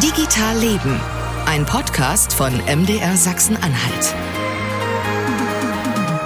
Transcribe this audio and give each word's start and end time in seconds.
Digital 0.00 0.58
Leben, 0.58 0.98
ein 1.44 1.66
Podcast 1.66 2.32
von 2.32 2.50
MDR 2.50 3.14
Sachsen-Anhalt. 3.14 4.14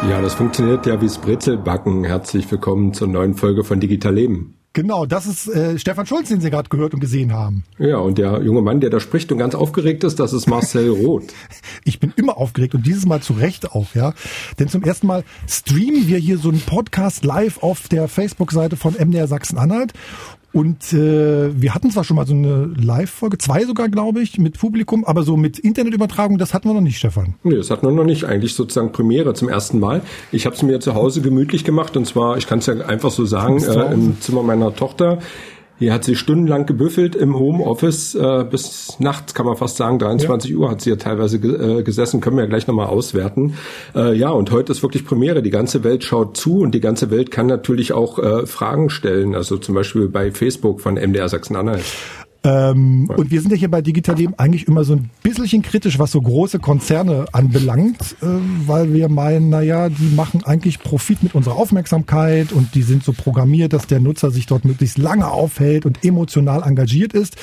Ja, 0.08 0.22
das 0.22 0.34
funktioniert 0.34 0.86
ja 0.86 1.00
wie 1.00 1.08
Brezelbacken. 1.08 2.04
Herzlich 2.04 2.48
willkommen 2.48 2.94
zur 2.94 3.08
neuen 3.08 3.34
Folge 3.34 3.64
von 3.64 3.80
Digital 3.80 4.14
Leben. 4.14 4.56
Genau, 4.72 5.06
das 5.06 5.26
ist 5.26 5.48
äh, 5.48 5.78
Stefan 5.78 6.04
Schulz, 6.04 6.28
den 6.28 6.42
Sie 6.42 6.50
gerade 6.50 6.68
gehört 6.68 6.92
und 6.92 7.00
gesehen 7.00 7.32
haben. 7.32 7.64
Ja, 7.78 7.96
und 7.96 8.18
der 8.18 8.42
junge 8.42 8.60
Mann, 8.60 8.80
der 8.80 8.90
da 8.90 9.00
spricht 9.00 9.32
und 9.32 9.38
ganz 9.38 9.54
aufgeregt 9.54 10.04
ist, 10.04 10.20
das 10.20 10.34
ist 10.34 10.46
Marcel 10.48 10.90
Roth. 10.90 11.32
ich 11.84 11.98
bin 11.98 12.12
immer 12.14 12.36
aufgeregt 12.36 12.74
und 12.74 12.86
dieses 12.86 13.06
Mal 13.06 13.22
zu 13.22 13.32
Recht 13.32 13.72
auch, 13.72 13.94
ja. 13.94 14.12
Denn 14.58 14.68
zum 14.68 14.82
ersten 14.84 15.06
Mal 15.06 15.24
streamen 15.48 16.06
wir 16.08 16.18
hier 16.18 16.36
so 16.36 16.50
einen 16.50 16.60
Podcast 16.60 17.24
live 17.24 17.62
auf 17.62 17.88
der 17.88 18.06
Facebook-Seite 18.06 18.76
von 18.76 18.92
MDR 18.92 19.26
Sachsen-Anhalt 19.26 19.94
und 20.56 20.94
äh, 20.94 21.60
wir 21.60 21.74
hatten 21.74 21.90
zwar 21.90 22.02
schon 22.02 22.16
mal 22.16 22.26
so 22.26 22.32
eine 22.32 22.70
Live-Folge, 22.82 23.36
zwei 23.36 23.66
sogar, 23.66 23.90
glaube 23.90 24.22
ich, 24.22 24.38
mit 24.38 24.58
Publikum, 24.58 25.04
aber 25.04 25.22
so 25.22 25.36
mit 25.36 25.58
Internetübertragung, 25.58 26.38
das 26.38 26.54
hatten 26.54 26.66
wir 26.66 26.72
noch 26.72 26.80
nicht, 26.80 26.96
Stefan. 26.96 27.34
Nee, 27.42 27.56
das 27.56 27.70
hatten 27.70 27.86
wir 27.86 27.92
noch 27.92 28.06
nicht. 28.06 28.24
Eigentlich 28.24 28.54
sozusagen 28.54 28.90
Premiere 28.90 29.34
zum 29.34 29.50
ersten 29.50 29.78
Mal. 29.78 30.00
Ich 30.32 30.46
habe 30.46 30.56
es 30.56 30.62
mir 30.62 30.80
zu 30.80 30.94
Hause 30.94 31.20
gemütlich 31.20 31.62
gemacht 31.62 31.94
und 31.98 32.06
zwar, 32.06 32.38
ich 32.38 32.46
kann 32.46 32.60
es 32.60 32.66
ja 32.66 32.74
einfach 32.76 33.10
so 33.10 33.26
sagen, 33.26 33.62
äh, 33.62 33.92
im 33.92 34.18
Zimmer 34.22 34.42
meiner 34.42 34.74
Tochter. 34.74 35.18
Hier 35.78 35.92
hat 35.92 36.04
sie 36.04 36.16
stundenlang 36.16 36.64
gebüffelt 36.64 37.14
im 37.14 37.38
Homeoffice 37.38 38.14
äh, 38.14 38.44
bis 38.50 38.98
nachts, 38.98 39.34
kann 39.34 39.44
man 39.44 39.56
fast 39.56 39.76
sagen, 39.76 39.98
23 39.98 40.50
ja. 40.50 40.56
Uhr 40.56 40.70
hat 40.70 40.80
sie 40.80 40.90
ja 40.90 40.96
teilweise 40.96 41.38
ge 41.38 41.80
äh, 41.80 41.82
gesessen, 41.82 42.22
können 42.22 42.36
wir 42.36 42.44
ja 42.44 42.48
gleich 42.48 42.66
nochmal 42.66 42.86
auswerten. 42.86 43.54
Äh, 43.94 44.14
ja, 44.14 44.30
und 44.30 44.50
heute 44.52 44.72
ist 44.72 44.82
wirklich 44.82 45.04
Premiere. 45.04 45.42
Die 45.42 45.50
ganze 45.50 45.84
Welt 45.84 46.02
schaut 46.02 46.36
zu 46.36 46.60
und 46.60 46.74
die 46.74 46.80
ganze 46.80 47.10
Welt 47.10 47.30
kann 47.30 47.46
natürlich 47.46 47.92
auch 47.92 48.18
äh, 48.18 48.46
Fragen 48.46 48.88
stellen, 48.88 49.34
also 49.34 49.58
zum 49.58 49.74
Beispiel 49.74 50.08
bei 50.08 50.32
Facebook 50.32 50.80
von 50.80 50.94
MDR 50.94 51.28
Sachsen-Anhalt. 51.28 51.84
Ähm, 52.46 53.06
ja. 53.10 53.16
Und 53.16 53.30
wir 53.32 53.40
sind 53.40 53.50
ja 53.50 53.56
hier 53.56 53.70
bei 53.70 53.82
Digital 53.82 54.16
Leben 54.16 54.34
eigentlich 54.36 54.68
immer 54.68 54.84
so 54.84 54.94
ein 54.94 55.10
bisschen 55.24 55.62
kritisch, 55.62 55.98
was 55.98 56.12
so 56.12 56.22
große 56.22 56.60
Konzerne 56.60 57.26
anbelangt, 57.32 58.16
äh, 58.22 58.26
weil 58.66 58.94
wir 58.94 59.08
meinen, 59.08 59.50
naja, 59.50 59.88
die 59.88 60.14
machen 60.14 60.44
eigentlich 60.44 60.78
Profit 60.78 61.24
mit 61.24 61.34
unserer 61.34 61.56
Aufmerksamkeit 61.56 62.52
und 62.52 62.76
die 62.76 62.82
sind 62.82 63.02
so 63.02 63.12
programmiert, 63.12 63.72
dass 63.72 63.88
der 63.88 63.98
Nutzer 63.98 64.30
sich 64.30 64.46
dort 64.46 64.64
möglichst 64.64 64.96
lange 64.96 65.28
aufhält 65.28 65.86
und 65.86 66.04
emotional 66.04 66.62
engagiert 66.62 67.14
ist. 67.14 67.36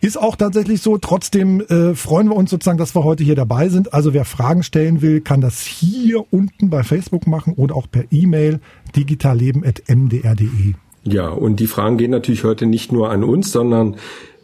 Ist 0.00 0.16
auch 0.16 0.36
tatsächlich 0.36 0.80
so. 0.80 0.96
Trotzdem 0.96 1.60
äh, 1.60 1.94
freuen 1.94 2.28
wir 2.28 2.36
uns 2.36 2.50
sozusagen, 2.50 2.78
dass 2.78 2.94
wir 2.94 3.04
heute 3.04 3.24
hier 3.24 3.34
dabei 3.34 3.68
sind. 3.68 3.92
Also 3.92 4.14
wer 4.14 4.24
Fragen 4.24 4.62
stellen 4.62 5.02
will, 5.02 5.20
kann 5.20 5.42
das 5.42 5.62
hier 5.62 6.24
unten 6.32 6.70
bei 6.70 6.82
Facebook 6.82 7.26
machen 7.26 7.52
oder 7.54 7.76
auch 7.76 7.90
per 7.90 8.04
E-Mail 8.10 8.60
digitalleben.mdr.de. 8.96 10.74
Ja, 11.10 11.28
und 11.28 11.60
die 11.60 11.66
Fragen 11.66 11.96
gehen 11.96 12.10
natürlich 12.10 12.44
heute 12.44 12.66
nicht 12.66 12.92
nur 12.92 13.10
an 13.10 13.24
uns, 13.24 13.50
sondern 13.50 13.96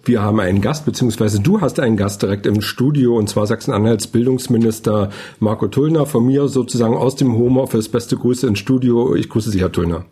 wir 0.05 0.23
haben 0.23 0.41
einen 0.41 0.61
Gast, 0.61 0.85
beziehungsweise 0.85 1.41
du 1.41 1.61
hast 1.61 1.81
einen 1.81 1.97
Gast 1.97 2.23
direkt 2.23 2.47
im 2.47 2.61
Studio, 2.61 3.17
und 3.17 3.29
zwar 3.29 3.47
Sachsen-Anhalts 3.47 4.07
Bildungsminister 4.09 5.11
Marco 5.41 5.69
Tullner. 5.69 6.07
Von 6.07 6.27
mir 6.27 6.49
sozusagen 6.49 6.95
aus 6.95 7.17
dem 7.17 7.35
Homeoffice. 7.35 7.89
Beste 7.89 8.17
Grüße 8.17 8.47
ins 8.47 8.59
Studio. 8.59 9.15
Ich 9.15 9.29
grüße 9.29 9.51
Sie, 9.51 9.61
Herr 9.61 9.73
Tullner. 9.73 10.05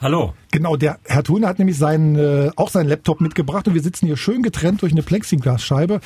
Hallo. 0.00 0.32
Genau, 0.50 0.76
der 0.76 0.98
Herr 1.04 1.22
Tullner 1.22 1.48
hat 1.48 1.58
nämlich 1.58 1.78
seinen, 1.78 2.16
äh, 2.16 2.50
auch 2.56 2.70
seinen 2.70 2.88
Laptop 2.88 3.20
mitgebracht 3.20 3.68
und 3.68 3.74
wir 3.74 3.82
sitzen 3.82 4.06
hier 4.06 4.16
schön 4.16 4.42
getrennt 4.42 4.82
durch 4.82 4.92
eine 4.92 5.02
Plexiglasscheibe. 5.02 6.00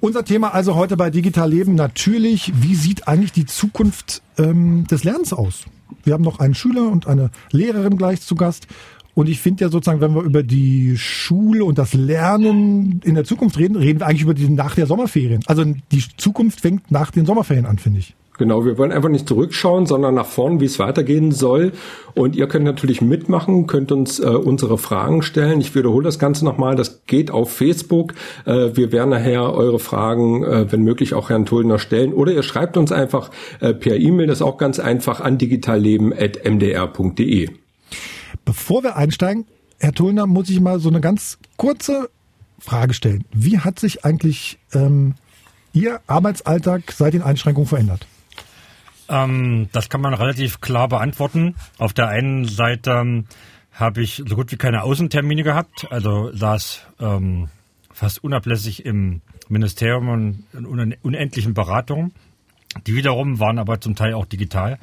Unser 0.00 0.24
Thema 0.24 0.52
also 0.52 0.74
heute 0.74 0.96
bei 0.96 1.10
Digital 1.10 1.48
Leben 1.48 1.76
natürlich, 1.76 2.52
wie 2.56 2.74
sieht 2.74 3.06
eigentlich 3.06 3.30
die 3.30 3.46
Zukunft 3.46 4.22
ähm, 4.38 4.86
des 4.88 5.04
Lernens 5.04 5.32
aus? 5.32 5.64
Wir 6.02 6.14
haben 6.14 6.24
noch 6.24 6.40
einen 6.40 6.54
Schüler 6.54 6.90
und 6.90 7.06
eine 7.06 7.30
Lehrerin 7.52 7.96
gleich 7.96 8.20
zu 8.20 8.34
Gast 8.34 8.66
und 9.14 9.28
ich 9.28 9.40
finde 9.40 9.64
ja 9.64 9.70
sozusagen, 9.70 10.00
wenn 10.00 10.14
wir 10.14 10.22
über 10.22 10.42
die 10.42 10.96
Schule 10.96 11.64
und 11.64 11.78
das 11.78 11.94
Lernen 11.94 13.00
in 13.04 13.14
der 13.14 13.24
Zukunft 13.24 13.58
reden, 13.58 13.76
reden 13.76 14.00
wir 14.00 14.06
eigentlich 14.06 14.22
über 14.22 14.34
die 14.34 14.48
nach 14.48 14.74
der 14.74 14.86
Sommerferien. 14.86 15.42
Also 15.46 15.64
die 15.64 16.02
Zukunft 16.16 16.60
fängt 16.60 16.90
nach 16.90 17.10
den 17.10 17.26
Sommerferien 17.26 17.66
an, 17.66 17.78
finde 17.78 18.00
ich. 18.00 18.14
Genau, 18.38 18.64
wir 18.64 18.78
wollen 18.78 18.92
einfach 18.92 19.10
nicht 19.10 19.28
zurückschauen, 19.28 19.84
sondern 19.84 20.14
nach 20.14 20.26
vorn, 20.26 20.60
wie 20.60 20.64
es 20.64 20.78
weitergehen 20.78 21.32
soll. 21.32 21.72
Und 22.14 22.34
ihr 22.34 22.48
könnt 22.48 22.64
natürlich 22.64 23.02
mitmachen, 23.02 23.66
könnt 23.66 23.92
uns 23.92 24.18
äh, 24.18 24.26
unsere 24.26 24.78
Fragen 24.78 25.22
stellen. 25.22 25.60
Ich 25.60 25.74
wiederhole 25.74 26.04
das 26.04 26.18
Ganze 26.18 26.46
nochmal, 26.46 26.74
das 26.74 27.04
geht 27.06 27.30
auf 27.30 27.52
Facebook. 27.52 28.14
Äh, 28.46 28.70
wir 28.74 28.90
werden 28.90 29.10
nachher 29.10 29.52
eure 29.52 29.78
Fragen, 29.78 30.44
äh, 30.44 30.72
wenn 30.72 30.82
möglich, 30.82 31.12
auch 31.12 31.28
Herrn 31.28 31.44
Tullner 31.44 31.78
stellen. 31.78 32.14
Oder 32.14 32.32
ihr 32.32 32.42
schreibt 32.42 32.78
uns 32.78 32.90
einfach 32.90 33.30
äh, 33.60 33.74
per 33.74 33.96
E-Mail, 33.96 34.28
das 34.28 34.38
ist 34.38 34.42
auch 34.42 34.56
ganz 34.56 34.78
einfach, 34.78 35.20
an 35.20 35.36
digitalleben.mdr.de. 35.36 37.50
Bevor 38.44 38.82
wir 38.82 38.96
einsteigen, 38.96 39.46
Herr 39.78 39.92
Tullner, 39.92 40.26
muss 40.26 40.48
ich 40.48 40.60
mal 40.60 40.78
so 40.78 40.88
eine 40.88 41.00
ganz 41.00 41.38
kurze 41.56 42.10
Frage 42.58 42.94
stellen. 42.94 43.24
Wie 43.32 43.58
hat 43.58 43.78
sich 43.78 44.04
eigentlich 44.04 44.58
ähm, 44.72 45.14
Ihr 45.72 46.00
Arbeitsalltag 46.06 46.92
seit 46.92 47.14
den 47.14 47.22
Einschränkungen 47.22 47.68
verändert? 47.68 48.06
Ähm, 49.08 49.68
das 49.72 49.88
kann 49.88 50.00
man 50.00 50.14
relativ 50.14 50.60
klar 50.60 50.88
beantworten. 50.88 51.56
Auf 51.78 51.92
der 51.92 52.08
einen 52.08 52.44
Seite 52.44 52.92
ähm, 52.92 53.26
habe 53.72 54.02
ich 54.02 54.22
so 54.26 54.36
gut 54.36 54.52
wie 54.52 54.56
keine 54.56 54.82
Außentermine 54.82 55.42
gehabt, 55.42 55.86
also 55.90 56.30
saß 56.32 56.82
ähm, 57.00 57.48
fast 57.92 58.22
unablässig 58.22 58.84
im 58.84 59.22
Ministerium 59.48 60.08
und 60.08 60.44
in 60.52 60.96
unendlichen 61.02 61.54
Beratungen. 61.54 62.12
Die 62.86 62.94
wiederum 62.94 63.38
waren 63.38 63.58
aber 63.58 63.80
zum 63.80 63.94
Teil 63.94 64.14
auch 64.14 64.26
digital 64.26 64.78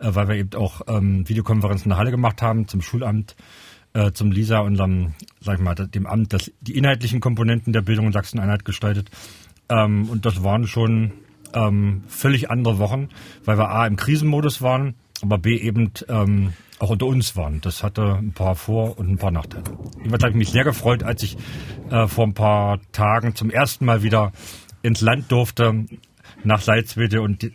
äh, 0.00 0.14
weil 0.14 0.28
wir 0.28 0.36
eben 0.36 0.54
auch 0.54 0.82
ähm, 0.88 1.28
Videokonferenzen 1.28 1.84
in 1.84 1.90
der 1.90 1.98
Halle 1.98 2.10
gemacht 2.10 2.42
haben 2.42 2.66
zum 2.66 2.82
Schulamt, 2.82 3.36
äh, 3.92 4.12
zum 4.12 4.32
LISA, 4.32 4.60
unserem, 4.60 5.14
sag 5.40 5.58
ich 5.58 5.64
mal, 5.64 5.74
dem 5.74 6.06
Amt, 6.06 6.32
das 6.32 6.50
die 6.60 6.76
inhaltlichen 6.76 7.20
Komponenten 7.20 7.72
der 7.72 7.82
Bildung 7.82 8.06
in 8.06 8.12
Sachsen-Anhalt 8.12 8.64
gestaltet. 8.64 9.10
Ähm, 9.68 10.08
und 10.08 10.26
das 10.26 10.42
waren 10.42 10.66
schon 10.66 11.12
ähm, 11.52 12.02
völlig 12.08 12.50
andere 12.50 12.78
Wochen, 12.78 13.08
weil 13.44 13.58
wir 13.58 13.70
A 13.70 13.86
im 13.86 13.96
Krisenmodus 13.96 14.62
waren, 14.62 14.94
aber 15.22 15.38
B 15.38 15.56
eben 15.56 15.92
ähm, 16.08 16.52
auch 16.78 16.90
unter 16.90 17.06
uns 17.06 17.36
waren. 17.36 17.60
Das 17.60 17.82
hatte 17.82 18.14
ein 18.14 18.32
paar 18.32 18.54
Vor- 18.54 18.98
und 18.98 19.10
ein 19.10 19.18
paar 19.18 19.32
Nachteile. 19.32 19.64
Jedenfalls 19.98 20.22
habe 20.22 20.30
ich 20.30 20.38
mich 20.38 20.50
sehr 20.50 20.64
gefreut, 20.64 21.02
als 21.02 21.22
ich 21.22 21.36
äh, 21.90 22.06
vor 22.06 22.26
ein 22.26 22.34
paar 22.34 22.78
Tagen 22.92 23.34
zum 23.34 23.50
ersten 23.50 23.84
Mal 23.84 24.02
wieder 24.02 24.32
ins 24.82 25.02
Land 25.02 25.30
durfte, 25.30 25.84
nach 26.44 26.60
Salzwedel 26.62 27.20
und, 27.20 27.50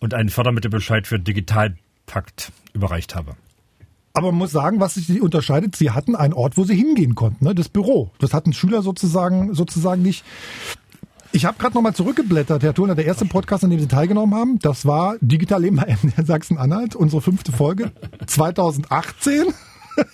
und 0.00 0.14
einen 0.14 0.28
Fördermittelbescheid 0.28 1.06
für 1.06 1.18
digital 1.18 1.76
Pakt 2.06 2.52
überreicht 2.72 3.14
habe. 3.14 3.36
Aber 4.14 4.28
man 4.28 4.38
muss 4.38 4.52
sagen, 4.52 4.80
was 4.80 4.94
sich 4.94 5.22
unterscheidet, 5.22 5.74
sie 5.74 5.90
hatten 5.90 6.14
einen 6.14 6.34
Ort, 6.34 6.56
wo 6.58 6.64
sie 6.64 6.74
hingehen 6.74 7.14
konnten, 7.14 7.44
ne? 7.44 7.54
das 7.54 7.68
Büro. 7.68 8.10
Das 8.18 8.34
hatten 8.34 8.52
Schüler 8.52 8.82
sozusagen, 8.82 9.54
sozusagen 9.54 10.02
nicht. 10.02 10.24
Ich 11.34 11.46
habe 11.46 11.56
gerade 11.58 11.74
nochmal 11.74 11.94
zurückgeblättert, 11.94 12.62
Herr 12.62 12.74
Turner, 12.74 12.94
der 12.94 13.06
erste 13.06 13.24
Podcast, 13.24 13.64
an 13.64 13.70
dem 13.70 13.80
Sie 13.80 13.88
teilgenommen 13.88 14.34
haben, 14.34 14.58
das 14.58 14.84
war 14.84 15.16
Digital 15.22 15.62
Leben 15.62 15.76
bei 15.76 15.96
MDR 16.02 16.26
Sachsen-Anhalt, 16.26 16.94
unsere 16.94 17.22
fünfte 17.22 17.52
Folge, 17.52 17.90
2018. 18.26 19.46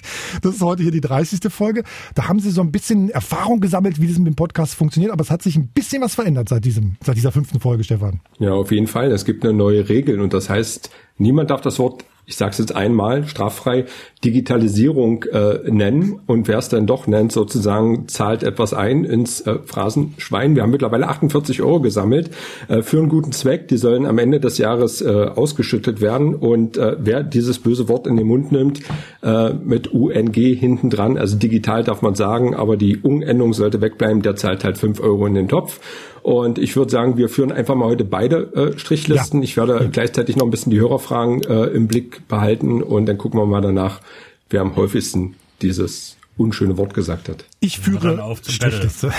Das 0.43 0.57
ist 0.57 0.63
heute 0.63 0.83
hier 0.83 0.93
die 0.93 1.01
30. 1.01 1.41
Folge. 1.53 1.83
Da 2.15 2.29
haben 2.29 2.39
Sie 2.41 2.51
so 2.51 2.61
ein 2.61 2.71
bisschen 2.71 3.11
Erfahrung 3.11 3.61
gesammelt, 3.61 4.01
wie 4.01 4.07
das 4.07 4.19
mit 4.19 4.27
dem 4.27 4.37
Podcast 4.37 4.75
funktioniert, 4.75 5.13
aber 5.13 5.23
es 5.23 5.31
hat 5.31 5.43
sich 5.43 5.57
ein 5.57 5.69
bisschen 5.69 6.03
was 6.03 6.15
verändert 6.15 6.49
seit 6.49 6.65
diesem, 6.65 6.97
seit 7.05 7.17
dieser 7.17 7.33
fünften 7.33 7.61
Folge, 7.61 7.85
Stefan. 7.85 8.21
Ja, 8.39 8.53
auf 8.53 8.71
jeden 8.71 8.87
Fall. 8.87 9.11
Es 9.11 9.25
gibt 9.25 9.45
eine 9.45 9.55
neue 9.55 9.89
Regel 9.89 10.21
und 10.21 10.33
das 10.33 10.51
heißt, 10.51 10.91
Niemand 11.19 11.51
darf 11.51 11.61
das 11.61 11.79
Wort, 11.81 12.05
ich 12.29 12.37
sage 12.37 12.51
es 12.51 12.59
jetzt 12.59 12.77
einmal, 12.77 13.27
straffrei 13.27 13.87
Digitalisierung 14.23 15.25
äh, 15.33 15.71
nennen. 15.71 16.21
Und 16.27 16.47
wer 16.47 16.59
es 16.59 16.69
dann 16.69 16.87
doch 16.87 17.07
nennt, 17.07 17.33
sozusagen 17.33 18.07
zahlt 18.07 18.43
etwas 18.43 18.75
ein 18.75 19.05
ins 19.05 19.41
äh, 19.41 19.61
Phrasenschwein. 19.65 20.55
Wir 20.55 20.63
haben 20.63 20.71
mittlerweile 20.71 21.09
48 21.09 21.63
Euro 21.63 21.81
gesammelt 21.81 22.31
äh, 22.69 22.83
für 22.83 22.99
einen 22.99 23.09
guten 23.09 23.33
Zweck. 23.33 23.69
Die 23.69 23.79
sollen 23.79 24.05
am 24.05 24.19
Ende 24.19 24.41
des 24.41 24.59
Jahres 24.59 25.01
äh, 25.01 25.09
ausgeschüttet 25.09 26.03
werden. 26.03 26.35
Und 26.35 26.77
äh, 26.77 26.97
wer 26.99 27.23
dieses 27.23 27.61
böse 27.61 27.89
Wort 27.89 28.07
in 28.07 28.19
den 28.19 28.27
Mund 28.27 28.53
nimmt, 28.53 28.81
äh, 29.23 29.55
mit 29.55 29.95
UNG 29.95 30.35
hinten 30.35 30.91
dran, 30.91 31.17
also 31.17 31.39
digital 31.39 31.83
darf 31.83 32.03
man 32.03 32.15
sagen, 32.15 32.55
aber 32.55 32.77
die 32.77 32.99
Unendung 32.99 33.55
sollte 33.55 33.81
wegbleiben, 33.81 34.21
der 34.21 34.37
zahlt 34.37 34.65
halt 34.65 34.77
5 34.77 35.01
Euro 35.01 35.25
in 35.25 35.35
den 35.35 35.49
Topf. 35.49 35.81
Und 36.29 36.59
ich 36.59 36.77
würde 36.77 36.91
sagen, 36.91 37.17
wir 37.17 37.31
führen 37.31 37.53
einfach 37.53 37.75
mal 37.75 37.87
heute 37.87 38.05
beide 38.05 38.53
äh, 38.53 38.79
Strichlisten. 38.79 39.41
Ja. 39.41 39.45
Ich 39.45 39.57
werde 39.57 39.81
ja. 39.81 39.89
gleichzeitig 39.91 40.37
noch 40.37 40.45
ein 40.45 40.51
bisschen 40.51 40.69
die 40.69 40.79
Hörerfragen 40.79 41.43
äh, 41.45 41.69
im 41.69 41.89
Blick 41.89 42.29
behalten 42.29 42.83
und 42.83 43.07
dann 43.07 43.17
gucken 43.17 43.41
wir 43.41 43.47
mal 43.47 43.63
danach, 43.63 44.03
wer 44.51 44.61
am 44.61 44.77
häufigsten 44.77 45.37
dieses 45.63 46.19
unschöne 46.37 46.77
Wort 46.77 46.93
gesagt 46.93 47.31
hat. 47.31 47.47
Ich 47.61 47.79
führe 47.79 48.23
auf 48.23 48.43
Strichliste. 48.47 49.11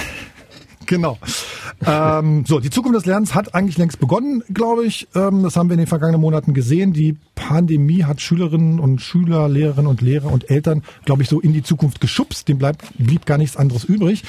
Genau. 0.89 1.19
ähm, 1.85 2.45
so, 2.47 2.59
die 2.59 2.71
Zukunft 2.71 2.97
des 2.97 3.05
Lernens 3.05 3.35
hat 3.35 3.53
eigentlich 3.53 3.77
längst 3.77 3.99
begonnen, 3.99 4.43
glaube 4.51 4.85
ich. 4.85 5.07
Ähm, 5.13 5.43
das 5.43 5.55
haben 5.55 5.69
wir 5.69 5.75
in 5.75 5.77
den 5.77 5.87
vergangenen 5.87 6.19
Monaten 6.19 6.55
gesehen. 6.55 6.93
Die 6.93 7.15
Pandemie 7.35 8.05
hat 8.05 8.21
Schülerinnen 8.21 8.79
und 8.79 8.99
Schüler, 8.99 9.47
Lehrerinnen 9.47 9.85
und 9.85 10.01
Lehrer 10.01 10.31
und 10.31 10.49
Eltern, 10.49 10.81
glaube 11.05 11.21
ich, 11.21 11.29
so 11.29 11.39
in 11.39 11.53
die 11.53 11.61
Zukunft 11.61 12.01
geschubst. 12.01 12.47
Dem 12.47 12.57
bleibt, 12.57 12.85
blieb 12.97 13.27
gar 13.27 13.37
nichts 13.37 13.55
anderes 13.55 13.83
übrig. 13.83 14.23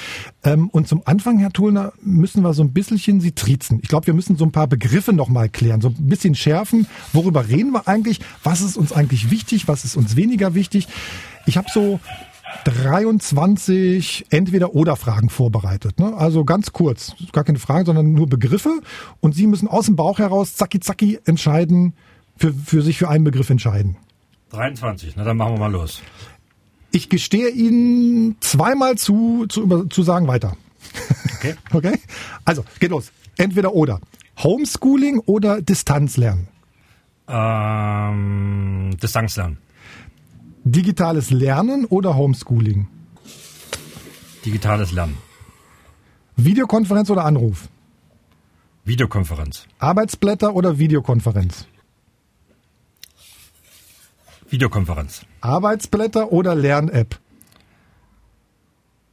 Ähm, 0.45 0.69
und 0.69 0.87
zum 0.87 1.01
Anfang, 1.07 1.39
Herr 1.39 1.51
Tullner, 1.51 1.95
müssen 2.03 2.43
wir 2.43 2.53
so 2.53 2.63
ein 2.63 2.75
bisschen 2.75 3.23
Sie 3.23 3.33
triezen. 3.33 3.81
Ich 3.83 3.89
glaube, 3.89 4.07
wir 4.07 4.15
müssen 4.15 4.37
so 4.37 4.45
ein 4.45 4.53
paar 4.53 4.67
Begriffe 4.67 5.15
nochmal 5.15 5.49
klären, 5.49 5.81
so 5.81 5.89
ein 5.89 6.09
bisschen 6.09 6.35
schärfen. 6.35 6.87
Worüber 7.15 7.49
reden 7.49 7.73
wir 7.73 7.89
eigentlich? 7.89 8.21
Was 8.45 8.61
ist 8.61 8.77
uns 8.77 8.93
eigentlich 8.93 9.31
wichtig? 9.31 9.67
Was 9.67 9.87
ist 9.87 9.97
uns 9.97 10.15
weniger 10.15 10.55
wichtig? 10.55 10.89
Ich 11.47 11.57
habe 11.57 11.69
so 11.73 12.01
23 12.65 14.27
Entweder-Oder-Fragen 14.31 15.31
vorbereitet. 15.31 15.99
Ne? 15.99 16.15
Also 16.15 16.45
ganz 16.45 16.73
kurz, 16.73 17.15
gar 17.33 17.45
keine 17.45 17.59
Fragen, 17.59 17.87
sondern 17.87 18.13
nur 18.13 18.29
Begriffe. 18.29 18.81
Und 19.21 19.35
Sie 19.35 19.47
müssen 19.47 19.69
aus 19.69 19.87
dem 19.87 19.97
Bauch 19.97 20.19
heraus 20.19 20.57
zacki 20.57 20.81
zacki 20.81 21.19
entscheiden, 21.25 21.95
für, 22.37 22.53
für 22.53 22.83
sich 22.83 22.99
für 22.99 23.09
einen 23.09 23.25
Begriff 23.25 23.51
entscheiden. 23.51 23.97
23, 24.51 25.15
na 25.17 25.25
dann 25.25 25.37
machen 25.37 25.55
wir 25.55 25.61
mal 25.61 25.73
los. 25.73 26.03
Ich 26.91 27.09
gestehe 27.09 27.51
Ihnen 27.51 28.37
zweimal 28.41 28.97
zu, 28.97 29.47
zu, 29.49 29.63
über, 29.63 29.89
zu 29.89 30.03
sagen 30.03 30.27
weiter. 30.27 30.57
Okay. 31.37 31.55
okay? 31.73 31.99
Also, 32.45 32.65
geht 32.81 32.91
los. 32.91 33.13
Entweder 33.37 33.75
oder. 33.75 34.01
Homeschooling 34.43 35.21
oder 35.21 35.63
Distanzlernen? 35.63 36.49
Ähm, 37.29 38.97
Distanzlernen. 39.01 39.59
Digitales 40.65 41.31
Lernen 41.31 41.87
oder 41.87 42.17
Homeschooling? 42.17 42.87
Digitales 44.45 44.93
Lernen. 44.93 45.17
Videokonferenz 46.37 47.11
oder 47.11 47.25
Anruf? 47.25 47.69
Videokonferenz. 48.85 49.67
Arbeitsblätter 49.79 50.55
oder 50.55 50.79
Videokonferenz? 50.79 51.67
Videokonferenz. 54.51 55.25
Arbeitsblätter 55.41 56.31
oder 56.31 56.55
Lern-App? 56.55 57.19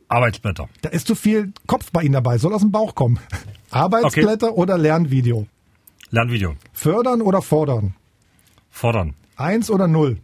Arbeitsblätter. 0.10 0.68
Da 0.82 0.90
ist 0.90 1.08
zu 1.08 1.16
viel 1.16 1.54
Kopf 1.66 1.92
bei 1.92 2.04
Ihnen 2.04 2.14
dabei, 2.14 2.38
soll 2.38 2.54
aus 2.54 2.62
dem 2.62 2.72
Bauch 2.72 2.96
kommen. 2.96 3.20
Arbeitsblätter 3.72 4.54
oder 4.58 4.78
Lernvideo? 4.78 5.48
Lernvideo. 6.10 6.56
Fördern 6.74 7.22
oder 7.22 7.42
fordern? 7.42 7.96
Fordern. 8.70 9.16
Eins 9.36 9.70
oder 9.70 9.88
null? 9.88 10.18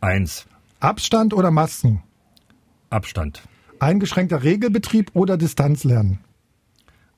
Eins. 0.00 0.46
Abstand 0.82 1.32
oder 1.32 1.52
Masken? 1.52 2.02
Abstand. 2.90 3.40
Eingeschränkter 3.78 4.42
Regelbetrieb 4.42 5.12
oder 5.14 5.36
Distanzlernen? 5.36 6.18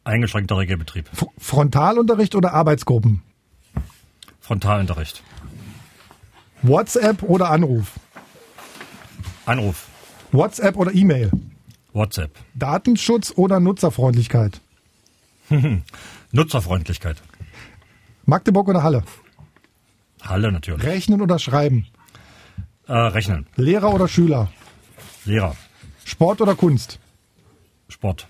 Eingeschränkter 0.04 0.58
Regelbetrieb. 0.58 1.10
F 1.10 1.24
Frontalunterricht 1.38 2.34
oder 2.34 2.52
Arbeitsgruppen? 2.52 3.22
Frontalunterricht. 4.38 5.22
WhatsApp 6.60 7.22
oder 7.22 7.48
Anruf? 7.50 7.92
Anruf. 9.46 9.88
WhatsApp 10.30 10.76
oder 10.76 10.94
E-Mail? 10.94 11.30
WhatsApp. 11.94 12.32
Datenschutz 12.54 13.32
oder 13.34 13.60
Nutzerfreundlichkeit? 13.60 14.60
Nutzerfreundlichkeit. 16.32 17.22
Magdeburg 18.26 18.68
oder 18.68 18.82
Halle? 18.82 19.04
Halle 20.20 20.52
natürlich. 20.52 20.84
Rechnen 20.84 21.22
oder 21.22 21.38
Schreiben? 21.38 21.86
Äh, 22.86 22.92
rechnen. 22.92 23.46
Lehrer 23.56 23.92
oder 23.94 24.08
Schüler? 24.08 24.50
Lehrer. 25.24 25.56
Sport 26.04 26.40
oder 26.40 26.54
Kunst? 26.54 26.98
Sport. 27.88 28.28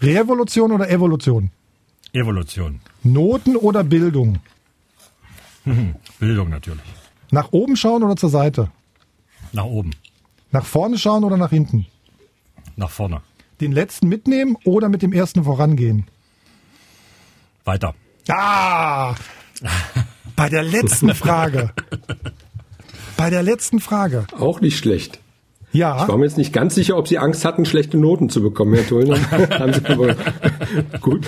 Revolution 0.00 0.72
oder 0.72 0.88
Evolution? 0.88 1.50
Evolution. 2.12 2.80
Noten 3.02 3.56
oder 3.56 3.82
Bildung? 3.82 4.38
Bildung 6.20 6.50
natürlich. 6.50 6.84
Nach 7.30 7.52
oben 7.52 7.76
schauen 7.76 8.04
oder 8.04 8.16
zur 8.16 8.30
Seite? 8.30 8.70
Nach 9.52 9.64
oben. 9.64 9.90
Nach 10.52 10.64
vorne 10.64 10.98
schauen 10.98 11.24
oder 11.24 11.36
nach 11.36 11.50
hinten? 11.50 11.86
Nach 12.76 12.90
vorne. 12.90 13.22
Den 13.60 13.72
letzten 13.72 14.08
mitnehmen 14.08 14.56
oder 14.64 14.88
mit 14.88 15.02
dem 15.02 15.12
ersten 15.12 15.42
vorangehen? 15.44 16.06
Weiter. 17.64 17.94
Ah! 18.28 19.14
Bei 20.36 20.48
der 20.48 20.62
letzten 20.62 21.14
Frage. 21.14 21.72
Bei 23.16 23.30
der 23.30 23.42
letzten 23.42 23.80
Frage. 23.80 24.26
Auch 24.38 24.60
nicht 24.60 24.78
schlecht. 24.78 25.20
Ja. 25.72 26.02
Ich 26.02 26.08
war 26.08 26.16
mir 26.16 26.24
jetzt 26.24 26.38
nicht 26.38 26.52
ganz 26.52 26.74
sicher, 26.74 26.96
ob 26.96 27.08
Sie 27.08 27.18
Angst 27.18 27.44
hatten, 27.44 27.64
schlechte 27.64 27.98
Noten 27.98 28.28
zu 28.28 28.42
bekommen, 28.42 28.74
Herr 28.74 28.86
Tullner. 28.86 29.18
haben 29.58 29.72
Sie 29.72 29.84
aber 29.86 30.14
gut. 31.00 31.26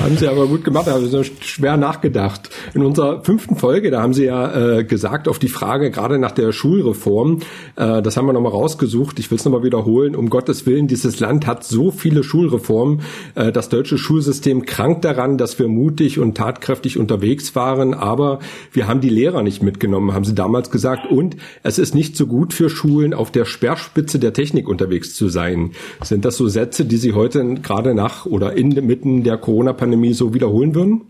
Haben 0.00 0.18
Sie 0.18 0.28
aber 0.28 0.46
gut 0.46 0.62
gemacht, 0.62 0.86
haben 0.86 1.08
Sie 1.08 1.24
schwer 1.40 1.76
nachgedacht. 1.76 2.50
In 2.74 2.82
unserer 2.82 3.24
fünften 3.24 3.56
Folge, 3.56 3.90
da 3.90 4.02
haben 4.02 4.12
Sie 4.12 4.24
ja 4.24 4.78
äh, 4.78 4.84
gesagt, 4.84 5.26
auf 5.26 5.38
die 5.38 5.48
Frage 5.48 5.90
gerade 5.90 6.18
nach 6.18 6.32
der 6.32 6.52
Schulreform, 6.52 7.40
äh, 7.76 8.02
das 8.02 8.16
haben 8.16 8.26
wir 8.26 8.34
nochmal 8.34 8.52
rausgesucht, 8.52 9.18
ich 9.18 9.30
will 9.30 9.38
es 9.38 9.44
nochmal 9.44 9.62
wiederholen, 9.62 10.14
um 10.14 10.28
Gottes 10.28 10.66
Willen, 10.66 10.86
dieses 10.86 11.18
Land 11.18 11.46
hat 11.46 11.64
so 11.64 11.90
viele 11.90 12.22
Schulreformen, 12.22 13.00
äh, 13.34 13.52
das 13.52 13.68
deutsche 13.68 13.96
Schulsystem 13.96 14.66
krankt 14.66 15.04
daran, 15.04 15.38
dass 15.38 15.58
wir 15.58 15.66
mutig 15.66 16.18
und 16.18 16.36
tatkräftig 16.36 16.98
unterwegs 16.98 17.56
waren, 17.56 17.94
aber 17.94 18.40
wir 18.72 18.88
haben 18.88 19.00
die 19.00 19.08
Lehrer 19.08 19.42
nicht 19.42 19.62
mitgenommen, 19.62 20.12
haben 20.12 20.24
Sie 20.24 20.34
damals 20.34 20.70
gesagt, 20.70 21.10
und 21.10 21.36
es 21.62 21.78
ist 21.78 21.94
nicht 21.94 22.16
so 22.16 22.26
gut 22.26 22.52
für 22.52 22.68
Schulen, 22.68 23.14
auf 23.14 23.30
der 23.30 23.46
Speerspitze 23.46 24.18
der 24.18 24.34
Technik 24.34 24.68
unterwegs 24.68 25.14
zu 25.14 25.28
sein. 25.28 25.72
Sind 26.02 26.24
das 26.24 26.36
so 26.36 26.48
Sätze, 26.48 26.84
die 26.84 26.98
Sie 26.98 27.14
heute 27.14 27.42
gerade 27.62 27.94
nach 27.94 28.26
oder 28.26 28.52
in 28.52 28.68
mitten 28.86 29.24
der 29.24 29.38
Corona-Pandemie 29.38 29.85
so 30.14 30.34
wiederholen 30.34 30.74
würden? 30.74 31.02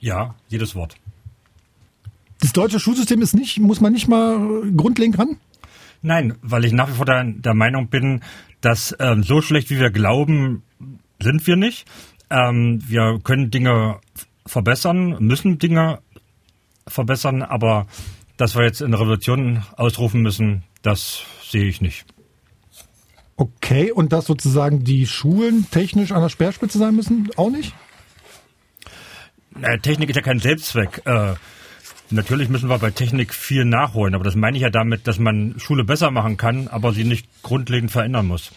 Ja, 0.00 0.34
jedes 0.48 0.74
Wort. 0.74 0.96
Das 2.40 2.52
deutsche 2.52 2.80
Schulsystem 2.80 3.22
ist 3.22 3.34
nicht, 3.34 3.58
muss 3.58 3.80
man 3.80 3.92
nicht 3.92 4.08
mal 4.08 4.62
grundlegend 4.76 5.18
ran? 5.18 5.36
Nein, 6.02 6.34
weil 6.42 6.64
ich 6.64 6.72
nach 6.72 6.88
wie 6.88 6.94
vor 6.94 7.06
der, 7.06 7.24
der 7.24 7.54
Meinung 7.54 7.88
bin, 7.88 8.20
dass 8.60 8.94
ähm, 9.00 9.22
so 9.22 9.40
schlecht 9.40 9.70
wie 9.70 9.78
wir 9.78 9.90
glauben, 9.90 10.62
sind 11.20 11.46
wir 11.46 11.56
nicht. 11.56 11.86
Ähm, 12.30 12.82
wir 12.86 13.18
können 13.22 13.50
Dinge 13.50 14.00
verbessern, 14.44 15.16
müssen 15.20 15.58
Dinge 15.58 16.00
verbessern, 16.86 17.42
aber 17.42 17.86
dass 18.36 18.54
wir 18.54 18.64
jetzt 18.64 18.82
eine 18.82 18.98
Revolution 18.98 19.62
ausrufen 19.76 20.20
müssen, 20.20 20.62
das 20.82 21.22
sehe 21.42 21.64
ich 21.64 21.80
nicht. 21.80 22.04
Okay, 23.36 23.90
und 23.90 24.12
dass 24.12 24.26
sozusagen 24.26 24.84
die 24.84 25.06
Schulen 25.06 25.66
technisch 25.70 26.12
an 26.12 26.22
der 26.22 26.28
Speerspitze 26.28 26.78
sein 26.78 26.94
müssen, 26.94 27.28
auch 27.36 27.50
nicht? 27.50 27.74
Äh, 29.62 29.78
Technik 29.78 30.10
ist 30.10 30.16
ja 30.16 30.22
kein 30.22 30.38
Selbstzweck. 30.38 31.02
Äh, 31.04 31.34
natürlich 32.10 32.48
müssen 32.48 32.68
wir 32.68 32.78
bei 32.78 32.90
Technik 32.90 33.32
viel 33.32 33.64
nachholen, 33.64 34.14
aber 34.14 34.24
das 34.24 34.34
meine 34.34 34.56
ich 34.56 34.62
ja 34.62 34.70
damit, 34.70 35.06
dass 35.06 35.18
man 35.18 35.54
Schule 35.58 35.84
besser 35.84 36.10
machen 36.10 36.36
kann, 36.36 36.68
aber 36.68 36.92
sie 36.92 37.04
nicht 37.04 37.26
grundlegend 37.42 37.90
verändern 37.90 38.26
muss. 38.26 38.52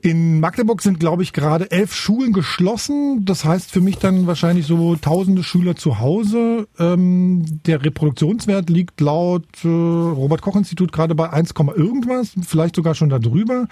In 0.00 0.38
Magdeburg 0.38 0.80
sind, 0.80 1.00
glaube 1.00 1.24
ich, 1.24 1.32
gerade 1.32 1.70
elf 1.72 1.92
Schulen 1.92 2.32
geschlossen. 2.32 3.24
Das 3.24 3.44
heißt 3.44 3.70
für 3.70 3.80
mich 3.80 3.98
dann 3.98 4.28
wahrscheinlich 4.28 4.64
so 4.66 4.94
tausende 4.94 5.42
Schüler 5.42 5.74
zu 5.74 5.98
Hause. 5.98 6.68
Ähm, 6.78 7.44
der 7.66 7.84
Reproduktionswert 7.84 8.70
liegt 8.70 9.00
laut 9.00 9.46
äh, 9.64 9.68
Robert-Koch-Institut 9.68 10.92
gerade 10.92 11.16
bei 11.16 11.30
1, 11.30 11.52
irgendwas, 11.74 12.32
vielleicht 12.46 12.76
sogar 12.76 12.94
schon 12.94 13.08
darüber. 13.08 13.66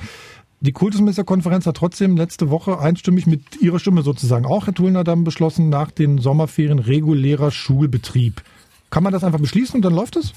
Die 0.61 0.73
Kultusministerkonferenz 0.73 1.67
hat 1.67 1.77
trotzdem 1.77 2.17
letzte 2.17 2.51
Woche 2.51 2.79
einstimmig 2.79 3.27
mit 3.27 3.61
ihrer 3.61 3.79
Stimme 3.79 4.03
sozusagen 4.03 4.47
auch, 4.47 4.67
Herr 4.67 4.75
Tullner, 4.75 5.05
dann 5.05 5.23
beschlossen, 5.23 5.69
nach 5.69 5.91
den 5.91 6.19
Sommerferien 6.19 6.79
regulärer 6.79 7.51
Schulbetrieb. 7.51 8.43
Kann 8.89 9.03
man 9.03 9.13
das 9.13 9.23
einfach 9.23 9.41
beschließen 9.41 9.77
und 9.77 9.83
dann 9.85 9.95
läuft 9.95 10.17
es? 10.17 10.33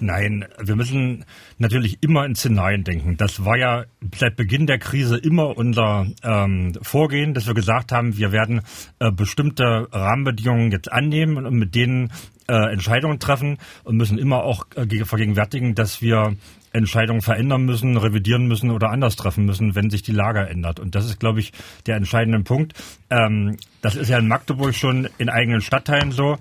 Nein, 0.00 0.46
wir 0.58 0.76
müssen 0.76 1.26
natürlich 1.58 1.98
immer 2.02 2.24
in 2.24 2.34
Szenarien 2.34 2.84
denken. 2.84 3.18
Das 3.18 3.44
war 3.44 3.58
ja 3.58 3.84
seit 4.16 4.36
Beginn 4.36 4.66
der 4.66 4.78
Krise 4.78 5.18
immer 5.18 5.58
unser 5.58 6.06
ähm, 6.22 6.72
Vorgehen, 6.80 7.34
dass 7.34 7.46
wir 7.46 7.52
gesagt 7.52 7.92
haben, 7.92 8.16
wir 8.16 8.32
werden 8.32 8.62
äh, 8.98 9.12
bestimmte 9.12 9.88
Rahmenbedingungen 9.92 10.72
jetzt 10.72 10.90
annehmen 10.90 11.44
und 11.44 11.54
mit 11.54 11.74
denen 11.74 12.10
äh, 12.48 12.72
Entscheidungen 12.72 13.18
treffen 13.18 13.58
und 13.84 13.96
müssen 13.96 14.16
immer 14.16 14.42
auch 14.42 14.64
äh, 14.74 15.04
vergegenwärtigen, 15.04 15.74
dass 15.74 16.00
wir 16.00 16.34
Entscheidungen 16.72 17.20
verändern 17.20 17.64
müssen, 17.64 17.96
revidieren 17.96 18.46
müssen 18.46 18.70
oder 18.70 18.90
anders 18.90 19.16
treffen 19.16 19.44
müssen, 19.44 19.74
wenn 19.74 19.90
sich 19.90 20.02
die 20.02 20.12
Lage 20.12 20.40
ändert. 20.40 20.80
Und 20.80 20.94
das 20.94 21.06
ist, 21.06 21.18
glaube 21.18 21.40
ich, 21.40 21.52
der 21.86 21.96
entscheidende 21.96 22.40
Punkt. 22.40 22.74
Ähm, 23.10 23.56
das 23.82 23.96
ist 23.96 24.08
ja 24.08 24.18
in 24.18 24.28
Magdeburg 24.28 24.74
schon 24.74 25.08
in 25.18 25.28
eigenen 25.28 25.60
Stadtteilen 25.60 26.12
so. 26.12 26.38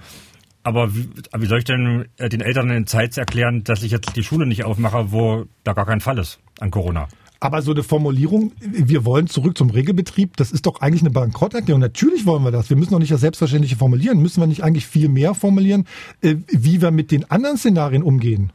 Aber 0.63 0.93
wie, 0.93 1.09
wie 1.37 1.45
soll 1.45 1.59
ich 1.59 1.65
denn 1.65 2.05
äh, 2.17 2.29
den 2.29 2.41
Eltern 2.41 2.69
in 2.69 2.85
Zeit 2.85 3.17
erklären, 3.17 3.63
dass 3.63 3.81
ich 3.83 3.91
jetzt 3.91 4.15
die 4.15 4.23
Schule 4.23 4.45
nicht 4.45 4.65
aufmache, 4.65 5.11
wo 5.11 5.45
da 5.63 5.73
gar 5.73 5.85
kein 5.85 6.01
Fall 6.01 6.17
ist 6.17 6.39
an 6.59 6.69
Corona? 6.69 7.07
Aber 7.41 7.61
so 7.61 7.71
eine 7.71 7.83
Formulierung, 7.83 8.51
wir 8.59 9.05
wollen 9.05 9.27
zurück 9.27 9.57
zum 9.57 9.69
Regelbetrieb, 9.69 10.35
das 10.35 10.51
ist 10.51 10.65
doch 10.65 10.81
eigentlich 10.81 11.01
eine 11.01 11.11
Bankrotterklärung. 11.11 11.79
Natürlich 11.79 12.25
wollen 12.25 12.43
wir 12.43 12.51
das. 12.51 12.69
Wir 12.69 12.75
müssen 12.75 12.91
doch 12.91 12.99
nicht 12.99 13.13
das 13.13 13.21
Selbstverständliche 13.21 13.77
formulieren. 13.77 14.21
Müssen 14.21 14.41
wir 14.41 14.47
nicht 14.47 14.61
eigentlich 14.61 14.85
viel 14.85 15.07
mehr 15.07 15.33
formulieren, 15.33 15.85
äh, 16.21 16.35
wie 16.49 16.81
wir 16.81 16.91
mit 16.91 17.11
den 17.11 17.31
anderen 17.31 17.57
Szenarien 17.57 18.03
umgehen? 18.03 18.51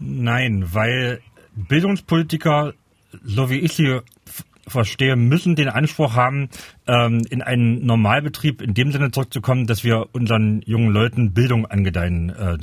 Nein, 0.00 0.64
weil 0.72 1.20
Bildungspolitiker, 1.54 2.72
so 3.22 3.50
wie 3.50 3.58
ich 3.58 3.74
sie 3.74 4.00
verstehe, 4.66 5.16
müssen 5.16 5.56
den 5.56 5.68
Anspruch 5.68 6.14
haben, 6.14 6.48
ähm, 6.86 7.22
in 7.28 7.42
einen 7.42 7.84
Normalbetrieb 7.84 8.62
in 8.62 8.74
dem 8.74 8.92
Sinne 8.92 9.10
zurückzukommen, 9.10 9.66
dass 9.66 9.84
wir 9.84 10.08
unseren 10.12 10.62
jungen 10.62 10.90
Leuten 10.90 11.32
Bildung 11.32 11.66
angedeihen 11.66 12.30
äh, 12.30 12.56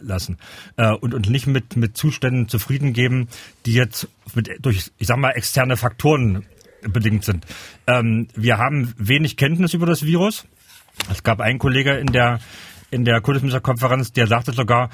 lassen 0.00 0.38
äh, 0.76 0.92
und 0.92 1.14
uns 1.14 1.28
nicht 1.28 1.46
mit 1.46 1.76
mit 1.76 1.96
Zuständen 1.96 2.48
zufrieden 2.48 2.92
geben, 2.92 3.28
die 3.64 3.72
jetzt 3.72 4.08
mit, 4.34 4.50
durch, 4.60 4.90
ich 4.98 5.06
sag 5.06 5.16
mal, 5.16 5.30
externe 5.30 5.76
Faktoren 5.76 6.44
bedingt 6.82 7.24
sind. 7.24 7.46
Ähm, 7.86 8.28
wir 8.34 8.58
haben 8.58 8.92
wenig 8.98 9.36
Kenntnis 9.36 9.72
über 9.72 9.86
das 9.86 10.04
Virus. 10.04 10.46
Es 11.10 11.22
gab 11.22 11.40
einen 11.40 11.58
Kollege 11.58 11.94
in 11.94 12.08
der 12.08 12.40
in 12.90 13.04
der 13.04 13.20
Kultusministerkonferenz, 13.20 14.12
der 14.12 14.26
sagte 14.26 14.52
sogar, 14.52 14.90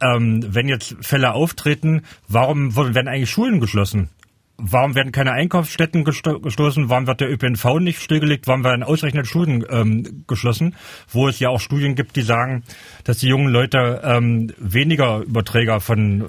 ähm, 0.00 0.44
wenn 0.46 0.68
jetzt 0.68 0.96
Fälle 1.00 1.32
auftreten, 1.32 2.02
warum 2.28 2.74
werden 2.76 3.08
eigentlich 3.08 3.30
Schulen 3.30 3.60
geschlossen? 3.60 4.10
Warum 4.58 4.94
werden 4.94 5.12
keine 5.12 5.32
Einkaufsstätten 5.32 6.04
gestoßen? 6.04 6.88
Warum 6.88 7.06
wird 7.06 7.20
der 7.20 7.30
ÖPNV 7.30 7.78
nicht 7.78 8.00
stillgelegt? 8.00 8.46
Warum 8.46 8.64
werden 8.64 8.82
ausreichend 8.82 9.26
Schulen 9.26 9.66
ähm, 9.68 10.24
geschlossen? 10.26 10.74
Wo 11.10 11.28
es 11.28 11.38
ja 11.40 11.50
auch 11.50 11.60
Studien 11.60 11.94
gibt, 11.94 12.16
die 12.16 12.22
sagen, 12.22 12.62
dass 13.04 13.18
die 13.18 13.28
jungen 13.28 13.48
Leute 13.48 14.00
ähm, 14.02 14.50
weniger 14.58 15.18
Überträger 15.20 15.80
von 15.80 16.24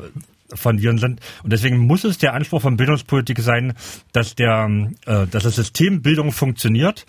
von 0.53 0.81
Viren 0.81 0.97
sind. 0.97 1.19
Und 1.43 1.51
deswegen 1.51 1.77
muss 1.77 2.05
es 2.05 2.17
der 2.17 2.33
Anspruch 2.33 2.61
von 2.61 2.77
Bildungspolitik 2.77 3.39
sein, 3.39 3.73
dass 4.13 4.33
der, 4.35 4.69
äh, 5.05 5.27
dass 5.27 5.43
das 5.43 5.55
System 5.55 6.01
Bildung 6.01 6.31
funktioniert 6.31 7.05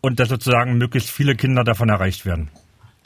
und 0.00 0.18
dass 0.18 0.28
sozusagen 0.28 0.76
möglichst 0.78 1.10
viele 1.10 1.36
Kinder 1.36 1.62
davon 1.62 1.88
erreicht 1.88 2.26
werden. 2.26 2.48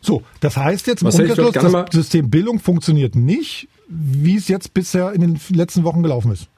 So, 0.04 0.23
das 0.40 0.56
heißt 0.56 0.87
jetzt 0.87 1.02
im 1.02 1.08
Umkehrschluss, 1.08 1.54
das 1.54 1.87
System 1.92 2.28
Bildung 2.28 2.58
funktioniert 2.61 3.14
nicht, 3.14 3.68
wie 3.88 4.37
es 4.37 4.49
jetzt 4.49 4.75
bisher 4.75 5.12
in 5.12 5.20
den 5.23 5.40
letzten 5.50 5.82
Wochen 5.84 6.02
gelaufen 6.02 6.30
ist. 6.30 6.49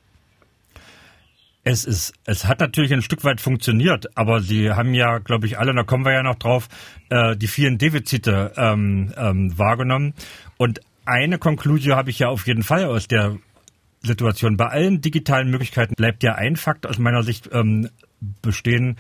Es 1.62 1.84
ist, 1.84 2.12
es 2.24 2.44
hat 2.44 2.60
natürlich 2.60 2.92
ein 2.92 3.02
Stück 3.02 3.24
weit 3.24 3.40
funktioniert, 3.40 4.16
aber 4.16 4.40
Sie 4.40 4.70
haben 4.70 4.94
ja, 4.94 5.18
glaube 5.18 5.46
ich, 5.46 5.58
alle, 5.58 5.74
da 5.74 5.82
kommen 5.82 6.04
wir 6.04 6.12
ja 6.12 6.22
noch 6.22 6.36
drauf, 6.36 6.68
äh, 7.08 7.36
die 7.36 7.48
vielen 7.48 7.78
Defizite 7.78 8.52
ähm, 8.56 9.12
ähm, 9.16 9.56
wahrgenommen. 9.58 10.14
Und 10.58 10.80
eine 11.04 11.38
Konklusion 11.38 11.96
habe 11.96 12.10
ich 12.10 12.18
ja 12.20 12.28
auf 12.28 12.46
jeden 12.46 12.62
Fall 12.62 12.84
aus 12.84 13.08
der 13.08 13.36
Situation. 14.02 14.56
Bei 14.56 14.66
allen 14.66 15.00
digitalen 15.00 15.50
Möglichkeiten 15.50 15.94
bleibt 15.94 16.22
ja 16.22 16.34
ein 16.34 16.56
Fakt 16.56 16.86
aus 16.86 16.98
meiner 16.98 17.22
Sicht 17.22 17.48
ähm, 17.52 17.90
bestehen. 18.42 18.96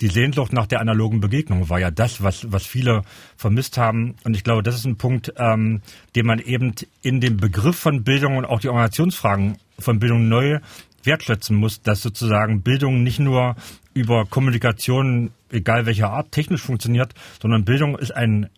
Die 0.00 0.08
Sehnsucht 0.08 0.52
nach 0.52 0.66
der 0.66 0.80
analogen 0.80 1.20
Begegnung 1.20 1.68
war 1.68 1.80
ja 1.80 1.90
das, 1.90 2.22
was, 2.22 2.52
was 2.52 2.66
viele 2.66 3.02
vermisst 3.36 3.78
haben. 3.78 4.14
Und 4.24 4.36
ich 4.36 4.44
glaube, 4.44 4.62
das 4.62 4.76
ist 4.76 4.84
ein 4.84 4.96
Punkt, 4.96 5.32
ähm, 5.36 5.80
den 6.14 6.26
man 6.26 6.38
eben 6.38 6.74
in 7.02 7.20
dem 7.20 7.36
Begriff 7.36 7.76
von 7.76 8.04
Bildung 8.04 8.36
und 8.36 8.44
auch 8.44 8.60
die 8.60 8.68
Organisationsfragen 8.68 9.56
von 9.78 9.98
Bildung 9.98 10.28
neu 10.28 10.60
wertschätzen 11.02 11.56
muss, 11.56 11.82
dass 11.82 12.02
sozusagen 12.02 12.62
Bildung 12.62 13.02
nicht 13.02 13.18
nur 13.18 13.56
über 13.94 14.24
Kommunikation, 14.26 15.30
egal 15.50 15.86
welcher 15.86 16.10
Art, 16.10 16.30
technisch 16.30 16.62
funktioniert, 16.62 17.14
sondern 17.40 17.64
Bildung 17.64 17.98
ist 17.98 18.12
ein 18.14 18.48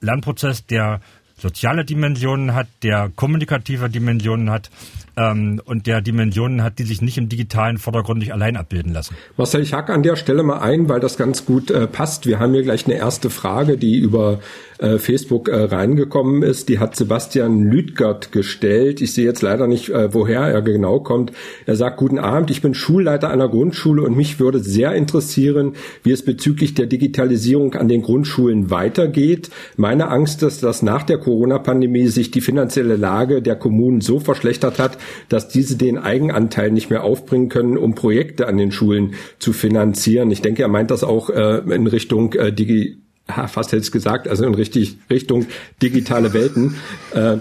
Lernprozess, 0.00 0.66
der 0.66 1.00
soziale 1.38 1.84
Dimensionen 1.84 2.54
hat, 2.54 2.68
der 2.82 3.10
kommunikative 3.14 3.88
Dimensionen 3.88 4.50
hat 4.50 4.70
ähm, 5.16 5.60
und 5.64 5.86
der 5.86 6.00
Dimensionen 6.00 6.62
hat, 6.62 6.78
die 6.78 6.84
sich 6.84 7.02
nicht 7.02 7.18
im 7.18 7.28
digitalen 7.28 7.78
Vordergrund 7.78 8.20
nicht 8.20 8.32
allein 8.32 8.56
abbilden 8.56 8.92
lassen. 8.92 9.16
Marcel, 9.36 9.62
ich 9.62 9.72
hacke 9.72 9.92
an 9.92 10.02
der 10.02 10.16
Stelle 10.16 10.42
mal 10.42 10.58
ein, 10.58 10.88
weil 10.88 11.00
das 11.00 11.16
ganz 11.16 11.44
gut 11.44 11.70
äh, 11.70 11.86
passt. 11.86 12.26
Wir 12.26 12.38
haben 12.38 12.52
hier 12.52 12.62
gleich 12.62 12.86
eine 12.86 12.96
erste 12.96 13.30
Frage, 13.30 13.76
die 13.76 13.98
über 13.98 14.40
äh, 14.82 14.98
Facebook 14.98 15.48
äh, 15.48 15.62
reingekommen 15.62 16.42
ist. 16.42 16.68
Die 16.68 16.78
hat 16.78 16.96
Sebastian 16.96 17.62
Lüdgert 17.62 18.32
gestellt. 18.32 19.00
Ich 19.00 19.12
sehe 19.12 19.24
jetzt 19.24 19.42
leider 19.42 19.66
nicht, 19.66 19.90
äh, 19.90 20.12
woher 20.12 20.40
er 20.40 20.60
genau 20.60 20.98
kommt. 20.98 21.32
Er 21.66 21.76
sagt, 21.76 21.98
guten 21.98 22.18
Abend, 22.18 22.50
ich 22.50 22.62
bin 22.62 22.74
Schulleiter 22.74 23.30
einer 23.30 23.48
Grundschule 23.48 24.02
und 24.02 24.16
mich 24.16 24.40
würde 24.40 24.58
sehr 24.58 24.92
interessieren, 24.94 25.74
wie 26.02 26.10
es 26.10 26.24
bezüglich 26.24 26.74
der 26.74 26.86
Digitalisierung 26.86 27.74
an 27.74 27.86
den 27.86 28.02
Grundschulen 28.02 28.70
weitergeht. 28.70 29.50
Meine 29.76 30.08
Angst 30.08 30.42
ist, 30.42 30.62
dass 30.62 30.82
nach 30.82 31.04
der 31.04 31.18
Corona-Pandemie 31.18 32.08
sich 32.08 32.30
die 32.30 32.40
finanzielle 32.40 32.96
Lage 32.96 33.40
der 33.40 33.54
Kommunen 33.54 34.00
so 34.00 34.18
verschlechtert 34.18 34.80
hat, 34.80 34.98
dass 35.28 35.48
diese 35.48 35.76
den 35.76 35.98
Eigenanteil 35.98 36.70
nicht 36.70 36.90
mehr 36.90 37.04
aufbringen 37.04 37.48
können, 37.48 37.76
um 37.76 37.94
Projekte 37.94 38.46
an 38.46 38.56
den 38.56 38.72
Schulen 38.72 39.14
zu 39.38 39.52
finanzieren. 39.52 40.30
Ich 40.30 40.42
denke, 40.42 40.62
er 40.62 40.68
meint 40.68 40.90
das 40.90 41.04
auch 41.04 41.30
äh, 41.30 41.58
in 41.74 41.86
Richtung 41.86 42.32
äh, 42.34 42.52
Digi 42.52 43.02
ha, 43.28 43.46
fast 43.46 43.72
hätte 43.72 43.82
ich 43.82 43.92
gesagt, 43.92 44.28
also 44.28 44.44
in 44.44 44.54
richtig 44.54 44.98
Richtung 45.10 45.46
digitale 45.80 46.32
Welten. 46.32 46.76
Äh, 47.14 47.38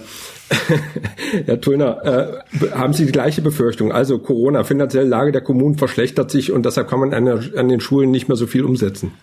Herr 1.46 1.62
Tullner, 1.62 2.42
äh, 2.54 2.72
haben 2.72 2.94
Sie 2.94 3.06
die 3.06 3.12
gleiche 3.12 3.42
Befürchtung? 3.42 3.92
Also 3.92 4.20
Corona, 4.20 4.64
finanzielle 4.64 5.08
Lage 5.08 5.32
der 5.32 5.42
Kommunen 5.42 5.78
verschlechtert 5.78 6.30
sich 6.30 6.52
und 6.52 6.66
deshalb 6.66 6.90
kann 6.90 7.00
man 7.00 7.14
an, 7.14 7.26
der, 7.26 7.42
an 7.56 7.70
den 7.70 7.80
Schulen 7.80 8.12
nicht 8.12 8.28
mehr 8.28 8.36
so 8.36 8.48
viel 8.48 8.66
umsetzen. 8.66 9.14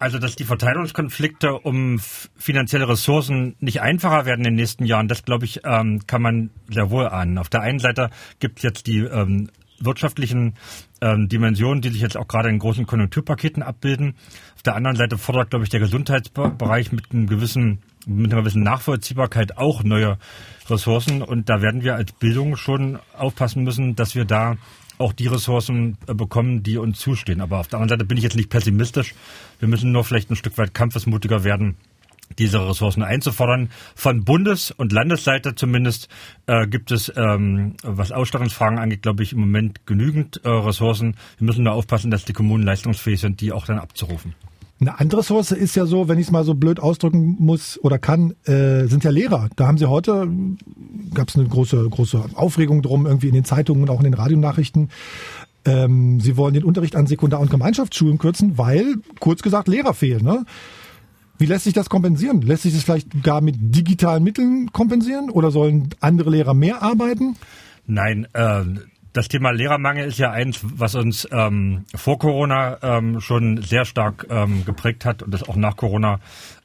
Also, 0.00 0.18
dass 0.18 0.34
die 0.34 0.44
Verteilungskonflikte 0.44 1.52
um 1.52 2.00
finanzielle 2.34 2.88
Ressourcen 2.88 3.54
nicht 3.60 3.82
einfacher 3.82 4.24
werden 4.24 4.40
in 4.40 4.44
den 4.44 4.54
nächsten 4.54 4.86
Jahren, 4.86 5.08
das 5.08 5.26
glaube 5.26 5.44
ich, 5.44 5.60
ähm, 5.64 6.06
kann 6.06 6.22
man 6.22 6.48
sehr 6.70 6.90
wohl 6.90 7.06
ahnen. 7.06 7.36
Auf 7.36 7.50
der 7.50 7.60
einen 7.60 7.80
Seite 7.80 8.08
gibt 8.38 8.60
es 8.60 8.62
jetzt 8.62 8.86
die 8.86 9.00
ähm, 9.00 9.50
wirtschaftlichen 9.78 10.54
ähm, 11.02 11.28
Dimensionen, 11.28 11.82
die 11.82 11.90
sich 11.90 12.00
jetzt 12.00 12.16
auch 12.16 12.28
gerade 12.28 12.48
in 12.48 12.58
großen 12.58 12.86
Konjunkturpaketen 12.86 13.62
abbilden. 13.62 14.14
Auf 14.56 14.62
der 14.62 14.74
anderen 14.74 14.96
Seite 14.96 15.18
fordert, 15.18 15.50
glaube 15.50 15.66
ich, 15.66 15.70
der 15.70 15.80
Gesundheitsbereich 15.80 16.92
mit 16.92 17.12
einem 17.12 17.26
gewissen 17.26 17.82
mit 18.06 18.32
einer 18.32 18.40
gewissen 18.40 18.62
Nachvollziehbarkeit 18.62 19.58
auch 19.58 19.84
neue 19.84 20.16
Ressourcen. 20.70 21.20
Und 21.20 21.50
da 21.50 21.60
werden 21.60 21.82
wir 21.82 21.96
als 21.96 22.12
Bildung 22.12 22.56
schon 22.56 22.98
aufpassen 23.16 23.64
müssen, 23.64 23.96
dass 23.96 24.14
wir 24.14 24.24
da 24.24 24.56
auch 25.00 25.12
die 25.12 25.26
Ressourcen 25.26 25.96
äh, 26.06 26.14
bekommen, 26.14 26.62
die 26.62 26.78
uns 26.78 26.98
zustehen. 27.00 27.40
Aber 27.40 27.60
auf 27.60 27.68
der 27.68 27.78
anderen 27.78 27.98
Seite 27.98 28.04
bin 28.04 28.18
ich 28.18 28.24
jetzt 28.24 28.36
nicht 28.36 28.50
pessimistisch. 28.50 29.14
Wir 29.58 29.68
müssen 29.68 29.92
nur 29.92 30.04
vielleicht 30.04 30.30
ein 30.30 30.36
Stück 30.36 30.58
weit 30.58 30.74
kampfesmutiger 30.74 31.42
werden, 31.44 31.76
diese 32.38 32.66
Ressourcen 32.66 33.02
einzufordern. 33.02 33.70
Von 33.94 34.24
Bundes- 34.24 34.70
und 34.70 34.92
Landesseite 34.92 35.54
zumindest 35.54 36.08
äh, 36.46 36.66
gibt 36.66 36.92
es, 36.92 37.12
ähm, 37.16 37.74
was 37.82 38.12
Ausstattungsfragen 38.12 38.78
angeht, 38.78 39.02
glaube 39.02 39.22
ich, 39.22 39.32
im 39.32 39.40
Moment 39.40 39.86
genügend 39.86 40.40
äh, 40.44 40.48
Ressourcen. 40.48 41.16
Wir 41.38 41.46
müssen 41.46 41.64
nur 41.64 41.72
aufpassen, 41.72 42.10
dass 42.10 42.24
die 42.24 42.32
Kommunen 42.32 42.64
leistungsfähig 42.64 43.20
sind, 43.20 43.40
die 43.40 43.52
auch 43.52 43.66
dann 43.66 43.78
abzurufen. 43.78 44.34
Eine 44.80 44.98
andere 44.98 45.20
Ressource 45.20 45.52
ist 45.52 45.76
ja 45.76 45.84
so, 45.84 46.08
wenn 46.08 46.18
ich 46.18 46.26
es 46.26 46.32
mal 46.32 46.44
so 46.44 46.54
blöd 46.54 46.80
ausdrücken 46.80 47.36
muss 47.38 47.78
oder 47.82 47.98
kann, 47.98 48.34
äh, 48.44 48.86
sind 48.86 49.04
ja 49.04 49.10
Lehrer. 49.10 49.50
Da 49.56 49.66
haben 49.66 49.76
sie 49.76 49.84
heute, 49.84 50.26
gab 51.12 51.28
es 51.28 51.36
eine 51.36 51.46
große, 51.46 51.86
große 51.90 52.24
Aufregung 52.34 52.80
drum, 52.80 53.06
irgendwie 53.06 53.28
in 53.28 53.34
den 53.34 53.44
Zeitungen 53.44 53.82
und 53.82 53.90
auch 53.90 53.98
in 53.98 54.04
den 54.04 54.14
Radionachrichten. 54.14 54.88
Ähm, 55.66 56.20
sie 56.20 56.38
wollen 56.38 56.54
den 56.54 56.64
Unterricht 56.64 56.96
an 56.96 57.06
Sekundar- 57.06 57.40
und 57.40 57.50
Gemeinschaftsschulen 57.50 58.16
kürzen, 58.16 58.56
weil, 58.56 58.94
kurz 59.18 59.42
gesagt, 59.42 59.68
Lehrer 59.68 59.92
fehlen. 59.92 60.24
Ne? 60.24 60.46
Wie 61.36 61.44
lässt 61.44 61.64
sich 61.64 61.74
das 61.74 61.90
kompensieren? 61.90 62.40
Lässt 62.40 62.62
sich 62.62 62.72
das 62.72 62.84
vielleicht 62.84 63.22
gar 63.22 63.42
mit 63.42 63.56
digitalen 63.58 64.24
Mitteln 64.24 64.72
kompensieren 64.72 65.28
oder 65.28 65.50
sollen 65.50 65.90
andere 66.00 66.30
Lehrer 66.30 66.54
mehr 66.54 66.82
arbeiten? 66.82 67.36
Nein, 67.86 68.26
äh, 68.32 68.62
das 69.12 69.28
Thema 69.28 69.50
Lehrermangel 69.50 70.06
ist 70.06 70.18
ja 70.18 70.30
eins, 70.30 70.60
was 70.62 70.94
uns 70.94 71.26
ähm, 71.32 71.84
vor 71.94 72.18
Corona 72.18 72.78
ähm, 72.82 73.20
schon 73.20 73.62
sehr 73.62 73.84
stark 73.84 74.26
ähm, 74.30 74.64
geprägt 74.64 75.04
hat 75.04 75.22
und 75.22 75.32
das 75.32 75.42
auch 75.42 75.56
nach 75.56 75.76
Corona 75.76 76.20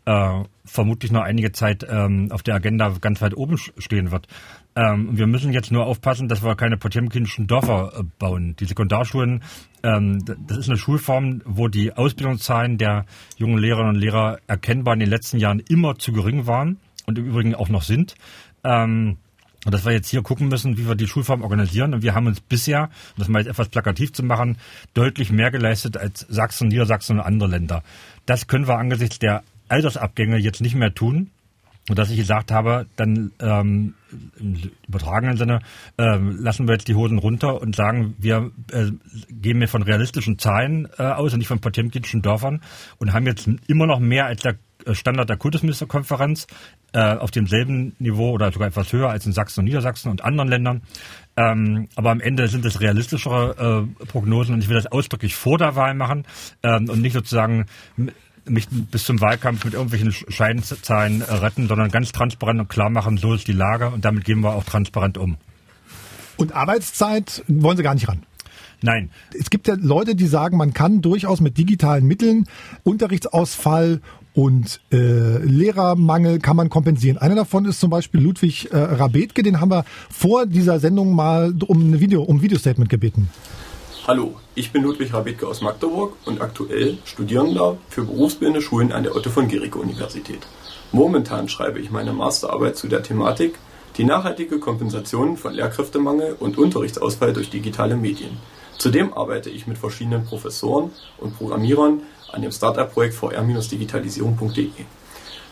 äh, 0.06 0.44
vermutlich 0.64 1.12
noch 1.12 1.24
einige 1.24 1.52
Zeit 1.52 1.86
ähm, 1.90 2.32
auf 2.32 2.44
der 2.44 2.56
Agenda 2.56 2.90
ganz 3.02 3.22
weit 3.22 3.36
oben 3.36 3.58
stehen 3.58 4.12
wird. 4.12 4.28
Ähm, 4.76 5.18
wir 5.18 5.26
müssen 5.26 5.54
jetzt 5.54 5.72
nur 5.72 5.86
aufpassen, 5.86 6.28
dass 6.28 6.44
wir 6.44 6.56
keine 6.56 6.78
potemkinischen 6.78 7.48
Dörfer 7.48 7.94
äh, 7.98 8.04
bauen. 8.20 8.56
Die 8.60 8.66
Sekundarschulen, 8.66 9.42
ähm, 9.84 10.24
das 10.48 10.58
ist 10.58 10.70
eine 10.70 10.78
Schulform, 10.78 11.42
wo 11.46 11.68
die 11.68 11.94
Ausbildungszahlen 11.94 12.78
der 12.78 13.06
jungen 13.38 13.58
Lehrerinnen 13.58 13.96
und 13.96 14.02
Lehrer 14.02 14.40
erkennbar 14.48 14.94
in 14.94 15.00
den 15.00 15.10
letzten 15.10 15.38
Jahren 15.38 15.62
immer 15.62 15.98
zu 15.98 16.12
gering 16.12 16.46
waren 16.46 16.78
und 17.08 17.18
im 17.18 17.26
Übrigen 17.26 17.56
auch 17.56 17.70
noch 17.70 17.84
sind. 17.84 18.16
Ähm, 18.64 19.18
und 19.66 19.74
dass 19.74 19.84
wir 19.84 19.92
jetzt 19.92 20.10
hier 20.10 20.22
gucken 20.22 20.48
müssen, 20.48 20.78
wie 20.78 20.88
wir 20.88 20.96
die 20.96 21.08
Schulform 21.08 21.42
organisieren. 21.42 21.94
Und 21.94 22.04
wir 22.04 22.16
haben 22.16 22.28
uns 22.28 22.40
bisher, 22.40 22.84
um 22.84 23.20
das 23.20 23.28
mal 23.28 23.40
jetzt 23.40 23.50
etwas 23.50 23.70
plakativ 23.70 24.14
zu 24.14 24.24
machen, 24.24 24.58
deutlich 24.94 25.32
mehr 25.32 25.52
geleistet 25.52 25.98
als 25.98 26.26
Sachsen, 26.30 26.70
Niedersachsen 26.70 27.20
und 27.20 27.26
andere 27.26 27.50
Länder. 27.50 27.84
Das 28.26 28.48
können 28.48 28.68
wir 28.68 28.78
angesichts 28.78 29.20
der 29.20 29.44
Altersabgänge 29.68 30.38
jetzt 30.38 30.62
nicht 30.62 30.76
mehr 30.76 30.94
tun. 30.94 31.32
Und 31.88 32.00
dass 32.00 32.10
ich 32.10 32.18
gesagt 32.18 32.52
habe, 32.52 32.88
dann 32.96 33.32
ähm, 33.40 33.94
im 34.40 34.72
übertragenen 34.88 35.38
Sinne 35.38 35.60
ähm, 36.00 36.38
lassen 36.40 36.68
wir 36.68 36.74
jetzt 36.74 36.88
die 36.88 36.96
Hosen 36.96 37.20
runter 37.20 37.62
und 37.62 37.76
sagen, 37.76 38.16
wir 38.18 38.50
äh, 38.72 38.92
gehen 39.30 39.60
mir 39.60 39.68
von 39.68 39.84
realistischen 39.84 40.40
Zahlen 40.40 40.88
äh, 40.98 41.04
aus 41.04 41.34
und 41.34 41.40
nicht 41.40 41.48
von 41.48 41.60
potemkinischen 41.60 42.24
Dörfern 42.24 42.62
und 42.98 43.14
haben 43.14 43.28
jetzt 43.28 43.48
immer 43.68 43.86
noch 43.86 44.00
mehr 44.00 44.26
als 44.26 44.42
der 44.42 44.56
Standard 44.94 45.30
der 45.30 45.38
Kultusministerkonferenz 45.38 46.48
äh, 46.94 47.16
auf 47.16 47.32
demselben 47.32 47.96
Niveau 48.00 48.32
oder 48.32 48.52
sogar 48.52 48.68
etwas 48.68 48.92
höher 48.94 49.10
als 49.10 49.26
in 49.26 49.32
Sachsen 49.32 49.62
und 49.62 49.66
Niedersachsen 49.66 50.10
und 50.10 50.24
anderen 50.24 50.50
Ländern. 50.50 50.82
Ähm, 51.38 51.88
aber 51.96 52.12
am 52.12 52.22
Ende 52.22 52.48
sind 52.48 52.66
es 52.66 52.82
realistischere 52.82 53.88
äh, 54.02 54.06
Prognosen 54.06 54.56
und 54.56 54.62
ich 54.62 54.70
will 54.70 54.76
das 54.76 54.88
ausdrücklich 54.88 55.36
vor 55.36 55.58
der 55.58 55.76
Wahl 55.76 55.94
machen 55.94 56.26
ähm, 56.64 56.90
und 56.90 57.02
nicht 57.02 57.14
sozusagen 57.14 57.66
mich 58.48 58.68
bis 58.70 59.06
zum 59.06 59.20
Wahlkampf 59.22 59.66
mit 59.66 59.74
irgendwelchen 59.74 60.12
Scheinzahlen 60.12 61.22
äh, 61.22 61.34
retten, 61.34 61.68
sondern 61.68 61.90
ganz 61.90 62.12
transparent 62.12 62.60
und 62.60 62.70
klar 62.70 62.90
machen, 62.90 63.18
so 63.18 63.34
ist 63.34 63.48
die 63.48 63.54
Lage 63.54 63.90
und 63.90 64.06
damit 64.06 64.24
gehen 64.26 64.42
wir 64.42 64.54
auch 64.54 64.64
transparent 64.64 65.18
um. 65.18 65.38
Und 66.38 66.54
Arbeitszeit 66.54 67.44
wollen 67.48 67.78
Sie 67.78 67.84
gar 67.84 67.94
nicht 67.94 68.08
ran? 68.08 68.24
Nein. 68.82 69.10
Es 69.38 69.50
gibt 69.50 69.68
ja 69.68 69.76
Leute, 69.80 70.16
die 70.16 70.28
sagen, 70.28 70.58
man 70.58 70.74
kann 70.74 71.02
durchaus 71.02 71.42
mit 71.42 71.58
digitalen 71.58 72.06
Mitteln 72.06 72.46
Unterrichtsausfall 72.84 74.02
und 74.36 74.82
äh, 74.92 75.38
Lehrermangel 75.38 76.40
kann 76.40 76.58
man 76.58 76.70
kompensieren. 76.70 77.18
Einer 77.18 77.36
davon 77.36 77.66
ist 77.66 77.80
zum 77.80 77.90
Beispiel 77.90 78.22
Ludwig 78.22 78.72
äh, 78.72 78.78
Rabetke, 78.78 79.42
den 79.42 79.62
haben 79.62 79.72
wir 79.72 79.86
vor 80.12 80.46
dieser 80.46 80.80
Sendung 80.80 81.16
mal 81.16 81.54
um 81.68 81.92
ein 81.92 82.00
Video, 82.00 82.22
um 82.22 82.38
ein 82.38 82.42
Videostatement 82.42 82.90
gebeten. 82.90 83.30
Hallo, 84.06 84.36
ich 84.54 84.72
bin 84.72 84.84
Ludwig 84.84 85.14
Rabetke 85.14 85.48
aus 85.48 85.62
Magdeburg 85.62 86.18
und 86.26 86.42
aktuell 86.42 86.98
Studierender 87.06 87.78
für 87.90 88.04
berufsbildende 88.04 88.62
Schulen 88.62 88.92
an 88.92 89.04
der 89.04 89.16
Otto 89.16 89.30
von 89.30 89.48
Guericke 89.48 89.80
Universität. 89.80 90.46
Momentan 90.92 91.50
schreibe 91.50 91.80
ich 91.80 91.90
meine 91.90 92.14
Masterarbeit 92.14 92.78
zu 92.78 92.88
der 92.88 93.02
Thematik 93.02 93.56
die 93.98 94.04
nachhaltige 94.04 94.60
Kompensation 94.60 95.38
von 95.38 95.54
Lehrkräftemangel 95.54 96.36
und 96.38 96.58
Unterrichtsausfall 96.58 97.32
durch 97.32 97.50
digitale 97.50 97.96
Medien. 97.96 98.38
Zudem 98.78 99.14
arbeite 99.14 99.50
ich 99.50 99.68
mit 99.68 99.78
verschiedenen 99.78 100.26
Professoren 100.26 100.92
und 101.18 101.38
Programmierern 101.38 102.02
an 102.36 102.42
dem 102.42 102.52
Startup-Projekt 102.52 103.16
vr-digitalisierung.de. 103.16 104.70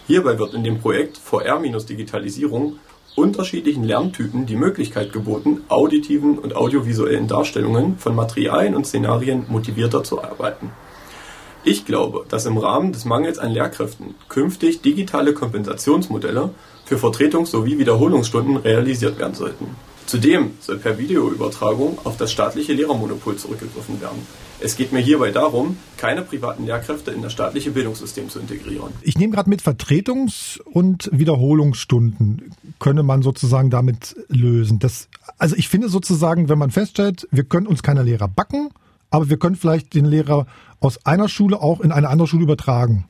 Hierbei 0.05 0.37
wird 0.37 0.53
in 0.53 0.63
dem 0.63 0.79
Projekt 0.79 1.17
VR-Digitalisierung 1.17 2.79
unterschiedlichen 3.15 3.83
Lerntypen 3.83 4.45
die 4.45 4.55
Möglichkeit 4.55 5.13
geboten, 5.13 5.61
auditiven 5.69 6.37
und 6.37 6.55
audiovisuellen 6.55 7.27
Darstellungen 7.27 7.97
von 7.97 8.15
Materialien 8.15 8.75
und 8.75 8.85
Szenarien 8.85 9.45
motivierter 9.47 10.03
zu 10.03 10.23
arbeiten. 10.23 10.71
Ich 11.63 11.85
glaube, 11.85 12.25
dass 12.27 12.45
im 12.45 12.57
Rahmen 12.57 12.91
des 12.91 13.05
Mangels 13.05 13.39
an 13.39 13.51
Lehrkräften 13.51 14.15
künftig 14.27 14.81
digitale 14.81 15.33
Kompensationsmodelle 15.33 16.49
für 16.83 16.97
Vertretungs- 16.97 17.51
sowie 17.51 17.79
Wiederholungsstunden 17.79 18.57
realisiert 18.57 19.17
werden 19.17 19.35
sollten. 19.35 19.67
Zudem 20.05 20.51
soll 20.59 20.79
per 20.79 20.97
Videoübertragung 20.97 21.99
auf 22.03 22.17
das 22.17 22.33
staatliche 22.33 22.73
Lehrermonopol 22.73 23.37
zurückgegriffen 23.37 24.01
werden. 24.01 24.27
Es 24.59 24.77
geht 24.77 24.93
mir 24.93 24.99
hierbei 24.99 25.31
darum, 25.31 25.77
keine 25.97 26.21
privaten 26.21 26.65
Lehrkräfte 26.65 27.11
in 27.11 27.21
das 27.21 27.33
staatliche 27.33 27.71
Bildungssystem 27.71 28.29
zu 28.29 28.39
integrieren. 28.39 28.93
Ich 29.01 29.17
nehme 29.17 29.33
gerade 29.33 29.49
mit 29.49 29.61
Vertretungs- 29.61 30.61
und 30.61 31.09
Wiederholungsstunden 31.11 32.53
könne 32.79 33.03
man 33.03 33.21
sozusagen 33.21 33.69
damit 33.69 34.15
lösen. 34.29 34.79
Das, 34.79 35.09
also 35.37 35.55
ich 35.55 35.67
finde 35.67 35.89
sozusagen, 35.89 36.49
wenn 36.49 36.57
man 36.57 36.71
feststellt, 36.71 37.27
wir 37.31 37.43
können 37.43 37.67
uns 37.67 37.83
keine 37.83 38.03
Lehrer 38.03 38.27
backen, 38.27 38.69
aber 39.09 39.29
wir 39.29 39.37
können 39.37 39.55
vielleicht 39.55 39.93
den 39.93 40.05
Lehrer 40.05 40.47
aus 40.79 41.05
einer 41.05 41.29
Schule 41.29 41.61
auch 41.61 41.81
in 41.81 41.91
eine 41.91 42.09
andere 42.09 42.27
Schule 42.27 42.43
übertragen. 42.43 43.05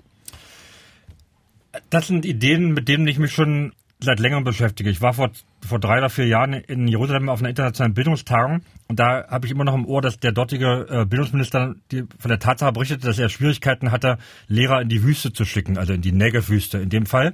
Das 1.90 2.08
sind 2.08 2.26
Ideen, 2.26 2.74
mit 2.74 2.88
denen 2.88 3.08
ich 3.08 3.20
mich 3.20 3.32
schon 3.32 3.74
seit 4.04 4.20
längerem 4.20 4.44
beschäftige. 4.44 4.90
Ich 4.90 5.02
war 5.02 5.14
vor, 5.14 5.32
vor 5.66 5.80
drei 5.80 5.98
oder 5.98 6.10
vier 6.10 6.28
Jahren 6.28 6.54
in 6.54 6.88
Jerusalem 6.88 7.30
auf 7.30 7.40
einer 7.40 7.50
internationalen 7.50 7.94
Bildungstagung 7.94 8.62
und 8.88 9.00
da 9.00 9.28
habe 9.28 9.46
ich 9.46 9.52
immer 9.52 9.64
noch 9.64 9.74
im 9.74 9.86
Ohr, 9.86 10.02
dass 10.02 10.20
der 10.20 10.32
dortige 10.32 10.88
äh, 10.90 11.06
Bildungsminister 11.06 11.76
von 11.90 12.30
der 12.30 12.40
Tatsache 12.40 12.74
berichtete, 12.74 13.08
dass 13.08 13.18
er 13.18 13.30
Schwierigkeiten 13.30 13.92
hatte, 13.92 14.18
Lehrer 14.48 14.82
in 14.82 14.90
die 14.90 15.04
Wüste 15.04 15.34
zu 15.34 15.46
schicken, 15.46 15.78
also 15.78 15.94
in 15.94 16.02
die 16.02 16.12
Negev-Wüste 16.12 16.80
in 16.80 16.90
dem 16.90 17.06
Fall. 17.06 17.34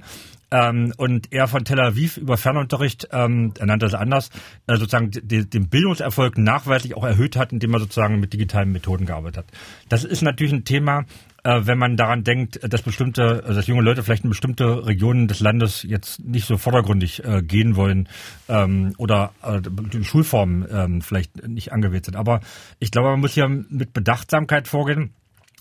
Ähm, 0.50 0.92
und 0.96 1.32
er 1.32 1.48
von 1.48 1.64
Tel 1.64 1.80
Aviv 1.80 2.16
über 2.16 2.36
Fernunterricht, 2.36 3.08
ähm, 3.12 3.54
er 3.58 3.66
nannte 3.66 3.86
das 3.86 3.94
anders, 3.94 4.30
äh, 4.66 4.76
sozusagen 4.76 5.10
den 5.12 5.68
Bildungserfolg 5.68 6.38
nachweislich 6.38 6.96
auch 6.96 7.04
erhöht 7.04 7.36
hat, 7.36 7.52
indem 7.52 7.74
er 7.74 7.80
sozusagen 7.80 8.18
mit 8.18 8.32
digitalen 8.32 8.72
Methoden 8.72 9.06
gearbeitet 9.06 9.38
hat. 9.38 9.46
Das 9.88 10.04
ist 10.04 10.22
natürlich 10.22 10.52
ein 10.52 10.64
Thema, 10.64 11.04
äh, 11.44 11.60
wenn 11.64 11.78
man 11.78 11.96
daran 11.96 12.24
denkt, 12.24 12.60
dass 12.62 12.82
bestimmte, 12.82 13.42
dass 13.46 13.66
junge 13.66 13.82
Leute 13.82 14.02
vielleicht 14.02 14.24
in 14.24 14.30
bestimmte 14.30 14.86
Regionen 14.86 15.28
des 15.28 15.40
Landes 15.40 15.82
jetzt 15.82 16.20
nicht 16.24 16.46
so 16.46 16.58
vordergründig 16.58 17.24
äh, 17.24 17.42
gehen 17.42 17.76
wollen 17.76 18.08
ähm, 18.48 18.94
oder 18.98 19.32
äh, 19.42 19.60
die 19.62 20.04
Schulformen 20.04 20.66
ähm, 20.70 21.02
vielleicht 21.02 21.46
nicht 21.46 21.72
angewählt 21.72 22.04
sind. 22.06 22.16
Aber 22.16 22.40
ich 22.78 22.90
glaube, 22.90 23.10
man 23.10 23.20
muss 23.20 23.34
hier 23.34 23.48
mit 23.48 23.92
Bedachtsamkeit 23.92 24.68
vorgehen. 24.68 25.14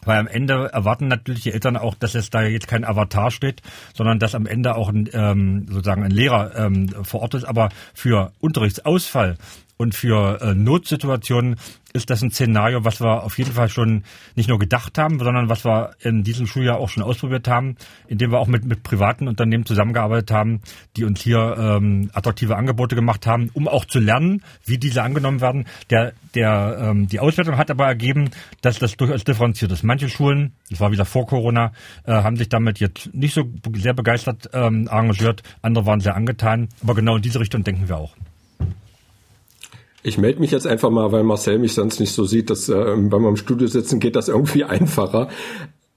Weil 0.10 0.18
am 0.18 0.28
Ende 0.28 0.72
erwarten 0.74 1.08
natürlich 1.08 1.44
die 1.44 1.52
Eltern 1.52 1.78
auch, 1.78 1.94
dass 1.94 2.16
es 2.16 2.32
da 2.32 2.42
jetzt 2.42 2.68
kein 2.68 2.84
Avatar 2.84 3.30
steht, 3.30 3.62
sondern 3.94 4.18
dass 4.18 4.34
am 4.34 4.48
Ende 4.48 4.74
auch 4.74 4.90
ein, 4.90 5.08
ähm, 5.14 5.68
sozusagen 5.70 6.04
ein 6.04 6.10
Lehrer 6.10 6.56
ähm, 6.56 6.90
vor 7.04 7.22
Ort 7.22 7.36
ist. 7.36 7.44
Aber 7.44 7.70
für 7.94 8.32
Unterrichtsausfall 8.40 9.38
und 9.80 9.96
für 9.96 10.42
äh, 10.42 10.54
Notsituationen 10.54 11.56
ist 11.94 12.10
das 12.10 12.22
ein 12.22 12.32
Szenario, 12.32 12.84
was 12.84 13.00
wir 13.02 13.24
auf 13.24 13.38
jeden 13.38 13.54
Fall 13.54 13.70
schon 13.70 14.04
nicht 14.36 14.50
nur 14.50 14.60
gedacht 14.60 14.98
haben, 14.98 15.20
sondern 15.20 15.48
was 15.50 15.64
wir 15.64 15.92
in 16.02 16.24
diesem 16.24 16.48
Schuljahr 16.48 16.78
auch 16.78 16.90
schon 16.90 17.02
ausprobiert 17.02 17.48
haben, 17.48 17.78
indem 18.08 18.32
wir 18.32 18.40
auch 18.40 18.48
mit, 18.48 18.66
mit 18.66 18.84
privaten 18.84 19.30
Unternehmen 19.30 19.66
zusammengearbeitet 19.66 20.32
haben, 20.32 20.62
die 20.98 21.06
uns 21.06 21.22
hier 21.22 21.56
ähm, 21.58 22.12
attraktive 22.14 22.58
Angebote 22.58 22.94
gemacht 22.94 23.26
haben, 23.26 23.50
um 23.54 23.70
auch 23.70 23.86
zu 23.86 24.00
lernen, 24.00 24.44
wie 24.66 24.78
diese 24.78 25.02
angenommen 25.02 25.40
werden. 25.40 25.66
Der, 25.90 26.12
der, 26.36 26.78
ähm, 26.82 27.08
die 27.08 27.22
Auswertung 27.22 27.58
hat 27.58 27.72
aber 27.72 27.88
ergeben, 27.88 28.32
dass 28.62 28.80
das 28.80 28.98
durchaus 28.98 29.24
differenziert 29.24 29.72
ist. 29.72 29.84
Manche 29.84 30.10
Schulen, 30.10 30.52
das 30.70 30.82
war 30.82 30.92
wieder 30.92 31.06
vor 31.06 31.26
Corona, 31.26 31.72
äh, 32.04 32.12
haben 32.12 32.36
sich 32.36 32.50
damit 32.50 32.80
jetzt 32.80 33.14
nicht 33.14 33.34
so 33.34 33.50
sehr 33.76 33.94
begeistert 33.94 34.50
ähm, 34.54 34.90
arrangiert, 34.90 35.42
andere 35.62 35.86
waren 35.86 36.02
sehr 36.02 36.16
angetan, 36.16 36.68
aber 36.84 36.96
genau 36.96 37.16
in 37.16 37.22
diese 37.22 37.40
Richtung 37.40 37.64
denken 37.64 37.88
wir 37.88 37.98
auch. 37.98 38.14
Ich 40.10 40.18
melde 40.18 40.40
mich 40.40 40.50
jetzt 40.50 40.66
einfach 40.66 40.90
mal, 40.90 41.12
weil 41.12 41.24
Marcel 41.24 41.60
mich 41.60 41.76
sonst 41.76 42.00
nicht 42.00 42.12
so 42.12 42.26
sieht, 42.26 42.50
dass 42.50 42.68
äh, 42.68 42.74
wenn 42.74 43.22
im 43.30 43.38
Studio 43.38 43.68
sitzen, 43.68 44.00
geht 44.00 44.16
das 44.16 44.28
irgendwie 44.28 44.64
einfacher. 44.66 45.30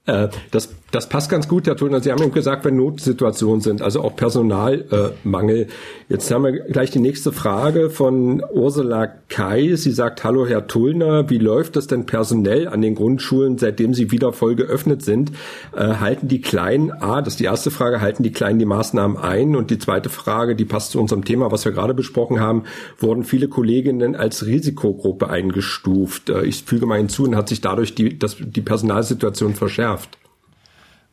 Äh, 0.05 0.27
das, 0.51 0.69
das 0.93 1.09
passt 1.09 1.31
ganz 1.31 1.47
gut, 1.47 1.65
Herr 1.65 1.75
Tullner. 1.75 2.01
Sie 2.01 2.11
haben 2.11 2.21
eben 2.21 2.31
gesagt, 2.31 2.65
wenn 2.65 2.75
Notsituationen 2.75 3.61
sind, 3.61 3.81
also 3.81 4.03
auch 4.03 4.15
Personalmangel. 4.15 5.65
Jetzt 6.07 6.29
haben 6.29 6.43
wir 6.43 6.51
gleich 6.51 6.91
die 6.91 6.99
nächste 6.99 7.31
Frage 7.31 7.89
von 7.89 8.43
Ursula 8.53 9.07
Kai. 9.27 9.73
Sie 9.75 9.91
sagt, 9.91 10.23
hallo 10.23 10.45
Herr 10.45 10.67
Tullner, 10.67 11.31
wie 11.31 11.39
läuft 11.39 11.77
das 11.77 11.87
denn 11.87 12.05
personell 12.05 12.67
an 12.67 12.81
den 12.81 12.93
Grundschulen, 12.93 13.57
seitdem 13.57 13.95
sie 13.95 14.11
wieder 14.11 14.33
voll 14.33 14.53
geöffnet 14.53 15.01
sind? 15.01 15.31
Äh, 15.75 15.95
halten 15.95 16.27
die 16.27 16.41
Kleinen, 16.41 16.91
ah, 16.91 17.23
das 17.23 17.33
ist 17.33 17.39
die 17.39 17.45
erste 17.45 17.71
Frage, 17.71 17.99
halten 17.99 18.21
die 18.21 18.31
Kleinen 18.31 18.59
die 18.59 18.65
Maßnahmen 18.65 19.17
ein? 19.17 19.55
Und 19.55 19.71
die 19.71 19.79
zweite 19.79 20.09
Frage, 20.09 20.55
die 20.55 20.65
passt 20.65 20.91
zu 20.91 21.01
unserem 21.01 21.25
Thema, 21.25 21.51
was 21.51 21.65
wir 21.65 21.71
gerade 21.71 21.95
besprochen 21.95 22.39
haben, 22.39 22.65
wurden 22.99 23.23
viele 23.23 23.47
Kolleginnen 23.47 24.15
als 24.15 24.45
Risikogruppe 24.45 25.27
eingestuft. 25.27 26.29
Äh, 26.29 26.43
ich 26.43 26.63
füge 26.65 26.85
mal 26.85 26.99
hinzu, 26.99 27.23
und 27.23 27.35
hat 27.35 27.49
sich 27.49 27.61
dadurch 27.61 27.95
die, 27.95 28.19
das, 28.19 28.37
die 28.39 28.61
Personalsituation 28.61 29.55
verschärft. 29.55 30.19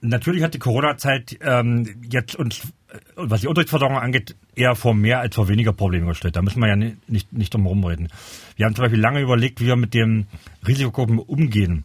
Natürlich 0.03 0.43
hat 0.43 0.55
die 0.55 0.59
Corona-Zeit 0.59 1.39
ähm, 1.43 1.87
jetzt 2.11 2.35
uns, 2.35 2.61
äh, 2.89 2.99
was 3.17 3.43
die 3.43 3.49
Unterrichtsversorgung 3.49 3.99
angeht, 3.99 4.35
eher 4.55 4.75
vor 4.75 4.95
mehr 4.95 5.21
als 5.21 5.35
vor 5.35 5.49
weniger 5.49 5.73
Probleme 5.73 6.07
gestellt. 6.07 6.37
Da 6.37 6.43
müssen 6.43 6.61
wir 6.61 6.69
ja 6.69 6.77
nicht, 6.77 7.09
nicht, 7.09 7.33
nicht 7.33 7.53
drum 7.53 7.67
rumreden. 7.67 8.09
Wir 8.57 8.67
haben 8.67 8.75
zum 8.75 8.85
Beispiel 8.85 9.01
lange 9.01 9.21
überlegt, 9.21 9.61
wie 9.61 9.67
wir 9.67 9.77
mit 9.77 9.93
den 9.93 10.27
Risikogruppen 10.67 11.19
umgehen. 11.19 11.85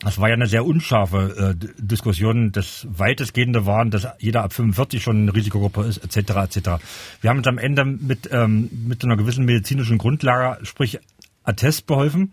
Das 0.00 0.20
war 0.20 0.28
ja 0.28 0.34
eine 0.34 0.46
sehr 0.46 0.66
unscharfe 0.66 1.56
äh, 1.58 1.66
Diskussion. 1.78 2.52
Das 2.52 2.86
weitestgehende 2.90 3.64
waren, 3.64 3.90
dass 3.90 4.06
jeder 4.18 4.44
ab 4.44 4.52
45 4.52 5.02
schon 5.02 5.22
eine 5.22 5.34
Risikogruppe 5.34 5.84
ist, 5.84 5.98
etc. 5.98 6.56
etc. 6.56 6.68
Wir 7.22 7.30
haben 7.30 7.38
uns 7.38 7.46
am 7.46 7.58
Ende 7.58 7.84
mit, 7.84 8.28
ähm, 8.30 8.70
mit 8.86 9.02
einer 9.04 9.16
gewissen 9.16 9.44
medizinischen 9.46 9.98
Grundlage, 9.98 10.64
sprich 10.66 11.00
Attest 11.42 11.86
beholfen. 11.86 12.32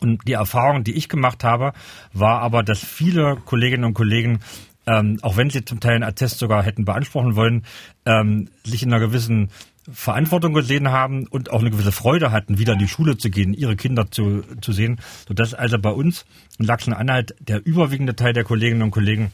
Und 0.00 0.26
die 0.26 0.32
Erfahrung, 0.32 0.84
die 0.84 0.94
ich 0.94 1.08
gemacht 1.08 1.44
habe, 1.44 1.72
war 2.12 2.40
aber, 2.40 2.62
dass 2.62 2.78
viele 2.78 3.36
Kolleginnen 3.36 3.84
und 3.84 3.94
Kollegen, 3.94 4.40
ähm, 4.86 5.18
auch 5.22 5.36
wenn 5.36 5.50
sie 5.50 5.64
zum 5.64 5.80
Teil 5.80 5.94
einen 5.94 6.04
Attest 6.04 6.38
sogar 6.38 6.62
hätten 6.62 6.84
beanspruchen 6.84 7.36
wollen, 7.36 7.64
ähm, 8.06 8.48
sich 8.64 8.82
in 8.82 8.92
einer 8.92 9.04
gewissen 9.04 9.50
Verantwortung 9.90 10.52
gesehen 10.52 10.90
haben 10.90 11.26
und 11.26 11.50
auch 11.50 11.60
eine 11.60 11.70
gewisse 11.70 11.92
Freude 11.92 12.30
hatten, 12.30 12.58
wieder 12.58 12.74
in 12.74 12.78
die 12.78 12.88
Schule 12.88 13.16
zu 13.16 13.30
gehen, 13.30 13.54
ihre 13.54 13.76
Kinder 13.76 14.10
zu, 14.10 14.42
zu 14.60 14.72
sehen, 14.72 15.00
sodass 15.26 15.54
also 15.54 15.78
bei 15.78 15.90
uns 15.90 16.26
in 16.58 16.66
Sachsen-Anhalt 16.66 17.34
der 17.40 17.64
überwiegende 17.64 18.14
Teil 18.14 18.34
der 18.34 18.44
Kolleginnen 18.44 18.82
und 18.82 18.90
Kollegen 18.90 19.32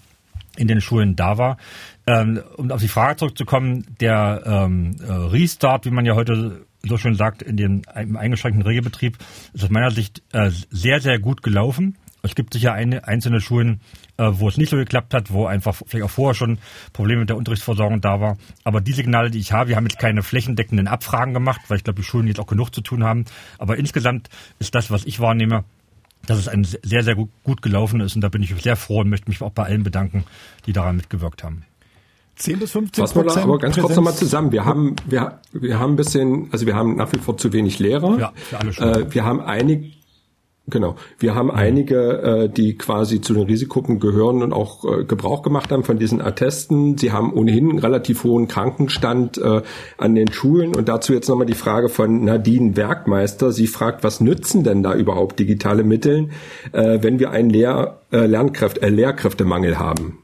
in 0.57 0.69
den 0.69 0.81
Schulen 0.81 1.17
da 1.17 1.39
war. 1.39 1.57
Ähm, 2.07 2.41
um 2.57 2.71
auf 2.71 2.81
die 2.81 2.89
Frage 2.89 3.17
zurückzukommen, 3.17 3.85
der 4.01 4.43
ähm, 4.47 4.97
äh, 5.01 5.11
Restart, 5.11 5.87
wie 5.87 5.91
man 5.91 6.07
ja 6.07 6.15
heute 6.15 6.65
so 6.87 6.97
schön 6.99 7.15
sagt, 7.15 7.43
in 7.43 7.57
dem 7.57 7.83
im 7.95 8.17
eingeschränkten 8.17 8.63
Regelbetrieb 8.63 9.19
ist 9.53 9.65
aus 9.65 9.71
meiner 9.71 9.91
Sicht 9.91 10.23
äh, 10.33 10.51
sehr, 10.71 11.01
sehr 11.01 11.19
gut 11.19 11.43
gelaufen. 11.43 11.97
Es 12.23 12.35
gibt 12.35 12.55
sicher 12.55 12.73
eine, 12.73 13.07
einzelne 13.07 13.41
Schulen, 13.41 13.81
äh, 14.17 14.31
wo 14.33 14.49
es 14.49 14.57
nicht 14.57 14.71
so 14.71 14.77
geklappt 14.77 15.13
hat, 15.13 15.31
wo 15.31 15.47
einfach 15.47 15.75
vielleicht 15.87 16.05
auch 16.05 16.11
vorher 16.11 16.35
schon 16.35 16.59
Probleme 16.95 17.21
mit 17.21 17.29
der 17.29 17.37
Unterrichtsversorgung 17.37 18.01
da 18.01 18.21
war. 18.21 18.39
Aber 18.65 18.81
die 18.81 18.93
Signale, 18.93 19.31
die 19.31 19.39
ich 19.39 19.53
habe, 19.53 19.69
wir 19.69 19.77
haben 19.77 19.85
jetzt 19.85 19.99
keine 19.99 20.23
flächendeckenden 20.23 20.89
Abfragen 20.89 21.35
gemacht, 21.35 21.61
weil 21.69 21.77
ich 21.77 21.85
glaube, 21.85 22.01
die 22.01 22.07
Schulen 22.07 22.27
jetzt 22.27 22.41
auch 22.41 22.47
genug 22.47 22.75
zu 22.75 22.81
tun 22.81 23.05
haben. 23.05 23.27
Aber 23.59 23.77
insgesamt 23.77 24.31
ist 24.59 24.75
das, 24.75 24.91
was 24.91 25.05
ich 25.05 25.21
wahrnehme, 25.21 25.65
dass 26.27 26.39
es 26.39 26.49
ein 26.49 26.65
sehr, 26.65 27.03
sehr 27.03 27.15
gut, 27.15 27.31
gut 27.43 27.61
gelaufen 27.61 28.01
ist. 28.01 28.15
Und 28.15 28.23
da 28.23 28.31
bin 28.31 28.43
ich 28.43 28.55
sehr 28.63 28.77
froh 28.77 29.01
und 29.01 29.11
möchte 29.11 29.29
mich 29.29 29.43
auch 29.43 29.53
bei 29.53 29.65
allen 29.65 29.83
bedanken, 29.83 30.25
die 30.65 30.73
daran 30.73 30.97
mitgewirkt 30.97 31.45
haben. 31.45 31.65
10 32.37 32.59
bis 32.59 32.73
15 32.73 33.05
Prozent. 33.05 33.45
Aber 33.45 33.59
ganz 33.59 33.79
kurz 33.79 33.97
nochmal 33.97 34.15
zusammen. 34.15 34.53
Wir 34.53 34.65
haben, 34.65 34.97
wir, 35.07 35.41
wir 35.53 35.79
haben 35.79 35.93
ein 35.93 35.97
bisschen, 35.97 36.49
also 36.53 36.67
wir 36.67 36.75
haben 36.75 36.97
nach 36.97 37.13
wie 37.13 37.19
vor 37.19 37.37
zu 37.37 37.53
wenig 37.53 37.79
Lehrer. 37.79 38.19
Ja, 38.19 38.33
für 38.35 38.59
alle 38.59 38.73
Schulen. 38.73 38.95
Äh, 38.95 39.15
wir 39.15 39.25
haben 39.25 39.41
einige, 39.41 39.91
Genau. 40.67 40.97
Wir 41.19 41.35
haben 41.35 41.51
einige, 41.51 42.23
äh, 42.23 42.49
die 42.49 42.79
quasi 42.79 43.21
zu 43.21 43.35
den 43.35 43.43
Risikogruppen 43.43 44.01
gehören 44.01 44.43
und 44.43 44.55
auch 44.55 44.85
äh, 44.85 45.05
Gebrauch 45.05 45.43
gemacht 45.43 45.71
haben 45.71 45.85
von 45.85 45.99
diesen 45.99 46.23
Attesten. 46.23 46.97
Sie 46.97 47.13
haben 47.13 47.35
ohnehin 47.35 47.69
einen 47.69 47.79
relativ 47.79 48.25
hohen 48.25 48.49
Krankenstand 48.49 49.37
äh, 49.37 49.61
an 49.99 50.15
den 50.15 50.33
Schulen. 50.33 50.75
Und 50.75 50.89
dazu 50.89 51.13
jetzt 51.13 51.29
nochmal 51.29 51.47
die 51.47 51.53
Frage 51.53 51.91
von 51.91 52.25
Nadine 52.25 52.77
Werkmeister. 52.79 53.53
Sie 53.53 53.67
fragt, 53.67 54.05
was 54.05 54.23
nützen 54.23 54.65
denn 54.65 54.83
da 54.83 54.95
überhaupt 54.95 55.39
digitale 55.39 55.85
Mittel, 55.85 56.31
äh, 56.73 56.99
wenn 57.03 57.19
wir 57.19 57.31
einen 57.31 57.51
Lehr 57.51 58.01
äh, 58.11 58.25
Lernkräfte, 58.25 58.81
äh, 58.81 58.89
Lehrkräftemangel 58.89 59.79
haben? 59.79 60.24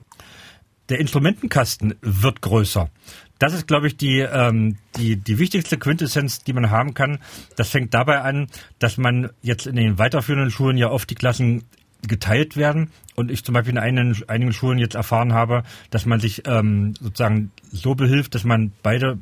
Der 0.90 0.98
Instrumentenkasten 0.98 1.94
wird 2.02 2.42
größer. 2.42 2.90
Das 3.38 3.54
ist, 3.54 3.66
glaube 3.66 3.86
ich, 3.86 3.96
die, 3.96 4.18
ähm, 4.18 4.76
die, 4.96 5.16
die 5.16 5.38
wichtigste 5.38 5.78
Quintessenz, 5.78 6.44
die 6.44 6.52
man 6.52 6.70
haben 6.70 6.92
kann. 6.92 7.18
Das 7.56 7.70
fängt 7.70 7.94
dabei 7.94 8.20
an, 8.20 8.48
dass 8.78 8.98
man 8.98 9.30
jetzt 9.40 9.66
in 9.66 9.76
den 9.76 9.98
weiterführenden 9.98 10.50
Schulen 10.50 10.76
ja 10.76 10.90
oft 10.90 11.08
die 11.08 11.14
Klassen 11.14 11.64
geteilt 12.06 12.56
werden 12.56 12.90
und 13.14 13.30
ich 13.30 13.44
zum 13.44 13.54
Beispiel 13.54 13.72
in 13.72 13.78
einigen, 13.78 14.16
einigen 14.28 14.52
Schulen 14.52 14.78
jetzt 14.78 14.94
erfahren 14.94 15.32
habe, 15.32 15.62
dass 15.90 16.06
man 16.06 16.20
sich 16.20 16.42
ähm, 16.46 16.94
sozusagen 17.00 17.50
so 17.70 17.94
behilft, 17.94 18.34
dass 18.34 18.44
man 18.44 18.72
beide 18.82 19.18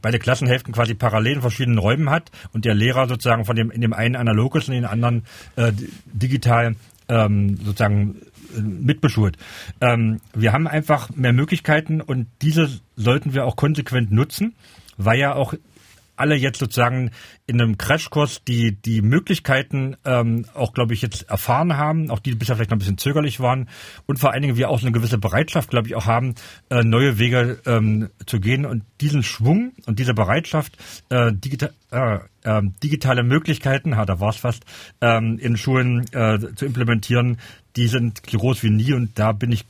beide 0.00 0.18
Klassenhälften 0.18 0.74
quasi 0.74 0.94
parallel 0.94 1.36
in 1.36 1.40
verschiedenen 1.40 1.78
Räumen 1.78 2.10
hat 2.10 2.30
und 2.52 2.64
der 2.64 2.74
Lehrer 2.74 3.08
sozusagen 3.08 3.44
von 3.44 3.56
dem 3.56 3.70
in 3.70 3.80
dem 3.80 3.92
einen 3.92 4.14
analog 4.14 4.56
ist 4.56 4.68
und 4.68 4.74
in 4.74 4.82
den 4.82 4.90
anderen 4.90 5.24
äh, 5.56 5.72
digital 6.04 6.76
ähm, 7.08 7.56
sozusagen 7.56 8.16
mitbeschult. 8.60 9.36
Ähm, 9.80 10.20
wir 10.34 10.52
haben 10.52 10.66
einfach 10.66 11.10
mehr 11.10 11.32
Möglichkeiten 11.32 12.00
und 12.00 12.26
diese 12.42 12.68
sollten 12.96 13.34
wir 13.34 13.44
auch 13.44 13.56
konsequent 13.56 14.12
nutzen, 14.12 14.54
weil 14.96 15.18
ja 15.18 15.34
auch 15.34 15.54
alle 16.16 16.34
jetzt 16.34 16.58
sozusagen 16.58 17.10
in 17.46 17.60
einem 17.60 17.78
Crashkurs 17.78 18.44
die 18.44 18.76
die 18.76 19.02
Möglichkeiten 19.02 19.96
ähm, 20.04 20.46
auch, 20.54 20.72
glaube 20.72 20.94
ich, 20.94 21.02
jetzt 21.02 21.28
erfahren 21.28 21.76
haben, 21.76 22.10
auch 22.10 22.18
die 22.18 22.34
bisher 22.34 22.56
vielleicht 22.56 22.70
noch 22.70 22.76
ein 22.76 22.80
bisschen 22.80 22.98
zögerlich 22.98 23.40
waren 23.40 23.68
und 24.06 24.18
vor 24.18 24.32
allen 24.32 24.42
Dingen 24.42 24.56
wir 24.56 24.70
auch 24.70 24.80
eine 24.82 24.92
gewisse 24.92 25.18
Bereitschaft, 25.18 25.70
glaube 25.70 25.88
ich, 25.88 25.94
auch 25.94 26.06
haben, 26.06 26.34
äh, 26.70 26.82
neue 26.82 27.18
Wege 27.18 27.60
ähm, 27.66 28.10
zu 28.26 28.40
gehen 28.40 28.64
und 28.66 28.84
diesen 29.00 29.22
Schwung 29.22 29.72
und 29.86 29.98
diese 29.98 30.14
Bereitschaft, 30.14 30.76
äh, 31.10 31.32
digital, 31.32 31.72
äh, 31.90 32.18
äh, 32.44 32.62
digitale 32.82 33.22
Möglichkeiten, 33.22 33.96
ha, 33.96 34.04
da 34.04 34.20
war 34.20 34.30
es 34.30 34.36
fast, 34.36 34.64
ähm, 35.00 35.38
in 35.38 35.56
Schulen 35.56 36.06
äh, 36.12 36.38
zu 36.54 36.66
implementieren, 36.66 37.38
die 37.76 37.88
sind 37.88 38.22
groß 38.22 38.62
wie 38.62 38.70
nie 38.70 38.92
und 38.92 39.18
da 39.18 39.32
bin 39.32 39.52
ich 39.52 39.64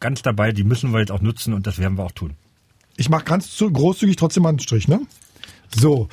ganz 0.00 0.22
dabei, 0.22 0.52
die 0.52 0.64
müssen 0.64 0.92
wir 0.92 1.00
jetzt 1.00 1.12
auch 1.12 1.20
nutzen 1.20 1.54
und 1.54 1.66
das 1.66 1.78
werden 1.78 1.96
wir 1.98 2.04
auch 2.04 2.12
tun. 2.12 2.34
Ich 2.96 3.08
mache 3.08 3.24
ganz 3.24 3.56
großzügig 3.58 4.16
trotzdem 4.16 4.46
einen 4.46 4.60
Strich, 4.60 4.88
ne? 4.88 5.00
So, 5.74 6.08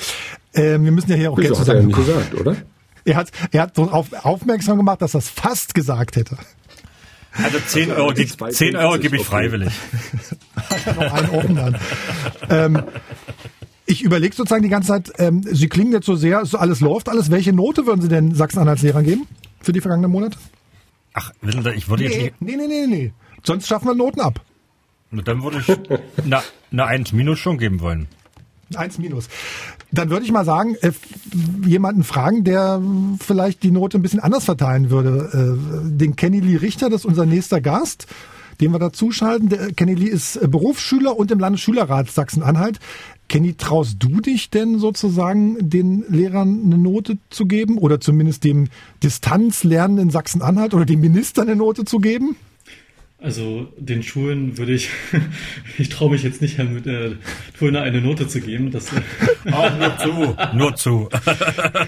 ähm, 0.53 0.83
wir 0.83 0.91
müssen 0.91 1.11
ja 1.11 1.17
hier 1.17 1.31
auch 1.31 1.37
Geld 1.37 1.55
zusammen. 1.55 1.67
Hat 1.67 1.75
er 1.75 1.81
ja 1.81 1.87
nicht 1.87 1.95
gesagt, 1.95 2.33
oder? 2.35 2.55
Er 3.03 3.15
hat, 3.15 3.31
er 3.51 3.61
hat 3.63 3.75
so 3.75 3.83
auf, 3.83 4.13
aufmerksam 4.23 4.77
gemacht, 4.77 5.01
dass 5.01 5.15
er 5.15 5.19
es 5.19 5.29
fast 5.29 5.73
gesagt 5.73 6.15
hätte. 6.15 6.37
Also 7.33 7.59
10 7.59 7.91
Euro, 7.91 8.11
die 8.11 8.27
10 8.27 8.75
Euro 8.75 8.99
gebe 8.99 9.15
ich 9.15 9.23
freiwillig. 9.23 9.71
noch 10.85 11.13
einen 11.13 11.29
offen 11.29 11.55
dann. 11.55 11.77
ähm, 12.49 12.83
ich 13.85 14.03
überlege 14.03 14.35
sozusagen 14.35 14.63
die 14.63 14.69
ganze 14.69 14.89
Zeit, 14.89 15.13
ähm, 15.17 15.41
Sie 15.43 15.67
klingen 15.67 15.93
jetzt 15.93 16.05
so 16.05 16.15
sehr, 16.15 16.45
so 16.45 16.57
alles 16.57 16.81
läuft 16.81 17.09
alles. 17.09 17.31
Welche 17.31 17.53
Note 17.53 17.85
würden 17.85 18.01
Sie 18.01 18.09
denn 18.09 18.35
Sachsen-Anhalts-Lehrern 18.35 19.03
geben 19.03 19.27
für 19.61 19.71
die 19.71 19.81
vergangenen 19.81 20.11
Monate? 20.11 20.37
Ach, 21.13 21.31
wissen 21.41 21.63
Sie, 21.63 21.71
ich 21.71 21.89
würde 21.89 22.03
nee, 22.03 22.09
jetzt 22.09 22.21
nicht... 22.21 22.41
Nee, 22.41 22.55
nee, 22.55 22.67
nee, 22.67 22.87
nee. 22.87 23.13
Sonst 23.43 23.67
schaffen 23.67 23.87
wir 23.87 23.95
Noten 23.95 24.21
ab. 24.21 24.41
Dann 25.11 25.43
würde 25.43 25.59
ich 25.59 26.23
eine, 26.23 26.41
eine 26.71 26.85
1 26.85 27.11
minus 27.11 27.39
schon 27.39 27.57
geben 27.57 27.81
wollen. 27.81 28.07
Eins 28.75 28.97
minus. 28.97 29.27
Dann 29.91 30.09
würde 30.09 30.25
ich 30.25 30.31
mal 30.31 30.45
sagen, 30.45 30.75
äh, 30.81 30.91
jemanden 31.65 32.03
fragen, 32.03 32.43
der 32.43 32.81
vielleicht 33.19 33.63
die 33.63 33.71
Note 33.71 33.97
ein 33.97 34.01
bisschen 34.01 34.19
anders 34.19 34.45
verteilen 34.45 34.89
würde. 34.89 35.57
Äh, 35.57 35.89
den 35.89 36.15
Kenny 36.15 36.39
Lee 36.39 36.57
Richter, 36.57 36.89
das 36.89 37.01
ist 37.01 37.05
unser 37.05 37.25
nächster 37.25 37.61
Gast, 37.61 38.07
den 38.59 38.71
wir 38.71 38.79
dazuschalten. 38.79 39.49
Der 39.49 39.73
Kenny 39.73 39.95
Lee 39.95 40.07
ist 40.07 40.37
äh, 40.37 40.47
Berufsschüler 40.47 41.17
und 41.17 41.31
im 41.31 41.39
Landesschülerrat 41.39 42.09
Sachsen-Anhalt. 42.09 42.79
Kenny, 43.27 43.53
traust 43.53 43.95
du 43.99 44.19
dich 44.19 44.49
denn 44.49 44.77
sozusagen 44.77 45.69
den 45.69 46.03
Lehrern 46.09 46.63
eine 46.65 46.77
Note 46.77 47.17
zu 47.29 47.45
geben 47.45 47.77
oder 47.77 48.01
zumindest 48.01 48.43
dem 48.43 48.67
Distanzlernen 49.03 49.97
in 49.97 50.09
Sachsen-Anhalt 50.09 50.73
oder 50.73 50.85
dem 50.85 50.99
Minister 50.99 51.41
eine 51.41 51.55
Note 51.55 51.85
zu 51.85 51.99
geben? 51.99 52.35
Also 53.21 53.71
den 53.77 54.01
Schulen 54.01 54.57
würde 54.57 54.73
ich, 54.73 54.89
ich 55.77 55.89
traue 55.89 56.09
mich 56.09 56.23
jetzt 56.23 56.41
nicht, 56.41 56.57
mit 56.57 56.87
äh, 56.87 57.11
Turner 57.57 57.83
eine 57.83 58.01
Note 58.01 58.27
zu 58.27 58.41
geben. 58.41 58.71
Das, 58.71 58.91
Auch 59.51 59.77
nur 59.77 59.97
zu, 59.97 60.37
nur 60.57 60.75
zu. 60.75 61.09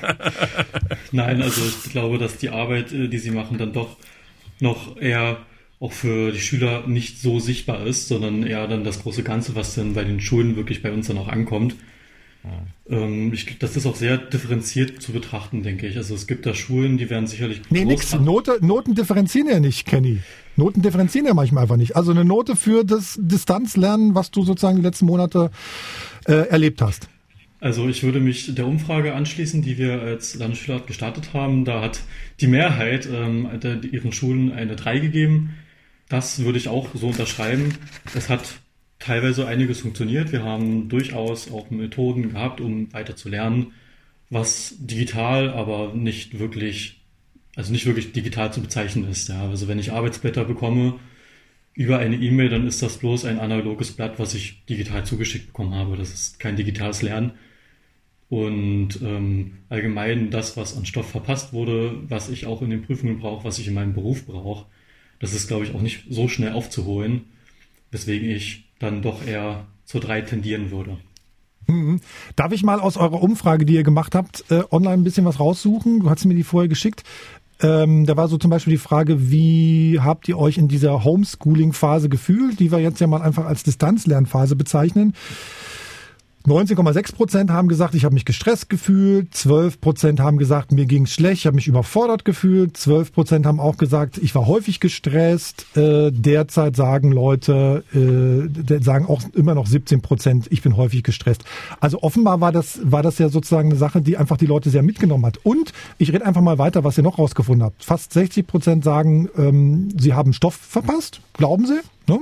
Nein, 1.11 1.41
also 1.41 1.61
ich 1.65 1.91
glaube, 1.91 2.19
dass 2.19 2.37
die 2.37 2.49
Arbeit, 2.49 2.93
äh, 2.93 3.07
die 3.07 3.17
sie 3.17 3.31
machen, 3.31 3.57
dann 3.57 3.73
doch 3.73 3.97
noch 4.59 4.95
eher 4.97 5.39
auch 5.79 5.91
für 5.91 6.31
die 6.31 6.39
Schüler 6.39 6.85
nicht 6.85 7.19
so 7.19 7.39
sichtbar 7.39 7.83
ist, 7.87 8.07
sondern 8.07 8.43
eher 8.43 8.67
dann 8.67 8.83
das 8.83 9.01
große 9.01 9.23
Ganze, 9.23 9.55
was 9.55 9.73
dann 9.73 9.95
bei 9.95 10.03
den 10.03 10.21
Schulen 10.21 10.55
wirklich 10.55 10.83
bei 10.83 10.91
uns 10.91 11.07
dann 11.07 11.17
auch 11.17 11.29
ankommt. 11.29 11.75
Ähm, 12.89 13.31
ich, 13.33 13.57
das 13.59 13.77
ist 13.77 13.85
auch 13.85 13.95
sehr 13.95 14.17
differenziert 14.17 15.01
zu 15.01 15.13
betrachten, 15.13 15.63
denke 15.63 15.87
ich. 15.87 15.97
Also 15.97 16.15
es 16.15 16.27
gibt 16.27 16.45
da 16.45 16.53
Schulen, 16.53 16.97
die 16.97 17.09
werden 17.09 17.27
sicherlich. 17.27 17.61
Nee, 17.69 17.85
nix. 17.85 18.13
Note, 18.13 18.57
Noten 18.61 18.95
differenzieren 18.95 19.47
ja 19.47 19.59
nicht, 19.59 19.85
Kenny. 19.85 20.19
Noten 20.55 20.81
differenzieren 20.81 21.25
ja 21.25 21.33
manchmal 21.33 21.63
einfach 21.63 21.77
nicht. 21.77 21.95
Also 21.95 22.11
eine 22.11 22.25
Note 22.25 22.55
für 22.55 22.83
das 22.83 23.17
Distanzlernen, 23.21 24.15
was 24.15 24.31
du 24.31 24.43
sozusagen 24.43 24.77
die 24.77 24.83
letzten 24.83 25.05
Monate 25.05 25.51
äh, 26.25 26.33
erlebt 26.49 26.81
hast. 26.81 27.07
Also 27.61 27.87
ich 27.87 28.03
würde 28.03 28.19
mich 28.19 28.53
der 28.53 28.67
Umfrage 28.67 29.15
anschließen, 29.15 29.61
die 29.61 29.77
wir 29.77 30.01
als 30.01 30.35
Landesschüler 30.35 30.81
gestartet 30.81 31.33
haben. 31.33 31.63
Da 31.63 31.81
hat 31.81 32.01
die 32.41 32.47
Mehrheit 32.47 33.07
ähm, 33.09 33.47
ihren 33.89 34.11
Schulen 34.11 34.51
eine 34.51 34.75
3 34.75 34.99
gegeben. 34.99 35.51
Das 36.09 36.43
würde 36.43 36.57
ich 36.57 36.67
auch 36.67 36.89
so 36.93 37.07
unterschreiben. 37.07 37.73
Es 38.13 38.27
hat 38.27 38.41
teilweise 39.03 39.45
einiges 39.47 39.81
funktioniert. 39.81 40.31
Wir 40.31 40.43
haben 40.43 40.87
durchaus 40.87 41.51
auch 41.51 41.69
Methoden 41.69 42.29
gehabt, 42.29 42.61
um 42.61 42.91
weiter 42.93 43.17
zu 43.17 43.27
lernen, 43.27 43.73
was 44.29 44.75
digital, 44.79 45.49
aber 45.49 45.93
nicht 45.93 46.39
wirklich, 46.39 47.01
also 47.55 47.73
nicht 47.73 47.85
wirklich 47.85 48.13
digital 48.13 48.53
zu 48.53 48.61
bezeichnen 48.61 49.09
ist. 49.09 49.27
Ja. 49.27 49.49
Also 49.49 49.67
wenn 49.67 49.77
ich 49.77 49.91
Arbeitsblätter 49.91 50.45
bekomme 50.45 50.99
über 51.73 51.99
eine 51.99 52.15
E-Mail, 52.15 52.47
dann 52.47 52.65
ist 52.65 52.81
das 52.81 52.97
bloß 52.97 53.25
ein 53.25 53.39
analoges 53.39 53.91
Blatt, 53.91 54.19
was 54.19 54.35
ich 54.35 54.63
digital 54.67 55.05
zugeschickt 55.05 55.47
bekommen 55.47 55.75
habe. 55.75 55.97
Das 55.97 56.13
ist 56.13 56.39
kein 56.39 56.55
digitales 56.55 57.01
Lernen. 57.01 57.31
Und 58.29 59.01
ähm, 59.03 59.57
allgemein 59.67 60.31
das, 60.31 60.55
was 60.55 60.77
an 60.77 60.85
Stoff 60.85 61.09
verpasst 61.09 61.51
wurde, 61.51 61.97
was 62.07 62.29
ich 62.29 62.45
auch 62.45 62.61
in 62.61 62.69
den 62.69 62.83
Prüfungen 62.83 63.19
brauche, 63.19 63.43
was 63.43 63.59
ich 63.59 63.67
in 63.67 63.73
meinem 63.73 63.93
Beruf 63.93 64.25
brauche, 64.25 64.65
das 65.19 65.33
ist, 65.33 65.47
glaube 65.49 65.65
ich, 65.65 65.75
auch 65.75 65.81
nicht 65.81 66.05
so 66.09 66.29
schnell 66.29 66.53
aufzuholen, 66.53 67.25
weswegen 67.91 68.29
ich 68.29 68.63
dann 68.83 69.01
doch 69.01 69.25
eher 69.25 69.65
zur 69.85 70.01
3 70.01 70.21
tendieren 70.21 70.71
würde. 70.71 70.97
Mhm. 71.67 72.01
Darf 72.35 72.51
ich 72.51 72.63
mal 72.63 72.79
aus 72.79 72.97
eurer 72.97 73.21
Umfrage, 73.21 73.65
die 73.65 73.75
ihr 73.75 73.83
gemacht 73.83 74.15
habt, 74.15 74.43
äh, 74.51 74.63
online 74.71 74.95
ein 74.95 75.03
bisschen 75.03 75.25
was 75.25 75.39
raussuchen? 75.39 76.01
Du 76.01 76.09
hast 76.09 76.25
mir 76.25 76.35
die 76.35 76.43
vorher 76.43 76.67
geschickt. 76.67 77.03
Ähm, 77.61 78.05
da 78.05 78.17
war 78.17 78.27
so 78.27 78.37
zum 78.37 78.49
Beispiel 78.49 78.73
die 78.73 78.79
Frage, 78.79 79.31
wie 79.31 79.99
habt 80.01 80.27
ihr 80.27 80.37
euch 80.37 80.57
in 80.57 80.67
dieser 80.67 81.03
Homeschooling-Phase 81.03 82.09
gefühlt, 82.09 82.59
die 82.59 82.71
wir 82.71 82.79
jetzt 82.79 82.99
ja 82.99 83.07
mal 83.07 83.21
einfach 83.21 83.45
als 83.45 83.63
Distanzlernphase 83.63 84.55
bezeichnen? 84.55 85.13
19,6 86.45 87.15
Prozent 87.15 87.51
haben 87.51 87.69
gesagt, 87.69 87.95
ich 87.95 88.03
habe 88.03 88.13
mich 88.13 88.25
gestresst 88.25 88.69
gefühlt. 88.69 89.33
12 89.33 89.79
Prozent 89.79 90.19
haben 90.19 90.37
gesagt, 90.37 90.73
mir 90.73 90.85
ging 90.85 91.05
schlecht, 91.05 91.41
ich 91.41 91.45
habe 91.45 91.55
mich 91.55 91.67
überfordert 91.67 92.25
gefühlt. 92.25 92.75
12 92.75 93.13
Prozent 93.13 93.45
haben 93.45 93.61
auch 93.61 93.77
gesagt, 93.77 94.17
ich 94.17 94.35
war 94.35 94.45
häufig 94.45 94.81
gestresst. 94.81 95.65
Äh, 95.77 96.11
derzeit 96.11 96.75
sagen 96.75 97.13
Leute, 97.13 97.85
äh, 97.93 98.83
sagen 98.83 99.05
auch 99.07 99.21
immer 99.33 99.55
noch 99.55 99.67
17 99.67 100.01
Prozent, 100.01 100.47
ich 100.49 100.61
bin 100.61 100.75
häufig 100.75 101.03
gestresst. 101.03 101.45
Also 101.79 102.01
offenbar 102.01 102.41
war 102.41 102.51
das, 102.51 102.79
war 102.83 103.03
das 103.03 103.19
ja 103.19 103.29
sozusagen 103.29 103.69
eine 103.69 103.77
Sache, 103.77 104.01
die 104.01 104.17
einfach 104.17 104.35
die 104.35 104.45
Leute 104.45 104.69
sehr 104.69 104.83
mitgenommen 104.83 105.25
hat. 105.25 105.39
Und 105.43 105.71
ich 105.97 106.11
rede 106.11 106.25
einfach 106.25 106.41
mal 106.41 106.57
weiter, 106.57 106.83
was 106.83 106.97
ihr 106.97 107.03
noch 107.03 107.19
rausgefunden 107.19 107.63
habt. 107.63 107.85
Fast 107.85 108.11
60 108.11 108.45
Prozent 108.45 108.83
sagen, 108.83 109.29
ähm, 109.37 109.93
sie 109.97 110.13
haben 110.13 110.33
Stoff 110.33 110.55
verpasst. 110.55 111.21
Glauben 111.37 111.65
sie? 111.65 111.79
Ne? 112.07 112.19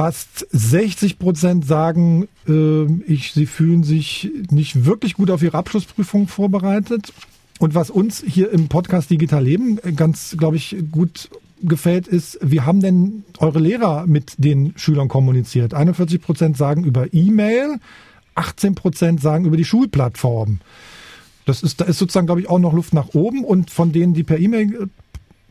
Fast 0.00 0.46
60 0.50 1.18
Prozent 1.18 1.66
sagen, 1.66 2.26
äh, 2.48 2.84
ich, 3.06 3.32
sie 3.32 3.44
fühlen 3.44 3.84
sich 3.84 4.30
nicht 4.50 4.86
wirklich 4.86 5.12
gut 5.12 5.30
auf 5.30 5.42
ihre 5.42 5.58
Abschlussprüfung 5.58 6.26
vorbereitet. 6.26 7.12
Und 7.58 7.74
was 7.74 7.90
uns 7.90 8.24
hier 8.26 8.50
im 8.50 8.68
Podcast 8.68 9.10
Digital 9.10 9.44
Leben 9.44 9.78
ganz, 9.96 10.36
glaube 10.38 10.56
ich, 10.56 10.74
gut 10.90 11.28
gefällt, 11.60 12.08
ist, 12.08 12.38
wie 12.40 12.62
haben 12.62 12.80
denn 12.80 13.24
eure 13.40 13.58
Lehrer 13.58 14.06
mit 14.06 14.36
den 14.38 14.72
Schülern 14.76 15.08
kommuniziert? 15.08 15.74
41 15.74 16.22
Prozent 16.22 16.56
sagen 16.56 16.84
über 16.84 17.12
E-Mail, 17.12 17.78
18 18.36 18.74
Prozent 18.74 19.20
sagen 19.20 19.44
über 19.44 19.58
die 19.58 19.66
Schulplattform. 19.66 20.60
Das 21.44 21.62
ist, 21.62 21.82
da 21.82 21.84
ist 21.84 21.98
sozusagen, 21.98 22.24
glaube 22.24 22.40
ich, 22.40 22.48
auch 22.48 22.58
noch 22.58 22.72
Luft 22.72 22.94
nach 22.94 23.12
oben. 23.12 23.44
Und 23.44 23.70
von 23.70 23.92
denen, 23.92 24.14
die 24.14 24.24
per 24.24 24.38
E-Mail 24.38 24.88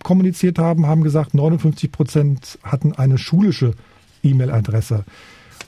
kommuniziert 0.02 0.58
haben, 0.58 0.88
haben 0.88 1.04
gesagt, 1.04 1.36
59 1.36 1.92
Prozent 1.92 2.58
hatten 2.64 2.94
eine 2.94 3.20
schulische 3.20 3.76
E-Mail-Adresse. 4.24 5.06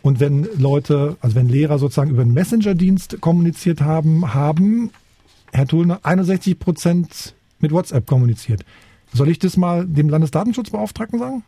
Und 0.02 0.20
wenn 0.20 0.48
Leute, 0.58 1.18
also 1.22 1.36
wenn 1.36 1.48
Lehrer 1.48 1.78
sozusagen 1.78 2.12
über 2.12 2.24
den 2.24 2.34
Messenger-Dienst 2.34 3.22
kommuniziert 3.22 3.82
haben, 3.82 4.34
haben, 4.34 4.92
Herr 5.52 5.68
Thulner, 5.68 6.00
61 6.04 6.58
Prozent 6.58 7.36
mit 7.60 7.72
WhatsApp 7.72 8.08
kommuniziert. 8.08 8.66
Soll 9.14 9.30
ich 9.30 9.40
das 9.40 9.58
mal 9.58 9.86
dem 9.86 10.10
Landesdatenschutzbeauftragten 10.10 11.20
sagen? 11.20 11.44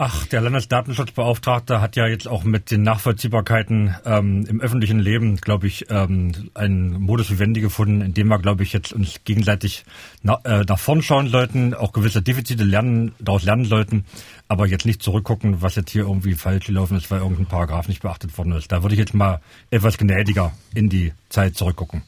Ach, 0.00 0.26
der 0.26 0.40
Landesdatenschutzbeauftragte 0.42 1.80
hat 1.80 1.96
ja 1.96 2.06
jetzt 2.06 2.28
auch 2.28 2.44
mit 2.44 2.70
den 2.70 2.82
Nachvollziehbarkeiten 2.82 3.96
ähm, 4.04 4.46
im 4.48 4.60
öffentlichen 4.60 5.00
Leben, 5.00 5.38
glaube 5.38 5.66
ich, 5.66 5.86
ähm, 5.90 6.50
einen 6.54 7.00
Modus 7.00 7.30
vivendi 7.30 7.60
gefunden, 7.60 8.00
in 8.02 8.14
dem 8.14 8.28
wir, 8.28 8.38
glaube 8.38 8.62
ich, 8.62 8.72
jetzt 8.72 8.92
uns 8.92 9.24
gegenseitig 9.24 9.84
na, 10.22 10.38
äh, 10.44 10.64
nach 10.68 10.78
vorn 10.78 11.02
schauen 11.02 11.26
sollten, 11.26 11.74
auch 11.74 11.92
gewisse 11.92 12.22
Defizite 12.22 12.62
lernen, 12.62 13.12
daraus 13.18 13.42
lernen 13.42 13.64
sollten, 13.64 14.04
aber 14.48 14.66
jetzt 14.66 14.86
nicht 14.86 15.02
zurückgucken, 15.02 15.62
was 15.62 15.76
jetzt 15.76 15.90
hier 15.90 16.02
irgendwie 16.02 16.34
falsch 16.34 16.66
gelaufen 16.66 16.96
ist, 16.96 17.10
weil 17.10 17.20
irgendein 17.20 17.46
Paragraph 17.46 17.88
nicht 17.88 18.02
beachtet 18.02 18.36
worden 18.36 18.52
ist. 18.52 18.72
Da 18.72 18.82
würde 18.82 18.94
ich 18.94 18.98
jetzt 18.98 19.14
mal 19.14 19.40
etwas 19.70 19.98
gnädiger 19.98 20.52
in 20.74 20.88
die 20.88 21.12
Zeit 21.28 21.56
zurückgucken 21.56 22.02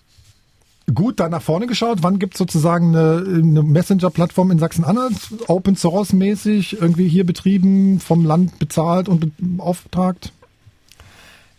gut 0.95 1.21
da 1.21 1.29
nach 1.29 1.43
vorne 1.43 1.67
geschaut. 1.67 1.99
Wann 2.03 2.19
gibt 2.19 2.35
es 2.35 2.39
sozusagen 2.39 2.97
eine, 2.97 3.25
eine 3.25 3.63
Messenger-Plattform 3.63 4.51
in 4.51 4.59
Sachsen-Anhalt, 4.59 5.15
Open 5.49 5.77
Source 5.77 6.13
mäßig, 6.13 6.81
irgendwie 6.81 7.09
hier 7.09 7.25
betrieben, 7.25 8.01
vom 8.01 8.25
Land 8.25 8.59
bezahlt 8.59 9.09
und 9.09 9.33
beauftragt? 9.39 10.33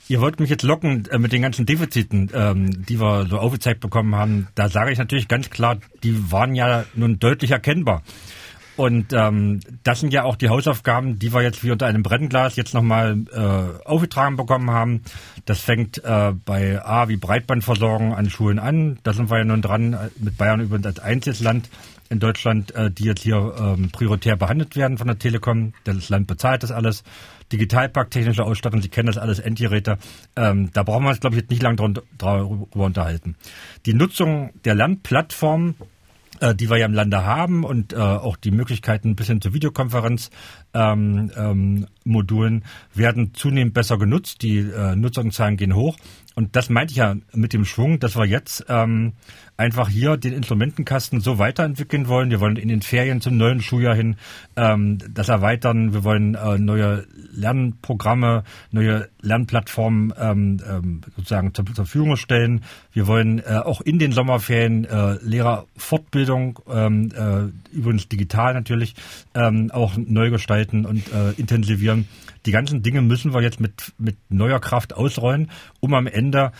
Ihr 0.08 0.20
wollt 0.20 0.42
mich 0.42 0.50
jetzt 0.50 0.64
locken 0.64 1.06
äh, 1.10 1.18
mit 1.20 1.32
den 1.32 1.42
ganzen 1.42 1.66
Defiziten, 1.66 2.30
ähm, 2.34 2.86
die 2.86 3.00
wir 3.00 3.28
so 3.30 3.38
aufgezeigt 3.38 3.80
bekommen 3.80 4.14
haben. 4.16 4.48
Da 4.56 4.68
sage 4.68 4.92
ich 4.92 4.98
natürlich 4.98 5.30
ganz 5.30 5.50
klar, 5.50 5.78
die 6.04 6.32
waren 6.32 6.54
ja 6.54 6.84
nun 6.96 7.20
deutlich 7.20 7.52
erkennbar. 7.52 8.04
Und 8.78 9.14
ähm, 9.14 9.60
das 9.84 10.00
sind 10.00 10.14
ja 10.14 10.24
auch 10.24 10.36
die 10.36 10.50
Hausaufgaben, 10.50 11.20
die 11.20 11.34
wir 11.34 11.42
jetzt 11.42 11.64
wie 11.64 11.72
unter 11.72 11.88
einem 11.88 12.04
Brennglas 12.04 12.56
jetzt 12.56 12.74
nochmal 12.74 13.18
äh, 13.34 13.88
aufgetragen 13.88 14.38
bekommen 14.38 14.72
haben. 14.72 15.02
Das 15.46 15.60
fängt 15.60 16.04
äh, 16.04 16.34
bei 16.46 16.84
A 16.84 17.10
wie 17.10 17.18
Breitbandversorgung 17.18 18.16
an 18.16 18.30
Schulen 18.30 18.60
an. 18.60 19.00
Da 19.04 19.14
sind 19.14 19.30
wir 19.30 19.40
ja 19.40 19.44
nun 19.44 19.62
dran, 19.62 19.94
äh, 19.94 20.10
mit 20.20 20.38
Bayern 20.38 20.62
übrigens 20.62 20.86
als 20.86 21.00
einziges 21.00 21.42
Land 21.42 21.70
in 22.10 22.20
Deutschland, 22.20 22.76
äh, 22.76 22.92
die 22.92 23.06
jetzt 23.06 23.24
hier 23.24 23.56
ähm, 23.58 23.90
prioritär 23.90 24.36
behandelt 24.36 24.76
werden 24.76 24.98
von 24.98 25.08
der 25.08 25.18
Telekom. 25.18 25.74
Das 25.86 26.10
Land 26.10 26.28
bezahlt 26.28 26.64
das 26.64 26.72
alles. 26.72 27.04
Digitalpakt, 27.52 28.12
technische 28.12 28.44
Ausstattung, 28.44 28.82
Sie 28.82 28.90
kennen 28.90 29.08
das 29.08 29.18
alles, 29.18 29.40
Endgeräte. 29.40 29.98
Ähm, 30.36 30.72
da 30.74 30.84
brauchen 30.84 31.04
wir 31.04 31.10
uns, 31.10 31.20
glaube 31.20 31.36
ich, 31.36 31.42
jetzt 31.42 31.52
nicht 31.52 31.64
lange 31.64 31.94
darüber 32.18 32.86
unterhalten. 32.86 33.36
Die 33.86 33.94
Nutzung 33.94 34.52
der 34.64 34.76
Landplattform 34.76 35.76
äh, 36.42 36.54
die 36.56 36.70
wir 36.70 36.78
ja 36.78 36.86
im 36.86 36.94
Lande 36.94 37.24
haben 37.24 37.64
und 37.64 37.94
äh, 37.94 37.98
auch 37.98 38.36
die 38.36 38.52
Möglichkeiten 38.52 39.16
bis 39.16 39.28
hin 39.28 39.42
zur 39.42 39.54
Videokonferenz 39.54 40.32
ähm, 40.74 41.32
ähm, 41.38 41.88
werden 42.94 43.34
zunehmend 43.34 43.74
besser 43.74 43.98
genutzt. 43.98 44.42
Die 44.42 44.58
äh, 44.58 44.96
Nutzungszahlen 44.96 45.56
gehen 45.56 45.76
hoch. 45.76 45.98
Und 46.36 46.56
das 46.56 46.70
meinte 46.70 46.92
ich 46.92 46.98
ja 46.98 47.16
mit 47.34 47.54
dem 47.54 47.66
Schwung, 47.66 48.00
dass 48.00 48.16
wir 48.16 48.26
jetzt 48.26 48.66
ähm, 48.70 49.14
einfach 49.58 49.90
hier 49.90 50.18
den 50.18 50.34
Instrumentenkasten 50.34 51.20
so 51.20 51.38
weiterentwickeln 51.38 52.08
wollen. 52.08 52.32
Wir 52.32 52.40
wollen 52.40 52.56
in 52.56 52.70
den 52.70 52.82
Ferien 52.82 53.22
zum 53.22 53.38
neuen 53.38 53.62
Schuljahr 53.62 53.96
hin 53.96 54.16
ähm, 54.56 54.98
das 55.14 55.30
erweitern. 55.30 55.94
Wir 55.94 56.04
wollen 56.04 56.36
äh, 56.36 56.58
neue 56.58 57.06
Lernprogramme, 57.32 58.44
neue 58.72 59.10
Lernplattformen 59.22 60.14
ähm, 60.18 60.58
ähm, 60.68 61.02
sozusagen 61.16 61.54
zur, 61.54 61.66
zur 61.66 61.76
Verfügung 61.76 62.16
stellen. 62.16 62.62
Wir 62.94 63.08
wollen 63.08 63.40
äh, 63.40 63.62
auch 63.64 63.82
in 63.82 64.00
den 64.00 64.12
Sommerferien 64.14 64.86
äh, 64.86 65.18
Lehrerfortbildung, 65.22 66.60
ähm, 66.72 67.12
äh, 67.16 67.76
übrigens 67.76 68.08
digital 68.08 68.54
natürlich, 68.54 68.96
ähm, 69.36 69.70
auch 69.72 69.96
neu 69.98 70.30
gestalten 70.30 70.86
und 70.86 71.12
äh, 71.14 71.32
intensivieren. 71.38 72.08
Die 72.46 72.52
ganzen 72.52 72.82
Dinge 72.82 73.02
müssen 73.02 73.34
wir 73.34 73.42
jetzt 73.42 73.60
mit, 73.60 73.94
mit 73.98 74.18
neuer 74.30 74.60
Kraft 74.60 74.94
ausrollen, 74.94 75.52
um 75.80 75.94
am 75.94 76.08
Ende 76.08 76.52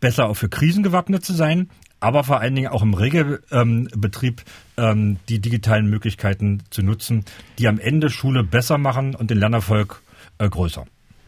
besser 0.00 0.28
auch 0.28 0.34
für 0.34 0.48
Krisen 0.48 0.82
gewappnet 0.82 1.24
zu 1.24 1.32
sein, 1.32 1.70
aber 2.00 2.22
vor 2.24 2.40
allen 2.40 2.54
Dingen 2.54 2.68
auch 2.68 2.82
im 2.82 2.94
Regelbetrieb 2.94 4.42
ähm, 4.76 5.16
die 5.28 5.38
digitalen 5.38 5.88
Möglichkeiten 5.88 6.62
zu 6.70 6.82
nutzen, 6.82 7.24
die 7.58 7.66
am 7.66 7.78
Ende 7.78 8.10
Schule 8.10 8.44
besser 8.44 8.76
machen 8.76 9.14
und 9.14 9.30
den 9.30 9.38
Lernerfolg 9.38 10.02
äh, 10.38 10.48
größer. 10.48 10.84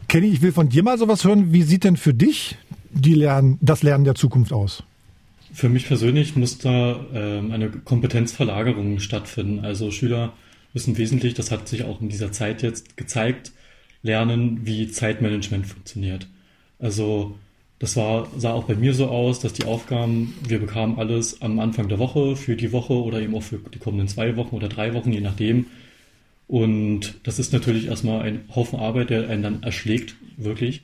Kenny, 0.07 0.27
ich 0.27 0.41
will 0.41 0.51
von 0.51 0.69
dir 0.69 0.83
mal 0.83 0.97
sowas 0.97 1.23
hören. 1.23 1.51
Wie 1.51 1.63
sieht 1.63 1.83
denn 1.83 1.97
für 1.97 2.13
dich 2.13 2.57
die 2.91 3.15
Lernen, 3.15 3.57
das 3.61 3.83
Lernen 3.83 4.05
der 4.05 4.15
Zukunft 4.15 4.53
aus? 4.53 4.83
Für 5.51 5.69
mich 5.69 5.87
persönlich 5.87 6.35
muss 6.35 6.59
da 6.59 6.99
ähm, 7.13 7.51
eine 7.51 7.69
Kompetenzverlagerung 7.69 8.99
stattfinden. 8.99 9.65
Also 9.65 9.91
Schüler 9.91 10.33
müssen 10.73 10.97
wesentlich, 10.97 11.33
das 11.33 11.51
hat 11.51 11.67
sich 11.67 11.83
auch 11.83 12.01
in 12.01 12.09
dieser 12.09 12.31
Zeit 12.31 12.61
jetzt 12.61 12.97
gezeigt, 12.97 13.51
lernen, 14.03 14.61
wie 14.63 14.89
Zeitmanagement 14.89 15.67
funktioniert. 15.67 16.27
Also 16.79 17.37
das 17.79 17.95
war, 17.95 18.27
sah 18.35 18.53
auch 18.53 18.63
bei 18.63 18.75
mir 18.75 18.93
so 18.93 19.07
aus, 19.07 19.39
dass 19.39 19.53
die 19.53 19.65
Aufgaben, 19.65 20.33
wir 20.47 20.59
bekamen 20.59 20.97
alles 20.97 21.41
am 21.41 21.59
Anfang 21.59 21.89
der 21.89 21.99
Woche 21.99 22.35
für 22.35 22.55
die 22.55 22.71
Woche 22.71 22.93
oder 22.93 23.21
eben 23.21 23.35
auch 23.35 23.43
für 23.43 23.57
die 23.57 23.79
kommenden 23.79 24.07
zwei 24.07 24.35
Wochen 24.35 24.55
oder 24.55 24.67
drei 24.67 24.93
Wochen, 24.93 25.11
je 25.11 25.21
nachdem. 25.21 25.67
Und 26.47 27.15
das 27.23 27.39
ist 27.39 27.53
natürlich 27.53 27.87
erstmal 27.87 28.21
ein 28.21 28.45
Haufen 28.55 28.79
Arbeit, 28.79 29.09
der 29.09 29.29
einen 29.29 29.43
dann 29.43 29.63
erschlägt, 29.63 30.15
wirklich. 30.37 30.81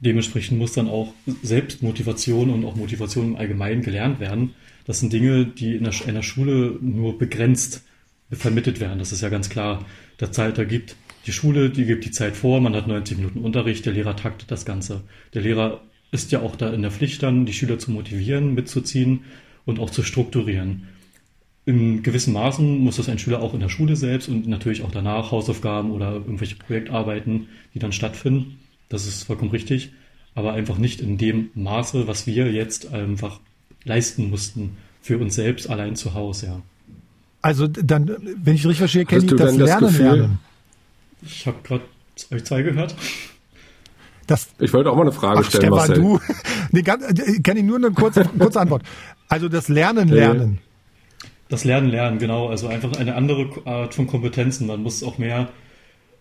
Dementsprechend 0.00 0.58
muss 0.58 0.72
dann 0.72 0.88
auch 0.88 1.12
Selbstmotivation 1.42 2.50
und 2.50 2.64
auch 2.64 2.76
Motivation 2.76 3.28
im 3.28 3.36
Allgemeinen 3.36 3.82
gelernt 3.82 4.20
werden. 4.20 4.54
Das 4.86 5.00
sind 5.00 5.12
Dinge, 5.12 5.46
die 5.46 5.76
in 5.76 5.84
der, 5.84 5.94
in 6.06 6.14
der 6.14 6.22
Schule 6.22 6.78
nur 6.80 7.18
begrenzt 7.18 7.82
vermittelt 8.30 8.80
werden. 8.80 8.98
Das 8.98 9.12
ist 9.12 9.22
ja 9.22 9.28
ganz 9.28 9.48
klar. 9.48 9.84
Der 10.20 10.32
Zeit, 10.32 10.58
da 10.58 10.64
gibt 10.64 10.96
die 11.26 11.32
Schule, 11.32 11.70
die 11.70 11.84
gibt 11.84 12.04
die 12.04 12.10
Zeit 12.10 12.36
vor, 12.36 12.60
man 12.60 12.74
hat 12.74 12.86
90 12.86 13.18
Minuten 13.18 13.40
Unterricht, 13.40 13.84
der 13.84 13.92
Lehrer 13.92 14.16
taktet 14.16 14.50
das 14.50 14.64
Ganze. 14.64 15.02
Der 15.34 15.42
Lehrer 15.42 15.80
ist 16.12 16.30
ja 16.30 16.40
auch 16.40 16.54
da 16.54 16.72
in 16.72 16.82
der 16.82 16.92
Pflicht 16.92 17.22
dann, 17.22 17.46
die 17.46 17.52
Schüler 17.52 17.78
zu 17.78 17.90
motivieren, 17.90 18.54
mitzuziehen 18.54 19.24
und 19.64 19.80
auch 19.80 19.90
zu 19.90 20.02
strukturieren. 20.02 20.86
In 21.64 22.04
gewissen 22.04 22.32
Maßen 22.32 22.78
muss 22.78 22.96
das 22.96 23.08
ein 23.08 23.18
Schüler 23.18 23.42
auch 23.42 23.54
in 23.54 23.60
der 23.60 23.68
Schule 23.68 23.96
selbst 23.96 24.28
und 24.28 24.46
natürlich 24.46 24.82
auch 24.82 24.92
danach 24.92 25.32
Hausaufgaben 25.32 25.90
oder 25.90 26.12
irgendwelche 26.12 26.54
Projektarbeiten, 26.54 27.48
die 27.74 27.80
dann 27.80 27.90
stattfinden. 27.90 28.58
Das 28.88 29.08
ist 29.08 29.24
vollkommen 29.24 29.50
richtig. 29.50 29.90
Aber 30.36 30.52
einfach 30.52 30.78
nicht 30.78 31.00
in 31.00 31.18
dem 31.18 31.50
Maße, 31.54 32.06
was 32.06 32.28
wir 32.28 32.52
jetzt 32.52 32.92
einfach 32.92 33.40
leisten 33.84 34.30
mussten 34.30 34.76
für 35.00 35.18
uns 35.18 35.34
selbst 35.34 35.68
allein 35.68 35.96
zu 35.96 36.14
Hause, 36.14 36.46
ja. 36.46 36.62
Also 37.42 37.66
dann, 37.68 38.08
wenn 38.42 38.54
ich 38.54 38.64
richtig 38.64 38.78
verstehe, 38.78 39.04
kenne 39.04 39.24
ich 39.24 39.30
das 39.30 39.56
Lernen 39.56 39.80
das 39.80 39.98
lernen. 39.98 40.38
Ich 41.22 41.46
habe 41.46 41.58
gerade 41.62 41.84
euch 42.32 42.44
zwei 42.44 42.62
gehört. 42.62 42.94
Das, 44.26 44.48
ich 44.58 44.72
wollte 44.72 44.90
auch 44.90 44.96
mal 44.96 45.02
eine 45.02 45.12
Frage 45.12 45.40
ach, 45.40 45.48
stellen, 45.48 45.72
Stefan, 45.72 45.94
du. 45.94 46.20
nee, 46.72 46.80
äh, 46.80 47.40
kenne 47.42 47.60
ich 47.60 47.66
nur 47.66 47.76
eine 47.76 47.92
kurze, 47.92 48.24
kurze 48.24 48.60
Antwort. 48.60 48.82
Also 49.28 49.48
das 49.48 49.68
Lernen 49.68 50.08
lernen. 50.08 50.58
Das 51.48 51.64
Lernen 51.64 51.90
lernen, 51.90 52.18
genau. 52.18 52.48
Also 52.48 52.66
einfach 52.66 52.96
eine 52.96 53.14
andere 53.14 53.48
Art 53.64 53.94
von 53.94 54.08
Kompetenzen. 54.08 54.66
Man 54.66 54.82
muss 54.82 55.04
auch 55.04 55.18
mehr 55.18 55.48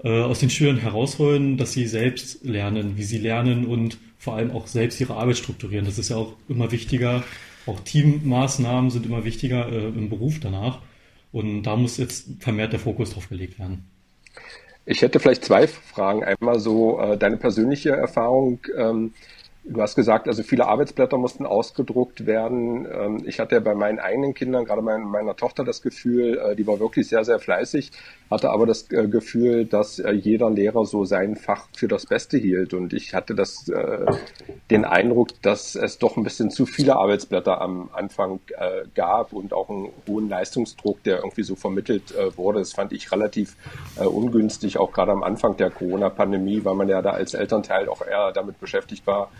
äh, 0.04 0.22
aus 0.22 0.40
den 0.40 0.52
Schülern 0.52 0.78
herausholen, 0.78 1.58
dass 1.58 1.72
sie 1.72 1.88
selbst 1.88 2.44
lernen, 2.46 2.96
wie 2.98 3.04
sie 3.04 3.18
lernen 3.18 3.66
und 3.66 3.98
vor 4.20 4.36
allem 4.36 4.52
auch 4.52 4.68
selbst 4.68 5.02
ihre 5.02 5.16
Arbeit 5.16 5.38
strukturieren. 5.38 5.86
Das 5.86 5.98
ist 5.98 6.10
ja 6.10 6.18
auch 6.18 6.34
immer 6.48 6.72
wichtiger. 6.72 7.24
Auch 7.66 7.80
Teammaßnahmen 7.80 8.92
sind 8.92 9.08
immer 9.08 9.26
wichtiger 9.26 9.68
äh, 9.72 9.88
im 9.88 10.10
Beruf 10.10 10.40
danach. 10.40 10.80
Und 11.32 11.64
da 11.64 11.76
muss 11.76 11.98
jetzt 11.98 12.28
vermehrt 12.40 12.72
der 12.72 12.80
Fokus 12.80 13.12
drauf 13.12 13.30
gelegt 13.30 13.58
werden. 13.58 13.86
Ich 14.86 15.02
hätte 15.02 15.20
vielleicht 15.20 15.46
zwei 15.46 15.68
Fragen. 15.68 16.24
Einmal 16.24 16.60
so 16.60 17.00
äh, 17.00 17.18
deine 17.18 17.38
persönliche 17.38 17.92
Erfahrung. 17.92 18.60
Ähm, 18.78 19.14
Du 19.68 19.82
hast 19.82 19.96
gesagt, 19.96 20.28
also 20.28 20.44
viele 20.44 20.68
Arbeitsblätter 20.68 21.18
mussten 21.18 21.48
ausgedruckt 21.48 22.28
werden. 22.28 22.86
Ähm, 22.86 23.24
ich 23.26 23.40
hatte 23.40 23.56
ja 23.56 23.62
bei 23.62 23.74
meinen 23.74 23.98
eigenen 23.98 24.36
Kindern, 24.36 24.64
gerade 24.64 24.84
meiner 24.84 25.36
Tochter, 25.36 25.64
das 25.64 25.82
Gefühl, 25.82 26.38
äh, 26.38 26.56
die 26.56 26.68
war 26.68 26.80
wirklich 26.80 27.08
sehr, 27.08 27.26
sehr 27.26 27.40
fleißig, 27.40 27.92
hatte 28.30 28.52
aber 28.52 28.68
das 28.68 28.92
äh, 28.92 29.08
Gefühl, 29.08 29.66
dass 29.66 29.98
äh, 29.98 30.12
jeder 30.12 30.52
Lehrer 30.52 30.86
so 30.86 31.04
sein 31.04 31.36
Fach 31.36 31.68
für 31.76 31.88
das 31.88 32.06
Beste 32.06 32.38
hielt. 32.38 32.76
Und 32.76 32.94
ich 32.94 33.16
hatte 33.16 33.34
das, 33.34 33.72
den 34.70 34.86
Eindruck, 34.86 35.30
dass 35.42 35.76
es 35.76 35.98
doch 35.98 36.16
ein 36.16 36.24
bisschen 36.24 36.52
zu 36.52 36.68
viele 36.68 36.96
Arbeitsblätter 36.96 37.60
am 37.60 37.90
Anfang 37.94 38.40
gab 38.94 39.34
und 39.34 39.54
auch 39.54 39.70
einen 39.70 39.90
hohen 40.08 40.30
Leistungsdruck, 40.30 41.02
der 41.04 41.18
irgendwie 41.18 41.44
so 41.44 41.56
vermittelt 41.56 42.14
wurde. 42.36 42.60
Das 42.60 42.74
fand 42.74 42.94
ich 42.94 43.12
relativ 43.12 43.56
ungünstig, 43.98 44.78
auch 44.78 44.92
gerade 44.92 45.12
am 45.12 45.24
Anfang 45.24 45.58
der 45.58 45.72
Corona-Pandemie, 45.72 46.64
weil 46.64 46.76
man 46.76 46.88
ja 46.88 47.02
da 47.02 47.12
als 47.12 47.34
Elternteil 47.34 47.90
auch 47.90 48.06
eher 48.06 48.32
damit 48.32 48.60
beschäftigt 48.60 49.06
war, 49.08 49.32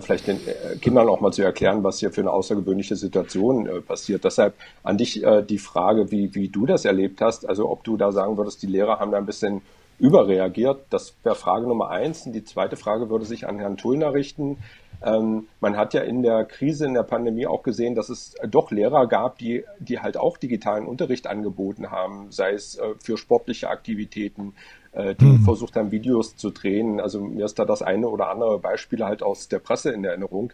vielleicht 0.00 0.26
den 0.26 0.36
äh, 0.36 0.76
Kindern 0.76 1.08
auch 1.08 1.20
mal 1.20 1.32
zu 1.32 1.42
erklären, 1.42 1.82
was 1.82 2.00
hier 2.00 2.10
für 2.10 2.20
eine 2.20 2.30
außergewöhnliche 2.30 2.96
Situation 2.96 3.66
äh, 3.66 3.80
passiert. 3.80 4.24
Deshalb 4.24 4.54
an 4.82 4.98
dich 4.98 5.24
die 5.48 5.58
Frage, 5.58 6.10
wie, 6.10 6.34
wie 6.34 6.48
du 6.48 6.66
das 6.66 6.84
erlebt 6.84 7.20
hast, 7.20 7.48
also 7.48 7.68
ob 7.68 7.84
du 7.84 7.96
da 7.96 8.12
sagen 8.12 8.36
würdest, 8.36 8.62
die 8.62 8.66
Lehrer 8.66 8.98
haben 8.98 9.10
da 9.10 9.18
ein 9.18 9.26
bisschen 9.26 9.62
überreagiert. 10.00 10.86
Das 10.90 11.14
wäre 11.22 11.34
Frage 11.34 11.66
Nummer 11.66 11.90
eins. 11.90 12.26
Und 12.26 12.32
die 12.32 12.44
zweite 12.44 12.76
Frage 12.76 13.10
würde 13.10 13.26
sich 13.26 13.46
an 13.46 13.58
Herrn 13.58 13.76
Tullner 13.76 14.14
richten. 14.14 14.58
Ähm, 15.02 15.46
man 15.60 15.76
hat 15.76 15.94
ja 15.94 16.02
in 16.02 16.22
der 16.22 16.44
Krise, 16.44 16.86
in 16.86 16.94
der 16.94 17.02
Pandemie 17.02 17.46
auch 17.46 17.62
gesehen, 17.62 17.94
dass 17.94 18.08
es 18.08 18.34
doch 18.48 18.70
Lehrer 18.70 19.06
gab, 19.06 19.38
die, 19.38 19.64
die 19.78 20.00
halt 20.00 20.16
auch 20.16 20.36
digitalen 20.36 20.86
Unterricht 20.86 21.26
angeboten 21.26 21.90
haben, 21.90 22.30
sei 22.30 22.52
es 22.52 22.76
äh, 22.76 22.94
für 22.98 23.16
sportliche 23.16 23.68
Aktivitäten, 23.68 24.54
äh, 24.92 25.14
die 25.14 25.24
mhm. 25.24 25.42
versucht 25.44 25.76
haben, 25.76 25.90
Videos 25.90 26.36
zu 26.36 26.50
drehen. 26.50 27.00
Also 27.00 27.20
mir 27.20 27.44
ist 27.44 27.58
da 27.58 27.64
das 27.64 27.82
eine 27.82 28.08
oder 28.08 28.30
andere 28.30 28.58
Beispiel 28.58 29.04
halt 29.04 29.22
aus 29.22 29.48
der 29.48 29.58
Presse 29.58 29.90
in 29.90 30.04
Erinnerung. 30.04 30.52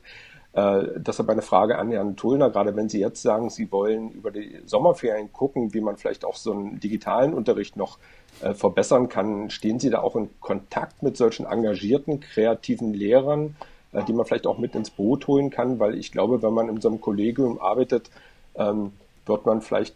Äh, 0.53 0.89
deshalb 0.97 1.29
eine 1.29 1.43
Frage 1.43 1.79
an 1.79 1.91
Herrn 1.91 2.17
Tullner, 2.17 2.49
gerade 2.49 2.75
wenn 2.77 2.89
Sie 2.89 2.99
jetzt 2.99 3.21
sagen, 3.21 3.51
Sie 3.51 3.71
wollen 3.71 4.11
über 4.11 4.31
die 4.31 4.59
Sommerferien 4.65 5.31
gucken, 5.31 5.75
wie 5.75 5.83
man 5.83 5.99
vielleicht 5.99 6.25
auch 6.25 6.37
so 6.37 6.53
einen 6.53 6.81
digitalen 6.81 7.35
Unterricht 7.35 7.77
noch 7.77 7.99
äh, 8.41 8.55
verbessern 8.55 9.11
kann. 9.11 9.51
Stehen 9.51 9.79
Sie 9.79 9.91
da 9.91 10.01
auch 10.01 10.17
in 10.17 10.31
Kontakt 10.41 11.03
mit 11.03 11.19
solchen 11.19 11.45
engagierten, 11.45 12.21
kreativen 12.21 12.95
Lehrern, 12.95 13.55
äh, 13.93 14.03
die 14.05 14.15
man 14.15 14.25
vielleicht 14.25 14.47
auch 14.47 14.57
mit 14.57 14.75
ins 14.75 14.89
Boot 14.89 15.27
holen 15.27 15.51
kann? 15.51 15.79
Weil 15.79 15.95
ich 15.95 16.11
glaube, 16.11 16.43
wenn 16.43 16.55
man 16.55 16.71
in 16.71 16.81
so 16.81 16.89
einem 16.89 17.03
Kollegium 17.03 17.61
arbeitet, 17.61 18.11
ähm, 18.55 18.93
wird 19.27 19.45
man 19.45 19.61
vielleicht 19.61 19.95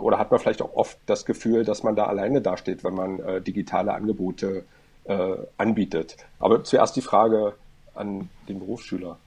oder 0.00 0.18
hat 0.18 0.30
man 0.30 0.40
vielleicht 0.40 0.62
auch 0.62 0.74
oft 0.74 0.98
das 1.06 1.24
Gefühl, 1.24 1.64
dass 1.64 1.82
man 1.82 1.96
da 1.96 2.06
alleine 2.06 2.40
dasteht, 2.40 2.84
wenn 2.84 2.94
man 2.94 3.20
äh, 3.20 3.40
digitale 3.40 3.92
Angebote 3.92 4.64
äh, 5.04 5.36
anbietet. 5.56 6.16
Aber 6.38 6.64
zuerst 6.64 6.96
die 6.96 7.00
Frage 7.00 7.54
an 7.94 8.28
den 8.48 8.58
Berufsschüler. 8.58 9.18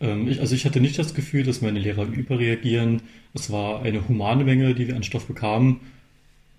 Ähm, 0.00 0.36
also 0.40 0.54
ich 0.54 0.64
hatte 0.64 0.80
nicht 0.80 0.98
das 0.98 1.14
Gefühl, 1.14 1.44
dass 1.44 1.62
meine 1.62 1.78
Lehrer 1.78 2.04
überreagieren. 2.04 3.02
Es 3.34 3.50
war 3.50 3.82
eine 3.82 4.06
humane 4.08 4.44
Menge, 4.44 4.74
die 4.74 4.88
wir 4.88 4.96
an 4.96 5.02
Stoff 5.02 5.26
bekamen. 5.26 5.80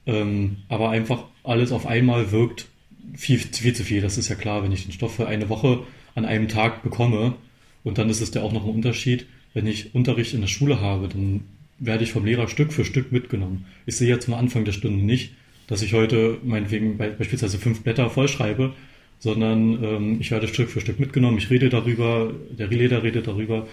Ähm, 0.06 0.58
aber 0.70 0.90
einfach 0.90 1.26
alles 1.44 1.72
auf 1.72 1.86
einmal 1.86 2.32
wirkt 2.32 2.68
viel, 3.14 3.38
viel 3.38 3.74
zu 3.76 3.84
viel. 3.84 4.02
Das 4.02 4.18
ist 4.18 4.30
ja 4.30 4.36
klar, 4.36 4.64
wenn 4.64 4.72
ich 4.72 4.84
den 4.84 4.92
Stoff 4.92 5.16
für 5.16 5.28
eine 5.28 5.50
Woche 5.50 5.84
an 6.16 6.26
einem 6.26 6.48
Tag 6.48 6.84
bekomme 6.84 7.36
und 7.84 7.98
dann 7.98 8.10
ist 8.10 8.22
es 8.22 8.34
ja 8.34 8.42
auch 8.42 8.52
noch 8.52 8.64
ein 8.64 8.74
Unterschied, 8.74 9.28
wenn 9.54 9.68
ich 9.68 9.94
Unterricht 9.94 10.34
in 10.34 10.42
der 10.42 10.48
Schule 10.48 10.82
habe, 10.82 11.08
dann 11.08 11.42
werde 11.86 12.04
ich 12.04 12.12
vom 12.12 12.26
Lehrer 12.26 12.48
Stück 12.48 12.74
für 12.74 12.86
Stück 12.86 13.12
mitgenommen. 13.12 13.66
Ich 13.86 13.98
sehe 13.98 14.08
jetzt 14.08 14.28
am 14.28 14.36
Anfang 14.36 14.66
der 14.66 14.72
Stunde 14.72 15.04
nicht, 15.04 15.34
dass 15.68 15.82
ich 15.82 15.94
heute 15.94 16.38
meinetwegen 16.44 16.98
beispielsweise 16.98 17.58
fünf 17.58 17.82
Blätter 17.84 18.10
vollschreibe, 18.10 18.74
sondern 19.20 19.84
ähm, 19.84 20.18
ich 20.20 20.32
werde 20.32 20.48
Stück 20.48 20.70
für 20.70 20.82
Stück 20.82 21.00
mitgenommen. 21.00 21.38
Ich 21.38 21.50
rede 21.50 21.70
darüber, 21.70 22.34
der 22.52 22.68
Lehrer 22.68 23.04
redet 23.04 23.28
darüber 23.28 23.68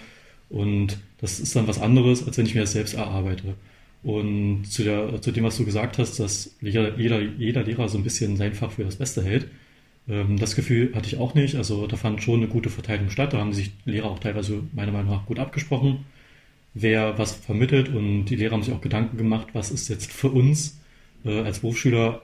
und 0.49 0.97
das 1.19 1.39
ist 1.39 1.55
dann 1.55 1.67
was 1.67 1.81
anderes, 1.81 2.25
als 2.25 2.37
wenn 2.37 2.45
ich 2.45 2.55
mir 2.55 2.61
das 2.61 2.73
selbst 2.73 2.93
erarbeite. 2.93 3.55
Und 4.03 4.65
zu, 4.65 4.83
der, 4.83 5.21
zu 5.21 5.31
dem, 5.31 5.43
was 5.43 5.57
du 5.57 5.65
gesagt 5.65 5.97
hast, 5.97 6.19
dass 6.19 6.55
jeder, 6.61 6.97
jeder, 6.97 7.21
jeder 7.21 7.63
Lehrer 7.63 7.87
so 7.87 7.97
ein 7.97 8.03
bisschen 8.03 8.35
sein 8.35 8.53
Fach 8.53 8.71
für 8.71 8.83
das 8.83 8.95
Beste 8.95 9.23
hält, 9.23 9.47
ähm, 10.09 10.37
das 10.37 10.55
Gefühl 10.55 10.93
hatte 10.95 11.07
ich 11.07 11.17
auch 11.17 11.35
nicht. 11.35 11.55
Also 11.55 11.87
da 11.87 11.95
fand 11.97 12.21
schon 12.23 12.39
eine 12.39 12.47
gute 12.47 12.69
Verteilung 12.69 13.09
statt. 13.09 13.33
Da 13.33 13.37
haben 13.39 13.53
sich 13.53 13.71
Lehrer 13.85 14.09
auch 14.09 14.19
teilweise 14.19 14.63
meiner 14.73 14.91
Meinung 14.91 15.11
nach 15.11 15.25
gut 15.25 15.39
abgesprochen, 15.39 16.05
wer 16.73 17.17
was 17.17 17.33
vermittelt. 17.33 17.89
Und 17.89 18.25
die 18.25 18.35
Lehrer 18.35 18.53
haben 18.53 18.63
sich 18.63 18.73
auch 18.73 18.81
Gedanken 18.81 19.17
gemacht, 19.17 19.47
was 19.53 19.71
ist 19.71 19.87
jetzt 19.89 20.11
für 20.11 20.29
uns 20.29 20.79
äh, 21.25 21.41
als 21.41 21.59
Berufsschüler 21.59 22.21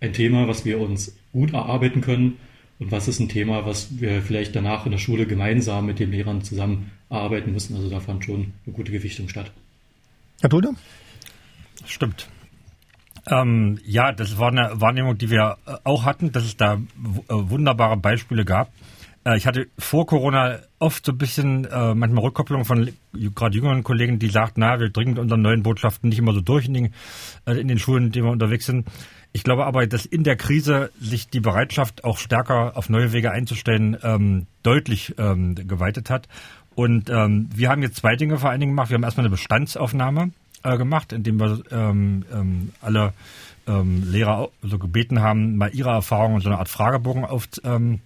ein 0.00 0.12
Thema, 0.12 0.48
was 0.48 0.64
wir 0.64 0.80
uns 0.80 1.16
gut 1.32 1.52
erarbeiten 1.52 2.00
können 2.00 2.38
und 2.78 2.90
was 2.90 3.08
ist 3.08 3.20
ein 3.20 3.28
Thema, 3.28 3.66
was 3.66 4.00
wir 4.00 4.22
vielleicht 4.22 4.56
danach 4.56 4.86
in 4.86 4.92
der 4.92 4.98
Schule 4.98 5.26
gemeinsam 5.26 5.86
mit 5.86 5.98
den 5.98 6.10
Lehrern 6.10 6.42
zusammen 6.42 6.90
erarbeiten 7.10 7.52
müssen. 7.52 7.76
Also 7.76 7.90
da 7.90 8.00
fand 8.00 8.24
schon 8.24 8.54
eine 8.64 8.74
gute 8.74 8.90
Gewichtung 8.92 9.28
statt. 9.28 9.52
Herr 10.40 10.48
Dulde? 10.48 10.70
Stimmt. 11.84 12.28
Ähm, 13.26 13.78
ja, 13.84 14.12
das 14.12 14.38
war 14.38 14.48
eine 14.48 14.80
Wahrnehmung, 14.80 15.18
die 15.18 15.30
wir 15.30 15.58
äh, 15.66 15.74
auch 15.84 16.04
hatten, 16.04 16.32
dass 16.32 16.44
es 16.44 16.56
da 16.56 16.74
äh, 16.74 16.78
wunderbare 17.28 17.98
Beispiele 17.98 18.44
gab. 18.44 18.72
Äh, 19.24 19.36
ich 19.36 19.46
hatte 19.46 19.66
vor 19.78 20.06
Corona 20.06 20.58
oft 20.78 21.04
so 21.04 21.12
ein 21.12 21.18
bisschen 21.18 21.64
äh, 21.66 21.94
manchmal 21.94 22.24
Rückkopplung 22.24 22.64
von 22.64 22.90
gerade 23.12 23.56
jüngeren 23.56 23.82
Kollegen, 23.82 24.18
die 24.18 24.28
sagten, 24.28 24.60
na, 24.60 24.80
wir 24.80 24.90
dringen 24.90 25.12
mit 25.12 25.18
unseren 25.18 25.42
neuen 25.42 25.62
Botschaften 25.62 26.08
nicht 26.08 26.18
immer 26.18 26.32
so 26.32 26.40
durch 26.40 26.66
in 26.66 26.74
den, 26.74 26.94
äh, 27.46 27.54
in 27.54 27.68
den 27.68 27.78
Schulen, 27.78 28.06
in 28.06 28.12
denen 28.12 28.26
wir 28.26 28.32
unterwegs 28.32 28.66
sind. 28.66 28.86
Ich 29.32 29.44
glaube 29.44 29.64
aber, 29.64 29.86
dass 29.86 30.06
in 30.06 30.24
der 30.24 30.36
Krise 30.36 30.90
sich 31.00 31.28
die 31.28 31.40
Bereitschaft 31.40 32.02
auch 32.02 32.18
stärker 32.18 32.76
auf 32.76 32.88
neue 32.88 33.12
Wege 33.12 33.30
einzustellen 33.30 33.96
ähm, 34.02 34.46
deutlich 34.62 35.14
ähm, 35.18 35.54
geweitet 35.54 36.10
hat. 36.10 36.26
Und 36.74 37.10
ähm, 37.10 37.48
wir 37.54 37.68
haben 37.68 37.82
jetzt 37.82 37.96
zwei 37.96 38.16
Dinge 38.16 38.38
vor 38.38 38.50
allen 38.50 38.60
Dingen 38.60 38.72
gemacht. 38.72 38.90
Wir 38.90 38.96
haben 38.96 39.04
erstmal 39.04 39.26
eine 39.26 39.30
Bestandsaufnahme 39.30 40.30
äh, 40.64 40.76
gemacht, 40.76 41.12
indem 41.12 41.38
wir 41.38 41.62
ähm, 41.70 42.24
ähm, 42.32 42.72
alle 42.80 43.12
ähm, 43.68 44.02
Lehrer 44.10 44.48
so 44.62 44.78
gebeten 44.78 45.20
haben, 45.20 45.56
mal 45.56 45.70
ihre 45.72 45.90
Erfahrungen 45.90 46.40
so 46.40 46.48
eine 46.48 46.58
Art 46.58 46.68
Fragebogen 46.68 47.24
auf, 47.24 47.46
ähm, 47.62 48.00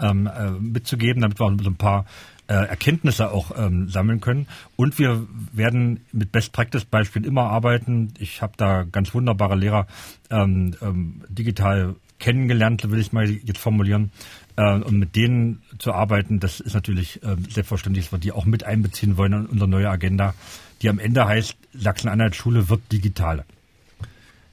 ähm, 0.00 0.26
äh, 0.26 0.50
mitzugeben, 0.50 1.22
damit 1.22 1.38
wir 1.38 1.56
so 1.62 1.70
ein 1.70 1.76
paar 1.76 2.04
äh, 2.46 2.54
Erkenntnisse 2.54 3.30
auch 3.30 3.52
ähm, 3.56 3.88
sammeln 3.88 4.20
können. 4.20 4.46
Und 4.76 4.98
wir 4.98 5.26
werden 5.52 6.00
mit 6.12 6.32
Best-Practice-Beispielen 6.32 7.24
immer 7.24 7.44
arbeiten. 7.44 8.12
Ich 8.18 8.42
habe 8.42 8.54
da 8.56 8.84
ganz 8.84 9.14
wunderbare 9.14 9.56
Lehrer 9.56 9.86
ähm, 10.30 10.74
ähm, 10.82 11.22
digital 11.28 11.94
kennengelernt, 12.18 12.90
will 12.90 13.00
ich 13.00 13.12
mal 13.12 13.28
jetzt 13.28 13.58
formulieren. 13.58 14.10
Äh, 14.56 14.74
und 14.74 14.98
mit 14.98 15.16
denen 15.16 15.62
zu 15.78 15.92
arbeiten, 15.92 16.40
das 16.40 16.60
ist 16.60 16.74
natürlich 16.74 17.22
äh, 17.22 17.36
selbstverständlich, 17.48 18.06
dass 18.06 18.12
wir 18.12 18.18
die 18.18 18.32
auch 18.32 18.44
mit 18.44 18.64
einbeziehen 18.64 19.16
wollen 19.16 19.32
in 19.32 19.46
unsere 19.46 19.68
neue 19.68 19.88
Agenda, 19.88 20.34
die 20.82 20.88
am 20.88 20.98
Ende 20.98 21.26
heißt, 21.26 21.56
Sachsen-Anhalt 21.72 22.36
Schule 22.36 22.68
wird 22.68 22.80
digital. 22.92 23.44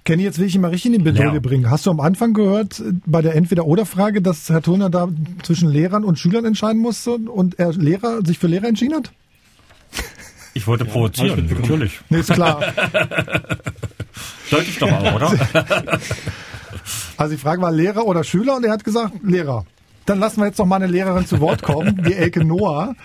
Kenny, 0.04 0.24
jetzt 0.24 0.40
will 0.40 0.48
ich 0.48 0.56
ihn 0.56 0.62
mal 0.62 0.70
richtig 0.70 0.94
in 0.94 1.00
die 1.00 1.04
Bedeutung 1.04 1.36
ja. 1.36 1.40
bringen. 1.40 1.70
Hast 1.70 1.86
du 1.86 1.92
am 1.92 2.00
Anfang 2.00 2.34
gehört, 2.34 2.80
äh, 2.80 2.94
bei 3.06 3.22
der 3.22 3.36
Entweder-Oder-Frage, 3.36 4.22
dass 4.22 4.50
Herr 4.50 4.62
Turner 4.62 4.90
da 4.90 5.10
zwischen 5.44 5.70
Lehrern 5.70 6.04
und 6.04 6.18
Schülern 6.18 6.46
entscheiden 6.46 6.82
musste 6.82 7.12
und 7.12 7.60
er 7.60 7.74
Lehrer, 7.74 8.26
sich 8.26 8.40
für 8.40 8.48
Lehrer 8.48 8.68
entschieden 8.68 8.96
hat? 8.96 9.12
Ich 10.54 10.68
wollte 10.68 10.86
ja, 10.86 10.92
provozieren, 10.92 11.48
natürlich. 11.48 12.00
Nee, 12.10 12.20
ist 12.20 12.34
klar. 12.34 12.62
Sollte 14.50 14.70
ich 14.70 14.80
doch 14.80 14.92
auch, 14.92 15.16
oder? 15.16 15.32
also 17.18 17.34
die 17.34 17.40
Frage 17.40 17.62
war 17.62 17.72
Lehrer 17.72 18.06
oder 18.06 18.24
Schüler 18.24 18.58
und 18.58 18.66
er 18.66 18.72
hat 18.72 18.84
gesagt 18.84 19.14
Lehrer. 19.24 19.66
Dann 20.06 20.20
lassen 20.20 20.42
wir 20.42 20.48
jetzt 20.48 20.58
noch 20.58 20.66
mal 20.66 20.78
eine 20.78 20.88
Lehrerin 20.88 21.26
zu 21.26 21.40
Wort 21.40 21.62
kommen, 21.62 22.04
die 22.06 22.14
Elke 22.14 22.44
Noah. 22.44 22.96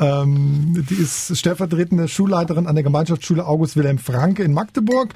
Ähm, 0.00 0.84
die 0.88 0.94
ist 0.94 1.36
stellvertretende 1.36 2.08
Schulleiterin 2.08 2.66
an 2.66 2.74
der 2.74 2.82
Gemeinschaftsschule 2.82 3.46
August 3.46 3.76
Wilhelm 3.76 3.98
Franke 3.98 4.42
in 4.42 4.54
Magdeburg 4.54 5.12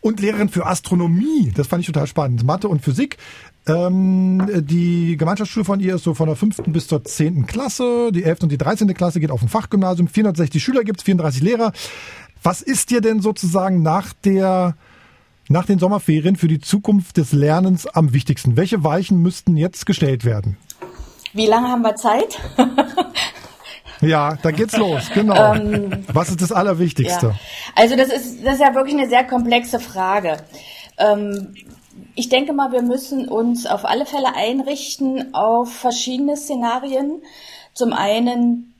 und 0.00 0.20
Lehrerin 0.20 0.48
für 0.48 0.66
Astronomie. 0.66 1.52
Das 1.54 1.66
fand 1.66 1.80
ich 1.80 1.86
total 1.86 2.06
spannend. 2.06 2.44
Mathe 2.44 2.68
und 2.68 2.82
Physik. 2.82 3.18
Ähm, 3.66 4.48
die 4.62 5.16
Gemeinschaftsschule 5.16 5.64
von 5.64 5.80
ihr 5.80 5.96
ist 5.96 6.04
so 6.04 6.14
von 6.14 6.26
der 6.26 6.36
fünften 6.36 6.72
bis 6.72 6.88
zur 6.88 7.04
zehnten 7.04 7.46
Klasse. 7.46 8.10
Die 8.12 8.24
elfte 8.24 8.46
und 8.46 8.52
die 8.52 8.58
dreizehnte 8.58 8.94
Klasse 8.94 9.20
geht 9.20 9.30
auf 9.30 9.42
ein 9.42 9.48
Fachgymnasium. 9.48 10.08
460 10.08 10.62
Schüler 10.62 10.84
gibt's, 10.84 11.02
34 11.02 11.42
Lehrer. 11.42 11.72
Was 12.42 12.62
ist 12.62 12.90
dir 12.90 13.00
denn 13.00 13.20
sozusagen 13.20 13.82
nach 13.82 14.12
der 14.24 14.76
nach 15.48 15.66
den 15.66 15.80
Sommerferien 15.80 16.36
für 16.36 16.46
die 16.46 16.60
Zukunft 16.60 17.16
des 17.16 17.32
Lernens 17.32 17.86
am 17.86 18.12
wichtigsten? 18.12 18.56
Welche 18.56 18.84
Weichen 18.84 19.20
müssten 19.20 19.56
jetzt 19.56 19.84
gestellt 19.84 20.24
werden? 20.24 20.56
Wie 21.32 21.46
lange 21.46 21.68
haben 21.68 21.82
wir 21.82 21.96
Zeit? 21.96 22.40
Ja, 24.00 24.36
da 24.42 24.50
geht's 24.50 24.76
los, 24.76 25.10
genau. 25.12 25.54
Ähm, 25.54 26.04
Was 26.12 26.30
ist 26.30 26.40
das 26.40 26.52
Allerwichtigste? 26.52 27.26
Ja. 27.28 27.34
Also 27.74 27.96
das 27.96 28.08
ist, 28.08 28.44
das 28.44 28.54
ist 28.54 28.60
ja 28.60 28.74
wirklich 28.74 28.96
eine 28.96 29.08
sehr 29.08 29.24
komplexe 29.24 29.78
Frage. 29.78 30.38
Ähm, 30.98 31.54
ich 32.14 32.28
denke 32.28 32.52
mal, 32.52 32.72
wir 32.72 32.82
müssen 32.82 33.28
uns 33.28 33.66
auf 33.66 33.84
alle 33.84 34.06
Fälle 34.06 34.34
einrichten 34.34 35.34
auf 35.34 35.72
verschiedene 35.72 36.36
Szenarien. 36.36 37.22
Zum 37.74 37.92
einen, 37.92 38.74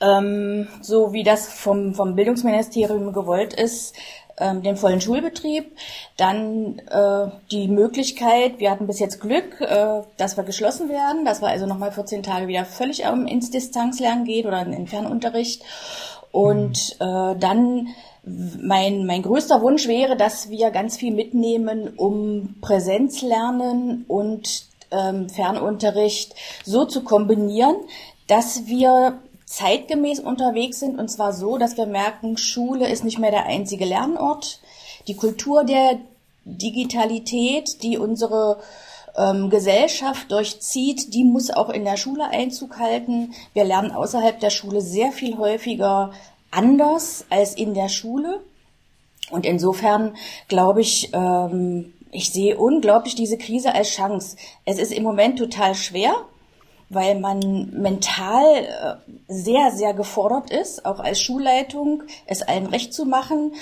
ähm, 0.00 0.68
so 0.80 1.12
wie 1.12 1.22
das 1.22 1.48
vom, 1.48 1.94
vom 1.94 2.14
Bildungsministerium 2.14 3.12
gewollt 3.12 3.54
ist, 3.54 3.94
ähm, 4.38 4.62
den 4.62 4.76
vollen 4.76 5.00
Schulbetrieb, 5.00 5.76
dann 6.16 6.78
äh, 6.90 7.28
die 7.50 7.68
Möglichkeit, 7.68 8.58
wir 8.58 8.70
hatten 8.70 8.86
bis 8.86 8.98
jetzt 8.98 9.20
Glück, 9.20 9.60
äh, 9.60 10.02
dass 10.16 10.36
wir 10.36 10.44
geschlossen 10.44 10.88
werden, 10.88 11.24
dass 11.24 11.40
wir 11.40 11.48
also 11.48 11.66
nochmal 11.66 11.92
14 11.92 12.22
Tage 12.22 12.48
wieder 12.48 12.64
völlig 12.64 13.04
ähm, 13.04 13.26
ins 13.26 13.50
Distanzlernen 13.50 14.24
geht 14.24 14.46
oder 14.46 14.62
in 14.62 14.86
Fernunterricht. 14.86 15.62
Und 16.32 16.96
mhm. 17.00 17.06
äh, 17.06 17.36
dann 17.38 17.88
mein, 18.26 19.06
mein 19.06 19.22
größter 19.22 19.60
Wunsch 19.62 19.86
wäre, 19.86 20.16
dass 20.16 20.48
wir 20.48 20.70
ganz 20.70 20.96
viel 20.96 21.14
mitnehmen, 21.14 21.92
um 21.96 22.56
Präsenzlernen 22.60 24.04
und 24.08 24.66
ähm, 24.90 25.28
Fernunterricht 25.28 26.34
so 26.64 26.86
zu 26.86 27.04
kombinieren, 27.04 27.76
dass 28.26 28.66
wir 28.66 29.18
zeitgemäß 29.56 30.20
unterwegs 30.20 30.80
sind 30.80 30.98
und 30.98 31.08
zwar 31.08 31.32
so, 31.32 31.58
dass 31.58 31.76
wir 31.76 31.86
merken, 31.86 32.36
Schule 32.36 32.88
ist 32.88 33.04
nicht 33.04 33.18
mehr 33.18 33.30
der 33.30 33.46
einzige 33.46 33.84
Lernort. 33.84 34.60
Die 35.06 35.16
Kultur 35.16 35.64
der 35.64 35.98
Digitalität, 36.44 37.82
die 37.82 37.98
unsere 37.98 38.58
ähm, 39.16 39.50
Gesellschaft 39.50 40.30
durchzieht, 40.30 41.14
die 41.14 41.24
muss 41.24 41.50
auch 41.50 41.70
in 41.70 41.84
der 41.84 41.96
Schule 41.96 42.28
Einzug 42.28 42.78
halten. 42.78 43.34
Wir 43.52 43.64
lernen 43.64 43.92
außerhalb 43.92 44.40
der 44.40 44.50
Schule 44.50 44.80
sehr 44.80 45.12
viel 45.12 45.38
häufiger 45.38 46.12
anders 46.50 47.24
als 47.30 47.54
in 47.54 47.74
der 47.74 47.88
Schule. 47.88 48.40
Und 49.30 49.46
insofern 49.46 50.16
glaube 50.48 50.80
ich, 50.80 51.10
ähm, 51.12 51.94
ich 52.10 52.32
sehe 52.32 52.56
unglaublich 52.56 53.14
diese 53.14 53.38
Krise 53.38 53.74
als 53.74 53.88
Chance. 53.88 54.36
Es 54.64 54.78
ist 54.78 54.92
im 54.92 55.02
Moment 55.02 55.38
total 55.38 55.74
schwer 55.74 56.14
weil 56.94 57.18
man 57.18 57.70
mental 57.72 58.44
äh, 58.54 58.94
sehr, 59.28 59.70
sehr 59.72 59.94
gefordert 59.94 60.50
ist, 60.50 60.86
auch 60.86 61.00
als 61.00 61.20
Schulleitung, 61.20 62.02
es 62.26 62.42
allen 62.42 62.66
recht 62.66 62.94
zu 62.94 63.04
machen. 63.04 63.52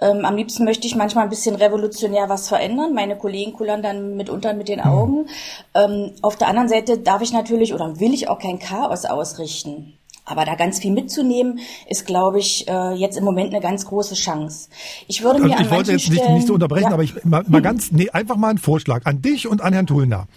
Ähm, 0.00 0.24
am 0.24 0.36
liebsten 0.36 0.64
möchte 0.64 0.86
ich 0.86 0.96
manchmal 0.96 1.24
ein 1.24 1.30
bisschen 1.30 1.54
revolutionär 1.54 2.28
was 2.28 2.48
verändern. 2.48 2.94
Meine 2.94 3.16
Kollegen 3.16 3.52
kullern 3.52 3.82
dann 3.82 4.16
mitunter 4.16 4.54
mit 4.54 4.68
den 4.68 4.80
Augen. 4.80 5.26
Ähm, 5.74 6.12
auf 6.22 6.36
der 6.36 6.48
anderen 6.48 6.68
Seite 6.68 6.98
darf 6.98 7.22
ich 7.22 7.32
natürlich 7.32 7.74
oder 7.74 8.00
will 8.00 8.14
ich 8.14 8.28
auch 8.28 8.38
kein 8.38 8.58
Chaos 8.58 9.04
ausrichten. 9.04 9.94
Aber 10.28 10.44
da 10.44 10.56
ganz 10.56 10.78
viel 10.78 10.92
mitzunehmen, 10.92 11.58
ist, 11.88 12.06
glaube 12.06 12.38
ich, 12.38 12.68
äh, 12.68 12.92
jetzt 12.92 13.16
im 13.16 13.24
Moment 13.24 13.52
eine 13.52 13.62
ganz 13.62 13.86
große 13.86 14.14
Chance. 14.14 14.68
Ich 15.06 15.22
würde 15.22 15.40
mir 15.40 15.52
also 15.52 15.64
ich 15.64 15.70
wollte 15.70 15.92
jetzt 15.92 16.10
nicht, 16.10 16.28
nicht 16.28 16.46
so 16.46 16.54
unterbrechen, 16.54 16.88
ja. 16.88 16.92
aber 16.92 17.02
ich 17.02 17.24
mal, 17.24 17.44
mal 17.48 17.62
ganz, 17.62 17.92
nee, 17.92 18.10
einfach 18.10 18.36
mal 18.36 18.50
einen 18.50 18.58
Vorschlag 18.58 19.06
an 19.06 19.22
dich 19.22 19.48
und 19.48 19.62
an 19.62 19.72
Herrn 19.72 19.86
Tullner. 19.86 20.28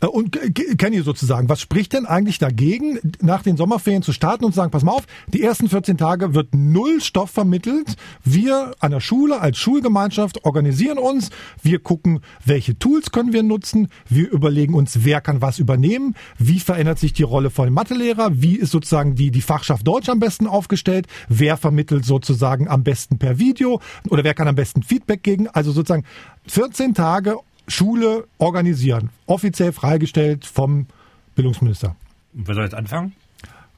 Äh, 0.00 0.06
und 0.06 0.38
Kenny 0.78 1.00
sozusagen, 1.02 1.48
was 1.48 1.60
spricht 1.60 1.92
denn 1.92 2.06
eigentlich 2.06 2.38
dagegen, 2.38 2.98
nach 3.20 3.42
den 3.42 3.56
Sommerferien 3.56 4.02
zu 4.02 4.12
starten 4.12 4.44
und 4.44 4.52
zu 4.52 4.56
sagen, 4.56 4.70
pass 4.70 4.82
mal 4.82 4.92
auf, 4.92 5.06
die 5.28 5.42
ersten 5.42 5.68
14 5.68 5.96
Tage 5.96 6.34
wird 6.34 6.54
null 6.54 7.00
Stoff 7.00 7.30
vermittelt. 7.30 7.96
Wir 8.24 8.72
an 8.80 8.92
der 8.92 9.00
Schule 9.00 9.40
als 9.40 9.58
Schulgemeinschaft 9.58 10.44
organisieren 10.44 10.98
uns. 10.98 11.30
Wir 11.62 11.78
gucken, 11.78 12.20
welche 12.44 12.78
Tools 12.78 13.10
können 13.10 13.32
wir 13.32 13.42
nutzen. 13.42 13.88
Wir 14.08 14.30
überlegen 14.30 14.74
uns, 14.74 15.04
wer 15.04 15.20
kann 15.20 15.42
was 15.42 15.58
übernehmen. 15.58 16.14
Wie 16.38 16.60
verändert 16.60 16.98
sich 16.98 17.12
die 17.12 17.22
Rolle 17.22 17.50
von 17.50 17.72
Mathelehrer? 17.72 18.30
Wie 18.40 18.56
ist 18.56 18.70
sozusagen 18.70 19.14
die, 19.14 19.30
die 19.30 19.42
Fachschaft 19.42 19.86
Deutsch 19.86 20.08
am 20.08 20.20
besten 20.20 20.46
aufgestellt? 20.46 21.06
Wer 21.28 21.56
vermittelt 21.56 22.04
sozusagen 22.04 22.68
am 22.68 22.82
besten 22.82 23.18
per 23.18 23.38
Video? 23.38 23.80
Oder 24.08 24.24
wer 24.24 24.34
kann 24.34 24.48
am 24.48 24.54
besten 24.54 24.82
Feedback 24.82 25.22
geben? 25.22 25.48
Also 25.48 25.72
sozusagen 25.72 26.04
14 26.46 26.94
Tage 26.94 27.36
Schule 27.68 28.26
organisieren. 28.38 29.10
Offiziell 29.26 29.72
freigestellt 29.72 30.46
vom 30.46 30.86
Bildungsminister. 31.34 31.94
Wer 32.32 32.54
soll 32.54 32.64
jetzt 32.64 32.74
anfangen? 32.74 33.14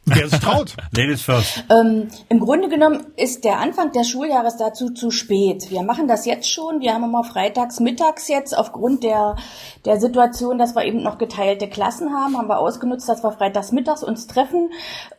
Wer 0.06 0.28
sich 0.28 0.40
traut. 0.40 0.76
Ladies 0.96 1.22
first. 1.22 1.64
Ähm, 1.70 2.08
Im 2.28 2.40
Grunde 2.40 2.68
genommen 2.68 3.06
ist 3.16 3.44
der 3.44 3.58
Anfang 3.58 3.92
des 3.92 4.08
Schuljahres 4.08 4.56
dazu 4.56 4.90
zu 4.90 5.10
spät. 5.10 5.70
Wir 5.70 5.82
machen 5.82 6.08
das 6.08 6.24
jetzt 6.24 6.50
schon. 6.50 6.80
Wir 6.80 6.94
haben 6.94 7.04
immer 7.04 7.22
freitags, 7.22 7.80
mittags 7.80 8.26
jetzt 8.28 8.56
aufgrund 8.56 9.04
der, 9.04 9.36
der 9.84 10.00
Situation, 10.00 10.58
dass 10.58 10.74
wir 10.74 10.84
eben 10.84 11.02
noch 11.02 11.18
geteilte 11.18 11.68
Klassen 11.68 12.12
haben, 12.12 12.36
haben 12.36 12.48
wir 12.48 12.58
ausgenutzt, 12.58 13.08
dass 13.08 13.22
wir 13.22 13.30
freitags, 13.30 13.72
mittags 13.72 14.02
uns 14.02 14.26
treffen. 14.26 14.70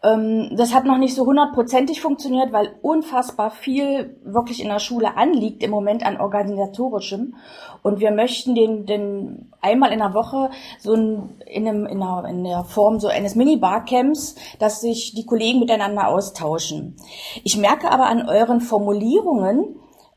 Ähm, 0.03 0.49
das 0.57 0.73
hat 0.73 0.85
noch 0.85 0.97
nicht 0.97 1.15
so 1.15 1.25
hundertprozentig 1.25 2.01
funktioniert, 2.01 2.51
weil 2.51 2.75
unfassbar 2.81 3.51
viel 3.51 4.17
wirklich 4.25 4.61
in 4.61 4.69
der 4.69 4.79
Schule 4.79 5.15
anliegt 5.15 5.63
im 5.63 5.71
Moment 5.71 6.03
an 6.03 6.19
organisatorischem. 6.19 7.35
Und 7.83 7.99
wir 7.99 8.11
möchten 8.11 8.55
den, 8.55 8.85
den 8.85 9.51
einmal 9.59 9.91
in 9.91 9.99
der 9.99 10.13
Woche 10.13 10.51
so 10.79 10.93
ein, 10.93 11.41
in, 11.45 11.67
einem, 11.67 11.85
in, 11.85 12.01
einer, 12.01 12.27
in 12.29 12.43
der 12.43 12.63
Form 12.63 12.99
so 12.99 13.07
eines 13.07 13.35
Mini-Barcamps, 13.35 14.35
dass 14.59 14.81
sich 14.81 15.13
die 15.15 15.25
Kollegen 15.25 15.59
miteinander 15.59 16.07
austauschen. 16.07 16.95
Ich 17.43 17.57
merke 17.57 17.91
aber 17.91 18.07
an 18.07 18.27
euren 18.27 18.61
Formulierungen, 18.61 19.75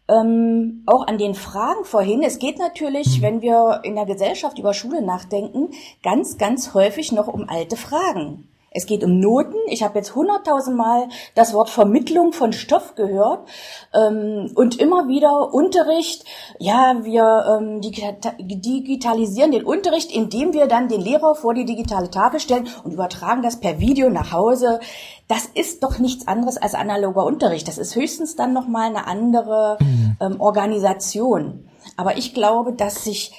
ähm, 0.08 0.82
auch 0.86 1.06
an 1.06 1.18
den 1.18 1.34
Fragen 1.34 1.84
vorhin. 1.84 2.22
Es 2.22 2.38
geht 2.38 2.58
natürlich, 2.58 3.22
wenn 3.22 3.40
wir 3.40 3.80
in 3.84 3.94
der 3.94 4.04
Gesellschaft 4.04 4.58
über 4.58 4.74
Schule 4.74 5.02
nachdenken, 5.02 5.70
ganz, 6.02 6.36
ganz 6.36 6.74
häufig 6.74 7.12
noch 7.12 7.28
um 7.28 7.48
alte 7.48 7.76
Fragen. 7.76 8.48
Es 8.76 8.86
geht 8.86 9.04
um 9.04 9.20
Noten. 9.20 9.54
Ich 9.68 9.84
habe 9.84 9.98
jetzt 9.98 10.16
hunderttausendmal 10.16 11.08
das 11.36 11.54
Wort 11.54 11.70
Vermittlung 11.70 12.32
von 12.32 12.52
Stoff 12.52 12.96
gehört 12.96 13.48
ähm, 13.94 14.50
und 14.56 14.80
immer 14.80 15.06
wieder 15.06 15.54
Unterricht. 15.54 16.24
Ja, 16.58 16.96
wir 17.02 17.60
ähm, 17.60 17.80
digitalisieren 17.80 19.52
den 19.52 19.64
Unterricht, 19.64 20.10
indem 20.10 20.52
wir 20.52 20.66
dann 20.66 20.88
den 20.88 21.00
Lehrer 21.00 21.36
vor 21.36 21.54
die 21.54 21.64
digitale 21.64 22.10
Tafel 22.10 22.40
stellen 22.40 22.68
und 22.82 22.90
übertragen 22.90 23.42
das 23.42 23.60
per 23.60 23.78
Video 23.78 24.10
nach 24.10 24.32
Hause. 24.32 24.80
Das 25.28 25.46
ist 25.46 25.84
doch 25.84 26.00
nichts 26.00 26.26
anderes 26.26 26.56
als 26.56 26.74
analoger 26.74 27.24
Unterricht. 27.24 27.68
Das 27.68 27.78
ist 27.78 27.94
höchstens 27.94 28.34
dann 28.34 28.52
noch 28.52 28.66
mal 28.66 28.88
eine 28.88 29.06
andere 29.06 29.78
ähm, 30.20 30.40
Organisation. 30.40 31.68
Aber 31.96 32.18
ich 32.18 32.34
glaube, 32.34 32.72
dass 32.72 33.04
sich 33.04 33.32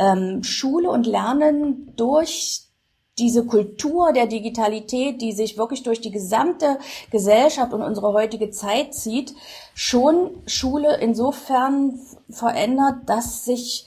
ähm, 0.00 0.42
Schule 0.42 0.90
und 0.90 1.06
Lernen 1.06 1.92
durch 1.94 2.69
diese 3.20 3.46
Kultur 3.46 4.12
der 4.12 4.26
Digitalität, 4.26 5.20
die 5.20 5.32
sich 5.32 5.58
wirklich 5.58 5.82
durch 5.82 6.00
die 6.00 6.10
gesamte 6.10 6.78
Gesellschaft 7.10 7.72
und 7.72 7.82
unsere 7.82 8.12
heutige 8.12 8.50
Zeit 8.50 8.94
zieht, 8.94 9.34
schon 9.74 10.30
Schule 10.46 10.96
insofern 11.00 12.00
verändert, 12.30 12.96
dass 13.06 13.44
sich 13.44 13.86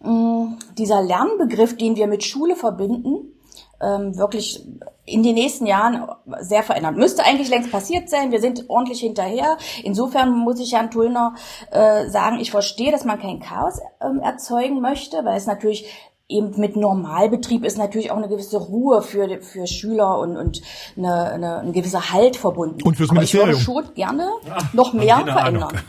mh, 0.00 0.10
mm, 0.10 0.58
dieser 0.78 1.02
Lernbegriff, 1.02 1.76
den 1.76 1.96
wir 1.96 2.06
mit 2.06 2.24
Schule 2.24 2.56
verbinden, 2.56 3.34
ähm, 3.80 4.16
wirklich 4.16 4.64
in 5.06 5.22
den 5.22 5.34
nächsten 5.34 5.66
Jahren 5.66 6.08
sehr 6.40 6.62
verändert. 6.62 6.96
Müsste 6.96 7.24
eigentlich 7.24 7.50
längst 7.50 7.70
passiert 7.70 8.08
sein. 8.08 8.32
Wir 8.32 8.40
sind 8.40 8.70
ordentlich 8.70 9.00
hinterher. 9.00 9.58
Insofern 9.82 10.32
muss 10.32 10.60
ich 10.60 10.72
Herrn 10.72 10.90
Tullner 10.90 11.34
äh, 11.70 12.08
sagen, 12.08 12.40
ich 12.40 12.50
verstehe, 12.50 12.90
dass 12.90 13.04
man 13.04 13.20
kein 13.20 13.40
Chaos 13.40 13.80
ähm, 14.00 14.20
erzeugen 14.20 14.80
möchte, 14.80 15.24
weil 15.24 15.36
es 15.36 15.46
natürlich 15.46 15.86
eben 16.28 16.58
mit 16.58 16.76
Normalbetrieb 16.76 17.64
ist 17.64 17.76
natürlich 17.78 18.10
auch 18.10 18.16
eine 18.16 18.28
gewisse 18.28 18.56
Ruhe 18.56 19.02
für, 19.02 19.40
für 19.42 19.66
Schüler 19.66 20.18
und, 20.18 20.36
und 20.36 20.62
eine, 20.96 21.30
eine, 21.30 21.58
ein 21.58 21.72
gewisser 21.72 22.12
Halt 22.12 22.36
verbunden. 22.36 22.82
Und 22.82 22.96
fürs 22.96 23.12
Ministerium. 23.12 23.50
Aber 23.50 23.58
ich 23.58 23.68
würde 23.68 23.86
schon 23.86 23.94
gerne 23.94 24.28
ja, 24.46 24.58
noch 24.72 24.94
mehr 24.94 25.18
verändern. 25.18 25.72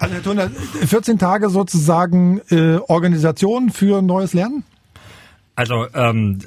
also 0.00 0.14
Herr 0.14 0.22
Thunder, 0.22 0.50
14 0.50 1.18
Tage 1.18 1.48
sozusagen 1.48 2.40
äh, 2.50 2.78
Organisation 2.88 3.70
für 3.70 4.02
neues 4.02 4.34
Lernen? 4.34 4.64
Also 5.54 5.86
ähm, 5.94 6.40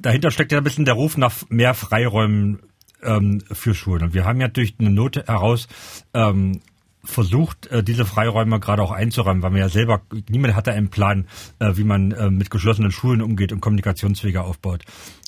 dahinter 0.00 0.30
steckt 0.30 0.52
ja 0.52 0.58
ein 0.58 0.64
bisschen 0.64 0.84
der 0.84 0.94
Ruf 0.94 1.16
nach 1.16 1.32
mehr 1.48 1.72
Freiräumen 1.72 2.60
ähm, 3.02 3.42
für 3.50 3.74
Schulen. 3.74 4.02
Und 4.02 4.14
wir 4.14 4.26
haben 4.26 4.40
ja 4.40 4.48
durch 4.48 4.74
eine 4.78 4.90
Note 4.90 5.24
heraus 5.26 5.68
ähm, 6.12 6.60
versucht, 7.08 7.66
äh, 7.68 7.82
diese 7.82 8.04
Freiräume 8.04 8.60
gerade 8.60 8.82
auch 8.82 8.92
einzuräumen, 8.92 9.42
weil 9.42 9.50
man 9.50 9.60
ja 9.60 9.68
selber, 9.68 10.02
niemand 10.28 10.54
hat 10.54 10.66
da 10.66 10.72
einen 10.72 10.90
Plan, 10.90 11.26
äh, 11.58 11.72
wie 11.76 11.84
man 11.84 12.12
äh, 12.12 12.30
mit 12.30 12.50
geschlossenen 12.50 12.92
Schulen 12.92 13.22
umgeht 13.22 13.52
und 13.52 13.60
Kommunikationswege 13.60 14.42
aufbaut. 14.42 14.84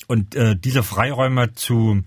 Und 0.07 0.35
diese 0.65 0.83
Freiräume 0.83 1.53
zu, 1.53 2.01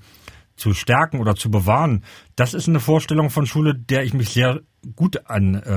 zu 0.56 0.74
stärken 0.74 1.20
oder 1.20 1.36
zu 1.36 1.50
bewahren, 1.50 2.04
das 2.36 2.52
ist 2.52 2.68
eine 2.68 2.80
Vorstellung 2.80 3.30
von 3.30 3.46
Schule, 3.46 3.74
der 3.74 4.04
ich 4.04 4.12
mich 4.12 4.28
sehr 4.28 4.60
gut 4.94 5.26
an, 5.30 5.54
äh, 5.54 5.68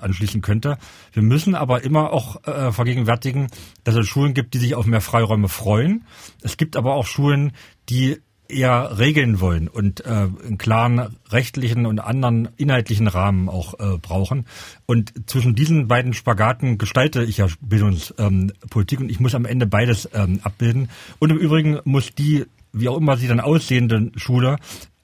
anschließen 0.00 0.40
könnte. 0.40 0.78
Wir 1.12 1.22
müssen 1.22 1.54
aber 1.54 1.84
immer 1.84 2.12
auch 2.12 2.42
äh, 2.44 2.72
vergegenwärtigen, 2.72 3.48
dass 3.84 3.94
es 3.94 4.08
Schulen 4.08 4.34
gibt, 4.34 4.54
die 4.54 4.58
sich 4.58 4.74
auf 4.74 4.86
mehr 4.86 5.00
Freiräume 5.00 5.48
freuen. 5.48 6.04
Es 6.42 6.56
gibt 6.56 6.76
aber 6.76 6.94
auch 6.94 7.06
Schulen, 7.06 7.52
die 7.88 8.18
eher 8.48 8.98
regeln 8.98 9.40
wollen 9.40 9.68
und 9.68 10.04
äh, 10.04 10.08
einen 10.08 10.58
klaren 10.58 11.16
rechtlichen 11.30 11.86
und 11.86 11.98
anderen 11.98 12.48
inhaltlichen 12.56 13.06
Rahmen 13.08 13.48
auch 13.48 13.74
äh, 13.78 13.98
brauchen. 13.98 14.46
Und 14.86 15.12
zwischen 15.26 15.54
diesen 15.54 15.88
beiden 15.88 16.14
Spagaten 16.14 16.78
gestalte 16.78 17.24
ich 17.24 17.38
ja 17.38 17.48
Bildungspolitik 17.60 18.98
ähm, 19.00 19.04
und 19.04 19.10
ich 19.10 19.20
muss 19.20 19.34
am 19.34 19.44
Ende 19.44 19.66
beides 19.66 20.08
ähm, 20.14 20.40
abbilden. 20.42 20.88
Und 21.18 21.30
im 21.30 21.38
Übrigen 21.38 21.80
muss 21.84 22.14
die, 22.14 22.46
wie 22.72 22.88
auch 22.88 22.96
immer 22.96 23.16
sie 23.16 23.28
dann 23.28 23.40
aussehende 23.40 24.10
Schule, 24.16 24.56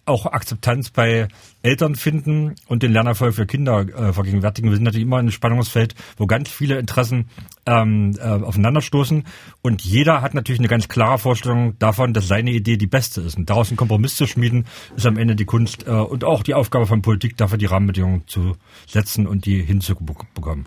auch 0.05 0.26
Akzeptanz 0.26 0.90
bei 0.90 1.28
Eltern 1.62 1.94
finden 1.94 2.57
und 2.66 2.82
den 2.82 2.92
Lernerfolg 2.92 3.34
für 3.34 3.46
Kinder 3.46 3.80
äh, 3.80 4.12
vergegenwärtigen. 4.12 4.70
Wir 4.70 4.76
sind 4.76 4.84
natürlich 4.84 5.07
immer 5.07 5.16
in 5.16 5.26
einem 5.26 5.30
Spannungsfeld, 5.30 5.94
wo 6.16 6.26
ganz 6.26 6.48
viele 6.48 6.78
Interessen 6.78 7.28
ähm, 7.66 8.12
äh, 8.18 8.22
aufeinanderstoßen 8.22 9.24
und 9.62 9.82
jeder 9.82 10.20
hat 10.20 10.34
natürlich 10.34 10.61
eine 10.61 10.68
ganz 10.68 10.88
klare 10.88 11.18
Vorstellung 11.18 11.78
davon, 11.78 12.12
dass 12.14 12.26
seine 12.26 12.50
Idee 12.50 12.76
die 12.76 12.86
beste 12.86 13.20
ist. 13.20 13.36
Und 13.36 13.48
daraus 13.48 13.68
einen 13.68 13.76
Kompromiss 13.76 14.16
zu 14.16 14.26
schmieden, 14.26 14.66
ist 14.96 15.07
am 15.07 15.16
Ende 15.16 15.36
die 15.36 15.44
Kunst 15.44 15.86
äh, 15.86 15.90
und 15.90 16.24
auch 16.24 16.42
die 16.42 16.55
Aufgabe 16.55 16.86
von 16.86 17.03
Politik, 17.03 17.36
dafür 17.36 17.59
die 17.59 17.66
Rahmenbedingungen 17.66 18.26
zu 18.26 18.57
setzen 18.86 19.26
und 19.26 19.46
die 19.46 19.62
hinzubekommen. 19.62 20.66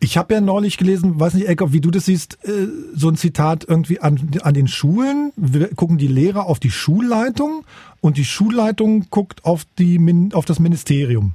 Ich 0.00 0.18
habe 0.18 0.34
ja 0.34 0.40
neulich 0.40 0.76
gelesen, 0.76 1.18
weiß 1.18 1.34
nicht, 1.34 1.48
Eckhoff, 1.48 1.72
wie 1.72 1.80
du 1.80 1.90
das 1.90 2.04
siehst, 2.06 2.38
äh, 2.44 2.68
so 2.94 3.08
ein 3.08 3.16
Zitat 3.16 3.64
irgendwie 3.66 4.00
an, 4.00 4.32
an 4.42 4.54
den 4.54 4.68
Schulen. 4.68 5.32
Wir 5.36 5.74
gucken 5.74 5.98
die 5.98 6.08
Lehrer 6.08 6.46
auf 6.46 6.60
die 6.60 6.70
Schulleitung 6.70 7.64
und 8.00 8.16
die 8.16 8.24
Schulleitung 8.24 9.06
guckt 9.10 9.44
auf, 9.44 9.64
die, 9.78 10.30
auf 10.34 10.44
das 10.44 10.58
Ministerium. 10.58 11.34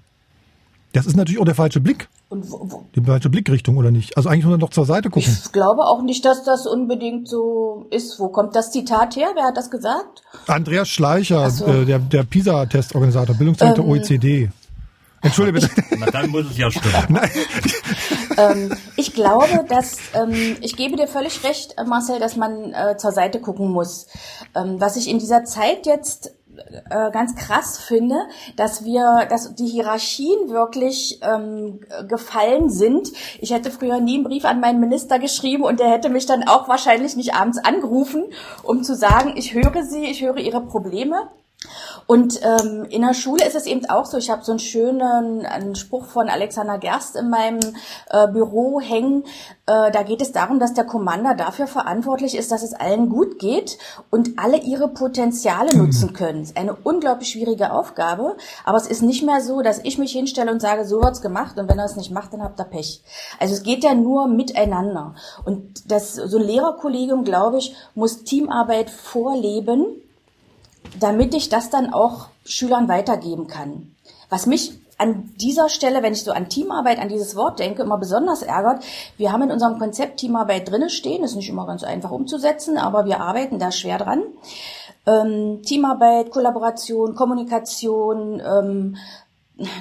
Das 0.93 1.05
ist 1.05 1.15
natürlich 1.15 1.39
auch 1.39 1.45
der 1.45 1.55
falsche 1.55 1.79
Blick. 1.79 2.09
Und 2.29 2.51
wo, 2.51 2.59
wo? 2.63 2.85
Die 2.95 3.01
falsche 3.01 3.29
Blickrichtung, 3.29 3.77
oder 3.77 3.89
nicht? 3.89 4.15
Also 4.15 4.29
eigentlich 4.29 4.45
muss 4.45 4.51
man 4.51 4.59
doch 4.59 4.69
zur 4.69 4.85
Seite 4.85 5.09
gucken. 5.09 5.31
Ich 5.31 5.51
glaube 5.51 5.81
auch 5.81 6.03
nicht, 6.03 6.23
dass 6.25 6.43
das 6.43 6.67
unbedingt 6.67 7.27
so 7.27 7.87
ist. 7.89 8.19
Wo 8.19 8.29
kommt 8.29 8.55
das 8.55 8.71
Zitat 8.71 9.15
her? 9.15 9.29
Wer 9.33 9.45
hat 9.45 9.57
das 9.57 9.71
gesagt? 9.71 10.21
Andreas 10.45 10.89
Schleicher, 10.89 11.49
so. 11.49 11.65
äh, 11.65 11.85
der, 11.85 11.97
der 11.97 12.23
PISA-Testorganisator, 12.23 13.35
Bildungscenter 13.35 13.81
ähm, 13.81 13.89
OECD. 13.89 14.49
Entschuldige 15.21 15.59
bitte. 15.59 15.83
Na, 15.99 16.07
dann 16.07 16.29
muss 16.29 16.45
es 16.49 16.57
ja 16.57 16.71
stimmen. 16.71 17.19
ähm, 18.37 18.75
ich 18.95 19.13
glaube, 19.13 19.65
dass 19.67 19.97
ähm, 20.13 20.57
ich 20.61 20.75
gebe 20.75 20.95
dir 20.95 21.07
völlig 21.07 21.43
recht, 21.43 21.75
Marcel, 21.85 22.19
dass 22.19 22.35
man 22.35 22.73
äh, 22.73 22.97
zur 22.97 23.11
Seite 23.11 23.39
gucken 23.39 23.71
muss. 23.71 24.07
Ähm, 24.55 24.79
was 24.79 24.95
ich 24.95 25.09
in 25.09 25.19
dieser 25.19 25.43
Zeit 25.43 25.85
jetzt 25.85 26.35
äh, 26.89 27.11
ganz 27.11 27.35
krass 27.35 27.77
finde, 27.77 28.15
dass 28.55 28.83
wir, 28.83 29.27
dass 29.29 29.55
die 29.55 29.67
Hierarchien 29.67 30.49
wirklich 30.49 31.19
ähm, 31.21 31.81
gefallen 32.07 32.69
sind. 32.69 33.09
Ich 33.39 33.51
hätte 33.51 33.71
früher 33.71 33.99
nie 33.99 34.15
einen 34.15 34.23
Brief 34.23 34.45
an 34.45 34.59
meinen 34.59 34.79
Minister 34.79 35.19
geschrieben 35.19 35.63
und 35.63 35.79
der 35.79 35.89
hätte 35.89 36.09
mich 36.09 36.25
dann 36.25 36.47
auch 36.47 36.67
wahrscheinlich 36.67 37.15
nicht 37.15 37.33
abends 37.33 37.57
angerufen, 37.57 38.25
um 38.63 38.83
zu 38.83 38.95
sagen, 38.95 39.33
ich 39.35 39.53
höre 39.53 39.83
Sie, 39.83 40.05
ich 40.05 40.21
höre 40.21 40.37
Ihre 40.37 40.61
Probleme. 40.61 41.29
Und 42.09 42.39
ähm, 42.41 42.87
in 42.89 43.03
der 43.03 43.13
Schule 43.13 43.45
ist 43.45 43.55
es 43.55 43.67
eben 43.67 43.87
auch 43.87 44.07
so, 44.07 44.17
ich 44.17 44.31
habe 44.31 44.43
so 44.43 44.51
einen 44.51 44.57
schönen 44.57 45.45
einen 45.45 45.75
Spruch 45.75 46.05
von 46.05 46.27
Alexander 46.27 46.79
Gerst 46.79 47.15
in 47.15 47.29
meinem 47.29 47.59
äh, 48.09 48.27
Büro 48.27 48.81
hängen. 48.81 49.25
Äh, 49.67 49.91
da 49.91 50.01
geht 50.01 50.19
es 50.19 50.31
darum, 50.31 50.57
dass 50.57 50.73
der 50.73 50.85
Commander 50.85 51.35
dafür 51.35 51.67
verantwortlich 51.67 52.35
ist, 52.35 52.51
dass 52.51 52.63
es 52.63 52.73
allen 52.73 53.09
gut 53.09 53.37
geht 53.37 53.77
und 54.09 54.39
alle 54.39 54.57
ihre 54.57 54.87
Potenziale 54.87 55.77
nutzen 55.77 56.13
können. 56.13 56.39
Das 56.39 56.49
ist 56.49 56.57
eine 56.57 56.73
unglaublich 56.73 57.29
schwierige 57.29 57.71
Aufgabe, 57.71 58.37
aber 58.65 58.77
es 58.77 58.87
ist 58.87 59.03
nicht 59.03 59.23
mehr 59.23 59.41
so, 59.41 59.61
dass 59.61 59.77
ich 59.83 59.99
mich 59.99 60.11
hinstelle 60.11 60.51
und 60.51 60.63
sage, 60.63 60.85
so 60.85 61.03
wird's 61.03 61.21
gemacht 61.21 61.59
und 61.59 61.69
wenn 61.69 61.77
er 61.77 61.85
es 61.85 61.95
nicht 61.95 62.09
macht, 62.09 62.33
dann 62.33 62.41
habt 62.41 62.59
ihr 62.59 62.65
Pech. 62.65 63.03
Also 63.39 63.53
es 63.53 63.61
geht 63.61 63.83
ja 63.83 63.93
nur 63.93 64.27
miteinander. 64.27 65.13
Und 65.45 65.91
das 65.91 66.15
so 66.15 66.39
ein 66.39 66.43
Lehrerkollegium, 66.43 67.23
glaube 67.23 67.59
ich, 67.59 67.75
muss 67.93 68.23
Teamarbeit 68.23 68.89
vorleben 68.89 69.85
damit 70.99 71.33
ich 71.33 71.49
das 71.49 71.69
dann 71.69 71.93
auch 71.93 72.27
Schülern 72.45 72.87
weitergeben 72.87 73.47
kann. 73.47 73.95
Was 74.29 74.45
mich 74.45 74.73
an 74.97 75.33
dieser 75.37 75.69
Stelle, 75.69 76.03
wenn 76.03 76.13
ich 76.13 76.23
so 76.23 76.31
an 76.31 76.49
Teamarbeit, 76.49 76.99
an 76.99 77.07
dieses 77.07 77.35
Wort 77.35 77.59
denke, 77.59 77.83
immer 77.83 77.97
besonders 77.97 78.41
ärgert, 78.41 78.83
wir 79.17 79.31
haben 79.31 79.43
in 79.43 79.51
unserem 79.51 79.79
Konzept 79.79 80.17
Teamarbeit 80.17 80.69
drinne 80.69 80.89
stehen, 80.89 81.23
ist 81.23 81.35
nicht 81.35 81.49
immer 81.49 81.65
ganz 81.65 81.83
einfach 81.83 82.11
umzusetzen, 82.11 82.77
aber 82.77 83.05
wir 83.05 83.21
arbeiten 83.21 83.59
da 83.59 83.71
schwer 83.71 83.97
dran. 83.97 84.23
Ähm, 85.07 85.61
Teamarbeit, 85.63 86.31
Kollaboration, 86.31 87.15
Kommunikation, 87.15 88.41
ähm, 88.45 88.97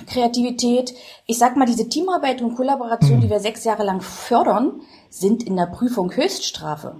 Kreativität. 0.07 0.95
Ich 1.27 1.39
sag 1.39 1.57
mal, 1.57 1.67
diese 1.67 1.89
Teamarbeit 1.89 2.41
und 2.41 2.55
Kollaboration, 2.55 3.21
die 3.21 3.31
wir 3.31 3.41
sechs 3.41 3.65
Jahre 3.65 3.85
lang 3.85 4.01
fördern, 4.01 4.83
sind 5.11 5.43
in 5.43 5.57
der 5.57 5.67
Prüfung 5.67 6.15
Höchststrafe. 6.15 6.97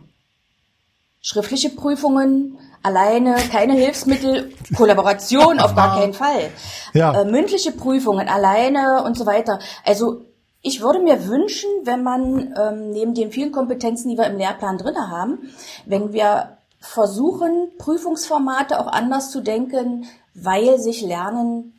Schriftliche 1.21 1.71
Prüfungen, 1.71 2.59
alleine, 2.89 3.37
keine 3.53 3.75
Hilfsmittel, 3.75 4.53
Kollaboration 4.77 5.61
auf 5.61 5.75
gar 5.75 5.99
keinen 5.99 6.15
Fall. 6.15 6.51
Ja. 6.95 7.21
Äh, 7.21 7.25
mündliche 7.27 7.73
Prüfungen, 7.73 8.29
alleine 8.29 9.05
und 9.05 9.17
so 9.17 9.27
weiter. 9.27 9.59
Also 9.85 10.23
ich 10.63 10.81
würde 10.81 11.01
mir 11.01 11.29
wünschen, 11.29 11.69
wenn 11.85 12.03
man 12.03 12.55
ähm, 12.61 12.91
neben 12.91 13.15
den 13.15 13.31
vielen 13.31 13.53
Kompetenzen, 13.53 14.09
die 14.09 14.17
wir 14.17 14.27
im 14.27 14.39
Lehrplan 14.39 14.79
drinne 14.79 15.11
haben, 15.11 15.51
wenn 15.87 16.13
wir 16.13 16.59
versuchen, 16.81 17.69
Prüfungsformate 17.79 18.81
auch 18.81 18.87
anders 18.87 19.31
zu 19.31 19.41
denken, 19.41 20.07
weil 20.35 20.79
sich 20.79 21.03
Lernen 21.03 21.75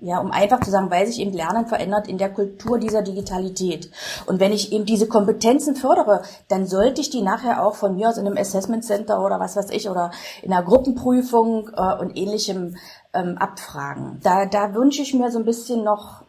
ja, 0.00 0.18
um 0.18 0.32
einfach 0.32 0.60
zu 0.60 0.70
sagen, 0.70 0.90
weil 0.90 1.06
sich 1.06 1.20
eben 1.20 1.32
Lernen 1.32 1.66
verändert 1.66 2.08
in 2.08 2.18
der 2.18 2.30
Kultur 2.30 2.78
dieser 2.78 3.02
Digitalität. 3.02 3.88
Und 4.26 4.40
wenn 4.40 4.52
ich 4.52 4.72
eben 4.72 4.84
diese 4.84 5.06
Kompetenzen 5.06 5.76
fördere, 5.76 6.22
dann 6.48 6.66
sollte 6.66 7.00
ich 7.00 7.10
die 7.10 7.22
nachher 7.22 7.64
auch 7.64 7.76
von 7.76 7.94
mir 7.94 8.08
aus 8.08 8.18
in 8.18 8.26
einem 8.26 8.36
Assessment 8.36 8.84
Center 8.84 9.24
oder 9.24 9.38
was 9.38 9.54
weiß 9.54 9.70
ich 9.70 9.88
oder 9.88 10.10
in 10.42 10.52
einer 10.52 10.64
Gruppenprüfung 10.64 11.70
äh, 11.76 12.00
und 12.00 12.16
ähnlichem 12.16 12.76
ähm, 13.14 13.38
abfragen. 13.38 14.18
Da, 14.24 14.46
da 14.46 14.74
wünsche 14.74 15.02
ich 15.02 15.14
mir 15.14 15.30
so 15.30 15.38
ein 15.38 15.44
bisschen 15.44 15.84
noch, 15.84 16.24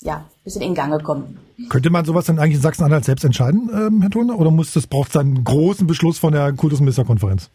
ja, 0.00 0.18
ein 0.18 0.44
bisschen 0.44 0.62
in 0.62 0.74
Gange 0.74 1.00
kommen. 1.00 1.38
Könnte 1.68 1.90
man 1.90 2.04
sowas 2.04 2.26
dann 2.26 2.38
eigentlich 2.38 2.56
in 2.56 2.62
Sachsen-Anhalt 2.62 3.04
selbst 3.04 3.24
entscheiden, 3.24 3.68
ähm, 3.74 4.02
Herr 4.02 4.10
Thurner? 4.10 4.38
Oder 4.38 4.52
muss 4.52 4.72
das 4.72 4.86
braucht 4.86 5.10
es 5.10 5.16
einen 5.16 5.42
großen 5.42 5.86
Beschluss 5.86 6.18
von 6.18 6.32
der 6.32 6.52
Kultusministerkonferenz? 6.52 7.50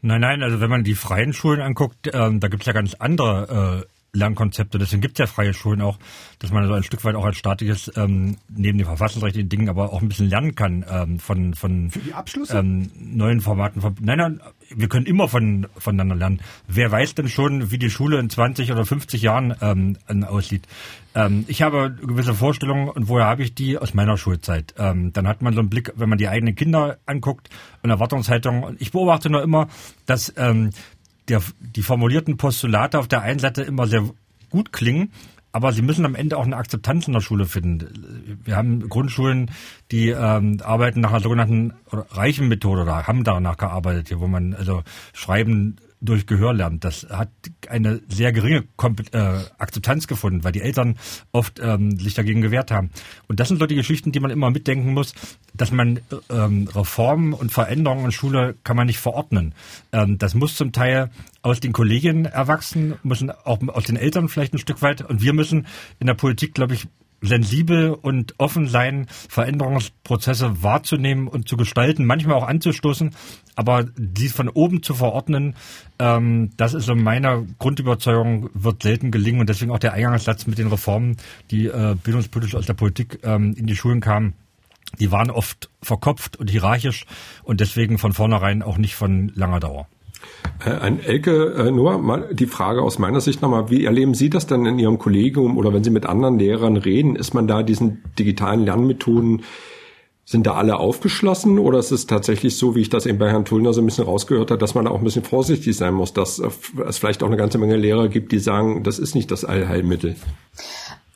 Nein, 0.00 0.20
nein, 0.20 0.42
also 0.42 0.60
wenn 0.60 0.70
man 0.70 0.84
die 0.84 0.94
freien 0.94 1.32
Schulen 1.32 1.60
anguckt, 1.60 2.10
ähm, 2.12 2.38
da 2.40 2.48
gibt's 2.48 2.66
ja 2.66 2.72
ganz 2.72 2.94
andere 2.94 3.84
äh, 3.84 3.97
Lernkonzepte. 4.12 4.78
Deswegen 4.78 5.02
gibt's 5.02 5.18
ja 5.18 5.26
freie 5.26 5.54
Schulen 5.54 5.82
auch, 5.82 5.98
dass 6.38 6.50
man 6.50 6.66
so 6.66 6.72
ein 6.72 6.82
Stück 6.82 7.04
weit 7.04 7.14
auch 7.14 7.24
als 7.24 7.36
staatliches, 7.36 7.92
ähm, 7.96 8.36
neben 8.48 8.78
den 8.78 8.86
verfassungsrechtlichen 8.86 9.48
Dingen, 9.48 9.68
aber 9.68 9.92
auch 9.92 10.02
ein 10.02 10.08
bisschen 10.08 10.28
lernen 10.28 10.54
kann 10.54 10.84
ähm, 10.90 11.18
von, 11.18 11.54
von 11.54 11.90
ähm, 12.50 12.90
neuen 12.94 13.40
Formaten. 13.40 13.80
Von, 13.80 13.96
nein, 14.00 14.18
nein, 14.18 14.40
wir 14.74 14.88
können 14.88 15.06
immer 15.06 15.28
von, 15.28 15.66
voneinander 15.76 16.16
lernen. 16.16 16.40
Wer 16.66 16.90
weiß 16.90 17.14
denn 17.14 17.28
schon, 17.28 17.70
wie 17.70 17.78
die 17.78 17.90
Schule 17.90 18.18
in 18.18 18.30
20 18.30 18.72
oder 18.72 18.84
50 18.84 19.22
Jahren 19.22 19.54
ähm, 19.60 19.96
aussieht? 20.24 20.66
Ähm, 21.14 21.44
ich 21.48 21.62
habe 21.62 21.90
gewisse 21.90 22.34
Vorstellungen 22.34 22.88
und 22.88 23.08
woher 23.08 23.26
habe 23.26 23.42
ich 23.42 23.54
die? 23.54 23.78
Aus 23.78 23.94
meiner 23.94 24.16
Schulzeit. 24.16 24.74
Ähm, 24.78 25.12
dann 25.12 25.26
hat 25.26 25.42
man 25.42 25.54
so 25.54 25.60
einen 25.60 25.68
Blick, 25.70 25.92
wenn 25.96 26.08
man 26.08 26.18
die 26.18 26.28
eigenen 26.28 26.54
Kinder 26.54 26.98
anguckt 27.06 27.50
und 27.82 27.90
Erwartungshaltung. 27.90 28.62
Und 28.62 28.80
ich 28.80 28.92
beobachte 28.92 29.30
nur 29.30 29.42
immer, 29.42 29.68
dass 30.06 30.32
ähm, 30.36 30.70
der, 31.28 31.42
die 31.60 31.82
formulierten 31.82 32.36
Postulate 32.36 32.98
auf 32.98 33.08
der 33.08 33.22
einen 33.22 33.38
Seite 33.38 33.62
immer 33.62 33.86
sehr 33.86 34.04
gut 34.50 34.72
klingen, 34.72 35.12
aber 35.52 35.72
sie 35.72 35.82
müssen 35.82 36.04
am 36.04 36.14
Ende 36.14 36.36
auch 36.36 36.44
eine 36.44 36.56
Akzeptanz 36.56 37.06
in 37.06 37.14
der 37.14 37.20
Schule 37.20 37.46
finden. 37.46 38.38
Wir 38.44 38.56
haben 38.56 38.88
Grundschulen, 38.88 39.50
die 39.90 40.10
ähm, 40.10 40.58
arbeiten 40.62 41.00
nach 41.00 41.10
einer 41.10 41.20
sogenannten 41.20 41.72
reichen 41.90 42.48
Methode 42.48 42.82
oder 42.82 43.06
haben 43.06 43.24
danach 43.24 43.56
gearbeitet, 43.56 44.08
hier, 44.08 44.20
wo 44.20 44.26
man 44.26 44.54
also 44.54 44.82
Schreiben 45.12 45.76
durch 46.00 46.26
Gehör 46.26 46.52
lernt. 46.52 46.84
Das 46.84 47.06
hat 47.10 47.30
eine 47.68 48.00
sehr 48.08 48.32
geringe 48.32 48.64
Kompe 48.76 49.04
äh, 49.12 49.40
Akzeptanz 49.58 50.06
gefunden, 50.06 50.44
weil 50.44 50.52
die 50.52 50.60
Eltern 50.60 50.96
oft 51.32 51.60
ähm, 51.60 51.98
sich 51.98 52.14
dagegen 52.14 52.40
gewehrt 52.40 52.70
haben. 52.70 52.90
Und 53.26 53.40
das 53.40 53.48
sind 53.48 53.58
so 53.58 53.66
die 53.66 53.74
Geschichten, 53.74 54.12
die 54.12 54.20
man 54.20 54.30
immer 54.30 54.50
mitdenken 54.50 54.92
muss, 54.92 55.14
dass 55.54 55.72
man 55.72 55.96
äh, 55.96 56.00
ähm, 56.30 56.68
Reformen 56.74 57.32
und 57.32 57.52
Veränderungen 57.52 58.06
in 58.06 58.12
Schule 58.12 58.56
kann 58.64 58.76
man 58.76 58.86
nicht 58.86 58.98
verordnen. 58.98 59.54
Ähm, 59.92 60.18
das 60.18 60.34
muss 60.34 60.54
zum 60.54 60.72
Teil 60.72 61.10
aus 61.42 61.60
den 61.60 61.72
Kolleginnen 61.72 62.26
erwachsen, 62.26 62.94
müssen 63.02 63.30
auch 63.30 63.58
aus 63.68 63.84
den 63.84 63.96
Eltern 63.96 64.28
vielleicht 64.28 64.54
ein 64.54 64.58
Stück 64.58 64.82
weit. 64.82 65.02
Und 65.02 65.22
wir 65.22 65.32
müssen 65.32 65.66
in 65.98 66.06
der 66.06 66.14
Politik, 66.14 66.54
glaube 66.54 66.74
ich, 66.74 66.86
sensibel 67.20 67.90
und 67.90 68.34
offen 68.38 68.68
sein, 68.68 69.06
Veränderungsprozesse 69.28 70.62
wahrzunehmen 70.62 71.28
und 71.28 71.48
zu 71.48 71.56
gestalten, 71.56 72.04
manchmal 72.04 72.36
auch 72.36 72.46
anzustoßen, 72.46 73.10
aber 73.56 73.84
die 73.96 74.28
von 74.28 74.48
oben 74.48 74.82
zu 74.82 74.94
verordnen, 74.94 75.56
ähm, 75.98 76.50
das 76.56 76.74
ist 76.74 76.86
so 76.86 76.94
meiner 76.94 77.44
Grundüberzeugung, 77.58 78.50
wird 78.54 78.82
selten 78.82 79.10
gelingen 79.10 79.40
und 79.40 79.48
deswegen 79.48 79.72
auch 79.72 79.78
der 79.78 79.94
Eingangssatz 79.94 80.46
mit 80.46 80.58
den 80.58 80.68
Reformen, 80.68 81.16
die 81.50 81.66
äh, 81.66 81.96
bildungspolitisch 82.02 82.54
aus 82.54 82.66
der 82.66 82.74
Politik 82.74 83.20
ähm, 83.24 83.54
in 83.56 83.66
die 83.66 83.76
Schulen 83.76 84.00
kamen, 84.00 84.34
die 84.98 85.12
waren 85.12 85.30
oft 85.30 85.70
verkopft 85.82 86.36
und 86.36 86.50
hierarchisch 86.50 87.04
und 87.42 87.60
deswegen 87.60 87.98
von 87.98 88.12
vornherein 88.12 88.62
auch 88.62 88.78
nicht 88.78 88.94
von 88.94 89.32
langer 89.34 89.60
Dauer. 89.60 89.88
Äh, 90.64 90.70
An 90.70 91.00
Elke, 91.00 91.54
äh, 91.54 91.70
nur 91.70 91.98
mal 91.98 92.28
die 92.32 92.46
Frage 92.46 92.82
aus 92.82 92.98
meiner 92.98 93.20
Sicht 93.20 93.42
nochmal, 93.42 93.70
wie 93.70 93.84
erleben 93.84 94.14
Sie 94.14 94.30
das 94.30 94.46
denn 94.46 94.66
in 94.66 94.78
Ihrem 94.78 94.98
Kollegium 94.98 95.56
oder 95.56 95.72
wenn 95.72 95.84
Sie 95.84 95.90
mit 95.90 96.06
anderen 96.06 96.38
Lehrern 96.38 96.76
reden, 96.76 97.16
ist 97.16 97.34
man 97.34 97.46
da 97.46 97.62
diesen 97.62 98.02
digitalen 98.18 98.64
Lernmethoden, 98.64 99.42
sind 100.24 100.46
da 100.46 100.54
alle 100.54 100.78
aufgeschlossen 100.78 101.58
oder 101.58 101.78
ist 101.78 101.90
es 101.90 102.06
tatsächlich 102.06 102.58
so, 102.58 102.74
wie 102.74 102.80
ich 102.80 102.90
das 102.90 103.06
eben 103.06 103.18
bei 103.18 103.30
Herrn 103.30 103.46
Tullner 103.46 103.72
so 103.72 103.80
ein 103.80 103.86
bisschen 103.86 104.04
rausgehört 104.04 104.50
habe, 104.50 104.58
dass 104.58 104.74
man 104.74 104.84
da 104.84 104.90
auch 104.90 104.98
ein 104.98 105.04
bisschen 105.04 105.24
vorsichtig 105.24 105.76
sein 105.76 105.94
muss, 105.94 106.12
dass 106.12 106.38
äh, 106.38 106.48
es 106.86 106.98
vielleicht 106.98 107.22
auch 107.22 107.28
eine 107.28 107.36
ganze 107.36 107.58
Menge 107.58 107.76
Lehrer 107.76 108.08
gibt, 108.08 108.32
die 108.32 108.38
sagen, 108.38 108.82
das 108.82 108.98
ist 108.98 109.14
nicht 109.14 109.30
das 109.30 109.44
Allheilmittel? 109.44 110.16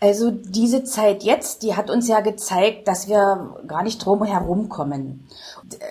Also 0.02 0.32
diese 0.32 0.82
Zeit 0.82 1.22
jetzt, 1.22 1.62
die 1.62 1.76
hat 1.76 1.88
uns 1.88 2.08
ja 2.08 2.22
gezeigt, 2.22 2.88
dass 2.88 3.06
wir 3.06 3.54
gar 3.68 3.84
nicht 3.84 4.04
drum 4.04 4.24
herum 4.24 4.68
kommen. 4.68 5.28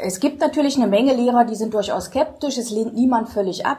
Es 0.01 0.19
gibt 0.19 0.41
natürlich 0.41 0.75
eine 0.75 0.87
Menge 0.87 1.13
Lehrer, 1.13 1.45
die 1.45 1.55
sind 1.55 1.73
durchaus 1.73 2.07
skeptisch, 2.07 2.57
es 2.57 2.71
lehnt 2.71 2.93
niemand 2.93 3.29
völlig 3.29 3.65
ab. 3.65 3.77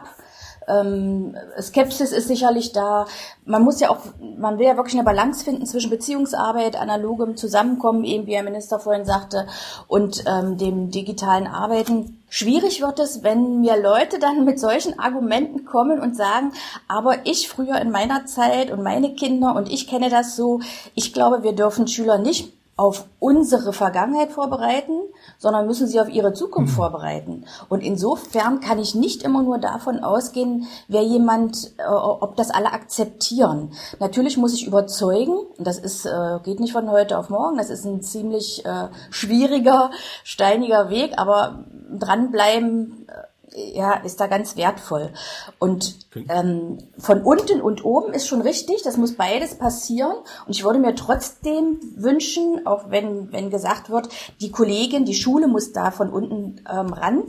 Ähm, 0.67 1.35
Skepsis 1.59 2.11
ist 2.11 2.27
sicherlich 2.27 2.71
da. 2.71 3.05
Man 3.45 3.63
muss 3.63 3.79
ja 3.79 3.89
auch, 3.89 3.99
man 4.37 4.57
will 4.57 4.65
ja 4.65 4.77
wirklich 4.77 4.95
eine 4.95 5.03
Balance 5.03 5.43
finden 5.43 5.65
zwischen 5.65 5.89
Beziehungsarbeit, 5.89 6.79
analogem 6.79 7.35
Zusammenkommen, 7.37 8.03
eben 8.03 8.25
wie 8.27 8.35
Herr 8.35 8.43
Minister 8.43 8.79
vorhin 8.79 9.05
sagte, 9.05 9.47
und 9.87 10.23
ähm, 10.27 10.57
dem 10.57 10.91
digitalen 10.91 11.47
Arbeiten. 11.47 12.23
Schwierig 12.29 12.81
wird 12.81 12.99
es, 12.99 13.23
wenn 13.23 13.61
mir 13.61 13.77
Leute 13.79 14.17
dann 14.17 14.43
mit 14.45 14.59
solchen 14.59 14.97
Argumenten 14.99 15.65
kommen 15.65 15.99
und 15.99 16.15
sagen, 16.15 16.51
aber 16.87 17.25
ich 17.25 17.47
früher 17.47 17.79
in 17.79 17.91
meiner 17.91 18.25
Zeit 18.25 18.71
und 18.71 18.81
meine 18.81 19.13
Kinder 19.13 19.55
und 19.55 19.71
ich 19.71 19.87
kenne 19.87 20.09
das 20.09 20.35
so. 20.35 20.59
Ich 20.95 21.13
glaube, 21.13 21.43
wir 21.43 21.53
dürfen 21.53 21.87
Schüler 21.87 22.17
nicht 22.17 22.51
auf 22.75 23.05
unsere 23.19 23.71
Vergangenheit 23.71 24.31
vorbereiten, 24.31 24.99
sondern 25.37 25.67
müssen 25.67 25.87
sie 25.87 26.01
auf 26.01 26.09
ihre 26.09 26.33
Zukunft 26.33 26.73
vorbereiten. 26.73 27.45
Und 27.69 27.81
insofern 27.81 28.61
kann 28.61 28.79
ich 28.79 28.95
nicht 28.95 29.21
immer 29.21 29.43
nur 29.43 29.59
davon 29.59 29.99
ausgehen, 29.99 30.67
wer 30.87 31.03
jemand, 31.03 31.73
äh, 31.77 31.85
ob 31.85 32.35
das 32.35 32.49
alle 32.49 32.73
akzeptieren. 32.73 33.73
Natürlich 33.99 34.37
muss 34.37 34.53
ich 34.53 34.65
überzeugen, 34.65 35.37
und 35.57 35.67
das 35.67 35.77
ist, 35.77 36.05
äh, 36.05 36.39
geht 36.43 36.59
nicht 36.59 36.73
von 36.73 36.89
heute 36.89 37.19
auf 37.19 37.29
morgen, 37.29 37.57
das 37.57 37.69
ist 37.69 37.85
ein 37.85 38.01
ziemlich 38.01 38.65
äh, 38.65 38.87
schwieriger, 39.11 39.91
steiniger 40.23 40.89
Weg, 40.89 41.13
aber 41.17 41.65
dranbleiben, 41.91 43.07
äh, 43.07 43.32
ja, 43.55 43.93
ist 43.93 44.19
da 44.19 44.27
ganz 44.27 44.55
wertvoll. 44.55 45.11
Und 45.59 45.97
ähm, 46.29 46.77
von 46.97 47.21
unten 47.21 47.61
und 47.61 47.85
oben 47.85 48.13
ist 48.13 48.27
schon 48.27 48.41
richtig, 48.41 48.81
das 48.83 48.97
muss 48.97 49.15
beides 49.15 49.55
passieren. 49.55 50.15
Und 50.45 50.55
ich 50.55 50.63
würde 50.63 50.79
mir 50.79 50.95
trotzdem 50.95 51.79
wünschen, 51.95 52.65
auch 52.65 52.89
wenn, 52.89 53.31
wenn 53.31 53.49
gesagt 53.49 53.89
wird, 53.89 54.09
die 54.41 54.51
Kollegin, 54.51 55.05
die 55.05 55.15
Schule 55.15 55.47
muss 55.47 55.71
da 55.71 55.91
von 55.91 56.09
unten 56.09 56.61
ähm, 56.69 56.93
ran, 56.93 57.23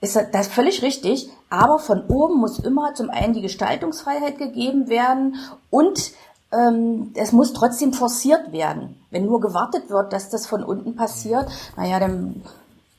ist 0.00 0.18
das 0.32 0.48
völlig 0.48 0.82
richtig. 0.82 1.30
Aber 1.48 1.78
von 1.78 2.06
oben 2.06 2.40
muss 2.40 2.58
immer 2.58 2.94
zum 2.94 3.10
einen 3.10 3.34
die 3.34 3.42
Gestaltungsfreiheit 3.42 4.38
gegeben 4.38 4.88
werden 4.88 5.36
und 5.70 6.12
ähm, 6.52 7.12
es 7.14 7.32
muss 7.32 7.52
trotzdem 7.52 7.92
forciert 7.92 8.52
werden. 8.52 9.00
Wenn 9.10 9.26
nur 9.26 9.40
gewartet 9.40 9.90
wird, 9.90 10.12
dass 10.12 10.28
das 10.28 10.46
von 10.46 10.62
unten 10.62 10.96
passiert, 10.96 11.46
naja, 11.76 11.98
dann 11.98 12.42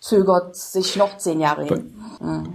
zögert 0.04 0.58
sich 0.58 0.98
noch 0.98 1.18
zehn 1.18 1.40
Jahre 1.40 1.64
hin. 1.64 1.94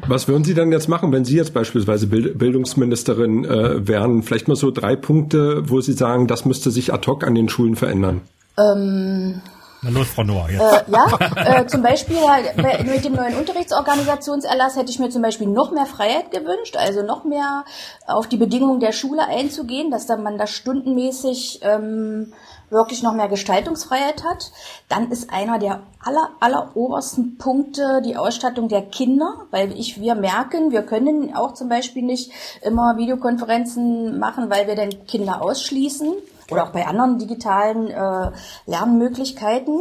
Was 0.06 0.28
würden 0.28 0.44
Sie 0.44 0.52
dann 0.52 0.70
jetzt 0.70 0.86
machen, 0.86 1.12
wenn 1.12 1.24
Sie 1.24 1.34
jetzt 1.34 1.54
beispielsweise 1.54 2.06
Bild 2.06 2.38
Bildungsministerin 2.38 3.46
äh, 3.46 3.88
wären? 3.88 4.22
Vielleicht 4.22 4.48
mal 4.48 4.56
so 4.56 4.70
drei 4.70 4.96
Punkte, 4.96 5.62
wo 5.64 5.80
Sie 5.80 5.94
sagen, 5.94 6.26
das 6.26 6.44
müsste 6.44 6.70
sich 6.70 6.92
ad 6.92 7.06
hoc 7.06 7.24
an 7.24 7.34
den 7.34 7.48
Schulen 7.48 7.74
verändern. 7.74 8.20
Ähm, 8.58 9.40
Na 9.80 9.90
los, 9.90 10.08
Frau 10.08 10.24
Noah, 10.24 10.50
jetzt. 10.50 10.60
Äh, 10.60 10.92
ja, 10.92 11.60
äh, 11.60 11.66
zum 11.66 11.82
Beispiel 11.82 12.18
halt, 12.18 12.54
mit 12.86 13.04
dem 13.06 13.14
neuen 13.14 13.36
Unterrichtsorganisationserlass 13.36 14.76
hätte 14.76 14.90
ich 14.90 14.98
mir 14.98 15.08
zum 15.08 15.22
Beispiel 15.22 15.46
noch 15.46 15.70
mehr 15.70 15.86
Freiheit 15.86 16.30
gewünscht, 16.30 16.76
also 16.76 17.02
noch 17.02 17.24
mehr 17.24 17.64
auf 18.06 18.26
die 18.26 18.36
Bedingungen 18.36 18.80
der 18.80 18.92
Schule 18.92 19.26
einzugehen, 19.26 19.90
dass 19.90 20.06
dann 20.06 20.22
man 20.22 20.36
da 20.36 20.46
stundenmäßig 20.46 21.60
ähm, 21.62 22.34
wirklich 22.70 23.02
noch 23.02 23.14
mehr 23.14 23.28
Gestaltungsfreiheit 23.28 24.24
hat. 24.24 24.52
Dann 24.88 25.10
ist 25.10 25.32
einer 25.32 25.58
der 25.58 25.80
aller, 26.04 26.30
aller 26.40 26.76
obersten 26.76 27.38
Punkte 27.38 28.02
die 28.04 28.16
Ausstattung 28.16 28.68
der 28.68 28.82
Kinder, 28.82 29.46
weil 29.50 29.72
ich, 29.78 30.00
wir 30.00 30.14
merken, 30.14 30.70
wir 30.70 30.82
können 30.82 31.34
auch 31.34 31.54
zum 31.54 31.68
Beispiel 31.68 32.02
nicht 32.02 32.32
immer 32.62 32.96
Videokonferenzen 32.96 34.18
machen, 34.18 34.50
weil 34.50 34.66
wir 34.66 34.76
dann 34.76 35.06
Kinder 35.06 35.42
ausschließen 35.42 36.14
oder 36.50 36.64
auch 36.64 36.70
bei 36.70 36.86
anderen 36.86 37.18
digitalen 37.18 37.88
äh, 37.88 38.30
Lernmöglichkeiten. 38.66 39.80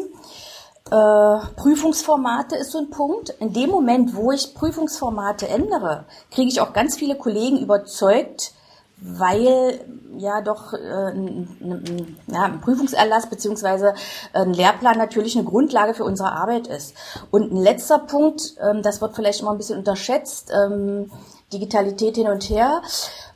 Äh, 0.90 1.38
Prüfungsformate 1.56 2.56
ist 2.56 2.72
so 2.72 2.80
ein 2.80 2.90
Punkt. 2.90 3.30
In 3.40 3.54
dem 3.54 3.70
Moment, 3.70 4.16
wo 4.16 4.32
ich 4.32 4.54
Prüfungsformate 4.56 5.48
ändere, 5.48 6.06
kriege 6.32 6.50
ich 6.50 6.62
auch 6.62 6.74
ganz 6.74 6.96
viele 6.96 7.16
Kollegen 7.16 7.60
überzeugt, 7.60 8.54
weil 9.00 9.80
ja 10.18 10.42
doch 10.42 10.74
äh, 10.74 10.78
ein, 10.78 11.48
ein, 11.62 12.18
ein 12.34 12.62
Prüfungserlass 12.62 13.28
beziehungsweise 13.28 13.94
ein 14.34 14.54
Lehrplan 14.54 14.98
natürlich 14.98 15.36
eine 15.36 15.46
Grundlage 15.46 15.94
für 15.94 16.04
unsere 16.04 16.32
Arbeit 16.32 16.68
ist. 16.68 16.96
Und 17.30 17.52
ein 17.52 17.58
letzter 17.58 18.00
Punkt, 18.00 18.56
ähm, 18.62 18.82
das 18.82 19.02
wird 19.02 19.16
vielleicht 19.16 19.44
mal 19.44 19.52
ein 19.52 19.58
bisschen 19.58 19.80
unterschätzt, 19.80 20.52
ähm, 20.52 21.12
Digitalität 21.54 22.16
hin 22.16 22.28
und 22.28 22.50
her. 22.50 22.82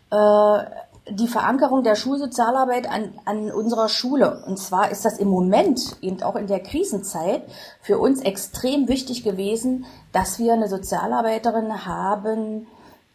Äh, 0.09 0.66
die 1.09 1.28
Verankerung 1.28 1.84
der 1.84 1.95
Schulsozialarbeit 1.95 2.89
an, 2.89 3.14
an 3.26 3.51
unserer 3.51 3.89
Schule. 3.89 4.43
Und 4.45 4.57
zwar 4.57 4.91
ist 4.91 5.03
das 5.03 5.18
im 5.18 5.30
Moment, 5.30 5.97
eben 6.01 6.22
auch 6.22 6.36
in 6.36 6.47
der 6.47 6.59
Krisenzeit, 6.59 7.43
für 7.82 7.97
uns 7.97 8.22
extrem 8.22 8.88
wichtig 8.88 9.24
gewesen, 9.24 9.86
dass 10.12 10.38
wir 10.38 10.53
eine 10.53 10.70
Sozialarbeiterin 10.70 11.86
haben, 11.86 12.68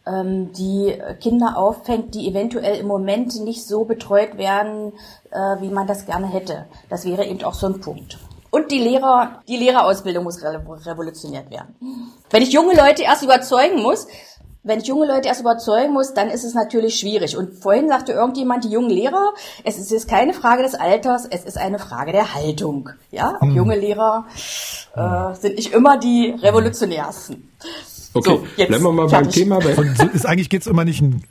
ähm, 0.07 0.51
die 0.53 0.97
Kinder 1.21 1.57
auffängt, 1.57 2.15
die 2.15 2.27
eventuell 2.29 2.79
im 2.79 2.87
Moment 2.87 3.39
nicht 3.43 3.65
so 3.65 3.85
betreut 3.85 4.37
werden, 4.37 4.93
äh, 5.31 5.61
wie 5.61 5.69
man 5.69 5.87
das 5.87 6.05
gerne 6.05 6.27
hätte. 6.27 6.65
Das 6.89 7.05
wäre 7.05 7.25
eben 7.25 7.43
auch 7.43 7.53
so 7.53 7.67
ein 7.67 7.81
Punkt. 7.81 8.17
Und 8.49 8.71
die 8.71 8.79
Lehrer, 8.79 9.41
die 9.47 9.57
Lehrerausbildung 9.57 10.23
muss 10.23 10.41
revolutioniert 10.41 11.51
werden. 11.51 11.75
Wenn 12.29 12.41
ich 12.41 12.53
junge 12.53 12.75
Leute 12.75 13.03
erst 13.03 13.23
überzeugen 13.23 13.81
muss, 13.81 14.07
wenn 14.67 14.79
ich 14.79 14.87
junge 14.87 15.07
Leute 15.07 15.29
erst 15.29 15.41
überzeugen 15.41 15.93
muss, 15.93 16.13
dann 16.13 16.29
ist 16.29 16.43
es 16.43 16.53
natürlich 16.53 16.97
schwierig. 16.99 17.37
Und 17.37 17.53
vorhin 17.55 17.87
sagte 17.87 18.11
irgendjemand, 18.11 18.65
die 18.65 18.69
jungen 18.69 18.89
Lehrer, 18.89 19.33
es 19.63 19.77
ist 19.77 19.91
jetzt 19.91 20.09
keine 20.09 20.33
Frage 20.33 20.61
des 20.61 20.75
Alters, 20.75 21.25
es 21.29 21.45
ist 21.45 21.57
eine 21.57 21.79
Frage 21.79 22.11
der 22.11 22.35
Haltung. 22.35 22.89
Ja, 23.09 23.37
auch 23.37 23.41
hm. 23.41 23.55
junge 23.55 23.77
Lehrer 23.77 24.25
äh, 24.93 25.33
sind 25.35 25.55
nicht 25.55 25.73
immer 25.73 25.97
die 25.97 26.35
revolutionärsten. 26.41 27.49
Okay, 28.17 28.29
so, 28.29 28.47
jetzt 28.57 28.67
bleiben 28.67 28.83
wir 28.83 28.91
mal 28.91 29.09
fertig. 29.09 29.47
beim 29.47 29.59
Thema. 29.59 29.59
Bei 29.59 30.05
ist, 30.13 30.25
eigentlich 30.25 30.49
geht's 30.49 30.67
immer 30.67 30.85
nicht 30.85 31.01
ein... 31.01 31.23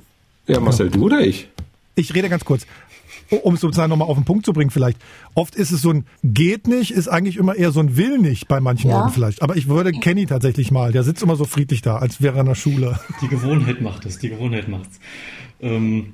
Ja, 0.46 0.60
Marcel, 0.60 0.90
du 0.90 1.04
oder 1.04 1.20
ich? 1.20 1.48
Ich 1.96 2.14
rede 2.14 2.28
ganz 2.28 2.44
kurz 2.44 2.66
um 3.30 3.54
es 3.54 3.60
sozusagen 3.60 3.90
nochmal 3.90 4.08
auf 4.08 4.16
den 4.16 4.24
Punkt 4.24 4.46
zu 4.46 4.52
bringen 4.52 4.70
vielleicht. 4.70 4.98
Oft 5.34 5.56
ist 5.56 5.72
es 5.72 5.82
so 5.82 5.90
ein 5.90 6.06
geht 6.22 6.68
nicht, 6.68 6.90
ist 6.90 7.08
eigentlich 7.08 7.36
immer 7.36 7.56
eher 7.56 7.72
so 7.72 7.80
ein 7.80 7.96
will 7.96 8.18
nicht 8.18 8.48
bei 8.48 8.60
manchen 8.60 8.90
ja. 8.90 9.00
Leuten 9.00 9.12
vielleicht. 9.12 9.42
Aber 9.42 9.56
ich 9.56 9.68
würde 9.68 9.92
Kenny 9.92 10.26
tatsächlich 10.26 10.70
mal, 10.70 10.92
der 10.92 11.02
sitzt 11.02 11.22
immer 11.22 11.36
so 11.36 11.44
friedlich 11.44 11.82
da, 11.82 11.96
als 11.96 12.22
wäre 12.22 12.36
er 12.36 12.40
in 12.40 12.46
der 12.46 12.54
Schule. 12.54 12.98
Die 13.20 13.28
Gewohnheit 13.28 13.80
macht 13.80 14.06
es, 14.06 14.18
die 14.18 14.28
Gewohnheit 14.28 14.68
macht's. 14.68 15.00
Ähm, 15.60 16.12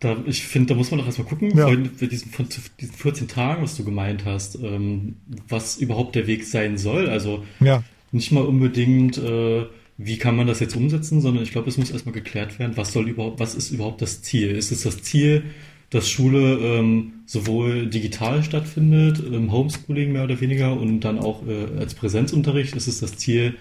da, 0.00 0.16
ich 0.26 0.44
finde, 0.44 0.68
da 0.68 0.74
muss 0.74 0.90
man 0.90 1.00
doch 1.00 1.06
erstmal 1.06 1.28
gucken, 1.28 1.56
ja. 1.56 1.68
für 1.68 2.08
diesen, 2.08 2.30
von 2.30 2.46
diesen 2.80 2.94
14 2.94 3.28
Tagen, 3.28 3.62
was 3.62 3.76
du 3.76 3.84
gemeint 3.84 4.24
hast, 4.24 4.56
ähm, 4.56 5.16
was 5.48 5.76
überhaupt 5.76 6.14
der 6.14 6.26
Weg 6.26 6.44
sein 6.44 6.78
soll. 6.78 7.08
Also 7.08 7.44
ja. 7.60 7.82
nicht 8.12 8.32
mal 8.32 8.44
unbedingt, 8.44 9.18
äh, 9.18 9.66
wie 9.96 10.18
kann 10.18 10.36
man 10.36 10.46
das 10.46 10.60
jetzt 10.60 10.76
umsetzen, 10.76 11.20
sondern 11.20 11.44
ich 11.44 11.52
glaube, 11.52 11.68
es 11.68 11.78
muss 11.78 11.90
erstmal 11.90 12.14
geklärt 12.14 12.58
werden, 12.58 12.76
was 12.76 12.92
soll 12.92 13.08
überhaupt, 13.08 13.38
was 13.38 13.54
ist 13.54 13.70
überhaupt 13.70 14.02
das 14.02 14.22
Ziel? 14.22 14.50
Ist 14.50 14.72
es 14.72 14.82
das 14.82 15.02
Ziel, 15.02 15.44
dass 15.90 16.08
Schule 16.10 16.58
ähm, 16.58 17.12
sowohl 17.26 17.86
digital 17.86 18.42
stattfindet, 18.42 19.20
im 19.20 19.52
Homeschooling 19.52 20.12
mehr 20.12 20.24
oder 20.24 20.40
weniger 20.40 20.78
und 20.78 21.00
dann 21.00 21.18
auch 21.20 21.46
äh, 21.46 21.78
als 21.78 21.94
Präsenzunterricht 21.94 22.74
ist 22.74 22.88
es 22.88 22.98
das 22.98 23.16
Ziel, 23.16 23.54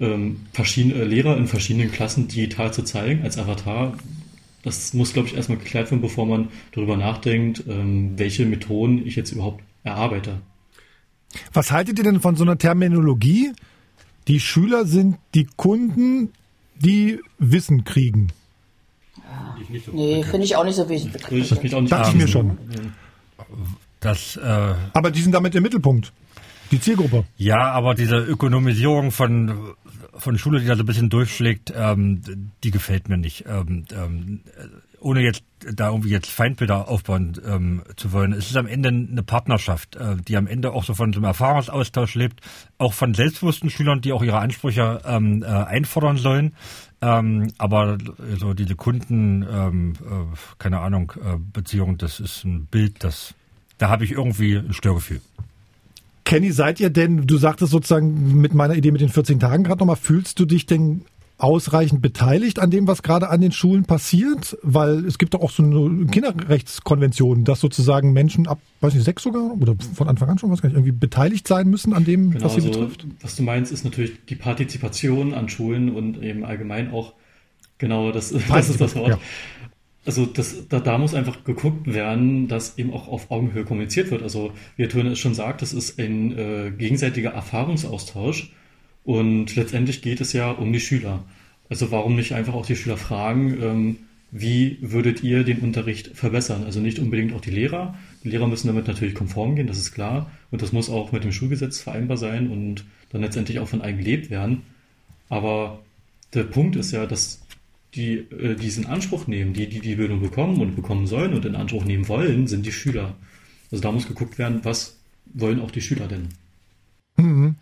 ähm, 0.00 0.40
verschiedene 0.52 0.94
äh, 0.96 1.04
Lehrer 1.04 1.36
in 1.38 1.46
verschiedenen 1.46 1.90
Klassen 1.90 2.28
digital 2.28 2.72
zu 2.72 2.82
zeigen 2.82 3.22
als 3.22 3.38
Avatar. 3.38 3.96
Das 4.62 4.92
muss, 4.92 5.12
glaube 5.12 5.28
ich, 5.28 5.36
erstmal 5.36 5.58
geklärt 5.58 5.90
werden, 5.90 6.00
bevor 6.00 6.26
man 6.26 6.48
darüber 6.72 6.96
nachdenkt, 6.96 7.64
ähm, 7.68 8.12
welche 8.16 8.44
Methoden 8.44 9.06
ich 9.06 9.16
jetzt 9.16 9.32
überhaupt 9.32 9.62
erarbeite. 9.84 10.40
Was 11.52 11.72
haltet 11.72 11.98
ihr 11.98 12.04
denn 12.04 12.20
von 12.20 12.36
so 12.36 12.44
einer 12.44 12.58
Terminologie? 12.58 13.52
Die 14.28 14.40
Schüler 14.40 14.86
sind 14.86 15.18
die 15.34 15.46
Kunden, 15.56 16.32
die 16.76 17.20
Wissen 17.38 17.84
kriegen. 17.84 18.28
So 19.84 19.92
nee, 19.92 20.22
finde 20.22 20.44
ich 20.44 20.56
auch 20.56 20.64
nicht 20.64 20.76
so 20.76 20.88
wichtig. 20.88 21.12
Ich 21.30 21.74
auch 21.74 21.80
nicht 21.80 21.92
Dachte 21.92 22.10
ich 22.10 22.16
mir 22.16 22.28
schon. 22.28 22.58
Das, 24.00 24.36
äh, 24.36 24.74
aber 24.92 25.10
die 25.10 25.20
sind 25.20 25.32
damit 25.32 25.54
im 25.54 25.62
Mittelpunkt. 25.62 26.12
Die 26.70 26.80
Zielgruppe. 26.80 27.24
Ja, 27.36 27.70
aber 27.72 27.94
diese 27.94 28.16
Ökonomisierung 28.16 29.10
von, 29.10 29.74
von 30.16 30.38
Schule, 30.38 30.60
die 30.60 30.66
da 30.66 30.76
so 30.76 30.82
ein 30.82 30.86
bisschen 30.86 31.10
durchschlägt, 31.10 31.72
ähm, 31.74 32.20
die 32.62 32.70
gefällt 32.70 33.08
mir 33.08 33.16
nicht. 33.16 33.44
Ähm, 33.46 33.84
ähm, 33.92 34.40
ohne 35.04 35.20
jetzt 35.20 35.44
da 35.60 35.90
irgendwie 35.90 36.10
jetzt 36.10 36.30
Feindbilder 36.30 36.88
aufbauen 36.88 37.40
ähm, 37.46 37.82
zu 37.96 38.12
wollen. 38.12 38.32
Es 38.32 38.50
ist 38.50 38.56
am 38.56 38.66
Ende 38.66 38.88
eine 38.88 39.22
Partnerschaft, 39.22 39.96
äh, 39.96 40.16
die 40.16 40.36
am 40.36 40.46
Ende 40.46 40.72
auch 40.72 40.84
so 40.84 40.94
von 40.94 41.12
so 41.12 41.18
einem 41.18 41.26
Erfahrungsaustausch 41.26 42.14
lebt, 42.14 42.40
auch 42.78 42.92
von 42.92 43.14
selbstbewussten 43.14 43.70
Schülern, 43.70 44.00
die 44.00 44.12
auch 44.12 44.22
ihre 44.22 44.38
Ansprüche 44.38 45.00
ähm, 45.04 45.42
äh, 45.42 45.46
einfordern 45.46 46.16
sollen. 46.16 46.54
Ähm, 47.00 47.52
aber 47.58 47.98
so 48.38 48.54
diese 48.54 48.76
Kunden, 48.76 49.46
ähm, 49.48 49.92
äh, 50.02 50.36
keine 50.58 50.80
Ahnung, 50.80 51.12
äh, 51.22 51.36
Beziehung, 51.38 51.98
das 51.98 52.18
ist 52.18 52.44
ein 52.44 52.66
Bild, 52.66 53.04
das 53.04 53.34
da 53.78 53.88
habe 53.88 54.04
ich 54.04 54.12
irgendwie 54.12 54.56
ein 54.56 54.72
Störgefühl. 54.72 55.20
Kenny, 56.24 56.52
seid 56.52 56.80
ihr 56.80 56.90
denn, 56.90 57.26
du 57.26 57.36
sagtest 57.36 57.70
sozusagen 57.70 58.40
mit 58.40 58.54
meiner 58.54 58.74
Idee 58.74 58.92
mit 58.92 59.02
den 59.02 59.10
14 59.10 59.40
Tagen 59.40 59.64
gerade 59.64 59.80
nochmal, 59.80 59.96
fühlst 59.96 60.40
du 60.40 60.46
dich 60.46 60.64
denn 60.64 61.04
ausreichend 61.36 62.00
beteiligt 62.00 62.60
an 62.60 62.70
dem, 62.70 62.86
was 62.86 63.02
gerade 63.02 63.28
an 63.28 63.40
den 63.40 63.52
Schulen 63.52 63.84
passiert? 63.84 64.56
Weil 64.62 65.04
es 65.04 65.18
gibt 65.18 65.34
doch 65.34 65.40
auch 65.40 65.50
so 65.50 65.62
eine 65.62 66.06
Kinderrechtskonvention, 66.06 67.44
dass 67.44 67.60
sozusagen 67.60 68.12
Menschen 68.12 68.46
ab, 68.46 68.60
weiß 68.80 68.94
nicht, 68.94 69.04
sechs 69.04 69.22
sogar 69.22 69.52
oder 69.60 69.74
von 69.94 70.08
Anfang 70.08 70.28
an 70.30 70.38
schon, 70.38 70.50
was 70.50 70.62
gar 70.62 70.68
nicht, 70.68 70.76
irgendwie 70.76 70.92
beteiligt 70.92 71.48
sein 71.48 71.68
müssen 71.68 71.92
an 71.92 72.04
dem, 72.04 72.30
genau, 72.30 72.44
was 72.44 72.54
sie 72.54 72.66
also, 72.66 72.80
betrifft? 72.80 73.06
Was 73.20 73.36
du 73.36 73.42
meinst, 73.42 73.72
ist 73.72 73.84
natürlich 73.84 74.24
die 74.28 74.36
Partizipation 74.36 75.34
an 75.34 75.48
Schulen 75.48 75.94
und 75.94 76.22
eben 76.22 76.44
allgemein 76.44 76.92
auch, 76.92 77.14
genau, 77.78 78.12
das, 78.12 78.30
das 78.48 78.70
ist 78.70 78.80
das 78.80 78.94
Wort. 78.94 79.10
Ja. 79.10 79.18
Also 80.06 80.26
das, 80.26 80.68
da, 80.68 80.80
da 80.80 80.98
muss 80.98 81.14
einfach 81.14 81.44
geguckt 81.44 81.92
werden, 81.92 82.46
dass 82.46 82.76
eben 82.76 82.92
auch 82.92 83.08
auf 83.08 83.30
Augenhöhe 83.30 83.64
kommuniziert 83.64 84.10
wird. 84.10 84.22
Also 84.22 84.52
wie 84.76 84.82
Herr 84.82 84.90
Töne 84.90 85.10
es 85.10 85.18
schon 85.18 85.34
sagt, 85.34 85.62
das 85.62 85.72
ist 85.72 85.98
ein 85.98 86.36
äh, 86.36 86.70
gegenseitiger 86.76 87.30
Erfahrungsaustausch 87.30 88.52
und 89.04 89.54
letztendlich 89.54 90.02
geht 90.02 90.20
es 90.20 90.32
ja 90.32 90.50
um 90.50 90.72
die 90.72 90.80
Schüler. 90.80 91.24
Also 91.68 91.90
warum 91.90 92.16
nicht 92.16 92.32
einfach 92.32 92.54
auch 92.54 92.66
die 92.66 92.76
Schüler 92.76 92.96
fragen, 92.96 93.62
ähm, 93.62 93.96
wie 94.30 94.78
würdet 94.80 95.22
ihr 95.22 95.44
den 95.44 95.60
Unterricht 95.60 96.08
verbessern? 96.14 96.64
Also 96.64 96.80
nicht 96.80 96.98
unbedingt 96.98 97.32
auch 97.34 97.40
die 97.40 97.50
Lehrer. 97.52 97.96
Die 98.24 98.30
Lehrer 98.30 98.48
müssen 98.48 98.66
damit 98.66 98.88
natürlich 98.88 99.14
konform 99.14 99.54
gehen, 99.54 99.68
das 99.68 99.78
ist 99.78 99.92
klar. 99.92 100.30
Und 100.50 100.60
das 100.60 100.72
muss 100.72 100.90
auch 100.90 101.12
mit 101.12 101.22
dem 101.22 101.32
Schulgesetz 101.32 101.80
vereinbar 101.80 102.16
sein 102.16 102.50
und 102.50 102.84
dann 103.10 103.20
letztendlich 103.20 103.60
auch 103.60 103.68
von 103.68 103.80
eigen 103.80 103.98
gelebt 103.98 104.30
werden. 104.30 104.62
Aber 105.28 105.82
der 106.32 106.44
Punkt 106.44 106.74
ist 106.74 106.90
ja, 106.90 107.06
dass 107.06 107.42
die 107.94 108.14
äh, 108.16 108.56
diesen 108.56 108.86
Anspruch 108.86 109.28
nehmen, 109.28 109.52
die, 109.52 109.68
die 109.68 109.80
die 109.80 109.94
Bildung 109.94 110.20
bekommen 110.20 110.60
und 110.60 110.74
bekommen 110.74 111.06
sollen 111.06 111.32
und 111.32 111.44
in 111.44 111.54
Anspruch 111.54 111.84
nehmen 111.84 112.08
wollen, 112.08 112.48
sind 112.48 112.66
die 112.66 112.72
Schüler. 112.72 113.14
Also 113.70 113.82
da 113.82 113.92
muss 113.92 114.08
geguckt 114.08 114.38
werden, 114.38 114.60
was 114.64 114.98
wollen 115.32 115.60
auch 115.60 115.70
die 115.70 115.80
Schüler 115.80 116.08
denn? 116.08 116.28
Mhm. 117.16 117.54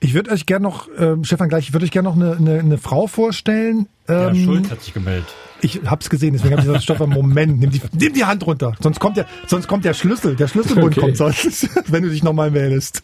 Ich 0.00 0.14
würde 0.14 0.30
euch 0.30 0.46
gerne 0.46 0.62
noch, 0.62 0.88
äh, 0.88 1.16
Stefan, 1.22 1.48
gleich, 1.48 1.68
ich 1.68 1.72
würde 1.72 1.84
euch 1.84 1.90
gerne 1.90 2.08
noch 2.08 2.16
eine, 2.16 2.36
eine, 2.36 2.58
eine 2.60 2.78
Frau 2.78 3.06
vorstellen. 3.06 3.88
Ähm, 4.08 4.34
ja, 4.34 4.44
Schulz 4.44 4.70
hat 4.70 4.82
sich 4.82 4.94
gemeldet. 4.94 5.26
Ich 5.62 5.80
hab's 5.86 6.10
gesehen, 6.10 6.34
deswegen 6.34 6.52
habe 6.52 6.60
ich 6.60 6.66
gesagt, 6.66 6.84
Stefan, 6.84 7.10
Moment, 7.10 7.58
nimm 7.58 7.70
die, 7.70 7.80
nimm 7.92 8.12
die 8.12 8.24
Hand 8.24 8.46
runter. 8.46 8.74
Sonst 8.80 9.00
kommt 9.00 9.16
der, 9.16 9.26
sonst 9.46 9.68
kommt 9.68 9.84
der 9.84 9.94
Schlüssel, 9.94 10.36
der 10.36 10.48
Schlüsselbund 10.48 10.96
okay. 10.96 11.00
kommt 11.00 11.16
sonst, 11.16 11.68
wenn 11.90 12.02
du 12.02 12.10
dich 12.10 12.22
nochmal 12.22 12.50
meldest. 12.50 13.02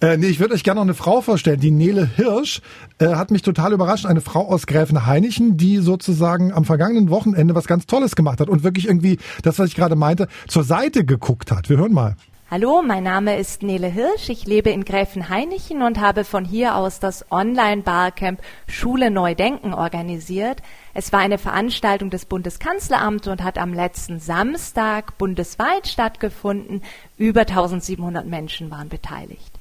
Äh, 0.00 0.16
nee, 0.18 0.26
ich 0.26 0.40
würde 0.40 0.54
euch 0.54 0.62
gerne 0.62 0.76
noch 0.76 0.84
eine 0.84 0.94
Frau 0.94 1.20
vorstellen. 1.20 1.60
Die 1.60 1.70
Nele 1.70 2.08
Hirsch 2.16 2.60
äh, 2.98 3.06
hat 3.14 3.30
mich 3.30 3.42
total 3.42 3.72
überrascht. 3.72 4.06
Eine 4.06 4.20
Frau 4.20 4.46
aus 4.46 4.66
Gräfenhainichen, 4.66 5.56
die 5.56 5.78
sozusagen 5.78 6.52
am 6.52 6.64
vergangenen 6.66 7.10
Wochenende 7.10 7.54
was 7.54 7.66
ganz 7.66 7.86
Tolles 7.86 8.14
gemacht 8.14 8.40
hat 8.40 8.48
und 8.48 8.62
wirklich 8.62 8.86
irgendwie 8.86 9.18
das, 9.42 9.58
was 9.58 9.68
ich 9.68 9.74
gerade 9.74 9.96
meinte, 9.96 10.28
zur 10.48 10.64
Seite 10.64 11.04
geguckt 11.04 11.50
hat. 11.50 11.70
Wir 11.70 11.78
hören 11.78 11.92
mal. 11.92 12.16
Hallo, 12.50 12.80
mein 12.80 13.02
Name 13.02 13.36
ist 13.36 13.62
Nele 13.62 13.88
Hirsch. 13.88 14.30
Ich 14.30 14.46
lebe 14.46 14.70
in 14.70 14.86
Gräfenhainichen 14.86 15.82
und 15.82 16.00
habe 16.00 16.24
von 16.24 16.46
hier 16.46 16.76
aus 16.76 16.98
das 16.98 17.30
Online-Barcamp 17.30 18.40
Schule 18.66 19.10
Neu 19.10 19.34
Denken 19.34 19.74
organisiert. 19.74 20.62
Es 20.94 21.12
war 21.12 21.20
eine 21.20 21.36
Veranstaltung 21.36 22.08
des 22.08 22.24
Bundeskanzleramts 22.24 23.28
und 23.28 23.44
hat 23.44 23.58
am 23.58 23.74
letzten 23.74 24.18
Samstag 24.18 25.18
bundesweit 25.18 25.88
stattgefunden. 25.88 26.82
Über 27.18 27.42
1700 27.42 28.24
Menschen 28.24 28.70
waren 28.70 28.88
beteiligt. 28.88 29.52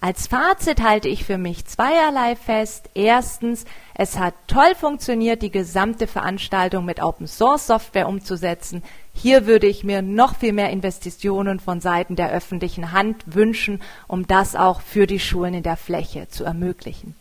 Als 0.00 0.26
Fazit 0.26 0.82
halte 0.82 1.08
ich 1.08 1.24
für 1.24 1.38
mich 1.38 1.66
zweierlei 1.66 2.34
fest. 2.34 2.90
Erstens, 2.94 3.66
es 3.94 4.18
hat 4.18 4.34
toll 4.48 4.74
funktioniert, 4.74 5.42
die 5.42 5.52
gesamte 5.52 6.08
Veranstaltung 6.08 6.84
mit 6.84 7.00
Open 7.00 7.28
Source 7.28 7.68
Software 7.68 8.08
umzusetzen. 8.08 8.82
Hier 9.14 9.46
würde 9.46 9.66
ich 9.66 9.84
mir 9.84 10.02
noch 10.02 10.36
viel 10.36 10.52
mehr 10.52 10.70
Investitionen 10.70 11.60
von 11.60 11.80
Seiten 11.80 12.16
der 12.16 12.30
öffentlichen 12.30 12.92
Hand 12.92 13.22
wünschen, 13.26 13.80
um 14.08 14.26
das 14.26 14.56
auch 14.56 14.80
für 14.80 15.06
die 15.06 15.20
Schulen 15.20 15.54
in 15.54 15.62
der 15.62 15.76
Fläche 15.76 16.28
zu 16.28 16.44
ermöglichen. 16.44 17.14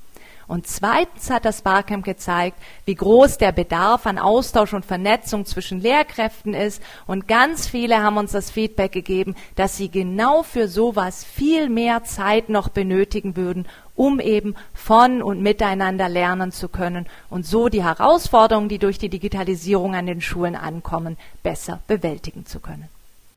Und 0.52 0.68
zweitens 0.68 1.30
hat 1.30 1.46
das 1.46 1.62
Barcamp 1.62 2.04
gezeigt, 2.04 2.58
wie 2.84 2.96
groß 2.96 3.38
der 3.38 3.54
Bedarf 3.54 4.06
an 4.06 4.18
Austausch 4.18 4.74
und 4.74 4.86
Vernetzung 4.86 5.46
zwischen 5.46 5.80
Lehrkräften 5.80 6.54
ist. 6.54 6.84
Und 7.08 7.30
ganz 7.30 7.68
viele 7.68 8.04
haben 8.04 8.18
uns 8.18 8.34
das 8.34 8.52
Feedback 8.52 8.92
gegeben, 8.92 9.36
dass 9.56 9.78
sie 9.78 9.90
genau 9.90 10.44
für 10.44 10.68
sowas 10.68 11.24
viel 11.24 11.70
mehr 11.70 12.04
Zeit 12.04 12.50
noch 12.50 12.68
benötigen 12.68 13.38
würden, 13.38 13.66
um 14.02 14.20
eben 14.20 14.56
von 14.74 15.22
und 15.22 15.44
miteinander 15.44 16.10
lernen 16.10 16.52
zu 16.52 16.70
können 16.70 17.06
und 17.30 17.46
so 17.46 17.70
die 17.70 17.84
Herausforderungen, 17.84 18.68
die 18.68 18.80
durch 18.80 18.98
die 18.98 19.10
Digitalisierung 19.10 19.94
an 19.94 20.08
den 20.08 20.22
Schulen 20.22 20.56
ankommen, 20.56 21.18
besser 21.44 21.82
bewältigen 21.86 22.48
zu 22.48 22.60
können. 22.60 22.86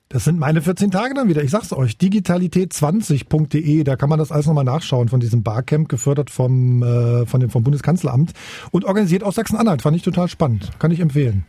Das 0.09 0.25
sind 0.25 0.39
meine 0.39 0.63
14 0.63 0.91
Tage 0.91 1.13
dann 1.13 1.29
wieder. 1.29 1.43
Ich 1.43 1.51
sag's 1.51 1.75
euch, 1.75 1.97
digitalität20.de, 1.97 3.85
da 3.85 3.97
kann 3.97 4.09
man 4.09 4.19
das 4.19 4.33
alles 4.33 4.47
nochmal 4.47 4.65
nachschauen 4.65 5.11
von 5.11 5.21
diesem 5.21 5.43
Barcamp, 5.43 5.91
gefördert 5.91 6.31
vom, 6.31 6.83
äh, 6.83 7.27
von 7.27 7.41
dem, 7.41 7.51
vom 7.51 7.63
Bundeskanzleramt 7.63 8.33
und 8.71 8.87
organisiert 8.87 9.23
aus 9.23 9.35
Sachsen-Anhalt. 9.35 9.83
Fand 9.83 9.99
ich 9.99 10.03
total 10.03 10.29
spannend. 10.29 10.71
Kann 10.79 10.93
ich 10.93 11.01
empfehlen. 11.01 11.45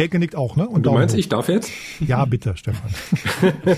Elke 0.00 0.18
nickt 0.18 0.34
auch, 0.34 0.56
ne? 0.56 0.66
Und 0.66 0.86
du 0.86 0.92
meinst, 0.92 1.14
ich 1.14 1.28
darf 1.28 1.48
jetzt? 1.48 1.70
Ja, 2.00 2.24
bitte, 2.24 2.56
Stefan. 2.56 2.90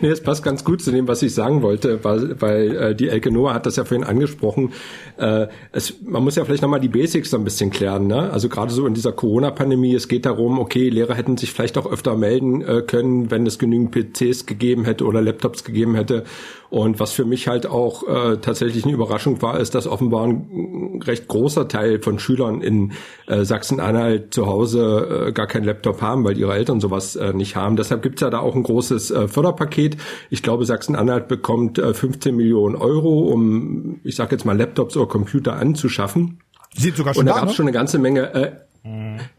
nee, 0.00 0.08
es 0.08 0.22
passt 0.22 0.44
ganz 0.44 0.64
gut 0.64 0.80
zu 0.80 0.92
dem, 0.92 1.08
was 1.08 1.22
ich 1.22 1.34
sagen 1.34 1.62
wollte, 1.62 2.04
weil, 2.04 2.40
weil 2.40 2.76
äh, 2.76 2.94
die 2.94 3.08
Elke 3.08 3.32
Noah 3.32 3.54
hat 3.54 3.66
das 3.66 3.76
ja 3.76 3.84
vorhin 3.84 4.06
angesprochen. 4.06 4.72
Äh, 5.16 5.48
es, 5.72 6.00
man 6.02 6.22
muss 6.22 6.36
ja 6.36 6.44
vielleicht 6.44 6.62
nochmal 6.62 6.80
die 6.80 6.88
Basics 6.88 7.30
so 7.30 7.36
ein 7.36 7.44
bisschen 7.44 7.70
klären. 7.70 8.06
Ne? 8.06 8.30
Also 8.30 8.48
gerade 8.48 8.72
so 8.72 8.86
in 8.86 8.94
dieser 8.94 9.12
Corona-Pandemie, 9.12 9.94
es 9.94 10.06
geht 10.06 10.26
darum, 10.26 10.60
okay, 10.60 10.88
Lehrer 10.88 11.14
hätten 11.14 11.36
sich 11.36 11.52
vielleicht 11.52 11.76
auch 11.76 11.90
öfter 11.90 12.16
melden 12.16 12.62
äh, 12.62 12.82
können, 12.82 13.32
wenn 13.32 13.44
es 13.44 13.58
genügend 13.58 13.90
PCs 13.90 14.46
gegeben 14.46 14.84
hätte 14.84 15.04
oder 15.04 15.22
Laptops 15.22 15.64
gegeben 15.64 15.96
hätte. 15.96 16.24
Und 16.70 17.00
was 17.00 17.12
für 17.12 17.24
mich 17.24 17.48
halt 17.48 17.66
auch 17.66 18.02
äh, 18.06 18.36
tatsächlich 18.38 18.84
eine 18.84 18.94
Überraschung 18.94 19.40
war, 19.42 19.60
ist, 19.60 19.74
dass 19.74 19.86
offenbar 19.86 20.26
ein 20.26 21.00
recht 21.04 21.28
großer 21.28 21.68
Teil 21.68 22.00
von 22.00 22.18
Schülern 22.18 22.60
in 22.60 22.92
äh, 23.26 23.44
Sachsen-Anhalt 23.44 24.34
zu 24.34 24.46
Hause 24.46 25.26
äh, 25.28 25.32
gar 25.32 25.46
keinen 25.46 25.64
Laptop 25.64 26.00
haben, 26.00 26.24
weil 26.24 26.38
ihre 26.38 26.54
Eltern 26.54 26.80
sowas 26.80 27.16
äh, 27.16 27.32
nicht 27.32 27.56
haben. 27.56 27.76
Deshalb 27.76 28.02
gibt's 28.02 28.22
ja 28.22 28.30
da 28.30 28.40
auch 28.40 28.54
ein 28.54 28.62
großes 28.62 29.10
äh, 29.10 29.28
Förderpaket. 29.28 29.96
Ich 30.30 30.42
glaube, 30.42 30.64
Sachsen-Anhalt 30.64 31.28
bekommt 31.28 31.78
äh, 31.78 31.94
15 31.94 32.34
Millionen 32.34 32.76
Euro, 32.76 33.28
um, 33.28 34.00
ich 34.04 34.16
sage 34.16 34.32
jetzt 34.32 34.44
mal, 34.44 34.56
Laptops 34.56 34.96
oder 34.96 35.06
Computer 35.06 35.54
anzuschaffen. 35.56 36.40
Sieht 36.76 36.96
sogar 36.96 37.14
schon 37.14 37.20
Und 37.20 37.26
da 37.26 37.34
gab's 37.34 37.52
ne? 37.52 37.54
schon 37.54 37.66
eine 37.66 37.72
ganze 37.72 37.98
Menge 37.98 38.34
äh, 38.34 38.52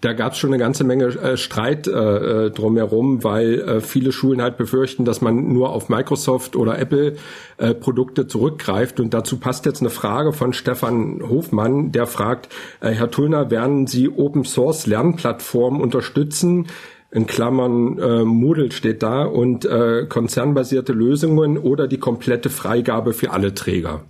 da 0.01 0.13
gab 0.13 0.33
es 0.33 0.39
schon 0.39 0.49
eine 0.49 0.57
ganze 0.57 0.83
Menge 0.83 1.05
äh, 1.05 1.37
Streit 1.37 1.87
äh, 1.87 2.49
drumherum, 2.49 3.23
weil 3.23 3.59
äh, 3.59 3.81
viele 3.81 4.11
Schulen 4.11 4.41
halt 4.41 4.57
befürchten, 4.57 5.05
dass 5.05 5.21
man 5.21 5.53
nur 5.53 5.69
auf 5.69 5.87
Microsoft 5.87 6.55
oder 6.55 6.79
Apple 6.79 7.17
äh, 7.57 7.75
Produkte 7.75 8.25
zurückgreift. 8.25 8.99
Und 8.99 9.13
dazu 9.13 9.37
passt 9.37 9.67
jetzt 9.67 9.81
eine 9.81 9.91
Frage 9.91 10.33
von 10.33 10.53
Stefan 10.53 11.21
Hofmann, 11.21 11.91
der 11.91 12.07
fragt, 12.07 12.49
äh, 12.81 12.89
Herr 12.89 13.11
Tullner, 13.11 13.51
werden 13.51 13.85
Sie 13.85 14.09
Open 14.09 14.45
Source 14.45 14.87
Lernplattformen 14.87 15.79
unterstützen? 15.79 16.65
In 17.11 17.27
Klammern 17.27 17.99
äh, 17.99 18.23
Moodle 18.23 18.71
steht 18.71 19.03
da 19.03 19.25
und 19.25 19.63
äh, 19.63 20.07
konzernbasierte 20.09 20.91
Lösungen 20.91 21.59
oder 21.59 21.87
die 21.87 21.99
komplette 21.99 22.49
Freigabe 22.49 23.13
für 23.13 23.31
alle 23.31 23.53
Träger. 23.53 24.01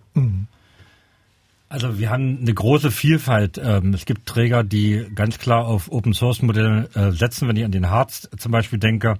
Also 1.76 2.00
wir 2.00 2.10
haben 2.10 2.38
eine 2.40 2.54
große 2.54 2.90
Vielfalt. 2.90 3.60
Ähm, 3.62 3.94
Es 3.94 4.06
gibt 4.06 4.28
Träger, 4.28 4.64
die 4.64 5.08
ganz 5.14 5.40
klar 5.40 5.66
auf 5.66 5.92
Open 5.92 6.14
Source 6.14 6.42
Modelle 6.42 6.90
äh, 6.96 7.12
setzen, 7.12 7.50
wenn 7.50 7.58
ich 7.58 7.66
an 7.66 7.74
den 7.74 7.90
Harz 7.90 8.30
zum 8.38 8.54
Beispiel 8.54 8.80
denke. 8.80 9.16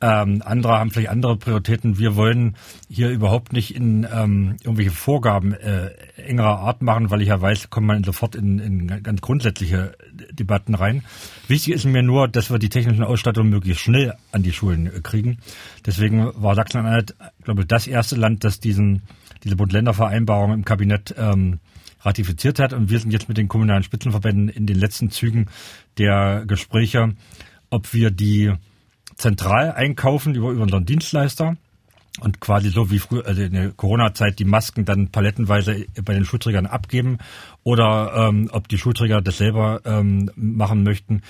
Ähm, 0.00 0.42
andere 0.44 0.76
haben 0.76 0.90
vielleicht 0.90 1.10
andere 1.10 1.36
Prioritäten. 1.36 1.96
Wir 1.96 2.16
wollen 2.16 2.56
hier 2.90 3.10
überhaupt 3.10 3.52
nicht 3.52 3.76
in 3.76 4.08
ähm, 4.12 4.56
irgendwelche 4.64 4.90
Vorgaben 4.90 5.52
äh, 5.52 5.90
engerer 6.16 6.58
Art 6.58 6.82
machen, 6.82 7.12
weil 7.12 7.22
ich 7.22 7.28
ja 7.28 7.40
weiß, 7.40 7.70
kommt 7.70 7.86
man 7.86 8.02
sofort 8.02 8.34
in, 8.34 8.58
in 8.58 9.02
ganz 9.04 9.20
grundsätzliche 9.20 9.94
Debatten 10.32 10.74
rein. 10.74 11.04
Wichtig 11.46 11.74
ist 11.74 11.84
mir 11.84 12.02
nur, 12.02 12.26
dass 12.26 12.50
wir 12.50 12.58
die 12.58 12.70
technischen 12.70 13.04
Ausstattungen 13.04 13.50
möglichst 13.50 13.84
schnell 13.84 14.14
an 14.32 14.42
die 14.42 14.52
Schulen 14.52 14.88
äh, 14.88 15.00
kriegen. 15.00 15.38
Deswegen 15.86 16.32
war 16.34 16.56
Sachsen-Anhalt, 16.56 17.14
glaube 17.44 17.60
ich, 17.60 17.68
das 17.68 17.86
erste 17.86 18.16
Land, 18.16 18.42
das 18.42 18.58
diesen 18.58 19.02
diese 19.44 19.56
Bund-Länder-Vereinbarung 19.56 20.52
im 20.52 20.64
Kabinett 20.64 21.14
ähm, 21.18 21.60
ratifiziert 22.04 22.58
hat. 22.58 22.72
Und 22.72 22.90
wir 22.90 22.98
sind 22.98 23.12
jetzt 23.12 23.28
mit 23.28 23.38
den 23.38 23.48
kommunalen 23.48 23.82
Spitzenverbänden 23.82 24.48
in 24.48 24.66
den 24.66 24.78
letzten 24.78 25.10
Zügen 25.10 25.46
der 25.98 26.44
Gespräche, 26.46 27.14
ob 27.70 27.92
wir 27.94 28.10
die 28.10 28.52
zentral 29.16 29.72
einkaufen 29.72 30.34
über, 30.34 30.50
über 30.50 30.62
unseren 30.62 30.86
Dienstleister 30.86 31.56
und 32.20 32.40
quasi 32.40 32.68
so 32.70 32.90
wie 32.90 32.98
früher, 32.98 33.26
also 33.26 33.42
in 33.42 33.52
der 33.52 33.72
Corona-Zeit 33.72 34.38
die 34.38 34.44
Masken 34.44 34.84
dann 34.84 35.10
palettenweise 35.10 35.86
bei 36.04 36.14
den 36.14 36.24
Schulträgern 36.24 36.66
abgeben 36.66 37.18
oder 37.62 38.28
ähm, 38.28 38.48
ob 38.52 38.68
die 38.68 38.78
Schulträger 38.78 39.20
das 39.20 39.38
selber 39.38 39.80
ähm, 39.84 40.30
machen 40.36 40.84
möchten. 40.84 41.22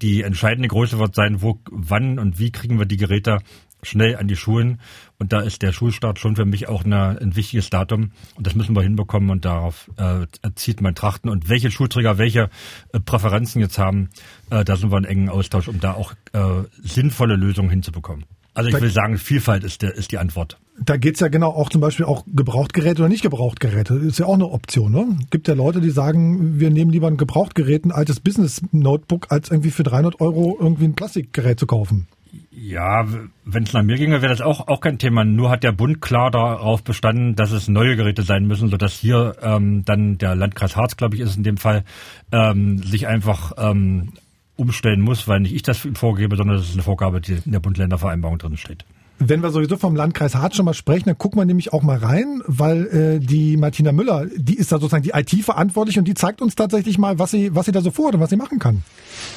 Die 0.00 0.22
entscheidende 0.22 0.68
Größe 0.68 0.98
wird 0.98 1.14
sein, 1.16 1.42
wo, 1.42 1.58
wann 1.70 2.20
und 2.20 2.38
wie 2.38 2.52
kriegen 2.52 2.78
wir 2.78 2.86
die 2.86 2.96
Geräte 2.96 3.38
schnell 3.82 4.16
an 4.16 4.28
die 4.28 4.36
Schulen. 4.36 4.80
Und 5.20 5.32
da 5.32 5.40
ist 5.40 5.62
der 5.62 5.72
Schulstart 5.72 6.20
schon 6.20 6.36
für 6.36 6.44
mich 6.44 6.68
auch 6.68 6.84
eine, 6.84 7.18
ein 7.20 7.34
wichtiges 7.34 7.70
Datum. 7.70 8.12
Und 8.36 8.46
das 8.46 8.54
müssen 8.54 8.76
wir 8.76 8.82
hinbekommen 8.82 9.30
und 9.30 9.44
darauf 9.44 9.90
äh, 9.96 10.26
zieht 10.54 10.80
mein 10.80 10.94
Trachten. 10.94 11.28
Und 11.28 11.48
welche 11.48 11.72
Schulträger 11.72 12.18
welche 12.18 12.50
äh, 12.92 13.00
Präferenzen 13.00 13.60
jetzt 13.60 13.78
haben, 13.78 14.10
äh, 14.50 14.64
da 14.64 14.76
sind 14.76 14.92
wir 14.92 14.98
in 14.98 15.04
engen 15.04 15.28
Austausch, 15.28 15.66
um 15.66 15.80
da 15.80 15.94
auch 15.94 16.12
äh, 16.32 16.62
sinnvolle 16.80 17.34
Lösungen 17.34 17.70
hinzubekommen. 17.70 18.26
Also 18.54 18.70
ich 18.70 18.80
will 18.80 18.90
sagen, 18.90 19.18
Vielfalt 19.18 19.62
ist, 19.62 19.82
der, 19.82 19.94
ist 19.94 20.10
die 20.10 20.18
Antwort. 20.18 20.58
Da 20.80 20.96
geht's 20.96 21.20
ja 21.20 21.28
genau 21.28 21.50
auch 21.50 21.68
zum 21.68 21.80
Beispiel 21.80 22.06
auch 22.06 22.24
Gebrauchtgeräte 22.26 23.02
oder 23.02 23.08
nicht 23.08 23.22
Gebrauchtgeräte. 23.22 23.94
Ist 23.94 24.18
ja 24.18 24.26
auch 24.26 24.34
eine 24.34 24.46
Option. 24.46 24.92
Ne? 24.92 25.16
Gibt 25.30 25.48
ja 25.48 25.54
Leute, 25.54 25.80
die 25.80 25.90
sagen, 25.90 26.58
wir 26.58 26.70
nehmen 26.70 26.90
lieber 26.90 27.08
ein 27.08 27.16
Gebrauchtgerät, 27.16 27.84
ein 27.84 27.92
altes 27.92 28.20
Business-Notebook, 28.20 29.30
als 29.30 29.50
irgendwie 29.50 29.70
für 29.70 29.82
300 29.82 30.20
Euro 30.20 30.56
irgendwie 30.60 30.84
ein 30.84 30.94
Plastikgerät 30.94 31.58
zu 31.58 31.66
kaufen. 31.66 32.06
Ja, 32.50 33.06
wenn 33.44 33.62
es 33.62 33.72
nach 33.72 33.82
mir 33.82 33.96
ginge, 33.96 34.20
wäre 34.20 34.32
das 34.32 34.40
auch, 34.40 34.68
auch 34.68 34.80
kein 34.80 34.98
Thema. 34.98 35.24
Nur 35.24 35.50
hat 35.50 35.62
der 35.62 35.72
Bund 35.72 36.00
klar 36.00 36.30
darauf 36.30 36.82
bestanden, 36.82 37.36
dass 37.36 37.52
es 37.52 37.68
neue 37.68 37.96
Geräte 37.96 38.22
sein 38.22 38.46
müssen, 38.46 38.68
sodass 38.68 38.94
hier 38.94 39.36
ähm, 39.42 39.84
dann 39.84 40.18
der 40.18 40.34
Landkreis 40.34 40.76
Harz, 40.76 40.96
glaube 40.96 41.14
ich, 41.14 41.22
ist 41.22 41.36
in 41.36 41.44
dem 41.44 41.56
Fall, 41.56 41.84
ähm, 42.32 42.78
sich 42.78 43.06
einfach 43.06 43.52
ähm, 43.56 44.12
umstellen 44.56 45.00
muss, 45.00 45.28
weil 45.28 45.40
nicht 45.40 45.54
ich 45.54 45.62
das 45.62 45.86
vorgebe, 45.94 46.36
sondern 46.36 46.56
das 46.56 46.66
ist 46.66 46.74
eine 46.74 46.82
Vorgabe, 46.82 47.20
die 47.20 47.38
in 47.44 47.52
der 47.52 47.60
Bund-Länder-Vereinbarung 47.60 48.38
drin 48.38 48.56
steht. 48.56 48.84
Wenn 49.20 49.42
wir 49.42 49.50
sowieso 49.50 49.76
vom 49.76 49.96
Landkreis 49.96 50.36
Harz 50.36 50.54
schon 50.54 50.64
mal 50.64 50.74
sprechen, 50.74 51.06
dann 51.06 51.18
gucken 51.18 51.40
wir 51.40 51.44
nämlich 51.44 51.72
auch 51.72 51.82
mal 51.82 51.98
rein, 51.98 52.40
weil 52.46 52.86
äh, 52.86 53.18
die 53.18 53.56
Martina 53.56 53.90
Müller, 53.90 54.26
die 54.36 54.54
ist 54.54 54.70
da 54.70 54.76
sozusagen 54.76 55.02
die 55.02 55.10
IT 55.12 55.44
verantwortlich 55.44 55.98
und 55.98 56.04
die 56.06 56.14
zeigt 56.14 56.40
uns 56.40 56.54
tatsächlich 56.54 56.98
mal, 56.98 57.18
was 57.18 57.32
sie, 57.32 57.52
was 57.52 57.66
sie 57.66 57.72
da 57.72 57.80
so 57.80 57.90
vorhat 57.90 58.14
und 58.14 58.20
was 58.20 58.30
sie 58.30 58.36
machen 58.36 58.60
kann. 58.60 58.84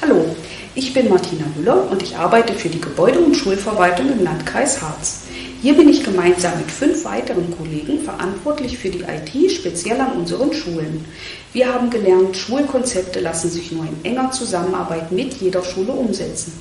Hallo, 0.00 0.36
ich 0.76 0.94
bin 0.94 1.08
Martina 1.08 1.46
Müller 1.56 1.90
und 1.90 2.00
ich 2.00 2.16
arbeite 2.16 2.54
für 2.54 2.68
die 2.68 2.80
Gebäude- 2.80 3.18
und 3.18 3.36
Schulverwaltung 3.36 4.12
im 4.12 4.22
Landkreis 4.22 4.80
Harz. 4.80 5.22
Hier 5.62 5.74
bin 5.74 5.88
ich 5.88 6.04
gemeinsam 6.04 6.58
mit 6.58 6.70
fünf 6.70 7.04
weiteren 7.04 7.50
Kollegen 7.56 8.00
verantwortlich 8.00 8.78
für 8.78 8.88
die 8.88 9.02
IT, 9.02 9.50
speziell 9.50 10.00
an 10.00 10.12
unseren 10.12 10.52
Schulen. 10.52 11.04
Wir 11.52 11.72
haben 11.72 11.90
gelernt, 11.90 12.36
Schulkonzepte 12.36 13.18
lassen 13.18 13.50
sich 13.50 13.72
nur 13.72 13.84
in 13.84 14.04
enger 14.04 14.30
Zusammenarbeit 14.30 15.10
mit 15.10 15.34
jeder 15.34 15.64
Schule 15.64 15.92
umsetzen. 15.92 16.52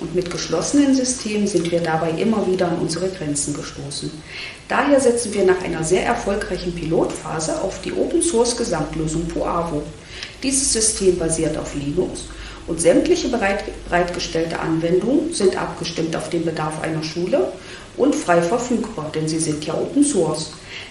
Und 0.00 0.14
mit 0.14 0.30
geschlossenen 0.30 0.94
Systemen 0.94 1.46
sind 1.46 1.70
wir 1.70 1.80
dabei 1.80 2.10
immer 2.10 2.46
wieder 2.46 2.68
an 2.68 2.78
unsere 2.78 3.08
Grenzen 3.08 3.54
gestoßen. 3.54 4.10
Daher 4.68 5.00
setzen 5.00 5.32
wir 5.32 5.44
nach 5.44 5.62
einer 5.62 5.82
sehr 5.84 6.04
erfolgreichen 6.04 6.74
Pilotphase 6.74 7.60
auf 7.62 7.80
die 7.82 7.92
Open 7.92 8.22
Source 8.22 8.56
Gesamtlösung 8.56 9.26
Poavo. 9.26 9.82
Dieses 10.42 10.72
System 10.72 11.18
basiert 11.18 11.56
auf 11.56 11.74
Linux 11.74 12.24
und 12.66 12.80
sämtliche 12.80 13.28
bereit, 13.28 13.64
bereitgestellte 13.88 14.58
Anwendungen 14.58 15.32
sind 15.32 15.56
abgestimmt 15.56 16.16
auf 16.16 16.30
den 16.30 16.44
Bedarf 16.44 16.82
einer 16.82 17.02
Schule 17.02 17.52
und 17.96 18.14
frei 18.14 18.42
verfügbar, 18.42 19.10
denn 19.14 19.28
sie 19.28 19.38
sind 19.38 19.64
ja 19.64 19.74
Open 19.74 20.04
Source. 20.04 20.50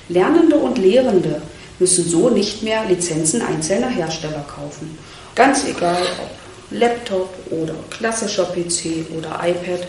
Lernende 0.10 0.56
und 0.56 0.78
Lehrende 0.78 1.42
müssen 1.80 2.08
so 2.08 2.30
nicht 2.30 2.64
mehr 2.64 2.86
Lizenzen 2.86 3.42
einzelner 3.42 3.90
Hersteller 3.90 4.46
kaufen. 4.48 4.98
Ganz 5.36 5.66
egal, 5.68 6.02
ob 6.02 6.45
Laptop 6.72 7.30
oder 7.52 7.76
klassischer 7.90 8.46
PC 8.46 9.06
oder 9.18 9.40
iPad, 9.44 9.88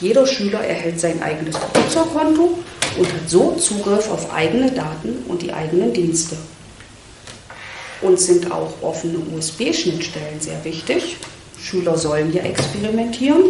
jeder 0.00 0.26
Schüler 0.26 0.60
erhält 0.60 0.98
sein 0.98 1.22
eigenes 1.22 1.56
Benutzerkonto 1.58 2.58
und 2.98 3.06
hat 3.06 3.28
so 3.28 3.52
Zugriff 3.52 4.10
auf 4.10 4.32
eigene 4.32 4.70
Daten 4.70 5.24
und 5.28 5.42
die 5.42 5.52
eigenen 5.52 5.92
Dienste. 5.92 6.36
Uns 8.02 8.26
sind 8.26 8.50
auch 8.50 8.72
offene 8.82 9.18
USB-Schnittstellen 9.34 10.40
sehr 10.40 10.62
wichtig. 10.64 11.16
Schüler 11.58 11.96
sollen 11.96 12.30
hier 12.30 12.44
experimentieren 12.44 13.44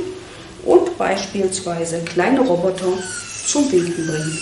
und 0.64 0.96
beispielsweise 0.96 2.00
kleine 2.00 2.40
Roboter 2.40 2.92
zum 3.46 3.70
Winken 3.72 4.06
bringen. 4.06 4.38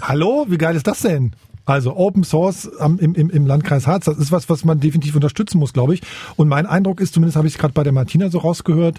Hallo, 0.00 0.46
wie 0.48 0.58
geil 0.58 0.76
ist 0.76 0.86
das 0.86 1.00
denn? 1.00 1.32
Also 1.64 1.96
Open 1.96 2.24
Source 2.24 2.64
im, 2.64 2.98
im, 2.98 3.30
im 3.30 3.46
Landkreis 3.46 3.86
Harz, 3.86 4.06
das 4.06 4.18
ist 4.18 4.32
was, 4.32 4.48
was 4.48 4.64
man 4.64 4.80
definitiv 4.80 5.14
unterstützen 5.14 5.58
muss, 5.58 5.72
glaube 5.72 5.94
ich. 5.94 6.02
Und 6.36 6.48
mein 6.48 6.66
Eindruck 6.66 7.00
ist, 7.00 7.14
zumindest 7.14 7.36
habe 7.36 7.46
ich 7.46 7.54
es 7.54 7.58
gerade 7.58 7.74
bei 7.74 7.84
der 7.84 7.92
Martina 7.92 8.30
so 8.30 8.38
rausgehört, 8.38 8.98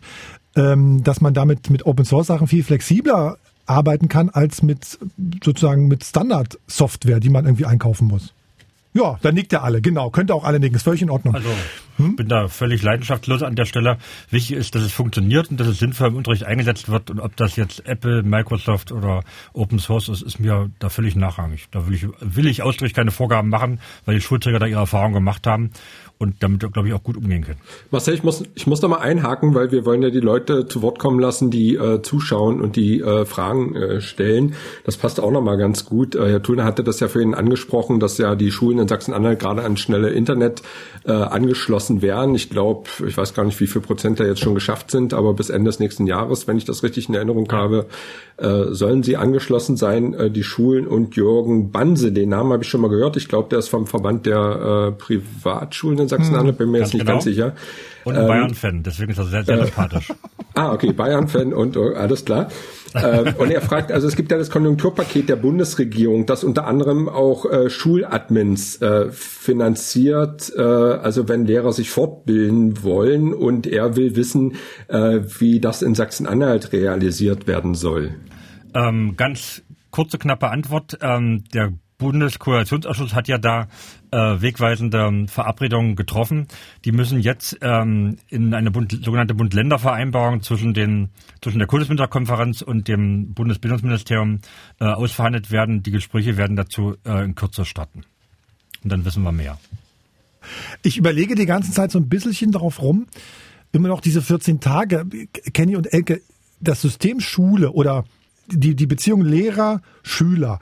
ähm, 0.56 1.04
dass 1.04 1.22
man 1.22 1.34
damit 1.34 1.70
mit 1.70 1.86
Open 1.86 2.06
Source 2.06 2.28
Sachen 2.28 2.48
viel 2.48 2.64
flexibler 2.64 3.38
arbeiten 3.66 4.10
kann 4.10 4.30
als 4.30 4.64
mit 4.64 5.00
sozusagen 5.44 5.88
mit 5.88 6.04
Standard 6.04 6.60
Software, 6.68 7.20
die 7.20 7.30
man 7.30 7.46
irgendwie 7.46 7.66
einkaufen 7.66 8.08
muss. 8.08 8.34
Ja, 8.94 9.18
dann 9.22 9.36
nickt 9.36 9.54
er 9.54 9.64
alle, 9.64 9.82
genau. 9.82 10.10
Könnte 10.10 10.36
auch 10.36 10.44
alle 10.44 10.60
nicken, 10.60 10.76
ist 10.76 10.84
völlig 10.84 11.02
in 11.02 11.10
Ordnung. 11.10 11.34
Also 11.34 11.50
hm? 11.98 12.16
bin 12.16 12.28
da 12.28 12.48
völlig 12.48 12.82
leidenschaftslos 12.82 13.44
an 13.44 13.56
der 13.56 13.66
Stelle. 13.66 13.98
Wichtig 14.30 14.58
ist, 14.58 14.76
dass 14.76 14.84
es 14.84 14.92
funktioniert 14.92 15.52
und 15.52 15.60
dass 15.60 15.68
es 15.68 15.80
sinnvoll 15.80 16.10
im 16.10 16.16
Unterricht 16.16 16.44
eingesetzt 16.44 16.90
wird. 16.90 17.10
Und 17.10 17.20
ob 17.20 17.36
das 17.36 17.56
jetzt 17.56 17.86
Apple, 17.86 18.24
Microsoft 18.24 18.92
oder 18.92 19.22
Open 19.54 19.80
Source 19.80 20.10
ist, 20.10 20.22
ist 20.22 20.40
mir 20.40 20.70
da 20.80 20.90
völlig 20.90 21.16
nachrangig. 21.16 21.68
Da 21.72 21.88
will 21.88 21.96
ich, 21.96 22.08
will 22.20 22.48
ich 22.48 22.64
ausdrücklich 22.64 22.94
keine 22.94 23.12
Vorgaben 23.12 23.50
machen, 23.50 23.80
weil 24.06 24.16
die 24.16 24.22
Schulträger 24.22 24.60
da 24.60 24.66
ihre 24.66 24.82
Erfahrungen 24.82 25.14
gemacht 25.14 25.48
haben 25.48 25.72
und 26.22 26.36
damit, 26.44 26.60
glaube 26.72 26.88
ich, 26.88 26.94
auch 26.94 27.02
gut 27.02 27.18
umgehen 27.18 27.44
können. 27.44 27.60
Marcel, 27.90 28.14
ich 28.14 28.24
muss, 28.24 28.44
ich 28.54 28.68
muss 28.68 28.80
da 28.80 28.88
mal 28.88 29.00
einhaken, 29.00 29.56
weil 29.56 29.72
wir 29.72 29.86
wollen 29.86 30.04
ja 30.04 30.12
die 30.12 30.20
Leute 30.20 30.68
zu 30.68 30.84
Wort 30.84 31.00
kommen 31.00 31.20
lassen, 31.20 31.50
die 31.50 31.76
äh, 31.76 32.04
zuschauen 32.04 32.62
und 32.62 32.76
die 32.76 33.02
äh, 33.02 33.26
Fragen 33.26 33.76
äh, 33.76 34.02
stellen. 34.02 34.54
Das 34.86 34.98
passt 34.98 35.20
auch 35.20 35.32
nochmal 35.32 35.58
ganz 35.58 35.86
gut. 35.86 36.14
Äh, 36.14 36.30
Herr 36.30 36.44
Thuner 36.44 36.64
hatte 36.64 36.84
das 36.84 37.00
ja 37.00 37.08
für 37.08 37.24
ihn 37.24 37.34
angesprochen, 37.34 38.00
dass 38.00 38.20
ja 38.20 38.36
die 38.36 38.52
Schulen 38.52 38.78
in 38.78 38.88
Sachsen-Anhalt 38.88 39.40
gerade 39.40 39.64
an 39.64 39.78
schnelle 39.78 40.12
Internet 40.12 40.62
äh, 41.06 41.12
angeschlossen 41.12 41.81
werden. 41.90 42.36
Ich 42.36 42.50
glaube, 42.50 42.90
ich 43.08 43.18
weiß 43.18 43.34
gar 43.34 43.44
nicht, 43.44 43.60
wie 43.60 43.68
viel 43.68 43.82
Prozent 43.82 44.20
da 44.20 44.26
jetzt 44.26 44.40
schon 44.40 44.56
geschafft 44.56 44.92
sind, 44.92 45.14
aber 45.14 45.34
bis 45.34 45.50
Ende 45.50 45.70
des 45.70 45.80
nächsten 45.80 46.08
Jahres, 46.08 46.48
wenn 46.48 46.58
ich 46.58 46.66
das 46.66 46.84
richtig 46.84 47.10
in 47.10 47.16
Erinnerung 47.16 47.52
habe, 47.52 47.88
äh, 48.38 48.74
sollen 48.74 49.04
sie 49.04 49.18
angeschlossen 49.18 49.78
sein, 49.78 50.14
äh, 50.14 50.32
die 50.32 50.44
Schulen 50.44 50.88
und 50.88 51.16
Jürgen 51.16 51.72
Banse, 51.72 52.12
den 52.12 52.30
Namen 52.30 52.54
habe 52.54 52.64
ich 52.64 52.70
schon 52.70 52.82
mal 52.82 52.90
gehört. 52.90 53.18
Ich 53.18 53.28
glaube, 53.28 53.50
der 53.50 53.60
ist 53.60 53.70
vom 53.70 53.88
Verband 53.88 54.26
der 54.26 54.90
äh, 54.90 54.92
Privatschulen 54.92 56.00
in 56.00 56.08
Sachsen-Anhalt, 56.08 56.58
bin 56.58 56.72
mir 56.72 56.80
jetzt 56.80 56.94
nicht 56.94 57.02
genau. 57.02 57.14
ganz 57.14 57.24
sicher. 57.24 57.54
Und 58.04 58.16
ein 58.16 58.24
ähm, 58.24 58.28
Bayern-Fan, 58.28 58.84
deswegen 58.84 59.12
ist 59.12 59.20
er 59.20 59.26
sehr, 59.26 59.44
sehr 59.44 59.60
äh, 59.60 59.66
sympathisch. 59.66 60.12
ah, 60.56 60.74
okay, 60.74 60.92
Bayern-Fan 60.92 61.54
und 61.54 61.78
uh, 61.78 61.94
alles 61.94 62.26
klar. 62.26 62.50
äh, 62.94 63.34
und 63.38 63.52
er 63.52 63.62
fragt, 63.62 63.92
also 63.92 64.08
es 64.08 64.16
gibt 64.16 64.32
ja 64.32 64.38
das 64.38 64.50
Konjunkturpaket 64.50 65.30
der 65.30 65.36
Bundesregierung, 65.36 66.26
das 66.26 66.44
unter 66.44 66.68
anderem 66.68 67.08
auch 67.08 67.46
äh, 67.46 67.70
Schuladmins 67.70 68.82
äh, 68.82 69.12
finanziert, 69.12 70.52
äh, 70.56 70.62
also 70.62 71.30
wenn 71.30 71.46
Lehrer 71.46 71.71
sich 71.72 71.90
fortbilden 71.90 72.84
wollen 72.84 73.34
und 73.34 73.68
er 73.68 73.96
will 73.96 74.16
wissen, 74.16 74.54
äh, 74.88 75.22
wie 75.40 75.60
das 75.60 75.82
in 75.82 75.96
Sachsen-Anhalt 75.96 76.74
realisiert 76.74 77.48
werden 77.48 77.76
soll. 77.76 78.16
Ähm, 78.74 79.16
ganz 79.18 79.64
kurze, 79.92 80.18
knappe 80.18 80.50
Antwort. 80.50 80.98
Ähm, 81.02 81.44
der 81.54 81.74
Bundeskoalitionsausschuss 82.02 83.14
hat 83.14 83.28
ja 83.28 83.38
da 83.38 83.68
äh, 84.10 84.42
wegweisende 84.42 85.28
Verabredungen 85.28 85.96
getroffen. 85.96 86.48
Die 86.84 86.92
müssen 86.92 87.20
jetzt 87.20 87.60
ähm, 87.62 88.18
in 88.28 88.56
eine 88.56 88.72
Bund, 88.72 88.92
sogenannte 89.04 89.36
Bund-Länder-Vereinbarung 89.36 90.42
zwischen, 90.42 91.10
zwischen 91.42 91.60
der 91.60 91.68
Kultusministerkonferenz 91.68 92.64
und 92.64 92.88
dem 92.88 93.34
Bundesbildungsministerium 93.36 94.40
äh, 94.80 94.86
ausverhandelt 94.86 95.52
werden. 95.52 95.84
Die 95.84 95.92
Gespräche 95.92 96.38
werden 96.38 96.56
dazu 96.56 96.96
äh, 97.06 97.24
in 97.24 97.36
Kürze 97.36 97.66
starten. 97.66 98.04
Und 98.84 98.92
dann 98.92 99.06
wissen 99.06 99.22
wir 99.22 99.32
mehr. 99.32 99.60
Ich 100.84 100.98
überlege 100.98 101.36
die 101.36 101.46
ganze 101.46 101.72
Zeit 101.72 101.92
so 101.92 102.00
ein 102.00 102.10
bisschen 102.10 102.52
darauf 102.52 102.82
rum, 102.82 103.08
immer 103.72 103.88
noch 103.88 104.02
diese 104.02 104.22
14 104.22 104.60
Tage, 104.60 105.06
Kenny 105.54 105.76
und 105.76 105.94
Elke, 105.94 106.22
das 106.60 106.82
System 106.82 107.20
Schule 107.20 107.72
oder 107.72 108.06
die, 108.48 108.76
die 108.76 108.88
Beziehung 108.88 109.22
Lehrer, 109.22 109.82
Schüler 110.04 110.60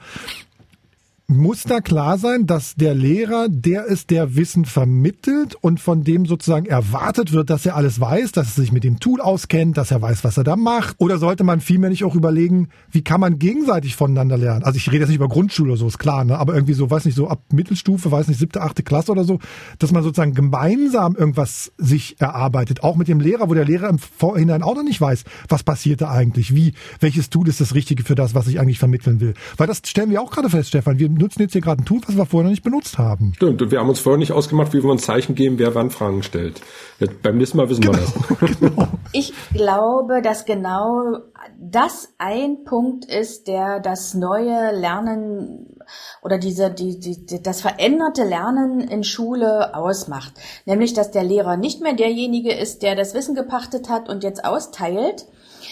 muss 1.30 1.62
da 1.62 1.80
klar 1.80 2.18
sein, 2.18 2.46
dass 2.46 2.74
der 2.74 2.92
Lehrer 2.92 3.48
der 3.48 3.84
ist, 3.84 4.10
der 4.10 4.34
Wissen 4.34 4.64
vermittelt 4.64 5.54
und 5.54 5.78
von 5.78 6.02
dem 6.02 6.26
sozusagen 6.26 6.66
erwartet 6.66 7.32
wird, 7.32 7.50
dass 7.50 7.64
er 7.64 7.76
alles 7.76 8.00
weiß, 8.00 8.32
dass 8.32 8.48
er 8.48 8.62
sich 8.62 8.72
mit 8.72 8.82
dem 8.82 8.98
Tool 8.98 9.20
auskennt, 9.20 9.76
dass 9.76 9.92
er 9.92 10.02
weiß, 10.02 10.24
was 10.24 10.36
er 10.36 10.44
da 10.44 10.56
macht? 10.56 10.96
Oder 10.98 11.18
sollte 11.18 11.44
man 11.44 11.60
vielmehr 11.60 11.88
nicht 11.88 12.04
auch 12.04 12.16
überlegen, 12.16 12.68
wie 12.90 13.02
kann 13.02 13.20
man 13.20 13.38
gegenseitig 13.38 13.94
voneinander 13.94 14.36
lernen? 14.36 14.64
Also 14.64 14.76
ich 14.76 14.88
rede 14.88 14.98
jetzt 14.98 15.08
nicht 15.08 15.16
über 15.16 15.28
Grundschule 15.28 15.70
oder 15.70 15.78
so, 15.78 15.86
ist 15.86 15.98
klar, 15.98 16.24
ne? 16.24 16.36
aber 16.36 16.54
irgendwie 16.54 16.74
so, 16.74 16.90
weiß 16.90 17.04
nicht, 17.04 17.14
so 17.14 17.28
ab 17.28 17.40
Mittelstufe, 17.52 18.10
weiß 18.10 18.26
nicht, 18.26 18.38
siebte, 18.38 18.60
achte 18.60 18.82
Klasse 18.82 19.12
oder 19.12 19.24
so, 19.24 19.38
dass 19.78 19.92
man 19.92 20.02
sozusagen 20.02 20.34
gemeinsam 20.34 21.14
irgendwas 21.14 21.72
sich 21.78 22.20
erarbeitet, 22.20 22.82
auch 22.82 22.96
mit 22.96 23.06
dem 23.06 23.20
Lehrer, 23.20 23.48
wo 23.48 23.54
der 23.54 23.64
Lehrer 23.64 23.88
im 23.88 24.00
Vorhinein 24.00 24.64
auch 24.64 24.74
noch 24.74 24.82
nicht 24.82 25.00
weiß, 25.00 25.22
was 25.48 25.62
passiert 25.62 26.00
da 26.00 26.10
eigentlich, 26.10 26.56
wie, 26.56 26.74
welches 26.98 27.30
Tool 27.30 27.46
ist 27.48 27.60
das 27.60 27.74
Richtige 27.76 28.02
für 28.02 28.16
das, 28.16 28.34
was 28.34 28.48
ich 28.48 28.58
eigentlich 28.58 28.80
vermitteln 28.80 29.20
will. 29.20 29.34
Weil 29.56 29.68
das 29.68 29.82
stellen 29.84 30.10
wir 30.10 30.20
auch 30.20 30.32
gerade 30.32 30.50
fest, 30.50 30.70
Stefan, 30.70 30.98
wir 30.98 31.19
nutzen 31.20 31.42
jetzt 31.42 31.52
hier 31.52 31.60
gerade 31.60 31.82
ein 31.82 31.84
Tool, 31.84 32.00
was 32.06 32.16
wir 32.16 32.26
vorher 32.26 32.44
noch 32.44 32.50
nicht 32.50 32.64
benutzt 32.64 32.98
haben. 32.98 33.32
Stimmt, 33.36 33.62
und 33.62 33.70
wir 33.70 33.78
haben 33.78 33.88
uns 33.88 34.00
vorher 34.00 34.18
nicht 34.18 34.32
ausgemacht, 34.32 34.72
wie 34.72 34.82
wir 34.82 34.90
uns 34.90 35.02
Zeichen 35.02 35.34
geben, 35.34 35.58
wer 35.58 35.74
wann 35.74 35.90
Fragen 35.90 36.22
stellt. 36.22 36.60
Jetzt, 36.98 37.22
beim 37.22 37.38
nächsten 37.38 37.58
Mal 37.58 37.68
wissen 37.68 37.82
genau, 37.82 37.94
wir 37.94 38.00
das. 38.00 38.60
Genau. 38.60 38.88
Ich 39.12 39.32
glaube, 39.52 40.22
dass 40.22 40.44
genau 40.44 41.18
das 41.58 42.08
ein 42.18 42.64
Punkt 42.64 43.04
ist, 43.04 43.48
der 43.48 43.80
das 43.80 44.14
neue 44.14 44.72
Lernen 44.72 45.76
oder 46.22 46.38
diese, 46.38 46.70
die, 46.70 46.98
die, 46.98 47.42
das 47.42 47.60
veränderte 47.60 48.24
Lernen 48.24 48.80
in 48.80 49.04
Schule 49.04 49.74
ausmacht. 49.74 50.34
Nämlich, 50.66 50.94
dass 50.94 51.10
der 51.10 51.24
Lehrer 51.24 51.56
nicht 51.56 51.82
mehr 51.82 51.94
derjenige 51.94 52.52
ist, 52.52 52.82
der 52.82 52.94
das 52.94 53.14
Wissen 53.14 53.34
gepachtet 53.34 53.88
hat 53.88 54.08
und 54.08 54.22
jetzt 54.22 54.44
austeilt, 54.44 55.26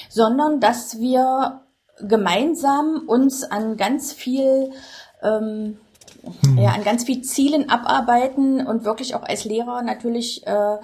sondern 0.08 0.60
dass 0.60 0.98
wir 0.98 1.62
gemeinsam 2.00 3.02
uns 3.06 3.44
an 3.44 3.76
ganz 3.76 4.12
viel 4.12 4.70
ähm, 5.22 5.78
hm. 6.42 6.58
ja, 6.58 6.70
an 6.70 6.84
ganz 6.84 7.04
viel 7.04 7.22
Zielen 7.22 7.68
abarbeiten 7.68 8.66
und 8.66 8.84
wirklich 8.84 9.14
auch 9.14 9.22
als 9.22 9.44
Lehrer 9.44 9.82
natürlich 9.82 10.46
äh, 10.46 10.76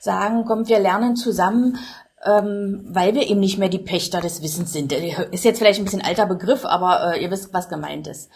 sagen, 0.00 0.44
komm, 0.46 0.68
wir 0.68 0.78
lernen 0.78 1.16
zusammen, 1.16 1.78
ähm, 2.24 2.84
weil 2.88 3.14
wir 3.14 3.28
eben 3.28 3.40
nicht 3.40 3.58
mehr 3.58 3.68
die 3.68 3.78
Pächter 3.78 4.20
des 4.20 4.42
Wissens 4.42 4.72
sind. 4.72 4.92
Ist 4.92 5.44
jetzt 5.44 5.58
vielleicht 5.58 5.78
ein 5.78 5.84
bisschen 5.84 6.02
alter 6.02 6.26
Begriff, 6.26 6.64
aber 6.64 7.14
äh, 7.14 7.22
ihr 7.22 7.30
wisst, 7.30 7.52
was 7.52 7.68
gemeint 7.68 8.06
ist. 8.06 8.30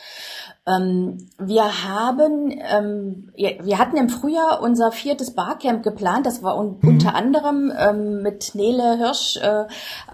Ähm, 0.66 1.28
wir 1.38 1.84
haben, 1.84 2.50
ähm, 2.50 3.32
wir 3.34 3.78
hatten 3.78 3.96
im 3.96 4.10
Frühjahr 4.10 4.60
unser 4.60 4.92
viertes 4.92 5.34
Barcamp 5.34 5.82
geplant. 5.82 6.26
Das 6.26 6.42
war 6.42 6.58
un 6.58 6.78
mhm. 6.80 6.88
unter 6.88 7.14
anderem 7.14 7.72
ähm, 7.76 8.22
mit 8.22 8.54
Nele 8.54 8.98
Hirsch 8.98 9.38
äh, 9.38 9.62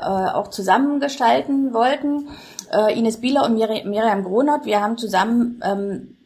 äh, 0.00 0.30
auch 0.32 0.48
zusammengestalten 0.48 1.74
wollten 1.74 2.28
äh, 2.74 2.98
Ines 2.98 3.20
Bieler 3.20 3.44
und 3.44 3.54
Mir 3.54 3.68
Miriam 3.84 4.24
Gronert, 4.24 4.66
wir 4.66 4.82
haben 4.82 4.98
zusammen 4.98 5.62
ähm, 5.64 6.16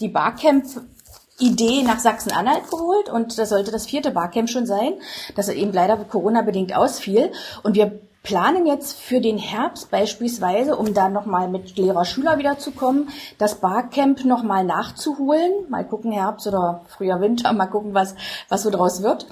die 0.00 0.08
Barcamp-Idee 0.08 1.82
nach 1.82 1.98
Sachsen-Anhalt 1.98 2.70
geholt 2.70 3.08
und 3.08 3.38
das 3.38 3.48
sollte 3.48 3.70
das 3.70 3.86
vierte 3.86 4.10
Barcamp 4.10 4.50
schon 4.50 4.66
sein, 4.66 4.94
das 5.34 5.48
eben 5.48 5.72
leider 5.72 5.96
Corona-bedingt 5.96 6.76
ausfiel. 6.76 7.32
Und 7.62 7.74
wir 7.74 8.00
planen 8.24 8.66
jetzt 8.66 8.98
für 8.98 9.20
den 9.20 9.38
Herbst 9.38 9.90
beispielsweise, 9.90 10.76
um 10.76 10.94
da 10.94 11.08
nochmal 11.08 11.48
mit 11.48 11.76
Lehrer-Schüler 11.76 12.38
wiederzukommen, 12.38 13.10
das 13.38 13.56
Barcamp 13.56 14.24
nochmal 14.24 14.64
nachzuholen. 14.64 15.52
Mal 15.68 15.86
gucken, 15.86 16.10
Herbst 16.10 16.46
oder 16.46 16.84
früher 16.88 17.20
Winter, 17.20 17.52
mal 17.54 17.66
gucken, 17.66 17.94
was, 17.94 18.14
was 18.48 18.62
so 18.62 18.70
draus 18.70 19.02
wird. 19.02 19.26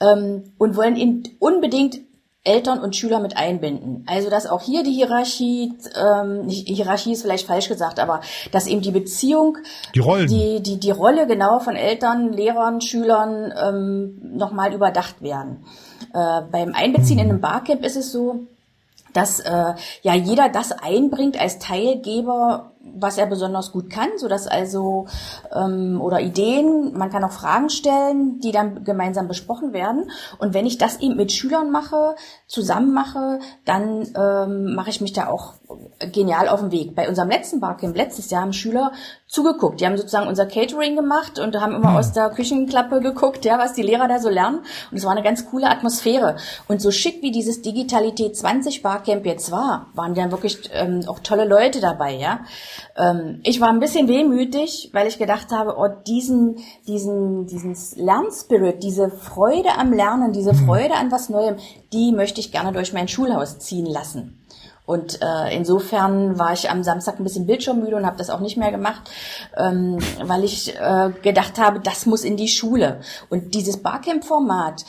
Ähm, 0.00 0.52
und 0.58 0.76
wollen 0.76 0.96
ihn 0.96 1.22
unbedingt 1.38 2.00
Eltern 2.44 2.80
und 2.80 2.94
Schüler 2.94 3.20
mit 3.20 3.38
einbinden. 3.38 4.04
Also 4.06 4.28
dass 4.28 4.46
auch 4.46 4.60
hier 4.60 4.82
die 4.82 4.92
Hierarchie, 4.92 5.72
ähm, 5.96 6.46
Hierarchie 6.48 7.12
ist 7.12 7.22
vielleicht 7.22 7.46
falsch 7.46 7.68
gesagt, 7.68 7.98
aber 7.98 8.20
dass 8.52 8.66
eben 8.66 8.82
die 8.82 8.90
Beziehung, 8.90 9.56
die 9.94 10.00
Rollen, 10.00 10.28
die 10.28 10.62
die 10.62 10.78
die 10.78 10.90
Rolle 10.90 11.26
genau 11.26 11.58
von 11.58 11.74
Eltern, 11.74 12.34
Lehrern, 12.34 12.82
Schülern 12.82 13.52
ähm, 13.56 14.36
nochmal 14.36 14.74
überdacht 14.74 15.22
werden. 15.22 15.64
Äh, 16.12 16.42
beim 16.52 16.74
Einbeziehen 16.74 17.18
in 17.18 17.30
einem 17.30 17.40
Barcamp 17.40 17.82
ist 17.82 17.96
es 17.96 18.12
so, 18.12 18.40
dass 19.14 19.40
äh, 19.40 19.74
ja 20.02 20.14
jeder 20.14 20.50
das 20.50 20.72
einbringt 20.72 21.40
als 21.40 21.58
Teilgeber 21.58 22.73
was 22.96 23.18
er 23.18 23.26
besonders 23.26 23.72
gut 23.72 23.90
kann, 23.90 24.10
so 24.16 24.28
dass 24.28 24.46
also 24.46 25.06
ähm, 25.54 26.00
oder 26.00 26.20
Ideen, 26.20 26.96
man 26.96 27.10
kann 27.10 27.24
auch 27.24 27.32
Fragen 27.32 27.70
stellen, 27.70 28.40
die 28.40 28.52
dann 28.52 28.84
gemeinsam 28.84 29.28
besprochen 29.28 29.72
werden. 29.72 30.10
Und 30.38 30.54
wenn 30.54 30.66
ich 30.66 30.78
das 30.78 31.00
eben 31.00 31.16
mit 31.16 31.32
Schülern 31.32 31.70
mache, 31.70 32.14
zusammen 32.46 32.92
mache, 32.92 33.40
dann 33.64 34.06
ähm, 34.16 34.74
mache 34.74 34.90
ich 34.90 35.00
mich 35.00 35.12
da 35.12 35.28
auch 35.28 35.54
genial 36.12 36.48
auf 36.48 36.60
den 36.60 36.72
Weg. 36.72 36.94
Bei 36.94 37.08
unserem 37.08 37.30
letzten 37.30 37.60
Barcamp 37.60 37.96
letztes 37.96 38.30
Jahr 38.30 38.42
haben 38.42 38.52
Schüler 38.52 38.92
zugeguckt. 39.26 39.80
Die 39.80 39.86
haben 39.86 39.96
sozusagen 39.96 40.28
unser 40.28 40.46
Catering 40.46 40.96
gemacht 40.96 41.38
und 41.38 41.58
haben 41.60 41.74
immer 41.74 41.98
aus 41.98 42.12
der 42.12 42.30
Küchenklappe 42.30 43.00
geguckt, 43.00 43.44
ja, 43.44 43.58
was 43.58 43.72
die 43.72 43.82
Lehrer 43.82 44.06
da 44.06 44.18
so 44.18 44.28
lernen. 44.28 44.60
Und 44.90 44.98
es 44.98 45.04
war 45.04 45.12
eine 45.12 45.22
ganz 45.22 45.50
coole 45.50 45.68
Atmosphäre. 45.68 46.36
Und 46.68 46.80
so 46.80 46.90
schick 46.90 47.22
wie 47.22 47.30
dieses 47.30 47.62
Digitalität 47.62 48.36
20 48.36 48.82
Barcamp 48.82 49.24
jetzt 49.24 49.50
war, 49.50 49.86
waren 49.94 50.14
dann 50.14 50.30
wirklich 50.30 50.70
ähm, 50.72 51.00
auch 51.06 51.20
tolle 51.20 51.46
Leute 51.46 51.80
dabei, 51.80 52.14
ja. 52.14 52.40
Ähm, 52.96 53.40
ich 53.44 53.60
war 53.60 53.70
ein 53.70 53.80
bisschen 53.80 54.08
wehmütig, 54.08 54.90
weil 54.92 55.08
ich 55.08 55.18
gedacht 55.18 55.50
habe, 55.50 55.76
oh, 55.78 55.88
diesen, 56.06 56.58
diesen, 56.86 57.46
diesen 57.46 57.76
Lernspirit, 57.96 58.82
diese 58.82 59.10
Freude 59.10 59.70
am 59.78 59.92
Lernen, 59.92 60.32
diese 60.32 60.52
mhm. 60.52 60.66
Freude 60.66 60.94
an 60.94 61.10
was 61.10 61.28
Neuem, 61.28 61.56
die 61.92 62.12
möchte 62.12 62.40
ich 62.40 62.52
gerne 62.52 62.72
durch 62.72 62.92
mein 62.92 63.08
Schulhaus 63.08 63.58
ziehen 63.58 63.86
lassen. 63.86 64.43
Und 64.86 65.20
äh, 65.22 65.56
insofern 65.56 66.38
war 66.38 66.52
ich 66.52 66.70
am 66.70 66.82
Samstag 66.82 67.18
ein 67.18 67.24
bisschen 67.24 67.46
bildschirmmüde 67.46 67.96
und 67.96 68.04
habe 68.04 68.18
das 68.18 68.28
auch 68.28 68.40
nicht 68.40 68.56
mehr 68.56 68.70
gemacht, 68.70 69.10
ähm, 69.56 69.98
weil 70.22 70.44
ich 70.44 70.78
äh, 70.78 71.10
gedacht 71.22 71.58
habe, 71.58 71.80
das 71.80 72.04
muss 72.04 72.22
in 72.22 72.36
die 72.36 72.48
Schule. 72.48 73.00
Und 73.30 73.54
dieses 73.54 73.78
Barcamp-Format, 73.82 74.84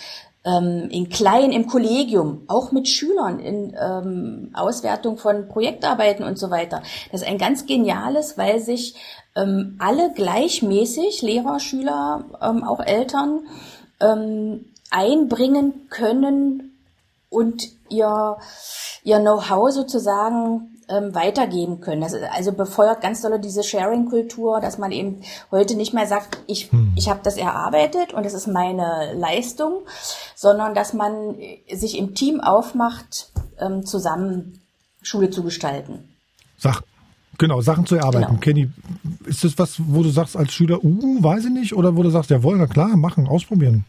ähm, 0.46 0.90
in 0.92 1.10
klein 1.10 1.52
im 1.52 1.68
Kollegium, 1.68 2.44
auch 2.48 2.72
mit 2.72 2.88
Schülern 2.88 3.40
in 3.40 3.76
ähm, 3.82 4.52
Auswertung 4.54 5.18
von 5.18 5.48
Projektarbeiten 5.48 6.26
und 6.26 6.38
so 6.38 6.52
weiter. 6.52 6.82
Das 7.12 7.22
ist 7.22 7.28
ein 7.28 7.38
ganz 7.38 7.66
geniales, 7.66 8.38
weil 8.38 8.60
sich 8.60 8.96
ähm, 9.36 9.76
alle 9.80 10.12
gleichmäßig, 10.14 11.22
Lehrer, 11.22 11.60
Schüler, 11.60 12.26
ähm, 12.42 12.64
auch 12.64 12.80
Eltern, 12.80 13.48
ähm, 14.00 14.66
einbringen 14.92 15.88
können 15.90 16.75
und 17.30 17.64
ihr, 17.90 18.38
ihr 19.04 19.20
Know-how 19.20 19.72
sozusagen 19.72 20.76
ähm, 20.88 21.16
weitergeben 21.16 21.82
können. 21.82 22.02
Das 22.02 22.14
also 22.14 22.52
befeuert 22.52 23.02
ganz 23.02 23.22
doll 23.22 23.40
diese 23.40 23.64
Sharing-Kultur, 23.64 24.60
dass 24.60 24.78
man 24.78 24.92
eben 24.92 25.22
heute 25.52 25.76
nicht 25.76 25.94
mehr 25.94 26.08
sagt, 26.08 26.38
ich, 26.48 26.72
hm. 26.72 26.94
ich 26.96 27.10
habe 27.10 27.22
das 27.24 27.38
erarbeitet 27.38 28.14
und 28.14 28.26
das 28.26 28.34
ist 28.34 28.48
meine 28.48 29.14
Leistung, 29.16 29.82
sondern 30.36 30.76
dass 30.76 30.94
man 30.94 31.36
sich 31.72 31.98
im 31.98 32.16
Team 32.16 32.42
aufmacht, 32.42 33.32
ähm, 33.60 33.86
zusammen 33.86 34.62
Schule 35.02 35.30
zu 35.30 35.44
gestalten. 35.44 36.10
Sach 36.58 36.82
Genau, 37.38 37.62
Sachen 37.62 37.86
zu 37.86 37.96
erarbeiten. 37.96 38.28
Genau. 38.28 38.40
Kenny, 38.40 38.70
ist 39.26 39.44
das 39.44 39.58
was, 39.58 39.82
wo 39.86 40.04
du 40.04 40.10
sagst 40.10 40.38
als 40.38 40.54
Schüler, 40.54 40.84
uh, 40.84 41.24
weiß 41.24 41.46
ich 41.46 41.52
nicht, 41.52 41.74
oder 41.74 41.96
wo 41.96 42.04
du 42.04 42.10
sagst, 42.10 42.30
jawohl, 42.30 42.58
na 42.58 42.68
klar, 42.68 42.96
machen, 42.96 43.28
ausprobieren? 43.28 43.84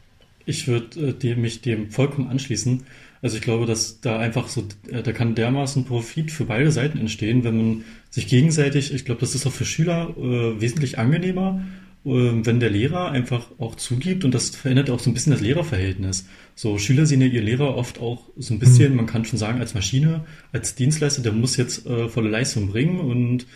Ich 0.46 0.68
würde 0.68 1.16
äh, 1.22 1.34
mich 1.36 1.60
dem 1.60 1.90
vollkommen 1.90 2.28
anschließen. 2.28 2.84
Also 3.22 3.36
ich 3.36 3.42
glaube, 3.42 3.66
dass 3.66 4.00
da 4.00 4.18
einfach 4.18 4.48
so, 4.48 4.66
äh, 4.90 5.02
da 5.02 5.12
kann 5.12 5.34
dermaßen 5.34 5.84
Profit 5.84 6.30
für 6.30 6.44
beide 6.44 6.70
Seiten 6.70 6.98
entstehen, 6.98 7.44
wenn 7.44 7.56
man 7.56 7.84
sich 8.10 8.28
gegenseitig, 8.28 8.92
ich 8.92 9.04
glaube, 9.04 9.20
das 9.20 9.34
ist 9.34 9.46
auch 9.46 9.52
für 9.52 9.64
Schüler 9.64 10.14
äh, 10.16 10.60
wesentlich 10.60 10.98
angenehmer, 10.98 11.62
äh, 12.04 12.08
wenn 12.10 12.60
der 12.60 12.70
Lehrer 12.70 13.10
einfach 13.10 13.50
auch 13.58 13.74
zugibt 13.74 14.24
und 14.24 14.34
das 14.34 14.50
verändert 14.50 14.90
auch 14.90 15.00
so 15.00 15.10
ein 15.10 15.14
bisschen 15.14 15.32
das 15.32 15.40
Lehrerverhältnis. 15.40 16.26
So 16.54 16.78
Schüler 16.78 17.06
sehen 17.06 17.20
ja 17.20 17.26
ihr 17.26 17.42
Lehrer 17.42 17.76
oft 17.76 18.00
auch 18.00 18.28
so 18.36 18.54
ein 18.54 18.58
bisschen, 18.58 18.92
mhm. 18.92 18.96
man 18.96 19.06
kann 19.06 19.24
schon 19.24 19.38
sagen, 19.38 19.60
als 19.60 19.74
Maschine, 19.74 20.24
als 20.52 20.74
Dienstleister, 20.74 21.22
der 21.22 21.32
muss 21.32 21.56
jetzt 21.56 21.86
äh, 21.86 22.08
volle 22.08 22.30
Leistung 22.30 22.68
bringen 22.68 23.00
und 23.00 23.46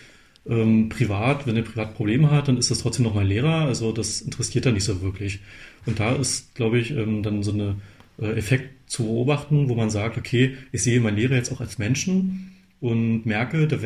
ähm, 0.48 0.88
privat, 0.88 1.46
wenn 1.46 1.56
er 1.56 1.62
privat 1.62 1.94
Probleme 1.94 2.30
hat, 2.30 2.48
dann 2.48 2.56
ist 2.56 2.70
das 2.70 2.78
trotzdem 2.78 3.04
noch 3.04 3.14
mein 3.14 3.26
Lehrer. 3.26 3.66
Also 3.66 3.92
das 3.92 4.20
interessiert 4.20 4.66
er 4.66 4.72
nicht 4.72 4.84
so 4.84 5.02
wirklich. 5.02 5.40
Und 5.86 6.00
da 6.00 6.14
ist, 6.14 6.54
glaube 6.54 6.78
ich, 6.78 6.90
ähm, 6.90 7.22
dann 7.22 7.42
so 7.42 7.52
eine 7.52 7.76
äh, 8.20 8.32
Effekt 8.36 8.79
zu 8.90 9.04
beobachten, 9.04 9.68
wo 9.68 9.74
man 9.76 9.88
sagt, 9.88 10.18
okay, 10.18 10.56
ich 10.72 10.82
sehe 10.82 11.00
meinen 11.00 11.16
Lehrer 11.16 11.36
jetzt 11.36 11.52
auch 11.52 11.60
als 11.60 11.78
Menschen 11.78 12.56
und 12.80 13.26
merke, 13.26 13.66
der 13.66 13.78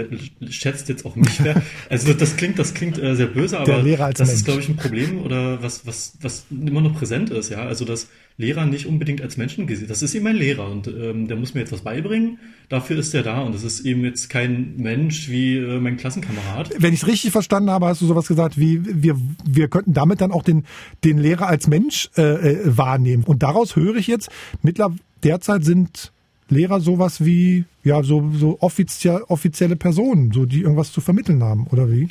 schätzt 0.49 0.89
jetzt 0.89 1.05
auch 1.05 1.17
mich 1.17 1.43
wer. 1.43 1.61
Also 1.91 2.13
das 2.13 2.37
klingt, 2.37 2.59
das 2.59 2.75
klingt 2.75 2.97
äh, 2.97 3.17
sehr 3.17 3.27
böse, 3.27 3.59
aber 3.59 3.83
das 3.83 4.19
Mensch. 4.19 4.31
ist, 4.31 4.45
glaube 4.45 4.61
ich, 4.61 4.69
ein 4.69 4.77
Problem 4.77 5.21
oder 5.23 5.63
was, 5.63 5.85
was, 5.87 6.17
was 6.21 6.47
immer 6.51 6.81
noch 6.81 6.95
präsent 6.97 7.31
ist, 7.31 7.51
ja. 7.51 7.65
Also 7.65 7.85
dass 7.85 8.09
Lehrer 8.37 8.67
nicht 8.67 8.87
unbedingt 8.87 9.21
als 9.21 9.37
Menschen 9.37 9.67
gesehen. 9.67 9.89
Das 9.89 10.03
ist 10.03 10.15
eben 10.15 10.27
ein 10.27 10.37
Lehrer 10.37 10.71
und 10.71 10.87
ähm, 10.89 11.29
der 11.29 11.37
muss 11.37 11.55
mir 11.55 11.61
jetzt 11.61 11.73
was 11.73 11.83
beibringen. 11.83 12.39
Dafür 12.69 12.99
ist 12.99 13.15
er 13.15 13.23
da 13.23 13.41
und 13.41 13.55
das 13.55 13.65
ist 13.65 13.81
eben 13.81 14.05
jetzt 14.05 14.29
kein 14.29 14.77
Mensch 14.77 15.29
wie 15.29 15.57
äh, 15.57 15.81
mein 15.81 15.97
Klassenkamerad. 15.97 16.71
Wenn 16.79 16.95
ich 16.95 17.03
es 17.03 17.07
richtig 17.09 17.33
verstanden 17.33 17.71
habe, 17.71 17.87
hast 17.87 18.01
du 18.01 18.07
sowas 18.07 18.29
gesagt 18.29 18.59
wie 18.59 18.81
wir 18.85 19.17
wir 19.45 19.69
könnten 19.69 19.93
damit 19.93 20.21
dann 20.21 20.31
auch 20.31 20.43
den 20.45 20.65
den 21.03 21.19
Lehrer 21.19 21.49
als 21.49 21.67
Mensch 21.67 22.11
äh, 22.17 22.23
äh 22.23 22.77
wahrnehmen. 22.77 23.25
Und 23.25 23.43
daraus 23.43 23.75
höre 23.75 23.97
ich 23.97 24.07
jetzt 24.07 24.31
mittlerweile 24.63 24.99
derzeit 25.25 25.65
sind 25.65 26.13
Lehrer 26.49 26.81
sowas 26.81 27.25
wie 27.25 27.65
ja 27.83 28.03
so 28.03 28.31
so 28.35 28.59
offiziell, 28.61 29.23
offizielle 29.29 29.77
Personen, 29.77 30.33
so 30.33 30.47
die 30.47 30.63
irgendwas 30.63 30.93
zu 30.93 31.01
vermitteln 31.01 31.43
haben 31.43 31.67
oder 31.69 31.91
wie? 31.91 32.09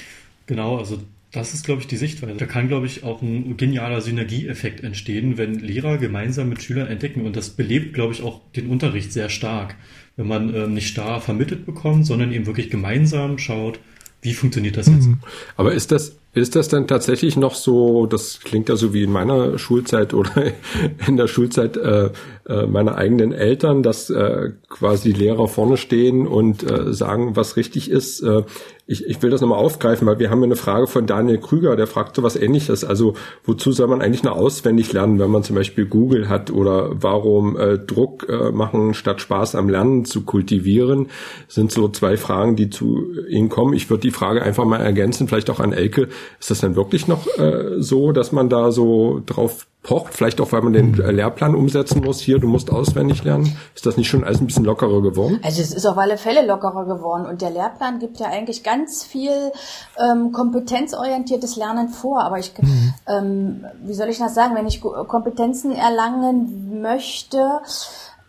Genau, 0.47 0.77
also 0.77 0.99
das 1.33 1.55
ist, 1.55 1.65
glaube 1.65 1.81
ich, 1.81 1.87
die 1.87 1.97
Sichtweise. 1.97 2.37
Da 2.37 2.45
kann, 2.45 2.67
glaube 2.67 2.85
ich, 2.85 3.03
auch 3.03 3.23
ein 3.23 3.57
genialer 3.57 4.01
Synergieeffekt 4.01 4.83
entstehen, 4.83 5.35
wenn 5.39 5.55
Lehrer 5.55 5.97
gemeinsam 5.97 6.47
mit 6.47 6.61
Schülern 6.61 6.87
entdecken. 6.87 7.25
Und 7.25 7.35
das 7.35 7.49
belebt, 7.49 7.95
glaube 7.95 8.13
ich, 8.13 8.21
auch 8.21 8.41
den 8.55 8.69
Unterricht 8.69 9.11
sehr 9.11 9.29
stark. 9.29 9.75
Wenn 10.15 10.27
man 10.27 10.53
ähm, 10.53 10.75
nicht 10.75 10.87
starr 10.87 11.21
vermittelt 11.21 11.65
bekommt, 11.65 12.05
sondern 12.05 12.31
eben 12.31 12.45
wirklich 12.45 12.69
gemeinsam 12.69 13.39
schaut, 13.39 13.79
wie 14.21 14.35
funktioniert 14.35 14.77
das 14.77 14.87
jetzt? 14.87 15.07
Mhm. 15.07 15.21
Aber 15.57 15.73
ist 15.73 15.91
das, 15.91 16.15
ist 16.33 16.55
das 16.55 16.67
denn 16.67 16.87
tatsächlich 16.87 17.37
noch 17.37 17.53
so, 17.53 18.07
das 18.07 18.39
klingt 18.39 18.69
ja 18.69 18.75
so 18.75 18.93
wie 18.93 19.03
in 19.03 19.11
meiner 19.11 19.57
Schulzeit 19.57 20.13
oder 20.13 20.31
in 21.07 21.17
der 21.17 21.27
Schulzeit 21.27 21.77
äh, 21.77 22.09
äh, 22.47 22.65
meiner 22.65 22.95
eigenen 22.95 23.31
Eltern, 23.31 23.83
dass 23.83 24.09
äh, 24.09 24.51
quasi 24.67 25.11
Lehrer 25.11 25.47
vorne 25.47 25.77
stehen 25.77 26.27
und 26.27 26.69
äh, 26.69 26.93
sagen, 26.93 27.35
was 27.35 27.55
richtig 27.55 27.89
ist. 27.89 28.21
Äh, 28.21 28.43
ich, 28.85 29.05
ich 29.05 29.21
will 29.21 29.29
das 29.29 29.39
nochmal 29.39 29.59
aufgreifen, 29.59 30.05
weil 30.07 30.19
wir 30.19 30.29
haben 30.29 30.43
eine 30.43 30.57
Frage 30.57 30.87
von 30.87 31.07
Daniel 31.07 31.37
Krüger, 31.37 31.77
der 31.77 31.87
fragt 31.87 32.17
so 32.17 32.23
was 32.23 32.35
ähnliches. 32.35 32.83
Also 32.83 33.13
wozu 33.45 33.71
soll 33.71 33.87
man 33.87 34.01
eigentlich 34.01 34.23
nur 34.23 34.35
auswendig 34.35 34.91
lernen, 34.91 35.19
wenn 35.19 35.31
man 35.31 35.43
zum 35.43 35.55
Beispiel 35.55 35.85
Google 35.85 36.27
hat 36.27 36.51
oder 36.51 36.89
warum 36.93 37.55
äh, 37.55 37.77
Druck 37.77 38.27
äh, 38.27 38.51
machen 38.51 38.93
statt 38.93 39.21
Spaß 39.21 39.55
am 39.55 39.69
Lernen 39.69 40.03
zu 40.03 40.23
kultivieren, 40.23 41.07
sind 41.47 41.71
so 41.71 41.87
zwei 41.87 42.17
Fragen, 42.17 42.57
die 42.57 42.69
zu 42.69 43.05
Ihnen 43.29 43.47
kommen. 43.47 43.73
Ich 43.73 43.89
würde 43.89 44.01
die 44.01 44.11
Frage 44.11 44.41
einfach 44.41 44.65
mal 44.65 44.81
ergänzen, 44.81 45.29
vielleicht 45.29 45.49
auch 45.49 45.61
an 45.61 45.71
Elke. 45.71 46.09
Ist 46.39 46.51
das 46.51 46.59
denn 46.59 46.75
wirklich 46.75 47.07
noch 47.07 47.25
äh, 47.37 47.81
so, 47.81 48.11
dass 48.11 48.31
man 48.31 48.49
da 48.49 48.71
so 48.71 49.21
drauf 49.25 49.67
pocht, 49.83 50.13
vielleicht 50.13 50.39
auch, 50.39 50.51
weil 50.53 50.61
man 50.61 50.73
den 50.73 50.93
Lehrplan 50.93 51.53
umsetzen 51.53 52.01
muss. 52.03 52.21
Hier, 52.21 52.39
du 52.39 52.47
musst 52.47 52.71
auswendig 52.71 53.23
lernen. 53.23 53.57
Ist 53.75 53.85
das 53.85 53.97
nicht 53.97 54.07
schon 54.07 54.23
alles 54.23 54.39
ein 54.39 54.47
bisschen 54.47 54.63
lockerer 54.63 55.01
geworden? 55.01 55.39
Also 55.43 55.61
es 55.61 55.73
ist 55.73 55.85
auf 55.85 55.97
alle 55.97 56.17
Fälle 56.17 56.45
lockerer 56.45 56.85
geworden 56.85 57.25
und 57.25 57.41
der 57.41 57.51
Lehrplan 57.51 57.99
gibt 57.99 58.17
ja 58.19 58.27
eigentlich 58.27 58.63
ganz 58.63 59.03
viel 59.03 59.51
ähm, 59.99 60.31
kompetenzorientiertes 60.31 61.57
Lernen 61.57 61.89
vor. 61.89 62.23
Aber 62.23 62.39
ich, 62.39 62.53
mhm. 62.57 62.93
ähm, 63.07 63.65
wie 63.83 63.93
soll 63.93 64.07
ich 64.07 64.17
das 64.17 64.33
sagen, 64.33 64.55
wenn 64.55 64.67
ich 64.67 64.81
Kompetenzen 64.81 65.73
erlangen 65.73 66.81
möchte, 66.81 67.59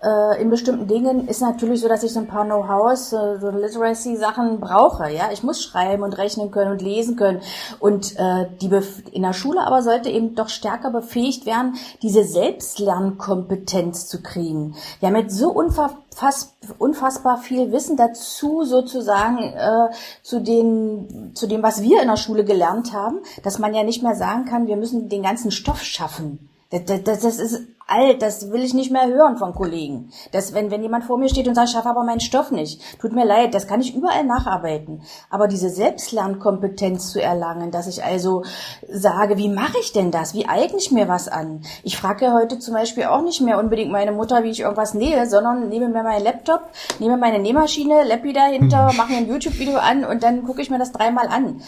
äh, 0.05 0.41
in 0.41 0.51
bestimmten 0.51 0.87
Dingen 0.87 1.29
ist 1.29 1.41
natürlich 1.41 1.81
so, 1.81 1.89
dass 1.89 2.03
ich 2.03 2.13
so 2.13 2.21
ein 2.21 2.27
paar 2.27 2.45
Know-hows, 2.45 3.13
äh, 3.13 3.39
so 3.41 3.51
Literacy-Sachen 3.51 4.61
brauche. 4.61 5.11
Ja, 5.11 5.31
ich 5.33 5.43
muss 5.43 5.63
schreiben 5.63 6.03
und 6.03 6.19
rechnen 6.19 6.51
können 6.51 6.73
und 6.73 6.83
lesen 6.83 7.17
können. 7.17 7.41
Und 7.81 8.15
äh, 8.19 8.47
die 8.61 8.69
Bef 8.69 9.03
in 9.13 9.23
der 9.23 9.33
Schule 9.33 9.67
aber 9.67 9.83
sollte 9.83 10.11
eben 10.11 10.35
doch 10.35 10.49
stärker 10.49 10.91
befähigt 10.91 11.47
werden, 11.47 11.77
diese 12.03 12.25
Selbstlernkompetenz 12.25 14.07
zu 14.07 14.23
kriegen. 14.23 14.75
Haben 15.03 15.17
jetzt 15.17 15.37
so 15.37 15.51
unfass, 15.51 16.55
unfassbar 16.79 17.39
viel 17.39 17.73
Wissen 17.73 17.97
dazu, 17.97 18.65
sozusagen 18.65 19.39
äh, 19.39 19.95
zu 20.23 20.41
den 20.41 21.33
zu 21.35 21.47
dem, 21.47 21.63
was 21.63 21.83
wir 21.83 22.03
in 22.03 22.09
der 22.09 22.17
Schule 22.17 22.45
gelernt 22.45 22.93
haben, 22.93 23.21
dass 23.43 23.59
man 23.59 23.75
ja 23.75 23.83
nicht 23.83 24.03
mehr 24.03 24.15
sagen 24.15 24.45
kann, 24.45 24.67
wir 24.67 24.77
müssen 24.77 25.09
den 25.09 25.23
ganzen 25.23 25.51
Stoff 25.51 25.83
schaffen. 25.83 26.49
Das, 26.71 27.03
das, 27.05 27.21
das 27.21 27.39
ist 27.39 27.63
alt, 27.87 28.23
das 28.23 28.51
will 28.51 28.63
ich 28.63 28.75
nicht 28.75 28.91
mehr 28.91 29.07
hören 29.07 29.37
von 29.37 29.55
Kollegen. 29.55 30.11
Das, 30.33 30.55
wenn, 30.55 30.71
wenn 30.71 30.83
jemand 30.83 31.05
vor 31.05 31.19
mir 31.19 31.29
steht 31.29 31.49
und 31.49 31.55
sagt, 31.55 31.69
ich 31.69 31.75
schaffe 31.75 31.91
aber 31.91 32.05
meinen 32.05 32.21
Stoff 32.21 32.51
nicht, 32.51 32.81
tut 33.01 33.13
mir 33.13 33.25
leid, 33.25 33.55
das 33.55 33.67
kann 33.67 33.81
ich 33.81 33.95
überall 33.95 34.25
nacharbeiten. 34.25 35.03
Aber 35.31 35.49
diese 35.49 35.69
Selbstlernkompetenz 35.69 37.13
zu 37.13 37.21
erlangen, 37.21 37.71
dass 37.71 37.87
ich 37.87 38.03
also 38.03 38.45
sage, 38.89 39.37
wie 39.37 39.49
mache 39.49 39.79
ich 39.81 39.93
denn 39.93 40.11
das? 40.11 40.35
Wie 40.35 40.47
eigne 40.47 40.79
ich 40.79 40.91
mir 40.91 41.09
was 41.09 41.29
an? 41.29 41.63
Ich 41.83 41.97
frage 41.97 42.33
heute 42.33 42.59
zum 42.59 42.75
Beispiel 42.75 43.05
auch 43.05 43.23
nicht 43.23 43.41
mehr 43.41 43.59
unbedingt 43.59 43.93
meine 43.93 44.13
Mutter, 44.13 44.43
wie 44.45 44.51
ich 44.51 44.61
irgendwas 44.61 44.95
nähe, 44.95 45.29
sondern 45.29 45.69
nehme 45.69 45.89
mir 45.89 46.03
meinen 46.03 46.25
Laptop, 46.25 46.63
nehme 46.99 47.17
meine 47.17 47.39
Nähmaschine, 47.39 48.05
Lappi 48.05 48.33
dahinter, 48.33 48.93
mache 48.97 49.13
mir 49.13 49.19
ein 49.19 49.29
YouTube-Video 49.29 49.79
an 49.79 50.05
und 50.05 50.23
dann 50.23 50.45
gucke 50.45 50.63
ich 50.63 50.71
mir 50.71 50.79
das 50.79 50.93
dreimal 50.93 51.29
an. 51.29 51.61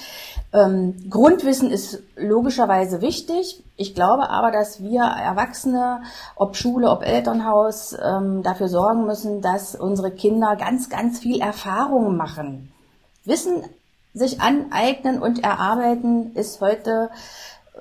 Ähm, 0.53 1.11
Grundwissen 1.11 1.71
ist 1.71 2.03
logischerweise 2.17 3.01
wichtig. 3.03 3.63
Ich 3.77 3.95
glaube 3.95 4.31
aber, 4.31 4.51
dass 4.51 4.83
wir 4.83 5.03
Erwachsene, 5.03 6.03
ob 6.35 6.57
Schule, 6.57 6.91
ob 6.91 7.03
Elternhaus, 7.03 7.97
ähm, 8.03 8.43
dafür 8.43 8.69
sorgen 8.69 9.07
müssen, 9.07 9.41
dass 9.41 9.75
unsere 9.75 10.11
Kinder 10.11 10.57
ganz, 10.57 10.89
ganz 10.89 11.19
viel 11.19 11.41
Erfahrung 11.41 12.17
machen. 12.17 12.73
Wissen 13.25 13.65
sich 14.15 14.41
aneignen 14.41 15.21
und 15.21 15.45
erarbeiten 15.45 16.35
ist 16.35 16.61
heute 16.61 17.11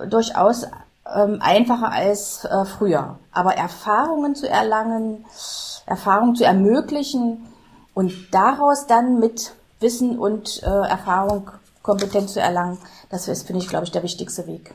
durchaus 0.09 0.67
ähm, 1.13 1.39
einfacher 1.39 1.91
als 1.91 2.45
äh, 2.45 2.65
früher. 2.65 3.19
Aber 3.31 3.55
Erfahrungen 3.55 4.35
zu 4.35 4.49
erlangen, 4.49 5.25
Erfahrungen 5.85 6.35
zu 6.35 6.43
ermöglichen 6.43 7.47
und 7.93 8.11
daraus 8.31 8.87
dann 8.87 9.19
mit 9.19 9.53
Wissen 9.79 10.17
und 10.17 10.63
äh, 10.63 10.67
Erfahrung 10.67 11.51
Kompetenz 11.83 12.33
zu 12.33 12.41
erlangen. 12.41 12.79
Das 13.09 13.27
ist, 13.27 13.45
finde 13.45 13.61
ich, 13.61 13.69
glaube 13.69 13.85
ich, 13.85 13.91
der 13.91 14.03
wichtigste 14.03 14.47
Weg. 14.47 14.73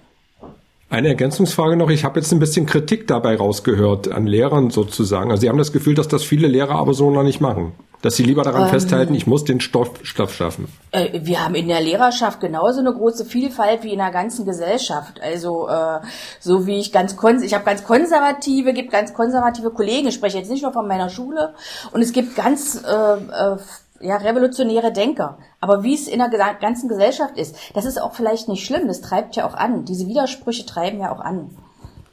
Eine 0.90 1.06
Ergänzungsfrage 1.06 1.76
noch. 1.76 1.88
Ich 1.88 2.04
habe 2.04 2.18
jetzt 2.18 2.32
ein 2.32 2.40
bisschen 2.40 2.66
Kritik 2.66 3.06
dabei 3.06 3.36
rausgehört 3.36 4.10
an 4.10 4.26
Lehrern 4.26 4.70
sozusagen. 4.70 5.30
Also 5.30 5.42
Sie 5.42 5.48
haben 5.48 5.56
das 5.56 5.70
Gefühl, 5.72 5.94
dass 5.94 6.08
das 6.08 6.24
viele 6.24 6.48
Lehrer 6.48 6.74
aber 6.74 6.94
so 6.94 7.12
noch 7.12 7.22
nicht 7.22 7.40
machen. 7.40 7.72
Dass 8.02 8.16
sie 8.16 8.22
lieber 8.24 8.42
daran 8.42 8.62
ähm, 8.62 8.68
festhalten, 8.70 9.14
ich 9.14 9.26
muss 9.26 9.44
den 9.44 9.60
Stoff, 9.60 9.92
Stoff 10.02 10.34
schaffen. 10.34 10.66
Äh, 10.90 11.20
wir 11.22 11.44
haben 11.44 11.54
in 11.54 11.68
der 11.68 11.82
Lehrerschaft 11.82 12.40
genauso 12.40 12.80
eine 12.80 12.92
große 12.92 13.26
Vielfalt 13.26 13.84
wie 13.84 13.92
in 13.92 13.98
der 13.98 14.10
ganzen 14.10 14.46
Gesellschaft. 14.46 15.20
Also 15.22 15.68
äh, 15.68 16.00
so 16.40 16.66
wie 16.66 16.78
ich 16.78 16.92
ganz 16.92 17.16
kon 17.16 17.42
ich 17.42 17.54
habe 17.54 17.64
ganz 17.64 17.84
konservative, 17.84 18.72
gibt 18.72 18.90
ganz 18.90 19.12
konservative 19.12 19.70
Kollegen. 19.70 20.08
Ich 20.08 20.14
spreche 20.14 20.38
jetzt 20.38 20.50
nicht 20.50 20.62
nur 20.62 20.72
von 20.72 20.88
meiner 20.88 21.10
Schule. 21.10 21.54
Und 21.92 22.00
es 22.00 22.12
gibt 22.12 22.34
ganz 22.36 22.82
äh, 22.82 22.90
äh, 22.90 23.58
ja, 24.00 24.16
revolutionäre 24.16 24.92
Denker. 24.92 25.38
Aber 25.60 25.82
wie 25.82 25.94
es 25.94 26.08
in 26.08 26.18
der 26.18 26.30
ganzen 26.60 26.88
Gesellschaft 26.88 27.36
ist, 27.36 27.56
das 27.74 27.84
ist 27.84 28.00
auch 28.00 28.14
vielleicht 28.14 28.48
nicht 28.48 28.64
schlimm, 28.64 28.88
das 28.88 29.00
treibt 29.00 29.36
ja 29.36 29.46
auch 29.46 29.54
an. 29.54 29.84
Diese 29.84 30.06
Widersprüche 30.06 30.66
treiben 30.66 31.00
ja 31.00 31.12
auch 31.12 31.20
an. 31.20 31.50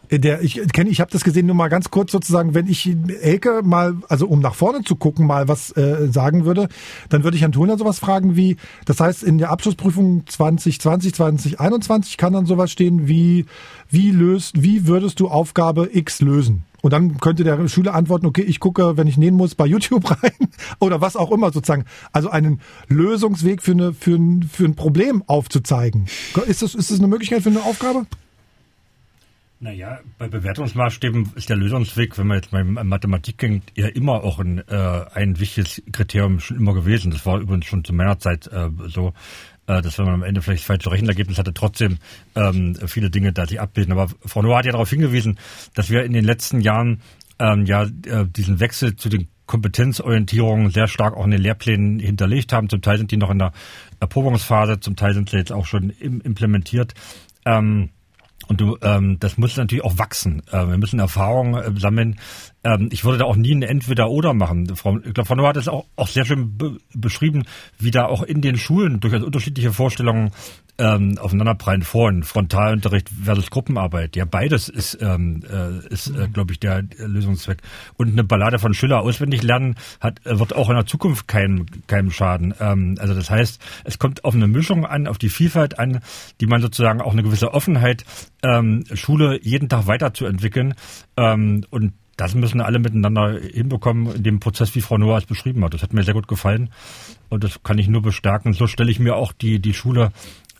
Der, 0.10 0.42
ich 0.42 0.62
kenne, 0.72 0.90
ich 0.90 1.02
habe 1.02 1.12
das 1.12 1.26
gesehen, 1.26 1.48
nur 1.48 1.56
mal 1.56 1.68
ganz 1.68 1.92
kurz 1.92 2.14
sozusagen, 2.14 2.54
wenn 2.54 2.68
ich 2.68 2.90
Elke 3.22 3.62
mal, 3.62 3.96
also 4.08 4.26
um 4.26 4.40
nach 4.40 4.56
vorne 4.56 4.84
zu 4.84 4.96
gucken, 4.96 5.28
mal 5.28 5.50
was 5.50 5.76
äh, 5.76 6.08
sagen 6.10 6.46
würde, 6.46 6.70
dann 7.10 7.26
würde 7.26 7.36
ich 7.36 7.46
Thuner 7.52 7.78
sowas 7.78 8.00
fragen 8.00 8.38
wie, 8.38 8.56
das 8.86 9.02
heißt, 9.02 9.24
in 9.24 9.38
der 9.38 9.50
Abschlussprüfung 9.50 10.24
2020, 10.26 11.14
2021 11.14 12.16
kann 12.16 12.32
dann 12.32 12.46
sowas 12.46 12.72
stehen 12.72 13.10
wie, 13.10 13.48
wie 13.90 14.12
löst, 14.12 14.64
wie 14.64 14.88
würdest 14.88 15.20
du 15.20 15.28
Aufgabe 15.28 15.90
X 15.92 16.22
lösen? 16.22 16.64
Und 16.82 16.94
dann 16.94 17.18
könnte 17.18 17.44
der 17.44 17.68
Schüler 17.68 17.96
antworten, 17.96 18.26
okay, 18.26 18.44
ich 18.44 18.60
gucke, 18.60 18.98
wenn 18.98 19.08
ich 19.08 19.18
nähen 19.18 19.36
muss, 19.36 19.56
bei 19.56 19.66
YouTube 19.66 20.10
rein 20.24 20.50
oder 20.80 21.02
was 21.02 21.16
auch 21.16 21.32
immer 21.32 21.52
sozusagen. 21.52 21.86
Also 22.12 22.30
einen 22.30 22.62
Lösungsweg 22.88 23.62
für, 23.62 23.72
eine, 23.72 23.94
für, 23.94 24.16
ein, 24.16 24.44
für 24.44 24.66
ein 24.66 24.76
Problem 24.76 25.24
aufzuzeigen. 25.28 26.06
Ist 26.46 26.62
das, 26.62 26.76
ist 26.76 26.92
das 26.92 27.00
eine 27.00 27.08
Möglichkeit 27.08 27.42
für 27.42 27.50
eine 27.50 27.64
Aufgabe? 27.64 28.06
Naja, 29.60 30.00
bei 30.20 30.28
Bewertungsmaßstäben 30.28 31.32
ist 31.36 31.50
der 31.50 31.56
Lösungsweg, 31.56 32.16
wenn 32.20 32.28
man 32.28 32.38
jetzt 32.38 32.52
mal 32.52 32.64
Mathematik 32.64 33.40
denkt, 33.40 33.72
ja 33.76 33.88
immer 33.88 34.24
auch 34.24 34.38
ein, 34.38 34.60
äh, 34.68 35.06
ein 35.14 35.40
wichtiges 35.40 35.82
Kriterium 35.92 36.40
schon 36.40 36.58
immer 36.58 36.76
gewesen. 36.76 37.10
Das 37.10 37.26
war 37.26 37.40
übrigens 37.40 37.66
schon 37.66 37.84
zu 37.84 37.92
meiner 37.92 38.20
Zeit 38.20 38.46
äh, 38.48 38.70
so, 38.86 39.14
äh, 39.68 39.82
dass 39.82 39.98
wenn 39.98 40.06
man 40.06 40.16
am 40.16 40.24
Ende 40.24 40.42
vielleicht 40.42 40.64
falsche 40.64 40.92
Rechenergebnis 40.92 41.38
hatte, 41.38 41.54
trotzdem 41.54 41.98
ähm, 42.36 42.76
viele 42.88 43.10
Dinge 43.10 43.34
da 43.34 43.46
sich 43.46 43.62
abbilden. 43.62 43.94
Aber 43.94 44.08
Frau 44.26 44.42
Noah 44.42 44.60
hat 44.60 44.66
ja 44.66 44.72
darauf 44.72 44.90
hingewiesen, 44.90 45.38
dass 45.76 45.90
wir 45.90 46.04
in 46.04 46.14
den 46.14 46.26
letzten 46.26 46.62
Jahren 46.62 47.02
ähm, 47.40 47.66
ja 47.66 47.84
äh, 47.84 48.26
diesen 48.26 48.60
Wechsel 48.60 48.96
zu 48.96 49.10
den 49.10 49.28
Kompetenzorientierungen 49.46 50.72
sehr 50.72 50.88
stark 50.88 51.16
auch 51.16 51.24
in 51.24 51.32
den 51.32 51.42
Lehrplänen 51.42 52.00
hinterlegt 52.00 52.52
haben. 52.52 52.70
Zum 52.70 52.82
Teil 52.82 52.98
sind 52.98 53.12
die 53.12 53.18
noch 53.18 53.30
in 53.30 53.40
der 53.40 53.54
Erprobungsphase, 54.00 54.80
zum 54.80 54.96
Teil 54.96 55.14
sind 55.14 55.30
sie 55.30 55.38
jetzt 55.38 55.54
auch 55.54 55.66
schon 55.66 55.90
im, 55.90 56.22
implementiert. 56.22 56.94
Ähm, 57.46 57.90
und 58.48 58.62
du, 58.62 58.78
ähm, 58.82 59.18
das 59.20 59.38
muss 59.38 59.58
natürlich 59.58 59.84
auch 59.84 59.98
wachsen. 59.98 60.42
Äh, 60.52 60.68
wir 60.68 60.78
müssen 60.78 61.00
Erfahrungen 61.00 61.56
äh, 61.56 61.80
sammeln. 61.80 62.20
Ähm, 62.64 62.90
ich 62.92 63.04
würde 63.04 63.20
da 63.20 63.26
auch 63.26 63.36
nie 63.36 63.54
ein 63.54 63.62
Entweder-Oder 63.62 64.34
machen. 64.34 64.76
Frau, 64.76 64.98
ich 64.98 65.14
glaube, 65.14 65.26
Frau 65.26 65.36
Noah 65.36 65.50
hat 65.50 65.58
es 65.58 65.68
auch, 65.68 65.86
auch 65.96 66.08
sehr 66.08 66.26
schön 66.26 66.58
be 66.58 66.78
beschrieben, 66.94 67.44
wie 67.80 67.92
da 67.92 68.06
auch 68.06 68.24
in 68.24 68.42
den 68.42 68.58
Schulen 68.58 69.00
durchaus 69.00 69.24
unterschiedliche 69.24 69.74
Vorstellungen 69.74 70.32
ähm, 70.78 71.18
aufeinanderprallen 71.18 71.82
vorhin, 71.82 72.24
Frontalunterricht 72.24 73.10
versus 73.10 73.50
Gruppenarbeit. 73.50 74.16
Ja, 74.16 74.26
beides 74.26 74.70
ist, 74.70 74.98
ähm, 75.02 75.44
äh, 75.50 75.88
ist 75.88 76.08
äh, 76.08 76.28
glaube 76.28 76.54
ich, 76.54 76.60
der 76.60 76.84
Lösungszweck. 76.98 77.60
Und 77.96 78.12
eine 78.12 78.24
Ballade 78.24 78.60
von 78.60 78.74
Schiller 78.74 79.02
auswendig 79.02 79.44
lernen 79.44 79.76
hat, 80.00 80.26
äh, 80.26 80.40
wird 80.40 80.56
auch 80.56 80.70
in 80.70 80.76
der 80.76 80.86
Zukunft 80.86 81.28
keinem, 81.28 81.66
keinem 81.88 82.12
schaden. 82.12 82.54
Ähm, 82.60 82.96
also 83.00 83.14
das 83.14 83.30
heißt, 83.30 83.62
es 83.86 84.00
kommt 84.00 84.24
auf 84.24 84.36
eine 84.36 84.48
Mischung 84.48 84.86
an, 84.86 85.08
auf 85.08 85.18
die 85.18 85.30
Vielfalt 85.30 85.80
an, 85.80 86.02
die 86.42 86.48
man 86.48 86.62
sozusagen 86.62 87.02
auch 87.02 87.14
eine 87.14 87.24
gewisse 87.24 87.54
Offenheit, 87.54 88.06
ähm, 88.44 88.84
Schule 88.94 89.40
jeden 89.42 89.70
Tag 89.70 89.88
weiterzuentwickeln. 89.88 90.76
Ähm, 91.18 91.66
und 91.70 91.94
das 92.18 92.34
müssen 92.34 92.62
alle 92.62 92.80
miteinander 92.80 93.40
hinbekommen 93.40 94.16
in 94.16 94.24
dem 94.24 94.40
Prozess, 94.40 94.74
wie 94.74 94.82
Frau 94.82 94.98
Noah 94.98 95.20
es 95.20 95.26
beschrieben 95.26 95.64
hat. 95.64 95.76
Das 95.76 95.84
hat 95.84 95.94
mir 95.94 96.04
sehr 96.04 96.16
gut 96.16 96.28
gefallen 96.28 96.72
und 97.30 97.44
das 97.44 97.62
kann 97.62 97.78
ich 97.78 97.88
nur 97.88 98.02
bestärken. 98.02 98.54
So 98.54 98.66
stelle 98.66 98.90
ich 98.90 99.00
mir 99.00 99.16
auch 99.16 99.32
die, 99.34 99.60
die 99.60 99.76
Schule 99.76 100.12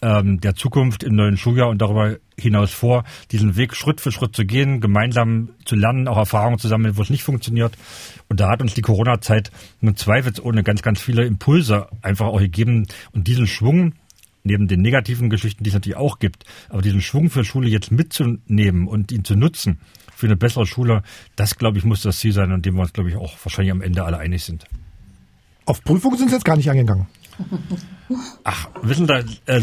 ähm, 0.02 0.40
der 0.40 0.56
Zukunft 0.56 1.04
im 1.04 1.16
neuen 1.16 1.38
Schuljahr 1.38 1.70
und 1.70 1.82
darüber 1.82 2.18
hinaus 2.40 2.72
vor, 2.72 3.04
diesen 3.32 3.56
Weg 3.56 3.76
Schritt 3.76 4.02
für 4.02 4.12
Schritt 4.12 4.36
zu 4.36 4.46
gehen, 4.46 4.80
gemeinsam 4.80 5.50
zu 5.66 5.76
lernen, 5.76 6.08
auch 6.08 6.18
Erfahrungen 6.18 6.60
zu 6.60 6.68
sammeln, 6.68 6.98
wo 6.98 7.02
es 7.02 7.10
nicht 7.10 7.24
funktioniert. 7.24 7.78
Und 8.30 8.40
da 8.40 8.50
hat 8.50 8.62
uns 8.62 8.74
die 8.74 8.82
Corona-Zeit 8.82 9.52
nun 9.82 9.96
zweifelsohne 9.96 10.64
ganz, 10.64 10.82
ganz 10.82 11.02
viele 11.02 11.26
Impulse 11.26 11.88
einfach 12.02 12.28
auch 12.28 12.40
gegeben. 12.40 12.86
Und 13.12 13.28
diesen 13.28 13.48
Schwung, 13.48 13.94
neben 14.44 14.68
den 14.68 14.82
negativen 14.82 15.30
Geschichten, 15.30 15.64
die 15.64 15.70
es 15.70 15.74
natürlich 15.74 15.98
auch 15.98 16.20
gibt, 16.20 16.46
aber 16.70 16.82
diesen 16.82 17.02
Schwung 17.02 17.30
für 17.30 17.44
Schule 17.44 17.70
jetzt 17.70 17.92
mitzunehmen 17.92 18.88
und 18.88 19.12
ihn 19.12 19.24
zu 19.24 19.36
nutzen 19.36 19.80
für 20.16 20.28
eine 20.28 20.38
bessere 20.38 20.66
Schule, 20.66 21.04
das, 21.36 21.58
glaube 21.58 21.78
ich, 21.78 21.86
muss 21.86 22.02
das 22.02 22.20
Ziel 22.20 22.34
sein, 22.34 22.52
an 22.52 22.62
dem 22.62 22.76
wir 22.76 22.82
uns, 22.82 22.94
glaube 22.94 23.10
ich, 23.10 23.16
auch 23.16 23.34
wahrscheinlich 23.44 23.72
am 23.72 23.82
Ende 23.82 24.04
alle 24.04 24.18
einig 24.18 24.44
sind. 24.44 24.66
Auf 25.66 25.84
Prüfungen 25.84 26.18
sind 26.18 26.30
Sie 26.30 26.36
jetzt 26.36 26.46
gar 26.46 26.56
nicht 26.56 26.70
angegangen. 26.70 27.08
Ach, 28.44 28.70
wissen 28.82 29.08
Sie, 29.08 29.38
äh, 29.46 29.62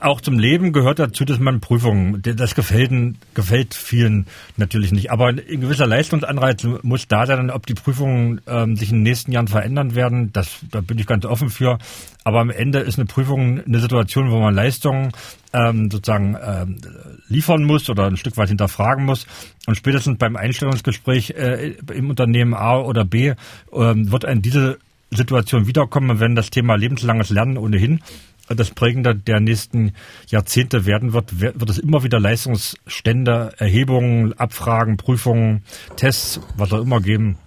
auch 0.00 0.20
zum 0.20 0.38
Leben 0.38 0.72
gehört 0.72 0.98
dazu, 0.98 1.24
dass 1.24 1.38
man 1.38 1.60
Prüfungen, 1.60 2.22
das 2.22 2.54
gefällt, 2.54 2.92
gefällt 3.34 3.74
vielen 3.74 4.26
natürlich 4.56 4.92
nicht. 4.92 5.10
Aber 5.10 5.28
ein 5.28 5.36
gewisser 5.46 5.86
Leistungsanreiz 5.86 6.64
muss 6.82 7.08
da 7.08 7.26
sein, 7.26 7.50
ob 7.50 7.66
die 7.66 7.74
Prüfungen 7.74 8.40
ähm, 8.46 8.76
sich 8.76 8.90
in 8.90 8.98
den 8.98 9.02
nächsten 9.02 9.32
Jahren 9.32 9.48
verändern 9.48 9.94
werden. 9.94 10.32
Das, 10.32 10.60
da 10.70 10.80
bin 10.80 10.98
ich 10.98 11.06
ganz 11.06 11.24
offen 11.24 11.50
für. 11.50 11.78
Aber 12.22 12.40
am 12.40 12.50
Ende 12.50 12.78
ist 12.78 12.98
eine 12.98 13.06
Prüfung 13.06 13.62
eine 13.64 13.78
Situation, 13.80 14.30
wo 14.30 14.38
man 14.38 14.54
Leistungen 14.54 15.12
ähm, 15.52 15.90
sozusagen 15.90 16.36
ähm, 16.42 16.80
liefern 17.28 17.64
muss 17.64 17.90
oder 17.90 18.06
ein 18.06 18.16
Stück 18.16 18.36
weit 18.36 18.48
hinterfragen 18.48 19.04
muss. 19.04 19.26
Und 19.66 19.76
spätestens 19.76 20.18
beim 20.18 20.36
Einstellungsgespräch 20.36 21.30
äh, 21.30 21.74
im 21.92 22.08
Unternehmen 22.08 22.54
A 22.54 22.78
oder 22.78 23.04
B 23.04 23.34
ähm, 23.72 24.10
wird 24.12 24.24
ein 24.24 24.42
diese 24.42 24.78
Situation 25.10 25.66
wiederkommen, 25.66 26.20
wenn 26.20 26.34
das 26.34 26.50
Thema 26.50 26.76
lebenslanges 26.76 27.30
Lernen 27.30 27.58
ohnehin 27.58 28.00
das 28.48 28.70
Prägende 28.70 29.14
der 29.14 29.40
nächsten 29.40 29.92
Jahrzehnte 30.28 30.84
werden 30.86 31.12
wird, 31.12 31.40
wird 31.40 31.70
es 31.70 31.78
immer 31.78 32.04
wieder 32.04 32.20
Leistungsstände, 32.20 33.54
Erhebungen, 33.58 34.34
Abfragen, 34.34 34.96
Prüfungen, 34.96 35.62
Tests, 35.96 36.40
was 36.56 36.72
auch 36.72 36.82
immer 36.82 37.00
geben. 37.00 37.38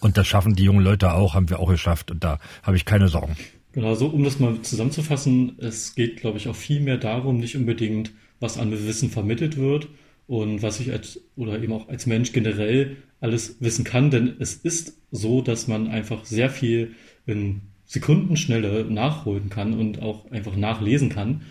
Und 0.00 0.18
das 0.18 0.26
schaffen 0.26 0.54
die 0.54 0.64
jungen 0.64 0.84
Leute 0.84 1.12
auch, 1.14 1.34
haben 1.34 1.48
wir 1.48 1.60
auch 1.60 1.70
geschafft. 1.70 2.10
Und 2.10 2.22
da 2.22 2.38
habe 2.62 2.76
ich 2.76 2.84
keine 2.84 3.08
Sorgen. 3.08 3.36
Genau, 3.72 3.94
so 3.94 4.06
um 4.06 4.22
das 4.22 4.38
mal 4.38 4.60
zusammenzufassen, 4.60 5.56
es 5.58 5.94
geht, 5.94 6.20
glaube 6.20 6.38
ich, 6.38 6.48
auch 6.48 6.54
viel 6.54 6.80
mehr 6.80 6.98
darum, 6.98 7.38
nicht 7.38 7.56
unbedingt, 7.56 8.12
was 8.38 8.58
an 8.58 8.70
Wissen 8.70 9.10
vermittelt 9.10 9.56
wird 9.56 9.88
und 10.26 10.62
was 10.62 10.78
ich 10.78 10.92
als 10.92 11.20
oder 11.36 11.60
eben 11.60 11.72
auch 11.72 11.88
als 11.88 12.06
Mensch 12.06 12.32
generell 12.32 12.98
alles 13.20 13.56
wissen 13.60 13.84
kann, 13.84 14.10
denn 14.10 14.36
es 14.38 14.54
ist 14.54 14.98
so, 15.14 15.40
dass 15.40 15.68
man 15.68 15.88
einfach 15.88 16.24
sehr 16.24 16.50
viel 16.50 16.94
in 17.26 17.62
Sekundenschnelle 17.86 18.84
nachholen 18.84 19.48
kann 19.48 19.78
und 19.78 20.02
auch 20.02 20.30
einfach 20.30 20.56
nachlesen 20.56 21.08
kann. 21.08 21.42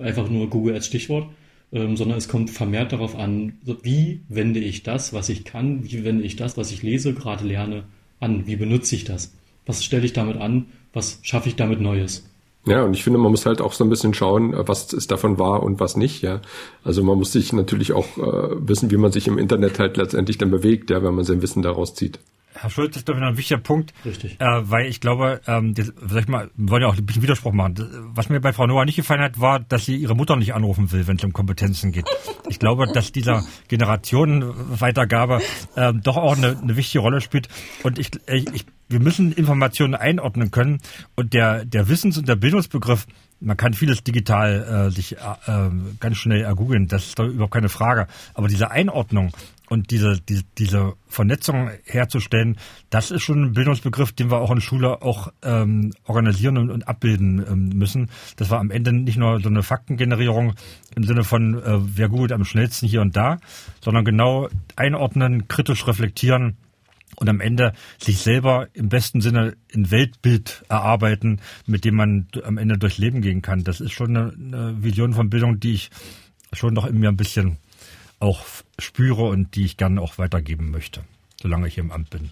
Einfach 0.00 0.28
nur 0.28 0.48
Google 0.48 0.74
als 0.74 0.86
Stichwort. 0.86 1.28
Ähm, 1.70 1.98
sondern 1.98 2.16
es 2.16 2.28
kommt 2.28 2.48
vermehrt 2.48 2.92
darauf 2.92 3.14
an, 3.14 3.58
wie 3.82 4.22
wende 4.30 4.58
ich 4.58 4.84
das, 4.84 5.12
was 5.12 5.28
ich 5.28 5.44
kann, 5.44 5.84
wie 5.84 6.02
wende 6.02 6.24
ich 6.24 6.36
das, 6.36 6.56
was 6.56 6.70
ich 6.70 6.82
lese, 6.82 7.12
gerade 7.12 7.44
lerne, 7.44 7.84
an, 8.20 8.46
wie 8.46 8.56
benutze 8.56 8.94
ich 8.94 9.04
das, 9.04 9.34
was 9.66 9.84
stelle 9.84 10.06
ich 10.06 10.14
damit 10.14 10.38
an, 10.38 10.64
was 10.94 11.18
schaffe 11.20 11.50
ich 11.50 11.56
damit 11.56 11.82
Neues. 11.82 12.24
Ja, 12.64 12.84
und 12.84 12.94
ich 12.94 13.04
finde, 13.04 13.18
man 13.18 13.30
muss 13.30 13.44
halt 13.44 13.60
auch 13.60 13.74
so 13.74 13.84
ein 13.84 13.90
bisschen 13.90 14.14
schauen, 14.14 14.54
äh, 14.54 14.66
was 14.66 14.94
ist 14.94 15.10
davon 15.10 15.38
wahr 15.38 15.62
und 15.62 15.78
was 15.78 15.94
nicht, 15.94 16.22
ja. 16.22 16.40
Also 16.84 17.02
man 17.02 17.18
muss 17.18 17.32
sich 17.32 17.52
natürlich 17.52 17.92
auch 17.92 18.16
äh, 18.16 18.66
wissen, 18.66 18.90
wie 18.90 18.96
man 18.96 19.12
sich 19.12 19.28
im 19.28 19.36
Internet 19.36 19.78
halt 19.78 19.98
letztendlich 19.98 20.38
dann 20.38 20.50
bewegt, 20.50 20.88
ja, 20.88 21.02
wenn 21.02 21.14
man 21.14 21.26
sein 21.26 21.42
Wissen 21.42 21.62
daraus 21.62 21.94
zieht. 21.94 22.18
Herr 22.60 22.70
Schulz, 22.70 22.94
das 22.94 22.98
ist 23.02 23.08
doch 23.08 23.16
wieder 23.16 23.28
ein 23.28 23.36
wichtiger 23.36 23.60
Punkt. 23.60 23.92
Richtig. 24.04 24.40
Äh, 24.40 24.44
weil 24.62 24.86
ich 24.86 25.00
glaube, 25.00 25.40
ähm, 25.46 25.74
das, 25.74 25.92
sag 26.08 26.22
ich 26.22 26.28
mal, 26.28 26.50
wir 26.56 26.70
wollen 26.70 26.82
ja 26.82 26.88
auch 26.88 26.96
ein 26.96 27.06
bisschen 27.06 27.22
Widerspruch 27.22 27.52
machen. 27.52 27.74
Das, 27.74 27.86
was 27.92 28.28
mir 28.28 28.40
bei 28.40 28.52
Frau 28.52 28.66
Noah 28.66 28.84
nicht 28.84 28.96
gefallen 28.96 29.22
hat, 29.22 29.40
war, 29.40 29.60
dass 29.60 29.84
sie 29.86 29.96
ihre 29.96 30.16
Mutter 30.16 30.36
nicht 30.36 30.54
anrufen 30.54 30.90
will, 30.90 31.06
wenn 31.06 31.16
es 31.16 31.24
um 31.24 31.32
Kompetenzen 31.32 31.92
geht. 31.92 32.06
Ich 32.50 32.58
glaube, 32.58 32.86
dass 32.86 33.12
dieser 33.12 33.44
Generationenweitergabe 33.68 35.42
äh, 35.76 35.92
doch 35.92 36.16
auch 36.16 36.34
eine, 36.34 36.58
eine 36.58 36.76
wichtige 36.76 37.00
Rolle 37.00 37.20
spielt. 37.20 37.46
Und 37.82 37.98
ich, 37.98 38.10
ich, 38.26 38.64
wir 38.88 39.00
müssen 39.00 39.32
Informationen 39.32 39.94
einordnen 39.94 40.50
können. 40.50 40.80
Und 41.14 41.34
der, 41.34 41.66
der 41.66 41.88
Wissens- 41.88 42.16
und 42.16 42.26
der 42.26 42.36
Bildungsbegriff, 42.36 43.06
man 43.40 43.58
kann 43.58 43.74
vieles 43.74 44.02
digital 44.02 44.88
äh, 44.88 44.90
sich 44.90 45.16
äh, 45.16 45.18
ganz 46.00 46.16
schnell 46.16 46.40
ergoogeln, 46.40 46.88
das 46.88 47.08
ist 47.08 47.18
doch 47.18 47.26
überhaupt 47.26 47.52
keine 47.52 47.68
Frage. 47.68 48.06
Aber 48.32 48.48
diese 48.48 48.70
Einordnung 48.70 49.32
und 49.68 49.90
diese, 49.90 50.20
diese, 50.20 50.44
diese 50.56 50.94
Vernetzung 51.06 51.70
herzustellen, 51.84 52.56
das 52.90 53.10
ist 53.10 53.22
schon 53.22 53.42
ein 53.42 53.52
Bildungsbegriff, 53.52 54.12
den 54.12 54.30
wir 54.30 54.38
auch 54.38 54.50
in 54.50 54.60
Schule 54.60 55.02
auch 55.02 55.32
ähm, 55.42 55.92
organisieren 56.04 56.56
und, 56.56 56.70
und 56.70 56.88
abbilden 56.88 57.44
ähm, 57.46 57.68
müssen. 57.70 58.10
Das 58.36 58.50
war 58.50 58.60
am 58.60 58.70
Ende 58.70 58.92
nicht 58.92 59.18
nur 59.18 59.40
so 59.40 59.48
eine 59.48 59.62
Faktengenerierung 59.62 60.54
im 60.94 61.04
Sinne 61.04 61.24
von, 61.24 61.54
äh, 61.62 61.78
wer 61.78 62.08
googelt 62.08 62.32
am 62.32 62.44
schnellsten 62.44 62.88
hier 62.88 63.02
und 63.02 63.16
da, 63.16 63.38
sondern 63.80 64.04
genau 64.04 64.48
einordnen, 64.76 65.48
kritisch 65.48 65.86
reflektieren 65.86 66.56
und 67.16 67.28
am 67.28 67.40
Ende 67.40 67.72
sich 67.98 68.18
selber 68.18 68.68
im 68.74 68.88
besten 68.88 69.20
Sinne 69.20 69.56
ein 69.74 69.90
Weltbild 69.90 70.64
erarbeiten, 70.68 71.40
mit 71.66 71.84
dem 71.84 71.94
man 71.96 72.28
am 72.44 72.58
Ende 72.58 72.78
durchs 72.78 72.98
Leben 72.98 73.20
gehen 73.20 73.42
kann. 73.42 73.64
Das 73.64 73.80
ist 73.80 73.92
schon 73.92 74.16
eine, 74.16 74.32
eine 74.32 74.82
Vision 74.82 75.12
von 75.12 75.28
Bildung, 75.28 75.60
die 75.60 75.74
ich 75.74 75.90
schon 76.52 76.74
noch 76.74 76.86
in 76.86 76.98
mir 76.98 77.08
ein 77.08 77.16
bisschen 77.16 77.58
auch 78.20 78.44
spüre 78.78 79.24
und 79.24 79.54
die 79.54 79.64
ich 79.64 79.76
gerne 79.76 80.00
auch 80.00 80.18
weitergeben 80.18 80.70
möchte, 80.70 81.02
solange 81.40 81.68
ich 81.68 81.74
hier 81.74 81.84
im 81.84 81.90
Amt 81.90 82.10
bin. 82.10 82.30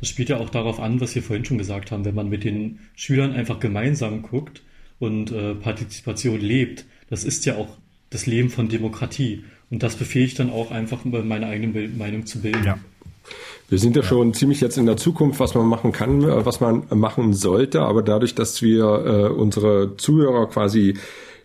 Das 0.00 0.08
spielt 0.08 0.28
ja 0.28 0.38
auch 0.38 0.50
darauf 0.50 0.80
an, 0.80 1.00
was 1.00 1.14
wir 1.14 1.22
vorhin 1.22 1.44
schon 1.44 1.58
gesagt 1.58 1.90
haben, 1.90 2.04
wenn 2.04 2.14
man 2.14 2.28
mit 2.28 2.44
den 2.44 2.80
Schülern 2.94 3.32
einfach 3.32 3.60
gemeinsam 3.60 4.22
guckt 4.22 4.62
und 4.98 5.32
äh, 5.32 5.54
Partizipation 5.54 6.40
lebt. 6.40 6.84
Das 7.08 7.24
ist 7.24 7.46
ja 7.46 7.56
auch 7.56 7.68
das 8.10 8.26
Leben 8.26 8.50
von 8.50 8.68
Demokratie. 8.68 9.44
Und 9.70 9.82
das 9.82 9.96
befähigt 9.96 10.38
dann 10.38 10.50
auch 10.50 10.70
einfach 10.70 11.04
meine 11.04 11.46
eigene 11.46 11.88
Meinung 11.88 12.26
zu 12.26 12.40
bilden. 12.40 12.64
Ja. 12.64 12.78
Wir 13.68 13.78
sind 13.78 13.96
ja, 13.96 14.02
ja, 14.02 14.08
schon 14.08 14.32
ziemlich 14.32 14.60
jetzt 14.60 14.78
in 14.78 14.86
der 14.86 14.96
Zukunft, 14.96 15.40
was 15.40 15.54
man 15.54 15.66
machen 15.66 15.90
kann, 15.90 16.22
äh, 16.22 16.46
was 16.46 16.60
man 16.60 16.84
machen 16.90 17.32
sollte. 17.32 17.80
Aber 17.80 18.02
dadurch, 18.02 18.34
dass 18.34 18.62
wir 18.62 18.84
äh, 18.84 19.28
unsere 19.32 19.96
Zuhörer 19.96 20.48
quasi 20.48 20.94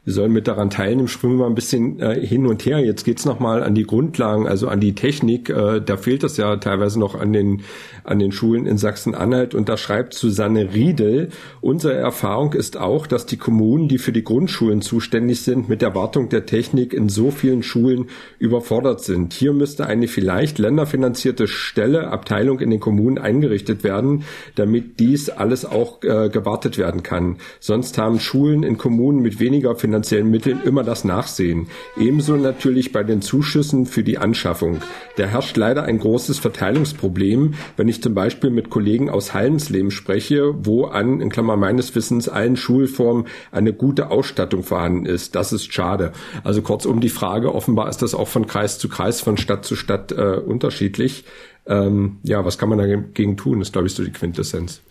wir 0.04 0.14
sollen 0.14 0.32
mit 0.32 0.48
daran 0.48 0.72
teilnehmen, 0.72 1.08
springen 1.08 1.36
wir 1.36 1.44
mal 1.44 1.50
ein 1.52 1.56
bisschen 1.56 2.00
äh, 2.00 2.26
hin 2.26 2.48
und 2.48 2.66
her. 2.66 2.80
Jetzt 2.80 3.04
geht's 3.04 3.24
nochmal 3.24 3.62
an 3.62 3.76
die 3.76 3.84
Grundlagen, 3.84 4.48
also 4.48 4.68
an 4.68 4.80
die 4.80 4.96
Technik. 4.96 5.50
Äh, 5.50 5.80
da 5.80 5.96
fehlt 5.96 6.24
das 6.24 6.38
ja 6.38 6.56
teilweise 6.56 7.00
noch 7.00 7.14
an 7.14 7.34
den, 7.34 7.62
an 8.04 8.18
den 8.18 8.32
Schulen 8.32 8.66
in 8.66 8.80
Sachsen-Anhalt. 8.80 9.54
Und 9.54 9.70
da 9.70 9.78
schreibt 9.78 10.16
Susanne 10.16 10.74
Riedel, 10.74 11.30
unsere 11.62 11.94
Erfahrung 11.94 12.54
ist 12.54 12.78
auch, 12.78 13.06
dass 13.06 13.28
die 13.28 13.38
Kommunen, 13.38 13.90
die 13.90 14.00
für 14.00 14.12
die 14.12 14.24
Grundschulen 14.24 14.82
zuständig 14.82 15.42
sind, 15.42 15.70
mit 15.70 15.84
der 15.84 15.94
Wartung 15.94 16.30
der 16.30 16.48
Technik 16.48 16.96
in 16.96 17.08
so 17.08 17.30
vielen 17.30 17.62
Schulen 17.62 18.08
überfordert 18.40 19.02
sind. 19.02 19.34
Hier 19.34 19.54
müsste 19.54 19.86
eine 19.86 20.08
vielleicht 20.08 20.58
länderfinanzierte 20.58 21.48
Stelle, 21.48 22.08
Abteilung 22.08 22.60
in 22.60 22.72
den 22.72 22.80
Kommunen 22.80 23.20
eingerichtet 23.20 23.84
werden, 23.84 24.24
damit 24.56 25.00
dies 25.00 25.30
alles 25.30 25.64
auch 25.64 26.02
äh, 26.02 26.30
gewartet 26.30 26.80
werden 26.80 27.04
kann. 27.04 27.38
Sonst 27.60 28.00
haben 28.00 28.20
Schulen 28.20 28.64
in 28.64 28.80
Kommunen 28.80 29.22
mit 29.22 29.40
weniger 29.40 29.76
finanziellen 29.92 30.32
Mitteln 30.32 30.62
immer 30.64 30.84
das 30.84 31.04
Nachsehen. 31.04 31.68
Ebenso 31.98 32.38
natürlich 32.38 32.94
bei 32.94 33.04
den 33.04 33.22
Zuschüssen 33.22 33.86
für 33.86 34.04
die 34.04 34.18
Anschaffung. 34.18 34.78
Da 35.18 35.26
herrscht 35.26 35.58
leider 35.58 35.84
ein 35.84 36.00
großes 36.00 36.40
Verteilungsproblem, 36.40 37.56
wenn 37.76 37.90
ich 37.90 38.02
zum 38.02 38.14
Beispiel 38.14 38.52
mit 38.52 38.70
Kollegen 38.70 39.10
aus 39.10 39.34
Hallensleben 39.34 39.92
spreche, 39.92 40.54
wo 40.66 40.86
an, 40.86 41.20
in 41.20 41.30
Klammer 41.30 41.58
meines 41.58 41.94
Wissens, 41.94 42.30
allen 42.30 42.56
Schulformen 42.56 43.26
eine 43.52 43.74
gute 43.74 44.12
Ausstattung 44.12 44.64
vorhanden 44.64 45.06
ist. 45.06 45.36
Das 45.36 45.52
ist 45.52 45.74
schade. 45.74 46.14
Also 46.46 46.62
kurzum 46.62 47.02
die 47.02 47.10
Frage, 47.10 47.54
offenbar 47.54 47.90
ist 47.90 48.02
das 48.02 48.16
auch 48.16 48.30
von 48.30 48.48
Kreis 48.48 48.80
zu 48.80 48.88
Kreis, 48.88 49.20
von 49.20 49.36
Stadt 49.36 49.66
zu 49.66 49.76
Stadt 49.76 50.14
äh, 50.14 50.38
unterschiedlich. 50.38 51.26
Ähm, 51.66 52.20
ja, 52.24 52.46
was 52.46 52.58
kann 52.58 52.70
man 52.70 52.78
dagegen 52.78 53.36
tun, 53.36 53.60
ist, 53.60 53.74
glaube 53.74 53.88
ich, 53.88 53.94
so 53.94 54.06
die 54.06 54.12
Quintessenz. 54.12 54.82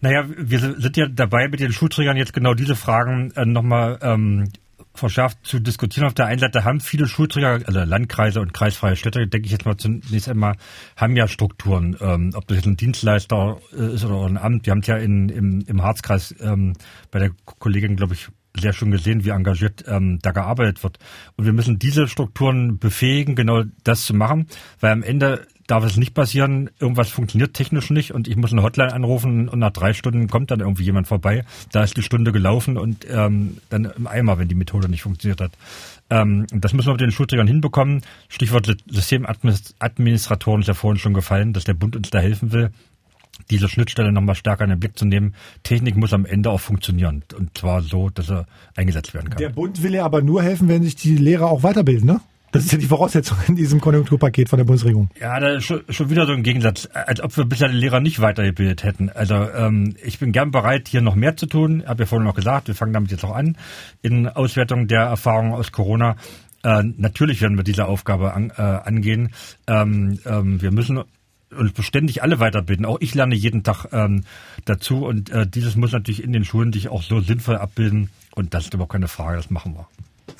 Naja, 0.00 0.24
wir 0.26 0.58
sind 0.58 0.96
ja 0.96 1.06
dabei, 1.06 1.48
mit 1.48 1.60
den 1.60 1.72
Schulträgern 1.72 2.16
jetzt 2.16 2.32
genau 2.32 2.54
diese 2.54 2.76
Fragen 2.76 3.32
äh, 3.32 3.44
nochmal 3.44 3.98
ähm, 4.02 4.48
verschärft 4.94 5.38
zu 5.42 5.60
diskutieren. 5.60 6.06
Auf 6.06 6.14
der 6.14 6.26
einen 6.26 6.40
Seite 6.40 6.64
haben 6.64 6.80
viele 6.80 7.06
Schulträger, 7.06 7.60
also 7.64 7.80
Landkreise 7.80 8.40
und 8.40 8.52
kreisfreie 8.52 8.96
Städte, 8.96 9.26
denke 9.26 9.46
ich 9.46 9.52
jetzt 9.52 9.66
mal 9.66 9.76
zunächst 9.76 10.28
einmal, 10.28 10.56
haben 10.96 11.16
ja 11.16 11.28
Strukturen. 11.28 11.96
Ähm, 12.00 12.32
ob 12.34 12.46
das 12.48 12.58
jetzt 12.58 12.66
ein 12.66 12.76
Dienstleister 12.76 13.58
äh, 13.76 13.94
ist 13.94 14.04
oder 14.04 14.26
ein 14.26 14.38
Amt. 14.38 14.66
Wir 14.66 14.72
haben 14.72 14.80
es 14.80 14.86
ja 14.86 14.96
in, 14.96 15.28
im, 15.28 15.64
im 15.66 15.82
Harzkreis 15.82 16.34
ähm, 16.40 16.74
bei 17.10 17.18
der 17.18 17.30
Kollegin, 17.44 17.96
glaube 17.96 18.14
ich, 18.14 18.28
sehr 18.58 18.72
schön 18.72 18.90
gesehen, 18.90 19.24
wie 19.24 19.30
engagiert 19.30 19.84
ähm, 19.86 20.18
da 20.22 20.32
gearbeitet 20.32 20.82
wird. 20.82 20.98
Und 21.36 21.44
wir 21.44 21.52
müssen 21.52 21.78
diese 21.78 22.08
Strukturen 22.08 22.78
befähigen, 22.78 23.36
genau 23.36 23.62
das 23.84 24.04
zu 24.04 24.14
machen, 24.14 24.48
weil 24.80 24.92
am 24.92 25.02
Ende 25.02 25.46
darf 25.70 25.84
es 25.84 25.96
nicht 25.96 26.14
passieren, 26.14 26.70
irgendwas 26.80 27.10
funktioniert 27.10 27.54
technisch 27.54 27.90
nicht 27.90 28.12
und 28.12 28.26
ich 28.26 28.36
muss 28.36 28.52
eine 28.52 28.62
Hotline 28.62 28.92
anrufen 28.92 29.48
und 29.48 29.58
nach 29.60 29.70
drei 29.70 29.92
Stunden 29.92 30.28
kommt 30.28 30.50
dann 30.50 30.60
irgendwie 30.60 30.82
jemand 30.84 31.06
vorbei. 31.06 31.44
Da 31.70 31.84
ist 31.84 31.96
die 31.96 32.02
Stunde 32.02 32.32
gelaufen 32.32 32.76
und 32.76 33.06
ähm, 33.08 33.58
dann 33.68 33.84
im 33.84 34.06
Eimer, 34.06 34.38
wenn 34.38 34.48
die 34.48 34.54
Methode 34.54 34.88
nicht 34.88 35.02
funktioniert 35.02 35.40
hat. 35.40 35.52
Ähm, 36.10 36.46
das 36.50 36.72
müssen 36.72 36.88
wir 36.88 36.94
mit 36.94 37.00
den 37.00 37.12
Schulträgern 37.12 37.46
hinbekommen. 37.46 38.02
Stichwort 38.28 38.74
Systemadministratoren 38.88 40.62
ist 40.62 40.66
ja 40.66 40.74
vorhin 40.74 40.98
schon 40.98 41.14
gefallen, 41.14 41.52
dass 41.52 41.64
der 41.64 41.74
Bund 41.74 41.94
uns 41.94 42.10
da 42.10 42.18
helfen 42.18 42.52
will 42.52 42.70
diese 43.50 43.68
Schnittstelle 43.68 44.12
nochmal 44.12 44.34
stärker 44.34 44.64
in 44.64 44.70
den 44.70 44.80
Blick 44.80 44.98
zu 44.98 45.04
nehmen. 45.06 45.34
Technik 45.62 45.96
muss 45.96 46.12
am 46.12 46.26
Ende 46.26 46.50
auch 46.50 46.60
funktionieren. 46.60 47.24
Und 47.36 47.56
zwar 47.56 47.80
so, 47.80 48.10
dass 48.10 48.30
er 48.30 48.46
eingesetzt 48.76 49.14
werden 49.14 49.30
kann. 49.30 49.38
Der 49.38 49.48
Bund 49.48 49.82
will 49.82 49.94
ja 49.94 50.04
aber 50.04 50.20
nur 50.20 50.42
helfen, 50.42 50.68
wenn 50.68 50.82
sich 50.82 50.96
die 50.96 51.16
Lehrer 51.16 51.46
auch 51.46 51.62
weiterbilden, 51.62 52.06
ne? 52.06 52.20
Das 52.52 52.64
ist 52.64 52.72
ja 52.72 52.78
die 52.78 52.86
Voraussetzung 52.86 53.38
in 53.46 53.56
diesem 53.56 53.80
Konjunkturpaket 53.80 54.48
von 54.48 54.58
der 54.58 54.64
Bundesregierung. 54.64 55.08
Ja, 55.20 55.38
da 55.38 55.54
ist 55.54 55.64
schon, 55.64 56.10
wieder 56.10 56.26
so 56.26 56.32
ein 56.32 56.42
Gegensatz, 56.42 56.88
als 56.92 57.20
ob 57.20 57.36
wir 57.36 57.44
bisher 57.44 57.68
die 57.68 57.76
Lehrer 57.76 58.00
nicht 58.00 58.20
weitergebildet 58.20 58.82
hätten. 58.82 59.08
Also 59.10 59.34
ähm, 59.34 59.94
ich 60.02 60.18
bin 60.18 60.32
gern 60.32 60.50
bereit, 60.50 60.88
hier 60.88 61.00
noch 61.00 61.14
mehr 61.14 61.36
zu 61.36 61.46
tun. 61.46 61.80
Ich 61.80 61.88
habe 61.88 62.02
ja 62.02 62.06
vorhin 62.06 62.26
noch 62.26 62.34
gesagt, 62.34 62.68
wir 62.68 62.74
fangen 62.74 62.92
damit 62.92 63.10
jetzt 63.10 63.24
auch 63.24 63.34
an 63.34 63.56
in 64.02 64.28
Auswertung 64.28 64.88
der 64.88 65.02
Erfahrungen 65.02 65.52
aus 65.52 65.70
Corona. 65.70 66.16
Äh, 66.62 66.82
natürlich 66.96 67.40
werden 67.40 67.56
wir 67.56 67.64
diese 67.64 67.86
Aufgabe 67.86 68.34
an, 68.34 68.50
äh, 68.56 68.62
angehen. 68.62 69.30
Ähm, 69.66 70.18
ähm, 70.26 70.60
wir 70.60 70.72
müssen 70.72 71.02
uns 71.56 71.72
beständig 71.72 72.22
alle 72.22 72.40
weiterbilden. 72.40 72.84
Auch 72.84 72.98
ich 73.00 73.14
lerne 73.14 73.34
jeden 73.34 73.62
Tag 73.62 73.86
ähm, 73.92 74.24
dazu 74.64 75.06
und 75.06 75.30
äh, 75.30 75.46
dieses 75.46 75.76
muss 75.76 75.92
natürlich 75.92 76.22
in 76.22 76.32
den 76.32 76.44
Schulen 76.44 76.72
sich 76.72 76.88
auch 76.88 77.02
so 77.02 77.20
sinnvoll 77.20 77.56
abbilden. 77.56 78.10
Und 78.34 78.54
das 78.54 78.64
ist 78.64 78.74
überhaupt 78.74 78.92
keine 78.92 79.08
Frage, 79.08 79.36
das 79.36 79.50
machen 79.50 79.74
wir. 79.74 79.88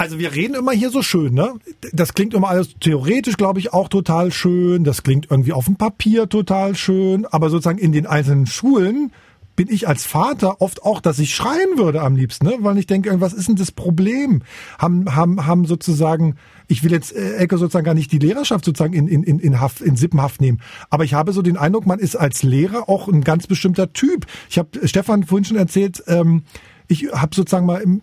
Also 0.00 0.18
wir 0.18 0.34
reden 0.34 0.54
immer 0.54 0.72
hier 0.72 0.88
so 0.88 1.02
schön, 1.02 1.34
ne? 1.34 1.52
Das 1.92 2.14
klingt 2.14 2.32
immer 2.32 2.48
alles 2.48 2.70
theoretisch, 2.80 3.36
glaube 3.36 3.58
ich, 3.58 3.74
auch 3.74 3.90
total 3.90 4.32
schön. 4.32 4.82
Das 4.82 5.02
klingt 5.02 5.30
irgendwie 5.30 5.52
auf 5.52 5.66
dem 5.66 5.76
Papier 5.76 6.26
total 6.26 6.74
schön. 6.74 7.26
Aber 7.26 7.50
sozusagen 7.50 7.76
in 7.76 7.92
den 7.92 8.06
einzelnen 8.06 8.46
Schulen 8.46 9.12
bin 9.56 9.68
ich 9.68 9.88
als 9.88 10.06
Vater 10.06 10.62
oft 10.62 10.84
auch, 10.84 11.02
dass 11.02 11.18
ich 11.18 11.34
schreien 11.34 11.76
würde 11.76 12.00
am 12.00 12.16
liebsten, 12.16 12.46
ne? 12.46 12.56
weil 12.60 12.78
ich 12.78 12.86
denke, 12.86 13.20
was 13.20 13.34
ist 13.34 13.48
denn 13.48 13.56
das 13.56 13.72
Problem? 13.72 14.40
Haben, 14.78 15.14
haben, 15.14 15.44
haben 15.44 15.66
sozusagen, 15.66 16.36
ich 16.66 16.82
will 16.82 16.92
jetzt 16.92 17.14
äh, 17.14 17.34
Ecke 17.34 17.58
sozusagen 17.58 17.84
gar 17.84 17.92
nicht 17.92 18.10
die 18.10 18.20
Lehrerschaft 18.20 18.64
sozusagen 18.64 18.94
in, 18.94 19.06
in, 19.06 19.38
in, 19.38 19.60
Haft, 19.60 19.82
in 19.82 19.96
Sippenhaft 19.96 20.40
nehmen, 20.40 20.62
aber 20.88 21.04
ich 21.04 21.12
habe 21.12 21.34
so 21.34 21.42
den 21.42 21.58
Eindruck, 21.58 21.84
man 21.84 21.98
ist 21.98 22.16
als 22.16 22.42
Lehrer 22.42 22.88
auch 22.88 23.06
ein 23.06 23.20
ganz 23.20 23.46
bestimmter 23.46 23.92
Typ. 23.92 24.24
Ich 24.48 24.56
habe 24.56 24.88
Stefan 24.88 25.24
vorhin 25.24 25.44
schon 25.44 25.58
erzählt, 25.58 26.02
ähm, 26.06 26.44
ich 26.90 27.06
habe 27.12 27.34
sozusagen 27.34 27.66
mal 27.66 27.80
im, 27.80 28.02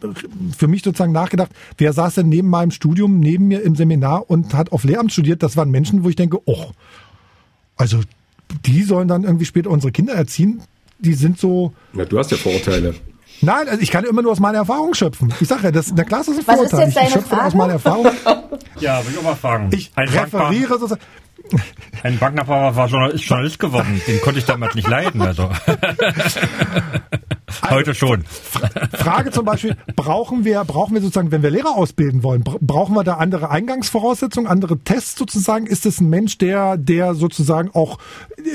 für 0.57 0.67
mich 0.67 0.83
sozusagen 0.83 1.11
nachgedacht, 1.11 1.51
wer 1.77 1.93
saß 1.93 2.15
denn 2.15 2.29
neben 2.29 2.49
meinem 2.49 2.71
Studium, 2.71 3.19
neben 3.19 3.47
mir 3.47 3.61
im 3.61 3.75
Seminar 3.75 4.29
und 4.29 4.53
hat 4.53 4.71
auf 4.71 4.83
Lehramt 4.83 5.11
studiert? 5.11 5.43
Das 5.43 5.57
waren 5.57 5.69
Menschen, 5.69 6.03
wo 6.03 6.09
ich 6.09 6.15
denke, 6.15 6.39
oh, 6.45 6.71
also 7.75 7.99
die 8.65 8.83
sollen 8.83 9.07
dann 9.07 9.23
irgendwie 9.23 9.45
später 9.45 9.69
unsere 9.69 9.91
Kinder 9.91 10.13
erziehen. 10.13 10.61
Die 10.99 11.13
sind 11.13 11.37
so. 11.39 11.73
Ja, 11.93 12.05
du 12.05 12.17
hast 12.17 12.31
ja 12.31 12.37
Vorurteile. 12.37 12.95
Nein, 13.41 13.67
also 13.67 13.81
ich 13.81 13.91
kann 13.91 14.03
immer 14.03 14.23
nur 14.23 14.31
aus 14.31 14.39
meiner 14.39 14.59
Erfahrung 14.59 14.95
schöpfen. 14.95 15.31
Ich 15.39 15.47
sage 15.47 15.65
ja, 15.65 15.71
das, 15.71 15.93
der 15.93 16.05
Klasse 16.05 16.31
ist 16.31 16.39
ein 16.39 16.47
Was 16.47 16.55
Vorurteil. 16.55 16.87
ist 16.87 16.95
jetzt 16.95 17.03
ich, 17.03 17.07
ich 17.09 17.13
schöpfe 17.13 17.29
Frage? 17.29 17.43
aus 17.45 17.53
meiner 17.53 17.73
Erfahrung. 17.73 18.07
Ja, 18.79 19.03
will 19.03 19.11
ich 19.11 19.17
auch 19.17 19.23
mal 19.23 19.35
fragen. 19.35 19.69
Ich 19.71 19.91
ein 19.95 20.07
referiere 20.07 20.77
sozusagen. 20.77 21.01
Ein 22.03 22.19
Banknachbar 22.19 22.75
war 22.75 22.87
Journalist, 22.87 23.23
Journalist 23.23 23.57
geworden. 23.57 23.99
Den 24.07 24.21
konnte 24.21 24.37
ich 24.37 24.45
damals 24.45 24.75
nicht 24.75 24.87
leiden. 24.87 25.19
Also. 25.21 25.49
Heute 27.69 27.95
schon. 27.95 28.23
Frage 28.93 29.31
zum 29.31 29.45
Beispiel, 29.45 29.77
brauchen 29.95 30.43
wir, 30.43 30.63
brauchen 30.65 30.93
wir 30.93 31.01
sozusagen, 31.01 31.31
wenn 31.31 31.43
wir 31.43 31.49
Lehrer 31.49 31.75
ausbilden 31.77 32.21
wollen, 32.23 32.43
bra- 32.43 32.57
brauchen 32.59 32.93
wir 32.93 33.03
da 33.03 33.15
andere 33.15 33.49
Eingangsvoraussetzungen, 33.49 34.47
andere 34.49 34.79
Tests 34.79 35.17
sozusagen? 35.17 35.65
Ist 35.65 35.85
es 35.85 36.01
ein 36.01 36.09
Mensch, 36.09 36.37
der, 36.37 36.77
der 36.77 37.13
sozusagen 37.13 37.71
auch 37.73 37.99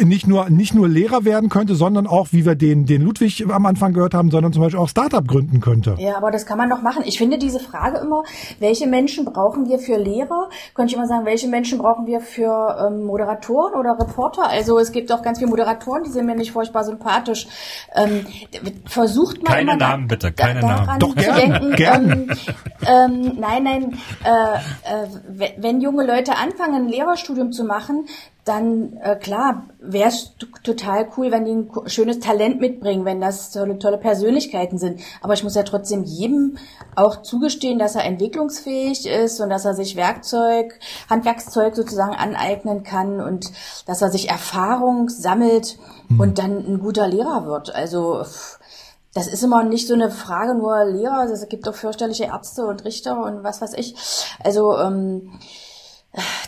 nicht 0.02 0.26
nur, 0.26 0.50
nicht 0.50 0.74
nur 0.74 0.88
Lehrer 0.88 1.24
werden 1.24 1.48
könnte, 1.48 1.74
sondern 1.74 2.06
auch, 2.06 2.28
wie 2.32 2.44
wir 2.44 2.54
den, 2.54 2.84
den 2.84 3.02
Ludwig 3.02 3.44
am 3.50 3.64
Anfang 3.66 3.92
gehört 3.94 4.14
haben, 4.14 4.30
sondern 4.30 4.52
zum 4.52 4.62
Beispiel 4.62 4.78
auch 4.78 4.88
Startup 4.88 5.26
gründen 5.26 5.60
könnte? 5.60 5.96
Ja, 5.98 6.16
aber 6.16 6.30
das 6.30 6.44
kann 6.44 6.58
man 6.58 6.68
doch 6.68 6.82
machen. 6.82 7.02
Ich 7.06 7.18
finde 7.18 7.38
diese 7.38 7.60
Frage 7.60 7.98
immer, 7.98 8.24
welche 8.60 8.86
Menschen 8.86 9.24
brauchen 9.24 9.68
wir 9.68 9.78
für 9.78 9.96
Lehrer? 9.96 10.50
Könnte 10.74 10.90
ich 10.92 10.96
immer 10.96 11.06
sagen, 11.06 11.24
welche 11.24 11.48
Menschen 11.48 11.78
brauchen 11.78 12.06
wir 12.06 12.20
für 12.20 12.76
ähm, 12.86 13.04
Moderatoren 13.04 13.74
oder 13.74 13.96
Reporter? 13.98 14.48
Also 14.48 14.78
es 14.78 14.92
gibt 14.92 15.10
auch 15.12 15.22
ganz 15.22 15.38
viele 15.38 15.50
Moderatoren, 15.50 16.02
die 16.04 16.10
sind 16.10 16.26
mir 16.26 16.36
nicht 16.36 16.52
furchtbar 16.52 16.84
sympathisch. 16.84 17.46
Ähm, 17.94 18.26
versucht 18.84 19.42
mal 19.42 19.52
Keine 19.52 19.76
Namen 19.76 20.08
bitte, 20.08 20.32
keine 20.32 20.60
daran 20.60 20.86
Namen. 20.86 20.98
Doch, 21.00 21.08
zu 21.10 21.14
gern, 21.14 21.36
denken, 21.36 21.72
gern. 21.72 22.10
Ähm, 22.10 22.36
ähm, 22.86 23.36
nein, 23.38 23.62
nein, 23.62 23.98
äh, 24.24 24.28
äh, 24.28 25.06
we- 25.28 25.54
wenn 25.58 25.80
junge 25.80 26.04
Leute 26.06 26.36
anfangen, 26.36 26.86
ein 26.86 26.88
Lehrerstudium 26.88 27.52
zu 27.52 27.64
machen, 27.64 28.06
dann 28.44 28.96
äh, 28.96 29.14
klar, 29.14 29.68
wäre 29.78 30.08
es 30.08 30.32
total 30.64 31.08
cool, 31.16 31.30
wenn 31.30 31.44
die 31.44 31.52
ein 31.52 31.70
schönes 31.88 32.18
Talent 32.18 32.60
mitbringen, 32.60 33.04
wenn 33.04 33.20
das 33.20 33.52
tolle, 33.52 33.78
tolle 33.78 33.98
Persönlichkeiten 33.98 34.78
sind. 34.78 35.00
Aber 35.20 35.34
ich 35.34 35.44
muss 35.44 35.54
ja 35.54 35.62
trotzdem 35.62 36.02
jedem 36.02 36.58
auch 36.96 37.22
zugestehen, 37.22 37.78
dass 37.78 37.94
er 37.94 38.04
entwicklungsfähig 38.04 39.06
ist 39.06 39.40
und 39.40 39.48
dass 39.50 39.64
er 39.64 39.74
sich 39.74 39.94
Werkzeug, 39.94 40.78
Handwerkszeug 41.08 41.76
sozusagen 41.76 42.16
aneignen 42.16 42.82
kann 42.82 43.20
und 43.20 43.52
dass 43.86 44.02
er 44.02 44.10
sich 44.10 44.28
Erfahrung 44.28 45.08
sammelt 45.08 45.78
und 46.18 46.38
dann 46.38 46.58
ein 46.66 46.80
guter 46.80 47.06
Lehrer 47.06 47.46
wird. 47.46 47.72
Also 47.72 48.24
das 49.14 49.26
ist 49.28 49.44
immer 49.44 49.62
nicht 49.62 49.86
so 49.86 49.94
eine 49.94 50.10
Frage 50.10 50.54
nur 50.54 50.84
Lehrer, 50.84 51.24
es 51.30 51.48
gibt 51.48 51.68
auch 51.68 51.74
fürchterliche 51.74 52.24
Ärzte 52.24 52.66
und 52.66 52.84
Richter 52.84 53.22
und 53.22 53.44
was 53.44 53.60
weiß 53.60 53.74
ich. 53.74 53.94
Also 54.42 54.76
ähm, 54.78 55.38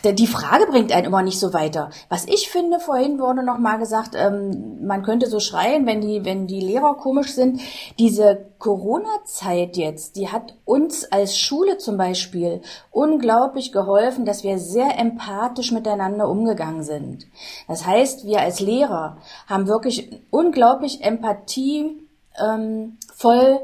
der- 0.05 0.13
die 0.13 0.27
Frage 0.27 0.67
bringt 0.67 0.93
einen 0.93 1.07
immer 1.07 1.23
nicht 1.23 1.41
so 1.41 1.55
weiter. 1.55 1.89
Was 2.11 2.27
ich 2.27 2.51
finde, 2.51 2.81
vorhin 2.81 3.19
wurde 3.19 3.43
noch 3.43 3.59
mal 3.59 3.79
gesagt, 3.79 4.11
ähm, 4.15 4.87
man 4.87 5.03
könnte 5.03 5.27
so 5.27 5.41
schreien, 5.41 5.87
wenn 5.87 6.03
die, 6.03 6.25
wenn 6.25 6.47
die 6.47 6.61
Lehrer 6.61 6.95
komisch 6.97 7.33
sind. 7.33 7.61
Diese 7.99 8.47
Corona-Zeit 8.59 9.77
jetzt, 9.77 10.17
die 10.17 10.29
hat 10.29 10.55
uns 10.65 11.05
als 11.11 11.39
Schule 11.39 11.79
zum 11.79 11.97
Beispiel 11.97 12.61
unglaublich 12.91 13.73
geholfen, 13.73 14.25
dass 14.27 14.45
wir 14.45 14.59
sehr 14.59 14.99
empathisch 14.99 15.73
miteinander 15.73 16.29
umgegangen 16.29 16.83
sind. 16.83 17.27
Das 17.67 17.87
heißt, 17.87 18.27
wir 18.27 18.41
als 18.41 18.61
Lehrer 18.61 19.17
haben 19.47 19.67
wirklich 19.67 20.21
unglaublich 20.31 21.03
Empathie 21.03 22.07
ähm, 22.39 22.99
voll 23.15 23.61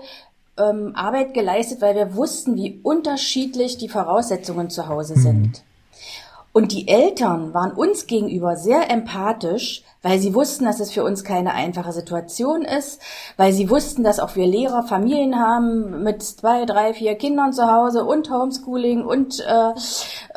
ähm, 0.58 0.92
Arbeit 0.94 1.34
geleistet, 1.34 1.80
weil 1.82 1.94
wir 1.94 2.14
wussten, 2.16 2.54
wie 2.56 2.80
unterschiedlich 2.82 3.78
die 3.78 3.88
Voraussetzungen 3.88 4.70
zu 4.70 4.88
Hause 4.88 5.14
sind. 5.16 5.62
Und 6.52 6.72
die 6.72 6.88
Eltern 6.88 7.54
waren 7.54 7.70
uns 7.70 8.08
gegenüber 8.08 8.56
sehr 8.56 8.90
empathisch, 8.90 9.84
weil 10.02 10.18
sie 10.18 10.34
wussten, 10.34 10.64
dass 10.64 10.80
es 10.80 10.90
für 10.90 11.04
uns 11.04 11.22
keine 11.22 11.54
einfache 11.54 11.92
Situation 11.92 12.62
ist, 12.62 13.00
weil 13.36 13.52
sie 13.52 13.70
wussten, 13.70 14.02
dass 14.02 14.18
auch 14.18 14.34
wir 14.34 14.46
Lehrer 14.46 14.82
Familien 14.82 15.38
haben 15.38 16.02
mit 16.02 16.22
zwei, 16.24 16.64
drei, 16.64 16.92
vier 16.92 17.14
Kindern 17.14 17.52
zu 17.52 17.70
Hause 17.70 18.04
und 18.04 18.30
Homeschooling 18.30 19.04
und 19.04 19.38
äh, 19.40 19.72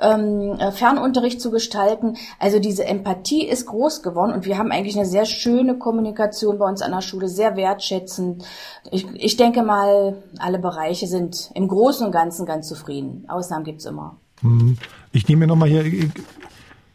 ähm, 0.01 0.59
Fernunterricht 0.71 1.41
zu 1.41 1.49
gestalten. 1.49 2.17
Also 2.39 2.59
diese 2.59 2.85
Empathie 2.85 3.47
ist 3.47 3.65
groß 3.65 4.03
geworden 4.03 4.33
und 4.33 4.45
wir 4.45 4.59
haben 4.59 4.71
eigentlich 4.71 4.97
eine 4.97 5.07
sehr 5.07 5.25
schöne 5.25 5.79
Kommunikation 5.79 6.59
bei 6.59 6.67
uns 6.67 6.83
an 6.83 6.91
der 6.91 7.01
Schule, 7.01 7.27
sehr 7.27 7.55
wertschätzend. 7.55 8.43
Ich, 8.91 9.07
ich 9.15 9.37
denke 9.37 9.63
mal, 9.63 10.21
alle 10.37 10.59
Bereiche 10.59 11.07
sind 11.07 11.49
im 11.55 11.67
Großen 11.67 12.05
und 12.05 12.11
Ganzen 12.11 12.45
ganz 12.45 12.67
zufrieden. 12.67 13.25
Ausnahmen 13.27 13.63
gibt's 13.63 13.85
immer. 13.85 14.17
Hm. 14.41 14.77
Ich 15.11 15.27
nehme 15.27 15.41
mir 15.41 15.47
nochmal 15.47 15.69
hier 15.69 15.83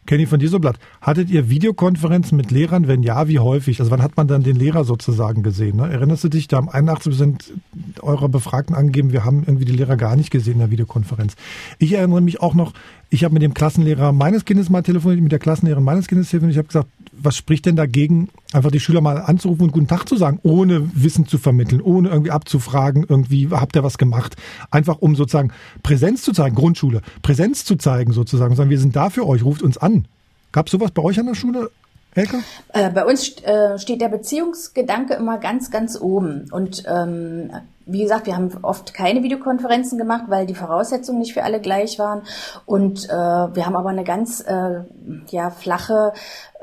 Kenny 0.09 0.25
von 0.25 0.39
Dieselblatt, 0.39 0.79
hattet 1.01 1.29
ihr 1.29 1.51
Videokonferenzen 1.51 2.35
mit 2.35 2.49
Lehrern? 2.49 2.87
Wenn 2.87 3.03
ja, 3.03 3.27
wie 3.27 3.37
häufig? 3.37 3.79
Also 3.79 3.91
wann 3.91 4.01
hat 4.01 4.17
man 4.17 4.27
dann 4.27 4.41
den 4.41 4.55
Lehrer 4.55 4.83
sozusagen 4.83 5.43
gesehen? 5.43 5.77
Ne? 5.77 5.87
Erinnerst 5.87 6.23
du 6.23 6.29
dich, 6.29 6.47
da 6.47 6.57
haben 6.57 6.67
81 6.67 7.11
Prozent 7.11 7.53
eurer 8.01 8.27
Befragten 8.27 8.75
angegeben, 8.75 9.11
wir 9.11 9.23
haben 9.23 9.43
irgendwie 9.45 9.65
die 9.65 9.71
Lehrer 9.71 9.97
gar 9.97 10.15
nicht 10.15 10.31
gesehen 10.31 10.53
in 10.53 10.59
der 10.61 10.71
Videokonferenz. 10.71 11.35
Ich 11.77 11.93
erinnere 11.93 12.21
mich 12.21 12.41
auch 12.41 12.55
noch, 12.55 12.73
ich 13.09 13.23
habe 13.23 13.33
mit 13.33 13.41
dem 13.41 13.53
Klassenlehrer 13.53 14.11
meines 14.11 14.45
Kindes 14.45 14.69
mal 14.69 14.83
telefoniert, 14.83 15.21
mit 15.21 15.31
der 15.31 15.39
Klassenlehrerin 15.39 15.83
meines 15.83 16.07
Kindes 16.07 16.29
telefoniert. 16.29 16.53
Ich 16.53 16.57
habe 16.59 16.67
gesagt, 16.67 16.89
was 17.11 17.35
spricht 17.35 17.65
denn 17.65 17.75
dagegen, 17.75 18.29
einfach 18.53 18.71
die 18.71 18.79
Schüler 18.79 19.01
mal 19.01 19.17
anzurufen 19.17 19.63
und 19.63 19.71
guten 19.71 19.87
Tag 19.87 20.07
zu 20.07 20.15
sagen, 20.15 20.39
ohne 20.43 20.89
Wissen 20.93 21.25
zu 21.25 21.37
vermitteln, 21.37 21.81
ohne 21.81 22.09
irgendwie 22.09 22.31
abzufragen, 22.31 23.05
irgendwie 23.07 23.49
habt 23.51 23.75
ihr 23.75 23.83
was 23.83 23.97
gemacht, 23.97 24.35
einfach 24.69 24.99
um 24.99 25.15
sozusagen 25.15 25.51
Präsenz 25.81 26.21
zu 26.21 26.33
zeigen, 26.33 26.55
Grundschule, 26.55 27.01
Präsenz 27.21 27.65
zu 27.65 27.75
zeigen 27.75 28.13
sozusagen, 28.13 28.55
sagen, 28.55 28.69
wir 28.69 28.79
sind 28.79 28.95
da 28.95 29.09
für 29.09 29.27
euch, 29.27 29.43
ruft 29.43 29.63
uns 29.63 29.77
an. 29.77 30.05
Gab 30.51 30.69
sowas 30.69 30.91
bei 30.91 31.01
euch 31.01 31.19
an 31.19 31.25
der 31.25 31.35
Schule? 31.35 31.71
Elke? 32.15 32.37
Äh, 32.73 32.89
bei 32.89 33.05
uns 33.05 33.41
äh, 33.43 33.77
steht 33.77 34.01
der 34.01 34.09
Beziehungsgedanke 34.09 35.13
immer 35.13 35.37
ganz, 35.37 35.69
ganz 35.69 35.99
oben. 35.99 36.47
Und 36.51 36.83
ähm, 36.87 37.51
wie 37.85 38.01
gesagt, 38.01 38.25
wir 38.25 38.35
haben 38.35 38.51
oft 38.61 38.93
keine 38.93 39.23
Videokonferenzen 39.23 39.97
gemacht, 39.97 40.25
weil 40.27 40.45
die 40.45 40.55
Voraussetzungen 40.55 41.19
nicht 41.19 41.33
für 41.33 41.43
alle 41.43 41.59
gleich 41.59 41.99
waren. 41.99 42.23
Und 42.65 43.05
äh, 43.05 43.11
wir 43.11 43.65
haben 43.65 43.75
aber 43.75 43.89
eine 43.89 44.03
ganz 44.03 44.41
äh, 44.41 44.81
ja, 45.29 45.49
flache 45.49 46.13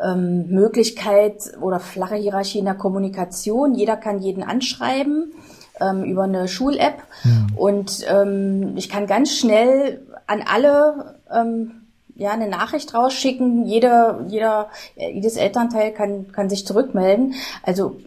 ähm, 0.03 0.49
Möglichkeit 0.49 1.43
oder 1.61 1.81
flache 1.81 2.17
Hierarchie 2.17 2.59
in 2.59 2.65
der 2.65 2.75
Kommunikation. 2.75 3.75
Jeder 3.75 3.97
kann 3.97 4.21
jeden 4.21 4.43
anschreiben 4.43 5.33
ähm, 5.81 6.05
über 6.05 6.25
eine 6.25 6.49
Schul-App. 6.49 7.03
Mhm. 7.25 7.47
Und 7.57 8.07
ähm, 8.09 8.73
ich 8.77 8.89
kann 8.89 9.07
ganz 9.07 9.33
schnell 9.33 10.03
an 10.27 10.43
alle 10.47 11.17
ähm, 11.33 11.86
ja, 12.17 12.31
eine 12.31 12.49
Nachricht 12.49 12.95
rausschicken. 12.95 13.67
Jeder, 13.67 14.25
jeder, 14.29 14.71
jedes 14.97 15.37
Elternteil 15.37 15.93
kann, 15.93 16.33
kann 16.33 16.49
sich 16.49 16.67
zurückmelden. 16.67 17.35
Also 17.63 17.99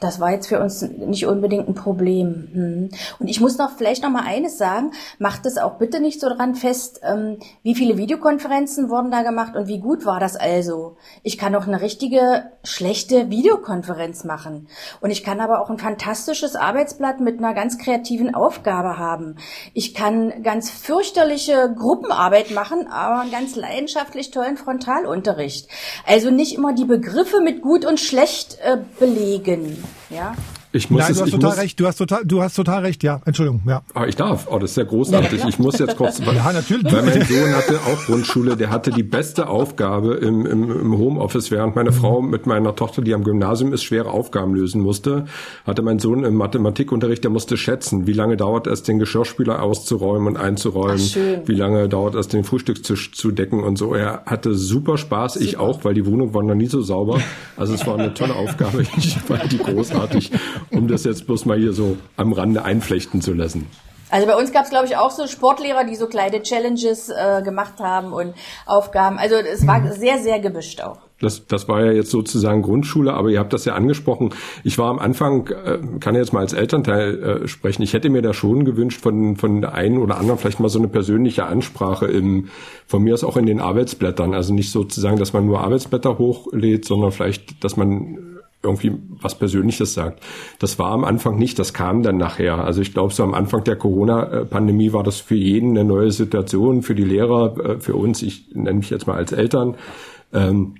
das 0.00 0.20
war 0.20 0.30
jetzt 0.30 0.46
für 0.46 0.60
uns 0.60 0.82
nicht 0.82 1.26
unbedingt 1.26 1.68
ein 1.68 1.74
Problem. 1.74 2.48
Hm. 2.52 2.88
Und 3.18 3.28
ich 3.28 3.40
muss 3.40 3.58
noch 3.58 3.76
vielleicht 3.76 4.02
noch 4.02 4.10
mal 4.10 4.24
eines 4.24 4.58
sagen: 4.58 4.92
Macht 5.18 5.46
es 5.46 5.58
auch 5.58 5.74
bitte 5.78 6.00
nicht 6.00 6.20
so 6.20 6.28
dran 6.28 6.54
fest, 6.54 7.00
ähm, 7.02 7.38
wie 7.62 7.74
viele 7.74 7.98
Videokonferenzen 7.98 8.88
wurden 8.88 9.10
da 9.10 9.22
gemacht 9.22 9.56
und 9.56 9.68
wie 9.68 9.80
gut 9.80 10.06
war 10.06 10.20
das 10.20 10.36
also. 10.36 10.96
Ich 11.22 11.38
kann 11.38 11.54
auch 11.54 11.66
eine 11.66 11.80
richtige 11.80 12.50
schlechte 12.64 13.30
Videokonferenz 13.30 14.24
machen 14.24 14.68
und 15.00 15.10
ich 15.10 15.22
kann 15.22 15.40
aber 15.40 15.60
auch 15.60 15.70
ein 15.70 15.78
fantastisches 15.78 16.56
Arbeitsblatt 16.56 17.20
mit 17.20 17.38
einer 17.38 17.54
ganz 17.54 17.78
kreativen 17.78 18.34
Aufgabe 18.34 18.98
haben. 18.98 19.36
Ich 19.74 19.94
kann 19.94 20.42
ganz 20.42 20.70
fürchterliche 20.70 21.74
Gruppenarbeit 21.76 22.50
machen, 22.52 22.86
aber 22.88 23.20
einen 23.20 23.30
ganz 23.30 23.56
leidenschaftlich 23.56 24.30
tollen 24.30 24.56
Frontalunterricht. 24.56 25.68
Also 26.06 26.30
nicht 26.30 26.54
immer 26.54 26.72
die 26.72 26.84
Begriffe 26.84 27.40
mit 27.40 27.62
gut 27.62 27.84
und 27.84 28.00
schlecht 28.00 28.58
äh, 28.62 28.78
belegen 28.98 29.57
können. 29.58 29.84
Ja? 30.10 30.34
Ich 30.70 30.90
muss 30.90 31.00
Nein, 31.00 31.12
es, 31.12 31.18
du 31.18 31.24
hast 31.24 31.30
total 31.30 31.50
muss, 31.50 31.58
recht. 31.58 31.80
Du 31.80 31.86
hast 31.86 31.96
total, 31.96 32.24
du 32.26 32.42
hast 32.42 32.54
total 32.54 32.82
recht. 32.82 33.02
Ja, 33.02 33.20
Entschuldigung. 33.24 33.62
Ja. 33.66 33.82
Ah, 33.94 34.04
ich 34.06 34.16
darf. 34.16 34.48
Oh, 34.50 34.58
das 34.58 34.70
ist 34.70 34.74
sehr 34.74 34.84
großartig. 34.84 35.40
Ja, 35.40 35.48
ich 35.48 35.58
muss 35.58 35.78
jetzt 35.78 35.96
kurz. 35.96 36.18
ja, 36.18 36.52
natürlich. 36.52 36.92
Weil 36.92 37.02
mein 37.02 37.24
Sohn 37.24 37.54
hatte 37.54 37.80
auch 37.86 38.04
Grundschule. 38.04 38.56
Der 38.56 38.68
hatte 38.68 38.90
die 38.90 39.02
beste 39.02 39.48
Aufgabe 39.48 40.14
im, 40.14 40.44
im, 40.44 40.70
im 40.70 40.98
Homeoffice, 40.98 41.50
während 41.50 41.74
meine 41.74 41.92
Frau 41.92 42.20
mit 42.20 42.46
meiner 42.46 42.76
Tochter, 42.76 43.00
die 43.00 43.14
am 43.14 43.24
Gymnasium 43.24 43.72
ist, 43.72 43.82
schwere 43.82 44.10
Aufgaben 44.10 44.54
lösen 44.54 44.82
musste. 44.82 45.24
Hatte 45.66 45.80
mein 45.80 45.98
Sohn 45.98 46.24
im 46.24 46.34
Mathematikunterricht, 46.34 47.24
der 47.24 47.30
musste 47.30 47.56
schätzen, 47.56 48.06
wie 48.06 48.12
lange 48.12 48.36
dauert 48.36 48.66
es, 48.66 48.82
den 48.82 48.98
Geschirrspüler 48.98 49.62
auszuräumen 49.62 50.28
und 50.28 50.36
einzuräumen. 50.36 51.00
Ach, 51.00 51.48
wie 51.48 51.54
lange 51.54 51.88
dauert 51.88 52.14
es, 52.14 52.28
den 52.28 52.44
Frühstückstisch 52.44 53.12
zu 53.12 53.30
decken 53.30 53.64
und 53.64 53.78
so. 53.78 53.94
Er 53.94 54.22
hatte 54.26 54.54
super 54.54 54.98
Spaß. 54.98 55.34
Super. 55.34 55.44
Ich 55.46 55.56
auch, 55.56 55.84
weil 55.84 55.94
die 55.94 56.04
Wohnung 56.04 56.34
war 56.34 56.42
noch 56.42 56.54
nie 56.54 56.66
so 56.66 56.82
sauber. 56.82 57.20
Also 57.56 57.74
es 57.74 57.86
war 57.86 57.98
eine 57.98 58.12
tolle 58.12 58.34
Aufgabe. 58.34 58.82
Ich 58.98 59.16
fand 59.16 59.50
die 59.52 59.58
großartig 59.58 60.30
um 60.70 60.88
das 60.88 61.04
jetzt 61.04 61.26
bloß 61.26 61.44
mal 61.46 61.58
hier 61.58 61.72
so 61.72 61.96
am 62.16 62.32
Rande 62.32 62.64
einflechten 62.64 63.20
zu 63.20 63.32
lassen. 63.34 63.66
Also 64.10 64.26
bei 64.26 64.36
uns 64.36 64.52
gab 64.52 64.64
es, 64.64 64.70
glaube 64.70 64.86
ich, 64.86 64.96
auch 64.96 65.10
so 65.10 65.26
Sportlehrer, 65.26 65.84
die 65.84 65.94
so 65.94 66.06
kleine 66.06 66.42
Challenges 66.42 67.10
äh, 67.10 67.42
gemacht 67.42 67.74
haben 67.80 68.12
und 68.12 68.34
Aufgaben. 68.66 69.18
Also 69.18 69.34
es 69.36 69.66
war 69.66 69.80
mhm. 69.80 69.92
sehr, 69.92 70.18
sehr 70.18 70.40
gemischt 70.40 70.80
auch. 70.80 70.98
Das, 71.20 71.46
das 71.46 71.68
war 71.68 71.84
ja 71.84 71.90
jetzt 71.90 72.10
sozusagen 72.10 72.62
Grundschule, 72.62 73.12
aber 73.12 73.28
ihr 73.30 73.40
habt 73.40 73.52
das 73.52 73.64
ja 73.64 73.74
angesprochen. 73.74 74.30
Ich 74.62 74.78
war 74.78 74.88
am 74.88 75.00
Anfang, 75.00 75.48
äh, 75.48 75.78
kann 75.98 76.14
jetzt 76.14 76.32
mal 76.32 76.40
als 76.40 76.52
Elternteil 76.52 77.22
äh, 77.22 77.48
sprechen, 77.48 77.82
ich 77.82 77.92
hätte 77.92 78.08
mir 78.08 78.22
da 78.22 78.32
schon 78.32 78.64
gewünscht 78.64 79.00
von, 79.00 79.36
von 79.36 79.60
der 79.60 79.74
einen 79.74 79.98
oder 79.98 80.16
anderen 80.18 80.38
vielleicht 80.38 80.60
mal 80.60 80.68
so 80.68 80.78
eine 80.78 80.88
persönliche 80.88 81.46
Ansprache 81.46 82.06
im, 82.06 82.48
von 82.86 83.02
mir 83.02 83.14
aus 83.14 83.24
auch 83.24 83.36
in 83.36 83.46
den 83.46 83.60
Arbeitsblättern. 83.60 84.32
Also 84.32 84.54
nicht 84.54 84.70
sozusagen, 84.70 85.18
dass 85.18 85.32
man 85.32 85.44
nur 85.44 85.60
Arbeitsblätter 85.60 86.18
hochlädt, 86.18 86.84
sondern 86.84 87.10
vielleicht, 87.10 87.64
dass 87.64 87.76
man 87.76 88.37
irgendwie 88.62 88.92
was 89.20 89.38
Persönliches 89.38 89.94
sagt. 89.94 90.22
Das 90.58 90.78
war 90.78 90.90
am 90.90 91.04
Anfang 91.04 91.38
nicht, 91.38 91.58
das 91.58 91.72
kam 91.72 92.02
dann 92.02 92.16
nachher. 92.16 92.64
Also 92.64 92.80
ich 92.80 92.92
glaube, 92.92 93.12
so 93.12 93.22
am 93.22 93.34
Anfang 93.34 93.64
der 93.64 93.76
Corona-Pandemie 93.76 94.92
war 94.92 95.04
das 95.04 95.20
für 95.20 95.36
jeden 95.36 95.70
eine 95.70 95.84
neue 95.84 96.10
Situation, 96.10 96.82
für 96.82 96.94
die 96.94 97.04
Lehrer, 97.04 97.56
äh, 97.58 97.80
für 97.80 97.94
uns, 97.94 98.22
ich 98.22 98.54
nenne 98.54 98.78
mich 98.78 98.90
jetzt 98.90 99.06
mal 99.06 99.16
als 99.16 99.32
Eltern. 99.32 99.76
Ähm, 100.32 100.74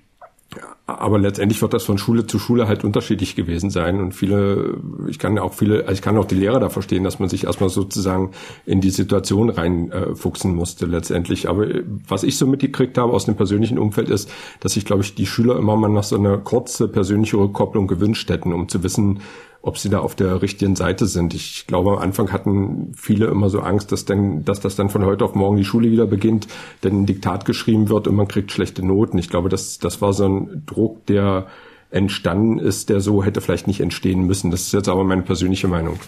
aber 0.86 1.18
letztendlich 1.18 1.60
wird 1.60 1.74
das 1.74 1.84
von 1.84 1.98
Schule 1.98 2.26
zu 2.26 2.38
Schule 2.38 2.66
halt 2.66 2.82
unterschiedlich 2.82 3.36
gewesen 3.36 3.68
sein 3.68 4.00
und 4.00 4.12
viele, 4.12 4.78
ich 5.06 5.18
kann 5.18 5.38
auch 5.38 5.52
viele, 5.52 5.82
also 5.82 5.92
ich 5.92 6.00
kann 6.00 6.16
auch 6.16 6.24
die 6.24 6.36
Lehrer 6.36 6.58
da 6.58 6.70
verstehen, 6.70 7.04
dass 7.04 7.18
man 7.18 7.28
sich 7.28 7.44
erstmal 7.44 7.68
sozusagen 7.68 8.30
in 8.64 8.80
die 8.80 8.88
Situation 8.88 9.50
reinfuchsen 9.50 10.52
äh, 10.52 10.54
musste 10.54 10.86
letztendlich. 10.86 11.48
Aber 11.50 11.66
was 12.08 12.22
ich 12.22 12.38
so 12.38 12.46
mitgekriegt 12.46 12.96
habe 12.96 13.12
aus 13.12 13.26
dem 13.26 13.36
persönlichen 13.36 13.78
Umfeld 13.78 14.08
ist, 14.08 14.30
dass 14.60 14.72
sich, 14.72 14.86
glaube 14.86 15.02
ich, 15.02 15.14
die 15.14 15.26
Schüler 15.26 15.56
immer 15.58 15.76
mal 15.76 15.90
noch 15.90 16.04
so 16.04 16.16
eine 16.16 16.38
kurze 16.38 16.88
persönliche 16.88 17.36
Rückkopplung 17.36 17.86
gewünscht 17.86 18.30
hätten, 18.30 18.54
um 18.54 18.68
zu 18.68 18.82
wissen, 18.82 19.20
ob 19.60 19.78
sie 19.78 19.88
da 19.88 19.98
auf 19.98 20.14
der 20.14 20.40
richtigen 20.40 20.76
Seite 20.76 21.06
sind. 21.06 21.34
Ich 21.34 21.66
glaube, 21.66 21.92
am 21.92 21.98
Anfang 21.98 22.32
hatten 22.32 22.92
viele 22.96 23.26
immer 23.26 23.50
so 23.50 23.60
Angst, 23.60 23.90
dass, 23.92 24.04
denn, 24.04 24.44
dass 24.44 24.60
das 24.60 24.76
dann 24.76 24.88
von 24.88 25.04
heute 25.04 25.24
auf 25.24 25.34
morgen 25.34 25.56
die 25.56 25.64
Schule 25.64 25.90
wieder 25.90 26.06
beginnt, 26.06 26.46
denn 26.84 27.02
ein 27.02 27.06
Diktat 27.06 27.44
geschrieben 27.44 27.88
wird 27.88 28.06
und 28.06 28.14
man 28.14 28.28
kriegt 28.28 28.52
schlechte 28.52 28.86
Noten. 28.86 29.18
Ich 29.18 29.28
glaube, 29.28 29.48
das, 29.48 29.78
das 29.78 30.00
war 30.00 30.12
so 30.12 30.26
ein 30.26 30.62
Druck, 30.64 31.06
der 31.06 31.48
entstanden 31.90 32.58
ist, 32.58 32.88
der 32.88 33.00
so 33.00 33.24
hätte 33.24 33.40
vielleicht 33.40 33.66
nicht 33.66 33.80
entstehen 33.80 34.26
müssen. 34.26 34.50
Das 34.50 34.62
ist 34.62 34.72
jetzt 34.72 34.88
aber 34.88 35.04
meine 35.04 35.22
persönliche 35.22 35.68
Meinung. 35.68 35.98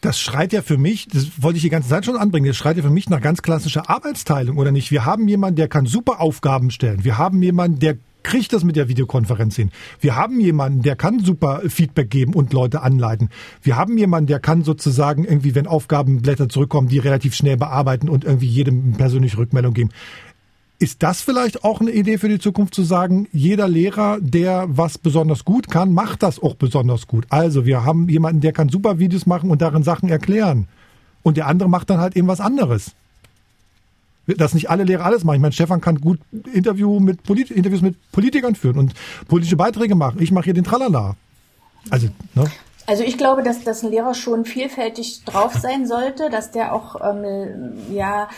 Das 0.00 0.18
schreit 0.18 0.54
ja 0.54 0.62
für 0.62 0.78
mich, 0.78 1.08
das 1.08 1.42
wollte 1.42 1.58
ich 1.58 1.62
die 1.62 1.68
ganze 1.68 1.90
Zeit 1.90 2.06
schon 2.06 2.16
anbringen, 2.16 2.46
das 2.46 2.56
schreit 2.56 2.78
ja 2.78 2.82
für 2.82 2.88
mich 2.88 3.10
nach 3.10 3.20
ganz 3.20 3.42
klassischer 3.42 3.90
Arbeitsteilung, 3.90 4.56
oder 4.56 4.72
nicht? 4.72 4.90
Wir 4.90 5.04
haben 5.04 5.28
jemanden, 5.28 5.56
der 5.56 5.68
kann 5.68 5.84
super 5.84 6.20
Aufgaben 6.20 6.70
stellen. 6.70 7.04
Wir 7.04 7.18
haben 7.18 7.42
jemanden, 7.42 7.80
der 7.80 7.98
kriegt 8.22 8.52
das 8.52 8.64
mit 8.64 8.76
der 8.76 8.88
Videokonferenz 8.88 9.56
hin. 9.56 9.70
Wir 10.00 10.16
haben 10.16 10.40
jemanden, 10.40 10.82
der 10.82 10.96
kann 10.96 11.20
super 11.20 11.62
Feedback 11.68 12.10
geben 12.10 12.34
und 12.34 12.52
Leute 12.52 12.82
anleiten. 12.82 13.30
Wir 13.62 13.76
haben 13.76 13.96
jemanden, 13.98 14.26
der 14.26 14.40
kann 14.40 14.62
sozusagen 14.62 15.24
irgendwie, 15.24 15.54
wenn 15.54 15.66
Aufgabenblätter 15.66 16.48
zurückkommen, 16.48 16.88
die 16.88 16.98
relativ 16.98 17.34
schnell 17.34 17.56
bearbeiten 17.56 18.08
und 18.08 18.24
irgendwie 18.24 18.46
jedem 18.46 18.92
persönliche 18.92 19.38
Rückmeldung 19.38 19.74
geben. 19.74 19.90
Ist 20.78 21.02
das 21.02 21.20
vielleicht 21.20 21.62
auch 21.62 21.80
eine 21.80 21.90
Idee 21.90 22.16
für 22.16 22.30
die 22.30 22.38
Zukunft 22.38 22.74
zu 22.74 22.82
sagen, 22.82 23.28
jeder 23.32 23.68
Lehrer, 23.68 24.18
der 24.20 24.66
was 24.68 24.96
besonders 24.96 25.44
gut 25.44 25.68
kann, 25.68 25.92
macht 25.92 26.22
das 26.22 26.42
auch 26.42 26.54
besonders 26.54 27.06
gut? 27.06 27.26
Also 27.28 27.66
wir 27.66 27.84
haben 27.84 28.08
jemanden, 28.08 28.40
der 28.40 28.52
kann 28.52 28.70
super 28.70 28.98
Videos 28.98 29.26
machen 29.26 29.50
und 29.50 29.60
darin 29.60 29.82
Sachen 29.82 30.08
erklären. 30.08 30.68
Und 31.22 31.36
der 31.36 31.48
andere 31.48 31.68
macht 31.68 31.90
dann 31.90 32.00
halt 32.00 32.16
eben 32.16 32.28
was 32.28 32.40
anderes 32.40 32.94
dass 34.26 34.54
nicht 34.54 34.70
alle 34.70 34.84
Lehrer 34.84 35.04
alles 35.04 35.24
machen. 35.24 35.36
Ich 35.36 35.42
meine, 35.42 35.52
Stefan 35.52 35.80
kann 35.80 36.00
gut 36.00 36.20
Interview 36.52 37.00
mit 37.00 37.22
Polit 37.22 37.50
Interviews 37.50 37.82
mit 37.82 37.96
Politikern 38.12 38.54
führen 38.54 38.78
und 38.78 38.94
politische 39.28 39.56
Beiträge 39.56 39.94
machen. 39.94 40.20
Ich 40.20 40.30
mache 40.30 40.44
hier 40.44 40.54
den 40.54 40.64
Tralala. 40.64 41.16
Also, 41.90 42.08
ne? 42.34 42.44
Also 42.86 43.04
ich 43.04 43.16
glaube, 43.16 43.44
dass, 43.44 43.62
dass 43.62 43.84
ein 43.84 43.90
Lehrer 43.90 44.14
schon 44.14 44.44
vielfältig 44.44 45.24
drauf 45.24 45.54
sein 45.54 45.86
sollte, 45.86 46.28
dass 46.28 46.50
der 46.50 46.74
auch 46.74 46.96
ähm, 47.00 47.74
ja 47.92 48.28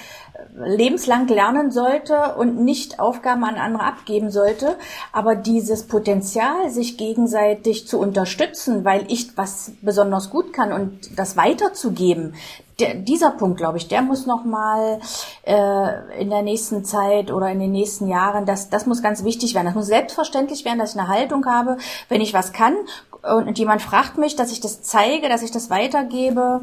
lebenslang 0.54 1.26
lernen 1.28 1.70
sollte 1.70 2.34
und 2.36 2.62
nicht 2.62 3.00
Aufgaben 3.00 3.44
an 3.44 3.54
andere 3.54 3.84
abgeben 3.84 4.30
sollte. 4.30 4.76
Aber 5.10 5.36
dieses 5.36 5.84
Potenzial, 5.84 6.68
sich 6.70 6.98
gegenseitig 6.98 7.88
zu 7.88 7.98
unterstützen, 7.98 8.84
weil 8.84 9.04
ich 9.08 9.36
was 9.38 9.72
besonders 9.80 10.28
gut 10.28 10.52
kann 10.52 10.72
und 10.72 11.18
das 11.18 11.36
weiterzugeben, 11.36 12.34
der, 12.82 12.94
dieser 12.94 13.30
Punkt, 13.30 13.56
glaube 13.56 13.78
ich, 13.78 13.88
der 13.88 14.02
muss 14.02 14.26
noch 14.26 14.44
mal 14.44 15.00
äh, 15.44 16.20
in 16.20 16.30
der 16.30 16.42
nächsten 16.42 16.84
Zeit 16.84 17.30
oder 17.30 17.48
in 17.50 17.60
den 17.60 17.72
nächsten 17.72 18.08
Jahren, 18.08 18.44
das, 18.44 18.68
das 18.68 18.86
muss 18.86 19.02
ganz 19.02 19.24
wichtig 19.24 19.54
werden. 19.54 19.66
Das 19.66 19.74
muss 19.74 19.86
selbstverständlich 19.86 20.64
werden, 20.64 20.78
dass 20.78 20.94
ich 20.94 21.00
eine 21.00 21.08
Haltung 21.08 21.46
habe, 21.46 21.78
wenn 22.08 22.20
ich 22.20 22.34
was 22.34 22.52
kann 22.52 22.74
und 23.22 23.58
jemand 23.58 23.82
fragt 23.82 24.18
mich, 24.18 24.36
dass 24.36 24.52
ich 24.52 24.60
das 24.60 24.82
zeige, 24.82 25.28
dass 25.28 25.42
ich 25.42 25.52
das 25.52 25.70
weitergebe. 25.70 26.62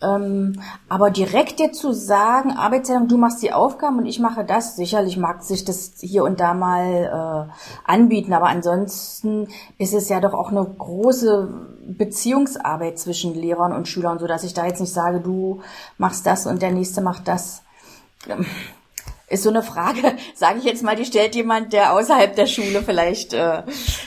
Ähm, 0.00 0.60
aber 0.88 1.10
direkt 1.10 1.58
dir 1.58 1.72
zu 1.72 1.92
sagen, 1.92 2.52
Arbeitsteilung, 2.52 3.08
du 3.08 3.16
machst 3.16 3.42
die 3.42 3.52
Aufgaben 3.52 3.98
und 3.98 4.06
ich 4.06 4.20
mache 4.20 4.44
das, 4.44 4.76
sicherlich 4.76 5.16
mag 5.16 5.42
sich 5.42 5.64
das 5.64 5.94
hier 5.98 6.22
und 6.22 6.38
da 6.38 6.54
mal 6.54 7.48
äh, 7.48 7.90
anbieten, 7.90 8.32
aber 8.32 8.46
ansonsten 8.46 9.48
ist 9.76 9.94
es 9.94 10.08
ja 10.08 10.20
doch 10.20 10.34
auch 10.34 10.50
eine 10.50 10.64
große 10.64 11.48
Beziehungsarbeit 11.88 12.98
zwischen 13.00 13.34
Lehrern 13.34 13.72
und 13.72 13.88
Schülern, 13.88 14.20
so 14.20 14.28
dass 14.28 14.44
ich 14.44 14.54
da 14.54 14.66
jetzt 14.66 14.80
nicht 14.80 14.92
sage, 14.92 15.20
du 15.20 15.62
machst 15.96 16.24
das 16.26 16.46
und 16.46 16.62
der 16.62 16.70
nächste 16.70 17.00
macht 17.00 17.26
das. 17.26 17.62
Ähm, 18.28 18.46
ist 19.30 19.42
so 19.42 19.50
eine 19.50 19.62
Frage, 19.62 20.16
sage 20.34 20.58
ich 20.58 20.64
jetzt 20.64 20.82
mal, 20.82 20.96
die 20.96 21.04
stellt 21.04 21.34
jemand, 21.34 21.72
der 21.72 21.92
außerhalb 21.92 22.34
der 22.34 22.46
Schule 22.46 22.82
vielleicht 22.82 23.32
äh, 23.32 23.62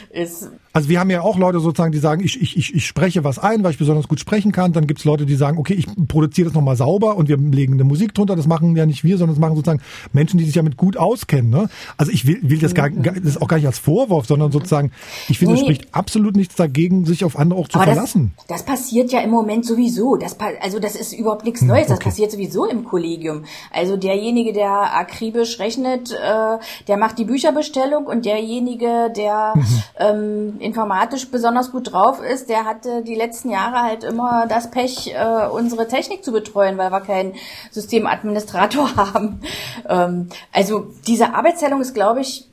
ist. 0.09 0.49
Also 0.73 0.87
wir 0.87 0.99
haben 0.99 1.09
ja 1.09 1.21
auch 1.21 1.37
Leute 1.37 1.59
sozusagen, 1.59 1.91
die 1.91 1.99
sagen, 1.99 2.23
ich, 2.23 2.41
ich, 2.41 2.55
ich, 2.55 2.73
ich 2.73 2.85
spreche 2.85 3.23
was 3.23 3.39
ein, 3.39 3.63
weil 3.63 3.71
ich 3.71 3.77
besonders 3.77 4.07
gut 4.07 4.19
sprechen 4.19 4.51
kann. 4.51 4.71
Dann 4.71 4.87
gibt's 4.87 5.03
Leute, 5.03 5.25
die 5.25 5.35
sagen, 5.35 5.57
okay, 5.57 5.73
ich 5.73 5.87
produziere 6.07 6.47
das 6.47 6.55
nochmal 6.55 6.77
sauber 6.77 7.17
und 7.17 7.27
wir 7.27 7.37
legen 7.37 7.73
eine 7.73 7.83
Musik 7.83 8.13
drunter. 8.13 8.35
Das 8.35 8.47
machen 8.47 8.75
ja 8.75 8.85
nicht 8.85 9.03
wir, 9.03 9.17
sondern 9.17 9.35
das 9.35 9.41
machen 9.41 9.55
sozusagen 9.55 9.81
Menschen, 10.13 10.37
die 10.37 10.45
sich 10.45 10.53
damit 10.53 10.77
gut 10.77 10.95
auskennen. 10.95 11.51
Ne? 11.51 11.69
Also 11.97 12.11
ich 12.11 12.25
will, 12.25 12.39
will 12.41 12.59
das, 12.59 12.73
gar, 12.73 12.89
das 12.89 13.17
ist 13.17 13.41
auch 13.41 13.47
gar 13.47 13.57
nicht 13.57 13.65
als 13.65 13.79
Vorwurf, 13.79 14.27
sondern 14.27 14.51
sozusagen, 14.51 14.91
ich 15.27 15.39
finde, 15.39 15.55
nee. 15.55 15.59
es 15.59 15.65
spricht 15.65 15.93
absolut 15.93 16.35
nichts 16.37 16.55
dagegen, 16.55 17.05
sich 17.05 17.25
auf 17.25 17.37
andere 17.37 17.59
auch 17.59 17.67
zu 17.67 17.77
Aber 17.77 17.91
verlassen. 17.91 18.31
Das, 18.47 18.59
das 18.59 18.65
passiert 18.65 19.11
ja 19.11 19.19
im 19.19 19.29
Moment 19.29 19.65
sowieso. 19.65 20.15
Das, 20.15 20.37
also 20.61 20.79
das 20.79 20.95
ist 20.95 21.11
überhaupt 21.11 21.43
nichts 21.43 21.61
hm, 21.61 21.67
Neues. 21.67 21.87
Das 21.87 21.97
okay. 21.97 22.09
passiert 22.09 22.31
sowieso 22.31 22.65
im 22.65 22.85
Kollegium. 22.85 23.43
Also 23.71 23.97
derjenige, 23.97 24.53
der 24.53 24.95
akribisch 24.95 25.59
rechnet, 25.59 26.11
äh, 26.11 26.57
der 26.87 26.97
macht 26.97 27.19
die 27.19 27.25
Bücherbestellung 27.25 28.05
und 28.05 28.25
derjenige, 28.25 29.11
der 29.15 29.53
mhm. 29.55 29.83
ähm, 29.99 30.60
informatisch 30.61 31.29
besonders 31.29 31.71
gut 31.71 31.91
drauf 31.91 32.21
ist, 32.21 32.49
der 32.49 32.65
hatte 32.65 33.03
die 33.03 33.15
letzten 33.15 33.49
Jahre 33.49 33.81
halt 33.81 34.03
immer 34.03 34.47
das 34.47 34.71
Pech, 34.71 35.13
äh, 35.13 35.47
unsere 35.47 35.87
Technik 35.87 36.23
zu 36.23 36.31
betreuen, 36.31 36.77
weil 36.77 36.91
wir 36.91 37.01
keinen 37.01 37.33
Systemadministrator 37.71 38.95
haben. 39.13 39.41
Ähm, 39.87 40.29
also 40.51 40.87
diese 41.07 41.33
Arbeitsteilung 41.33 41.81
ist, 41.81 41.93
glaube 41.93 42.21
ich, 42.21 42.47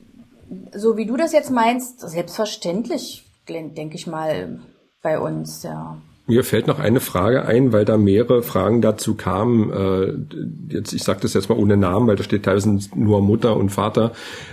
so 0.73 0.97
wie 0.97 1.05
du 1.05 1.15
das 1.15 1.31
jetzt 1.31 1.51
meinst, 1.51 1.99
selbstverständlich, 1.99 3.25
denke 3.47 3.95
ich 3.95 4.07
mal, 4.07 4.59
bei 5.01 5.19
uns, 5.19 5.63
ja. 5.63 5.97
Mir 6.29 6.43
fällt 6.43 6.67
noch 6.67 6.77
eine 6.77 6.99
Frage 6.99 7.45
ein, 7.45 7.73
weil 7.73 7.85
da 7.85 7.97
mehrere 7.97 8.43
Fragen 8.43 8.81
dazu 8.81 9.15
kamen. 9.15 9.71
Äh, 9.71 10.73
jetzt, 10.73 10.93
ich 10.93 11.03
sage 11.03 11.21
das 11.21 11.33
jetzt 11.33 11.49
mal 11.49 11.57
ohne 11.57 11.75
Namen, 11.75 12.07
weil 12.07 12.17
da 12.17 12.23
steht 12.23 12.43
teilweise 12.43 12.79
nur 12.93 13.21
Mutter 13.21 13.57
und 13.57 13.69
Vater, 13.69 14.11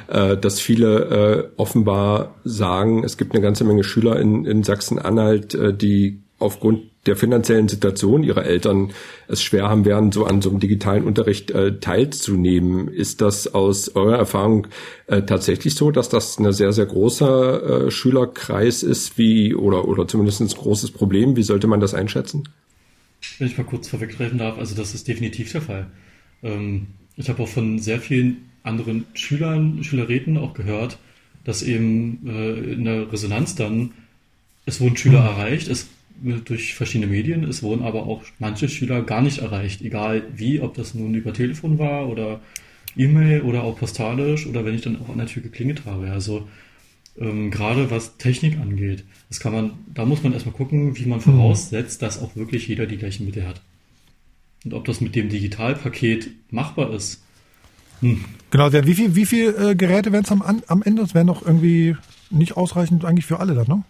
äh, 0.08 0.38
dass 0.38 0.58
viele 0.58 1.04
äh, 1.04 1.48
offenbar 1.58 2.34
sagen, 2.44 3.04
es 3.04 3.18
gibt 3.18 3.34
eine 3.34 3.42
ganze 3.42 3.64
Menge 3.64 3.84
Schüler 3.84 4.18
in, 4.18 4.46
in 4.46 4.62
Sachsen-Anhalt, 4.62 5.54
äh, 5.54 5.74
die 5.74 6.22
aufgrund 6.38 6.82
der 7.06 7.16
finanziellen 7.16 7.68
Situation 7.68 8.22
ihrer 8.22 8.44
Eltern 8.44 8.92
es 9.28 9.42
schwer 9.42 9.68
haben 9.68 9.84
werden, 9.84 10.12
so 10.12 10.26
an 10.26 10.42
so 10.42 10.50
einem 10.50 10.60
digitalen 10.60 11.04
Unterricht 11.04 11.50
äh, 11.50 11.78
teilzunehmen. 11.78 12.88
Ist 12.88 13.20
das 13.20 13.54
aus 13.54 13.94
eurer 13.94 14.18
Erfahrung 14.18 14.66
äh, 15.06 15.22
tatsächlich 15.22 15.74
so, 15.74 15.90
dass 15.90 16.08
das 16.08 16.38
ein 16.38 16.52
sehr, 16.52 16.72
sehr 16.72 16.86
großer 16.86 17.86
äh, 17.86 17.90
Schülerkreis 17.90 18.82
ist, 18.82 19.16
wie 19.18 19.54
oder 19.54 19.86
oder 19.86 20.06
zumindest 20.08 20.40
ein 20.40 20.48
großes 20.48 20.90
Problem? 20.90 21.36
Wie 21.36 21.42
sollte 21.42 21.68
man 21.68 21.80
das 21.80 21.94
einschätzen? 21.94 22.48
Wenn 23.38 23.46
ich 23.46 23.56
mal 23.56 23.64
kurz 23.64 23.88
vorweggreifen 23.88 24.38
darf, 24.38 24.58
also 24.58 24.74
das 24.74 24.94
ist 24.94 25.08
definitiv 25.08 25.50
der 25.52 25.62
Fall. 25.62 25.86
Ähm, 26.42 26.88
ich 27.16 27.28
habe 27.28 27.42
auch 27.42 27.48
von 27.48 27.78
sehr 27.78 28.00
vielen 28.00 28.50
anderen 28.62 29.06
Schülern, 29.14 29.82
Schülerräten 29.84 30.36
auch 30.36 30.52
gehört, 30.52 30.98
dass 31.44 31.62
eben 31.62 32.26
äh, 32.26 32.72
in 32.72 32.84
der 32.84 33.10
Resonanz 33.10 33.54
dann 33.54 33.92
es 34.66 34.80
wurden 34.80 34.96
Schüler 34.96 35.20
mhm. 35.20 35.26
erreicht, 35.28 35.68
es 35.68 35.88
durch 36.22 36.74
verschiedene 36.74 37.10
Medien. 37.10 37.44
Es 37.44 37.62
wurden 37.62 37.84
aber 37.84 38.06
auch 38.06 38.22
manche 38.38 38.68
Schüler 38.68 39.02
gar 39.02 39.22
nicht 39.22 39.38
erreicht, 39.38 39.82
egal 39.82 40.22
wie, 40.34 40.60
ob 40.60 40.74
das 40.74 40.94
nun 40.94 41.14
über 41.14 41.32
Telefon 41.32 41.78
war 41.78 42.08
oder 42.08 42.40
E-Mail 42.96 43.42
oder 43.42 43.62
auch 43.64 43.78
postalisch 43.78 44.46
oder 44.46 44.64
wenn 44.64 44.74
ich 44.74 44.82
dann 44.82 45.00
auch 45.00 45.08
an 45.08 45.18
der 45.18 45.26
Tür 45.26 45.42
geklingelt 45.42 45.84
habe. 45.84 46.10
Also 46.10 46.48
ähm, 47.18 47.50
gerade 47.50 47.90
was 47.90 48.16
Technik 48.16 48.58
angeht, 48.58 49.04
das 49.28 49.40
kann 49.40 49.52
man, 49.52 49.72
da 49.92 50.04
muss 50.04 50.22
man 50.22 50.32
erstmal 50.32 50.54
gucken, 50.54 50.96
wie 50.96 51.06
man 51.06 51.18
mhm. 51.18 51.24
voraussetzt, 51.24 52.02
dass 52.02 52.20
auch 52.20 52.36
wirklich 52.36 52.68
jeder 52.68 52.86
die 52.86 52.96
gleichen 52.96 53.26
Mittel 53.26 53.46
hat. 53.46 53.60
Und 54.64 54.74
ob 54.74 54.84
das 54.84 55.00
mit 55.00 55.14
dem 55.14 55.28
Digitalpaket 55.28 56.30
machbar 56.50 56.92
ist. 56.92 57.22
Hm. 58.00 58.24
Genau, 58.50 58.72
wie 58.72 58.94
viel, 58.94 59.14
wie 59.14 59.24
viel 59.24 59.54
äh, 59.58 59.74
Geräte 59.74 60.12
werden 60.12 60.24
es 60.24 60.32
am, 60.32 60.42
am 60.42 60.82
Ende? 60.82 61.02
Es 61.02 61.14
wären 61.14 61.26
noch 61.26 61.46
irgendwie 61.46 61.96
nicht 62.30 62.56
ausreichend 62.56 63.04
eigentlich 63.04 63.26
für 63.26 63.40
alle 63.40 63.54
dann, 63.54 63.68
ne? 63.68 63.84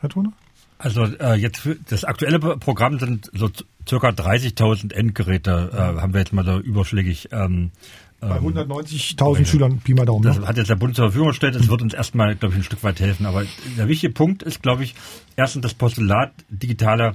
Herr 0.00 0.10
Thuner? 0.10 0.32
Also 0.78 1.04
äh, 1.04 1.34
jetzt 1.34 1.58
für 1.58 1.76
das 1.88 2.04
aktuelle 2.04 2.38
Programm 2.38 2.98
sind 2.98 3.30
so 3.32 3.48
circa 3.88 4.08
30.000 4.08 4.92
Endgeräte, 4.92 5.70
äh, 5.72 6.00
haben 6.00 6.12
wir 6.12 6.20
jetzt 6.20 6.32
mal 6.32 6.44
so 6.44 6.58
überschlägig. 6.58 7.28
Ähm, 7.32 7.70
bei 8.20 8.38
190.000 8.38 9.38
ähm, 9.38 9.44
Schülern, 9.44 9.78
Pi 9.78 9.94
mal 9.94 10.06
Daumen. 10.06 10.22
Das 10.22 10.38
ne? 10.38 10.46
hat 10.46 10.56
jetzt 10.56 10.70
der 10.70 10.76
Bund 10.76 10.96
zur 10.96 11.06
Verfügung 11.06 11.28
gestellt. 11.28 11.54
Das 11.54 11.68
wird 11.68 11.82
uns 11.82 11.94
erstmal, 11.94 12.34
glaube 12.34 12.54
ich, 12.54 12.60
ein 12.60 12.64
Stück 12.64 12.82
weit 12.82 12.98
helfen. 13.00 13.26
Aber 13.26 13.44
der 13.76 13.88
wichtige 13.88 14.12
Punkt 14.12 14.42
ist, 14.42 14.62
glaube 14.62 14.84
ich, 14.84 14.94
erstens 15.36 15.62
das 15.62 15.74
Postulat 15.74 16.32
digitale 16.48 17.14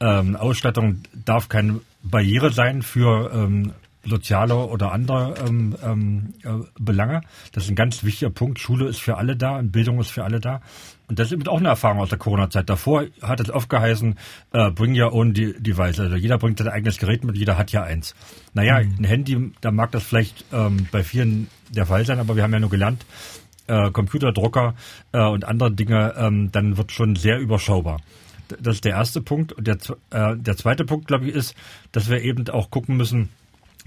ähm, 0.00 0.36
Ausstattung 0.36 1.02
darf 1.24 1.48
keine 1.48 1.80
Barriere 2.02 2.52
sein 2.52 2.82
für 2.82 3.30
ähm, 3.32 3.72
soziale 4.04 4.56
oder 4.56 4.92
andere 4.92 5.34
ähm, 5.46 5.76
ähm, 5.82 6.34
äh, 6.42 6.64
Belange. 6.78 7.22
Das 7.52 7.64
ist 7.64 7.70
ein 7.70 7.76
ganz 7.76 8.04
wichtiger 8.04 8.30
Punkt. 8.30 8.58
Schule 8.58 8.88
ist 8.88 9.00
für 9.00 9.16
alle 9.16 9.36
da 9.36 9.58
und 9.58 9.70
Bildung 9.70 10.00
ist 10.00 10.10
für 10.10 10.24
alle 10.24 10.40
da. 10.40 10.60
Und 11.08 11.18
das 11.18 11.30
ist 11.30 11.48
auch 11.48 11.58
eine 11.58 11.68
Erfahrung 11.68 12.00
aus 12.00 12.08
der 12.08 12.18
Corona-Zeit. 12.18 12.68
Davor 12.70 13.04
hat 13.20 13.40
es 13.40 13.50
oft 13.50 13.68
geheißen, 13.68 14.16
äh, 14.52 14.70
bring 14.70 14.94
ja 14.94 15.10
ohne 15.10 15.32
die 15.32 15.52
Device. 15.52 16.00
Also 16.00 16.16
jeder 16.16 16.38
bringt 16.38 16.58
sein 16.58 16.68
eigenes 16.68 16.98
Gerät 16.98 17.24
mit, 17.24 17.36
jeder 17.36 17.58
hat 17.58 17.70
ja 17.70 17.82
eins. 17.82 18.14
Naja, 18.54 18.82
mhm. 18.82 18.96
ein 18.98 19.04
Handy, 19.04 19.52
da 19.60 19.70
mag 19.70 19.92
das 19.92 20.02
vielleicht 20.04 20.44
ähm, 20.52 20.88
bei 20.90 21.02
vielen 21.04 21.48
der 21.70 21.86
Fall 21.86 22.04
sein, 22.06 22.18
aber 22.18 22.36
wir 22.36 22.42
haben 22.42 22.52
ja 22.52 22.60
nur 22.60 22.70
gelernt, 22.70 23.04
äh, 23.66 23.90
Computer, 23.90 24.32
Drucker 24.32 24.74
äh, 25.12 25.22
und 25.22 25.44
andere 25.44 25.72
Dinge, 25.72 26.14
ähm, 26.16 26.50
dann 26.50 26.76
wird 26.76 26.92
schon 26.92 27.16
sehr 27.16 27.38
überschaubar. 27.38 28.00
Das 28.60 28.76
ist 28.76 28.84
der 28.84 28.92
erste 28.92 29.22
Punkt. 29.22 29.52
Und 29.52 29.66
der, 29.66 29.78
äh, 30.10 30.36
der 30.36 30.56
zweite 30.56 30.84
Punkt, 30.84 31.06
glaube 31.06 31.28
ich, 31.28 31.34
ist, 31.34 31.54
dass 31.92 32.10
wir 32.10 32.22
eben 32.22 32.48
auch 32.48 32.70
gucken 32.70 32.96
müssen, 32.96 33.30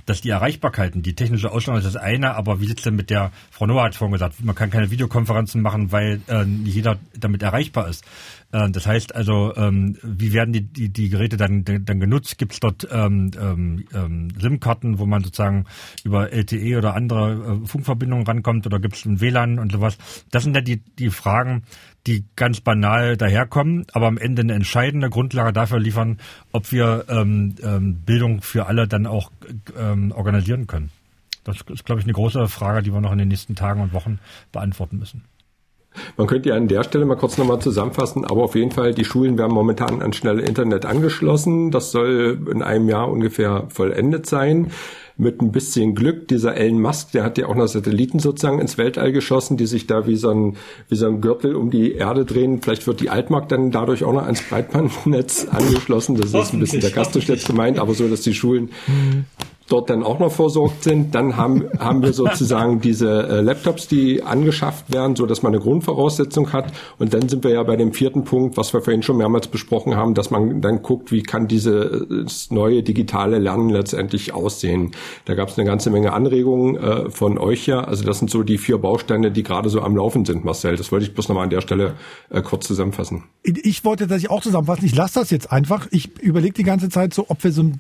dass 0.06 0.22
die 0.22 0.30
Erreichbarkeiten, 0.30 1.02
die 1.02 1.16
technische 1.16 1.52
Ausstattung 1.52 1.80
ist 1.80 1.86
das 1.86 2.02
eine, 2.02 2.36
aber 2.36 2.62
wie 2.62 2.68
sieht's 2.68 2.84
denn 2.84 2.96
mit 2.96 3.10
der, 3.10 3.32
Frau 3.52 3.66
Noah 3.66 3.86
hat 3.86 3.96
vorhin 3.96 4.14
gesagt, 4.14 4.44
man 4.44 4.56
kann 4.56 4.70
keine 4.70 4.92
Videokonferenzen 4.92 5.62
machen, 5.62 5.92
weil 5.92 6.22
äh, 6.28 6.44
jeder 6.44 6.98
damit 7.18 7.42
erreichbar 7.42 7.88
ist. 7.88 8.06
Äh, 8.52 8.70
das 8.70 8.88
heißt 8.88 9.16
also, 9.16 9.56
ähm, 9.56 9.98
wie 10.04 10.34
werden 10.34 10.54
die, 10.54 10.62
die, 10.62 10.90
die 10.90 11.10
Geräte 11.10 11.38
dann, 11.38 11.64
dann 11.64 12.00
genutzt? 12.00 12.38
Gibt 12.38 12.54
es 12.54 12.60
dort 12.60 12.88
ähm, 12.92 13.32
ähm, 13.40 13.86
ähm 13.94 14.28
SIM-Karten, 14.40 15.00
wo 15.00 15.06
man 15.06 15.24
sozusagen 15.24 15.66
über 16.04 16.32
LTE 16.32 16.78
oder 16.78 16.96
andere 16.96 17.62
äh, 17.64 17.68
Funkverbindungen 17.68 18.26
rankommt 18.26 18.66
oder 18.66 18.80
gibt 18.80 18.96
es 18.96 19.06
ein 19.06 19.22
WLAN 19.22 19.60
und 19.60 19.72
sowas? 19.72 19.98
Das 20.32 20.44
sind 20.44 20.56
ja 20.56 20.62
die, 20.62 20.78
die 20.78 21.10
Fragen, 21.10 21.64
die 22.08 22.26
ganz 22.36 22.62
banal 22.62 23.18
daherkommen, 23.18 23.86
aber 23.94 24.08
am 24.08 24.18
Ende 24.18 24.44
eine 24.44 24.54
entscheidende 24.54 25.10
Grundlage 25.10 25.54
dafür 25.54 25.80
liefern, 25.80 26.20
ob 26.52 26.72
wir 26.72 27.06
ähm, 27.10 27.56
ähm, 27.64 27.96
Bildung 28.06 28.42
für 28.42 28.68
alle 28.68 28.88
dann 28.88 29.08
auch 29.08 29.32
ähm, 29.78 30.12
organisieren 30.12 30.68
können. 30.68 30.92
Das 31.44 31.58
ist, 31.70 31.86
glaube 31.86 32.02
ich, 32.02 32.06
eine 32.06 32.14
große 32.14 32.48
Frage, 32.48 32.82
die 32.82 32.92
wir 32.92 33.02
noch 33.02 33.12
in 33.12 33.20
den 33.20 33.28
nächsten 33.28 33.56
Tagen 33.56 33.82
und 33.82 33.94
Wochen 33.94 34.20
beantworten 34.52 34.98
müssen. 34.98 35.24
Man 36.18 36.28
könnte 36.28 36.50
ja 36.50 36.56
an 36.56 36.68
der 36.68 36.84
Stelle 36.84 37.06
mal 37.06 37.16
kurz 37.16 37.38
nochmal 37.38 37.60
zusammenfassen, 37.60 38.26
aber 38.26 38.44
auf 38.44 38.56
jeden 38.56 38.72
Fall, 38.72 38.94
die 38.94 39.06
Schulen 39.06 39.38
werden 39.38 39.54
momentan 39.54 40.02
an 40.02 40.14
schnelle 40.14 40.42
Internet 40.42 40.86
angeschlossen. 40.86 41.72
Das 41.72 41.92
soll 41.92 42.40
in 42.52 42.62
einem 42.62 42.90
Jahr 42.90 43.10
ungefähr 43.10 43.66
vollendet 43.70 44.26
sein. 44.26 44.72
Mit 45.18 45.42
ein 45.42 45.54
bisschen 45.54 45.96
Glück, 45.96 46.28
dieser 46.28 46.58
Elon 46.58 46.82
Musk, 46.82 47.14
der 47.14 47.24
hat 47.24 47.38
ja 47.38 47.48
auch 47.48 47.56
noch 47.56 47.68
Satelliten 47.68 48.20
sozusagen 48.20 48.60
ins 48.60 48.78
Weltall 48.78 49.14
geschossen, 49.14 49.56
die 49.56 49.66
sich 49.66 49.88
da 49.88 50.08
wie 50.08 50.18
so 50.18 50.30
ein, 50.30 50.58
wie 50.90 50.96
so 50.96 51.08
ein 51.08 51.22
Gürtel 51.22 51.56
um 51.56 51.72
die 51.72 51.94
Erde 51.94 52.26
drehen. 52.26 52.62
Vielleicht 52.62 52.86
wird 52.86 53.00
die 53.00 53.10
Altmark 53.10 53.48
dann 53.48 53.72
dadurch 53.72 54.04
auch 54.04 54.12
noch 54.12 54.24
ans 54.24 54.42
Breitbandnetz 54.42 55.48
angeschlossen. 55.50 56.18
Das 56.18 56.34
ist 56.34 56.54
ein 56.54 56.60
bisschen 56.60 56.82
sarkastisch 56.82 57.30
jetzt 57.30 57.48
gemeint, 57.48 57.80
aber 57.80 57.94
so, 57.94 58.10
dass 58.10 58.22
die 58.22 58.34
Schulen 58.34 58.72
dort 59.68 59.90
dann 59.90 60.04
auch 60.04 60.20
noch 60.20 60.32
versorgt 60.32 60.84
sind. 60.84 61.16
Dann 61.16 61.38
haben, 61.38 61.66
haben 61.80 62.04
wir 62.04 62.14
sozusagen 62.14 62.82
diese 62.82 63.28
äh, 63.28 63.42
Laptops, 63.42 63.88
die 63.88 64.22
angeschafft 64.22 64.94
werden, 64.94 65.16
so 65.16 65.26
dass 65.26 65.42
man 65.42 65.54
eine 65.54 65.62
Grundvoraussetzung 65.62 66.54
hat. 66.54 66.72
Und 67.00 67.14
dann 67.14 67.28
sind 67.30 67.44
wir 67.44 67.52
ja 67.52 67.64
bei 67.64 67.76
dem 67.76 67.94
vierten 67.94 68.24
Punkt, 68.24 68.58
was 68.58 68.74
wir 68.74 68.82
vorhin 68.82 69.02
schon 69.02 69.18
mehrmals 69.18 69.48
besprochen 69.48 69.96
haben, 69.96 70.14
dass 70.14 70.30
man 70.30 70.62
dann 70.62 70.82
guckt, 70.82 71.12
wie 71.12 71.24
kann 71.24 71.48
dieses 71.48 72.52
neue 72.52 72.84
digitale 72.84 73.40
Lernen 73.40 73.70
letztendlich 73.70 74.34
aussehen. 74.34 74.92
Da 75.26 75.34
gab 75.34 75.50
es 75.50 75.58
eine 75.58 75.68
ganze 75.68 75.90
Menge 75.90 76.14
Anregungen 76.14 76.76
äh, 76.76 77.10
von 77.10 77.38
euch 77.38 77.66
ja. 77.66 77.82
Also 77.82 78.04
das 78.04 78.20
sind 78.20 78.30
so 78.30 78.44
die 78.44 78.58
vier 78.58 78.78
Bausteine, 78.78 79.32
die 79.32 79.44
gerade 79.44 79.70
so 79.70 79.82
am 79.82 79.96
Laufen 79.96 80.26
sind, 80.26 80.46
Marcel. 80.46 80.76
Das 80.76 80.92
wollte 80.92 81.06
ich 81.06 81.14
bloß 81.14 81.30
nochmal 81.30 81.46
an 81.46 81.50
der 81.50 81.62
Stelle 81.62 81.96
äh, 82.30 82.42
kurz 82.42 82.68
zusammenfassen. 82.68 83.24
Ich 83.44 83.84
wollte 83.84 84.08
das 84.08 84.28
auch 84.30 84.42
zusammenfassen. 84.42 84.86
Ich 84.86 84.96
lasse 84.96 85.20
das 85.20 85.32
jetzt 85.32 85.52
einfach. 85.52 85.88
Ich 85.92 86.20
überlege 86.22 86.54
die 86.54 86.64
ganze 86.64 86.90
Zeit 86.90 87.14
so, 87.14 87.26
ob 87.30 87.44
wir 87.44 87.52
so 87.52 87.72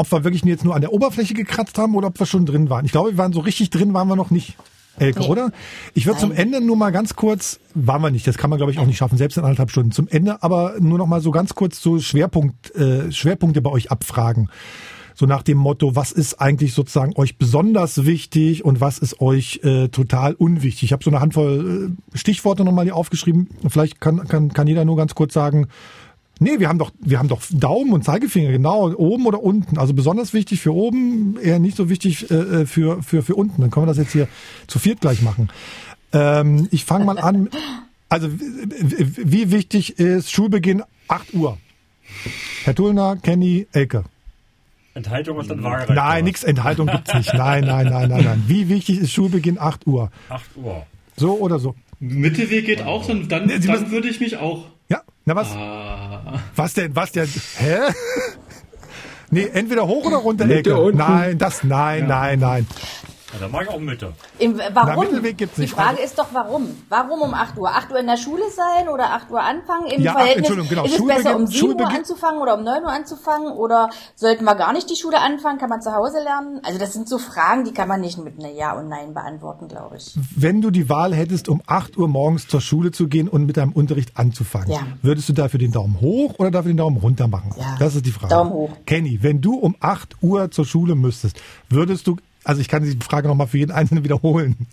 ob 0.00 0.10
wir 0.10 0.24
wirklich 0.24 0.42
jetzt 0.44 0.64
nur 0.64 0.74
an 0.74 0.80
der 0.80 0.94
Oberfläche 0.94 1.29
gekratzt 1.34 1.78
haben 1.78 1.94
oder 1.94 2.08
ob 2.08 2.18
wir 2.18 2.26
schon 2.26 2.46
drin 2.46 2.70
waren. 2.70 2.84
Ich 2.84 2.92
glaube, 2.92 3.10
wir 3.10 3.18
waren 3.18 3.32
so 3.32 3.40
richtig 3.40 3.70
drin, 3.70 3.94
waren 3.94 4.08
wir 4.08 4.16
noch 4.16 4.30
nicht. 4.30 4.56
Elke, 4.98 5.20
nee. 5.20 5.28
oder? 5.28 5.50
Ich 5.94 6.06
würde 6.06 6.20
zum 6.20 6.32
Ende 6.32 6.60
nur 6.60 6.76
mal 6.76 6.90
ganz 6.90 7.16
kurz, 7.16 7.58
waren 7.74 8.02
wir 8.02 8.10
nicht, 8.10 8.26
das 8.26 8.36
kann 8.36 8.50
man 8.50 8.58
glaube 8.58 8.72
ich 8.72 8.78
auch 8.78 8.86
nicht 8.86 8.98
schaffen, 8.98 9.16
selbst 9.16 9.38
in 9.38 9.44
anderthalb 9.44 9.70
Stunden. 9.70 9.92
Zum 9.92 10.08
Ende 10.08 10.42
aber 10.42 10.74
nur 10.78 10.98
noch 10.98 11.06
mal 11.06 11.20
so 11.20 11.30
ganz 11.30 11.54
kurz 11.54 11.80
so 11.80 11.98
Schwerpunkt, 12.00 12.74
äh, 12.74 13.10
Schwerpunkte 13.10 13.62
bei 13.62 13.70
euch 13.70 13.90
abfragen. 13.90 14.50
So 15.14 15.26
nach 15.26 15.42
dem 15.42 15.58
Motto, 15.58 15.96
was 15.96 16.12
ist 16.12 16.40
eigentlich 16.40 16.72
sozusagen 16.72 17.12
euch 17.16 17.36
besonders 17.36 18.06
wichtig 18.06 18.64
und 18.64 18.80
was 18.80 18.98
ist 18.98 19.20
euch 19.20 19.60
äh, 19.62 19.88
total 19.88 20.34
unwichtig? 20.34 20.84
Ich 20.84 20.92
habe 20.92 21.04
so 21.04 21.10
eine 21.10 21.20
Handvoll 21.20 21.94
äh, 22.14 22.18
Stichworte 22.18 22.64
nochmal 22.64 22.84
hier 22.84 22.96
aufgeschrieben. 22.96 23.48
Vielleicht 23.68 24.00
kann, 24.00 24.26
kann, 24.28 24.52
kann 24.52 24.66
jeder 24.66 24.84
nur 24.84 24.96
ganz 24.96 25.14
kurz 25.14 25.34
sagen, 25.34 25.68
Nee, 26.42 26.58
wir 26.58 26.68
haben 26.68 26.78
doch, 26.78 26.90
wir 26.98 27.18
haben 27.18 27.28
doch 27.28 27.42
Daumen 27.50 27.92
und 27.92 28.02
Zeigefinger, 28.02 28.50
genau, 28.50 28.90
oben 28.94 29.26
oder 29.26 29.42
unten. 29.42 29.76
Also 29.78 29.92
besonders 29.92 30.32
wichtig 30.32 30.60
für 30.60 30.74
oben, 30.74 31.38
eher 31.38 31.58
nicht 31.58 31.76
so 31.76 31.90
wichtig 31.90 32.30
äh, 32.30 32.64
für, 32.64 33.02
für, 33.02 33.22
für 33.22 33.34
unten. 33.34 33.60
Dann 33.60 33.70
können 33.70 33.84
wir 33.84 33.90
das 33.90 33.98
jetzt 33.98 34.12
hier 34.12 34.26
zu 34.66 34.78
viert 34.78 35.02
gleich 35.02 35.20
machen. 35.20 35.50
Ähm, 36.14 36.66
ich 36.70 36.86
fange 36.86 37.04
mal 37.04 37.18
an. 37.18 37.50
Also, 38.08 38.28
wie 38.32 39.52
wichtig 39.52 39.98
ist 39.98 40.32
Schulbeginn 40.32 40.82
8 41.08 41.34
Uhr? 41.34 41.58
Herr 42.64 42.74
Tullner, 42.74 43.16
Kenny, 43.16 43.66
Elke. 43.72 44.04
Enthaltung 44.94 45.36
und 45.36 45.48
dann 45.48 45.62
Waagerecht. 45.62 45.90
Nein, 45.90 46.24
nix 46.24 46.42
Enthaltung 46.42 46.86
gibt's 46.88 47.14
nicht. 47.14 47.34
Nein, 47.34 47.64
nein, 47.64 47.86
nein, 47.86 48.08
nein, 48.08 48.24
nein. 48.24 48.44
Wie 48.48 48.68
wichtig 48.68 48.98
ist 48.98 49.12
Schulbeginn 49.12 49.58
8 49.58 49.86
Uhr? 49.86 50.10
8 50.30 50.56
Uhr. 50.56 50.86
So 51.16 51.38
oder 51.38 51.58
so? 51.58 51.74
Mittelweg 52.00 52.64
geht 52.64 52.82
auch, 52.82 53.06
dann, 53.06 53.28
dann, 53.28 53.46
dann 53.48 53.90
würde 53.90 54.08
ich 54.08 54.20
mich 54.20 54.38
auch. 54.38 54.64
Ja, 54.88 55.02
na 55.24 55.34
was? 55.34 55.48
Ah. 55.56 56.40
Was 56.56 56.74
denn, 56.74 56.94
was 56.96 57.12
denn? 57.12 57.28
Hä? 57.58 57.78
Nee, 59.30 59.48
entweder 59.52 59.86
hoch 59.86 60.04
oder 60.06 60.16
runter 60.16 60.46
Mitte 60.46 60.70
Ecke. 60.70 60.96
Nein, 60.96 61.38
das, 61.38 61.62
nein, 61.62 62.08
ja. 62.08 62.08
nein, 62.08 62.38
nein. 62.40 62.66
Ja, 63.32 63.38
dann 63.40 63.50
mache 63.52 63.64
ich 63.64 63.68
auch 63.70 63.78
Mitte. 63.78 64.12
Im, 64.38 64.58
warum? 64.72 65.06
Na, 65.12 65.30
gibt's 65.30 65.58
nicht. 65.58 65.72
Die 65.72 65.74
Frage 65.74 65.90
also, 65.90 66.02
ist 66.02 66.18
doch, 66.18 66.28
warum? 66.32 66.76
Warum 66.88 67.22
um 67.22 67.34
8 67.34 67.56
Uhr? 67.58 67.70
8 67.70 67.90
Uhr 67.92 67.98
in 67.98 68.06
der 68.06 68.16
Schule 68.16 68.42
sein 68.50 68.88
oder 68.88 69.12
8 69.12 69.30
Uhr 69.30 69.40
anfangen? 69.40 69.86
Im 69.86 70.02
ja, 70.02 70.12
Verhältnis, 70.12 70.48
Entschuldigung, 70.48 70.68
genau. 70.68 70.84
Ist 70.84 70.98
es 70.98 71.06
besser, 71.06 71.36
um 71.36 71.46
7 71.46 71.80
Uhr 71.80 71.88
anzufangen 71.88 72.40
oder 72.40 72.54
um 72.54 72.64
9 72.64 72.82
Uhr 72.82 72.90
anzufangen? 72.90 73.52
Oder 73.52 73.90
sollten 74.16 74.44
wir 74.44 74.54
gar 74.56 74.72
nicht 74.72 74.90
die 74.90 74.96
Schule 74.96 75.20
anfangen? 75.20 75.58
Kann 75.58 75.68
man 75.68 75.80
zu 75.80 75.92
Hause 75.92 76.18
lernen? 76.22 76.60
Also 76.64 76.78
das 76.78 76.92
sind 76.92 77.08
so 77.08 77.18
Fragen, 77.18 77.64
die 77.64 77.72
kann 77.72 77.88
man 77.88 78.00
nicht 78.00 78.18
mit 78.18 78.38
einer 78.38 78.52
Ja 78.52 78.72
und 78.72 78.88
Nein 78.88 79.14
beantworten, 79.14 79.68
glaube 79.68 79.96
ich. 79.96 80.18
Wenn 80.34 80.60
du 80.60 80.70
die 80.70 80.88
Wahl 80.88 81.14
hättest, 81.14 81.48
um 81.48 81.62
8 81.66 81.96
Uhr 81.96 82.08
morgens 82.08 82.48
zur 82.48 82.60
Schule 82.60 82.90
zu 82.90 83.06
gehen 83.06 83.28
und 83.28 83.46
mit 83.46 83.56
deinem 83.56 83.72
Unterricht 83.72 84.16
anzufangen, 84.16 84.72
ja. 84.72 84.80
würdest 85.02 85.28
du 85.28 85.32
dafür 85.32 85.60
den 85.60 85.72
Daumen 85.72 86.00
hoch 86.00 86.34
oder 86.38 86.50
dafür 86.50 86.72
den 86.72 86.78
Daumen 86.78 86.96
runter 86.96 87.28
machen? 87.28 87.54
Ja. 87.56 87.76
Das 87.78 87.94
ist 87.94 88.06
die 88.06 88.12
Frage. 88.12 88.34
Daumen 88.34 88.52
hoch. 88.52 88.70
Kenny, 88.86 89.18
wenn 89.22 89.40
du 89.40 89.54
um 89.54 89.76
8 89.78 90.16
Uhr 90.20 90.50
zur 90.50 90.64
Schule 90.64 90.94
müsstest, 90.94 91.40
würdest 91.68 92.06
du 92.06 92.16
also 92.44 92.60
ich 92.60 92.68
kann 92.68 92.82
die 92.82 92.96
Frage 93.04 93.28
nochmal 93.28 93.46
für 93.46 93.58
jeden 93.58 93.72
Einzelnen 93.72 94.04
wiederholen. 94.04 94.66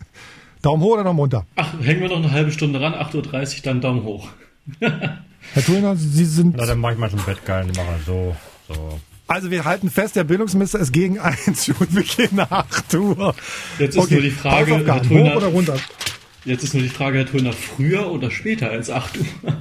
Daumen 0.61 0.81
hoch 0.83 0.93
oder 0.93 1.03
Daumen 1.03 1.19
runter? 1.19 1.45
Ach, 1.55 1.73
hängen 1.81 2.01
wir 2.01 2.09
noch 2.09 2.17
eine 2.17 2.31
halbe 2.31 2.51
Stunde 2.51 2.81
ran, 2.81 2.93
8.30 2.93 3.57
Uhr, 3.57 3.63
dann 3.63 3.81
Daumen 3.81 4.03
hoch. 4.03 4.29
Herr 4.79 5.63
Tullner, 5.65 5.95
Sie 5.95 6.25
sind... 6.25 6.57
Na, 6.57 6.65
dann 6.65 6.79
mache 6.79 6.93
ich 6.93 6.99
mal 6.99 7.09
zum 7.09 7.23
Bett 7.23 7.45
geil, 7.45 7.67
mache 7.75 7.99
so, 8.05 8.35
so. 8.67 8.99
Also 9.27 9.51
wir 9.51 9.65
halten 9.65 9.89
fest, 9.89 10.15
der 10.15 10.23
Bildungsminister 10.23 10.79
ist 10.79 10.93
gegen 10.93 11.19
einen 11.19 11.55
Schulbeginn 11.55 12.35
nach 12.35 12.49
8 12.49 12.93
Uhr. 12.95 13.35
Jetzt 13.77 13.95
ist 13.95 14.03
okay. 14.03 14.13
nur 14.15 14.23
die 14.23 14.31
Frage, 14.31 14.85
Herr 14.85 15.01
Tullner, 15.03 15.31
hoch 15.31 15.35
oder 15.37 15.47
runter? 15.47 15.77
Jetzt 16.45 16.63
ist 16.63 16.73
nur 16.73 16.83
die 16.83 16.89
Frage, 16.89 17.19
Herr 17.19 17.25
Tullner, 17.25 17.51
früher 17.51 18.09
oder 18.09 18.31
später 18.31 18.69
als 18.69 18.89
8 18.89 19.17
Uhr? 19.17 19.25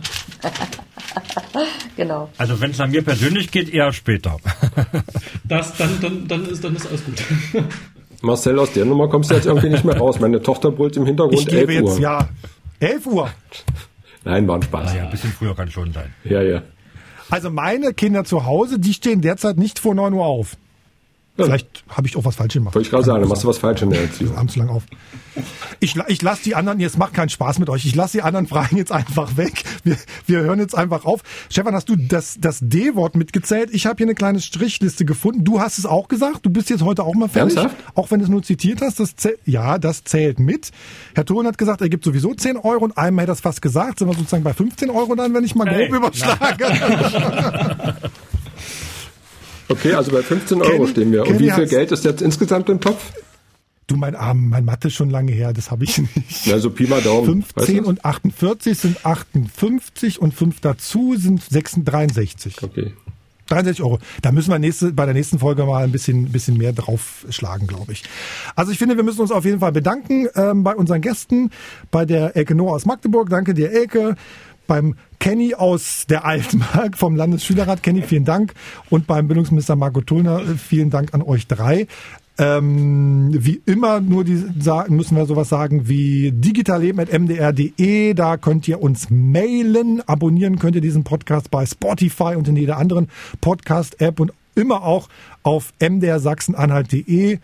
genau. 1.97 2.31
Also 2.39 2.61
wenn 2.61 2.71
es 2.71 2.81
an 2.81 2.93
mir 2.93 3.03
persönlich 3.03 3.51
geht, 3.51 3.69
eher 3.69 3.93
später. 3.93 4.37
das, 5.45 5.77
dann, 5.77 6.01
dann, 6.01 6.29
dann, 6.29 6.47
ist, 6.47 6.63
dann 6.63 6.77
ist 6.77 6.87
alles 6.87 7.05
gut. 7.05 7.23
Marcel, 8.23 8.59
aus 8.59 8.73
der 8.73 8.85
Nummer 8.85 9.09
kommst 9.09 9.31
du 9.31 9.35
jetzt 9.35 9.47
irgendwie 9.47 9.69
nicht 9.69 9.85
mehr 9.85 9.99
raus. 9.99 10.21
Meine 10.21 10.43
Tochter 10.43 10.71
brüllt 10.71 10.97
im 10.97 11.07
Hintergrund 11.07 11.41
ich 11.41 11.47
gebe 11.47 11.73
11 11.73 11.85
Uhr. 11.85 11.91
Jetzt, 11.91 12.01
ja, 12.01 12.29
11 12.81 13.07
Uhr. 13.07 13.31
Nein, 14.25 14.49
war 14.49 14.57
ein 14.57 14.63
Spaß. 14.63 14.91
Ah, 14.91 14.97
ja, 14.97 15.05
ein 15.05 15.11
bisschen 15.11 15.31
früher 15.31 15.55
kann 15.55 15.71
schon 15.71 15.93
sein. 15.93 16.13
Ja, 16.25 16.43
ja. 16.43 16.63
Also 17.31 17.51
meine 17.51 17.93
Kinder 17.93 18.25
zu 18.25 18.45
Hause, 18.45 18.79
die 18.79 18.93
stehen 18.93 19.21
derzeit 19.21 19.57
nicht 19.57 19.79
vor 19.79 19.95
9 19.95 20.13
Uhr 20.13 20.25
auf. 20.25 20.57
Vielleicht 21.37 21.85
habe 21.89 22.07
ich 22.07 22.17
auch 22.17 22.25
was 22.25 22.37
falsch 22.37 22.55
gemacht. 22.55 22.75
Wollte 22.75 22.87
ich 22.87 22.91
gerade 22.91 23.05
sagen, 23.05 23.21
dann 23.21 23.29
machst 23.29 23.45
du 23.45 23.49
was 23.49 23.59
falsch 23.59 23.83
in 23.83 23.91
der 23.91 24.01
Erziehung. 24.01 24.37
Abends 24.37 24.57
lang 24.57 24.69
auf. 24.71 24.85
Ich, 25.81 25.95
ich 26.09 26.23
lasse 26.23 26.43
die 26.45 26.55
anderen, 26.55 26.81
jetzt 26.81 26.97
macht 26.97 27.13
keinen 27.13 27.29
Spaß 27.29 27.59
mit 27.59 27.69
euch, 27.69 27.85
ich 27.85 27.95
lasse 27.95 28.19
die 28.19 28.23
anderen 28.23 28.47
Fragen 28.47 28.77
jetzt 28.79 28.91
einfach 28.91 29.37
weg. 29.37 29.63
Wir, 29.85 29.97
wir 30.27 30.41
hören 30.41 30.59
jetzt 30.59 30.75
einfach 30.75 31.05
auf. 31.05 31.21
Stefan, 31.51 31.75
hast 31.75 31.91
du 31.91 31.97
das, 31.97 32.37
das 32.41 32.61
D-Wort 32.63 33.17
mitgezählt? 33.17 33.69
Ich 33.73 33.85
habe 33.85 33.99
hier 33.99 34.07
eine 34.07 34.15
kleine 34.15 34.41
Strichliste 34.41 35.05
gefunden. 35.05 35.45
Du 35.45 35.61
hast 35.61 35.79
es 35.79 35.85
auch 35.85 36.09
gesagt, 36.09 36.47
du 36.47 36.51
bist 36.51 36.71
jetzt 36.71 36.83
heute 36.83 37.05
auch 37.05 37.15
mal 37.15 37.29
fertig. 37.29 37.57
Ernsthaft? 37.57 37.77
Auch 37.95 38.11
wenn 38.11 38.21
du 38.21 38.25
es 38.25 38.31
nur 38.31 38.43
zitiert 38.43 38.81
hast, 38.81 38.99
das 38.99 39.15
zählt, 39.17 39.39
ja, 39.45 39.79
das 39.79 40.05
zählt 40.05 40.39
mit. 40.39 40.71
Herr 41.15 41.27
Thun 41.27 41.47
hat 41.47 41.59
gesagt, 41.59 41.83
er 41.83 41.91
gibt 41.91 42.05
sowieso 42.05 42.33
10 42.33 42.57
Euro 42.57 42.85
und 42.85 42.97
einmal 42.97 43.25
hätte 43.25 43.33
er 43.33 43.35
es 43.35 43.41
fast 43.41 43.61
gesagt, 43.61 43.99
sind 43.99 44.09
wir 44.09 44.15
sozusagen 44.15 44.45
bei 44.45 44.55
15 44.55 44.89
Euro 44.89 45.15
dann, 45.15 45.35
wenn 45.35 45.45
ich 45.45 45.55
mal 45.55 45.67
grob 45.67 45.77
hey, 45.77 45.89
überschlage. 45.95 46.65
Okay, 49.69 49.93
also 49.95 50.13
bei 50.13 50.23
15 50.23 50.61
Euro 50.63 50.71
Kenny, 50.71 50.89
stehen 50.89 51.13
wir. 51.13 51.27
Und 51.27 51.39
wie 51.39 51.51
viel 51.51 51.67
Geld 51.67 51.93
ist 51.93 52.05
jetzt 52.05 52.23
insgesamt 52.23 52.69
im 52.69 52.81
Topf? 52.81 53.13
Du, 53.87 53.97
mein 53.97 54.17
Arm, 54.17 54.49
mein 54.49 54.65
Mathe 54.65 54.89
ist 54.89 54.95
schon 54.95 55.11
lange 55.11 55.31
her, 55.33 55.53
das 55.53 55.71
habe 55.71 55.85
ich 55.85 55.99
nicht. 56.17 56.47
Ja, 56.47 56.59
so 56.59 56.71
Pi 56.71 56.87
mal 56.87 57.01
Daumen. 57.01 57.43
15 57.43 57.79
weißt 57.79 57.87
und 57.87 58.05
48 58.05 58.79
sind 58.79 59.07
58 59.07 60.21
und 60.21 60.35
5 60.35 60.61
dazu 60.61 61.15
sind 61.17 61.43
63. 61.51 62.63
Okay. 62.63 62.93
63 63.49 63.85
Euro. 63.85 64.01
Da 64.23 64.33
müssen 64.33 64.51
wir 64.51 64.59
nächste, 64.59 64.93
bei 64.93 65.05
der 65.05 65.15
nächsten 65.15 65.39
Folge 65.39 65.65
mal 65.65 65.85
ein 65.85 65.93
bisschen, 65.93 66.33
bisschen 66.33 66.57
mehr 66.57 66.73
draufschlagen, 66.73 67.69
glaube 67.69 67.93
ich. 67.93 68.03
Also 68.57 68.73
ich 68.73 68.79
finde, 68.79 68.97
wir 68.97 69.05
müssen 69.05 69.21
uns 69.21 69.31
auf 69.31 69.45
jeden 69.45 69.61
Fall 69.61 69.73
bedanken 69.73 70.27
ähm, 70.35 70.65
bei 70.65 70.75
unseren 70.75 71.01
Gästen, 71.01 71.51
bei 71.91 72.05
der 72.05 72.37
Elke 72.37 72.57
Noah 72.57 72.75
aus 72.75 72.87
Magdeburg. 72.87 73.31
Danke 73.31 73.55
dir, 73.55 73.71
Elke 73.71 74.17
beim 74.67 74.97
Kenny 75.19 75.55
aus 75.55 76.07
der 76.09 76.25
Altmark 76.25 76.97
vom 76.97 77.17
Landesschülerrat. 77.17 77.83
Kenny, 77.83 78.03
vielen 78.03 78.25
Dank. 78.25 78.55
Und 78.91 79.07
beim 79.07 79.29
Bildungsminister 79.29 79.77
Marco 79.77 80.01
Tullner, 80.01 80.41
äh, 80.41 80.57
vielen 80.57 80.91
Dank 80.91 81.15
an 81.15 81.23
euch 81.23 81.47
drei. 81.47 81.87
Ähm, 82.39 83.31
wie 83.33 83.63
immer 83.65 84.01
nur 84.01 84.23
die 84.23 84.45
müssen 84.89 85.17
wir 85.17 85.25
sowas 85.25 85.49
sagen 85.49 85.89
wie 85.89 86.33
digitalleben.mdr.de. 86.33 88.13
Da 88.13 88.37
könnt 88.37 88.69
ihr 88.69 88.83
uns 88.83 89.09
mailen. 89.09 90.03
Abonnieren 90.07 90.59
könnt 90.59 90.77
ihr 90.77 90.83
diesen 90.83 91.03
Podcast 91.03 91.51
bei 91.51 91.65
Spotify 91.65 92.35
und 92.37 92.47
in 92.47 92.57
jeder 92.57 92.77
anderen 92.77 93.09
Podcast-App 93.41 94.21
und 94.21 94.33
immer 94.55 94.83
auch 94.83 95.09
auf 95.43 95.73
mdrsachsenanhalt.de. 95.81 97.39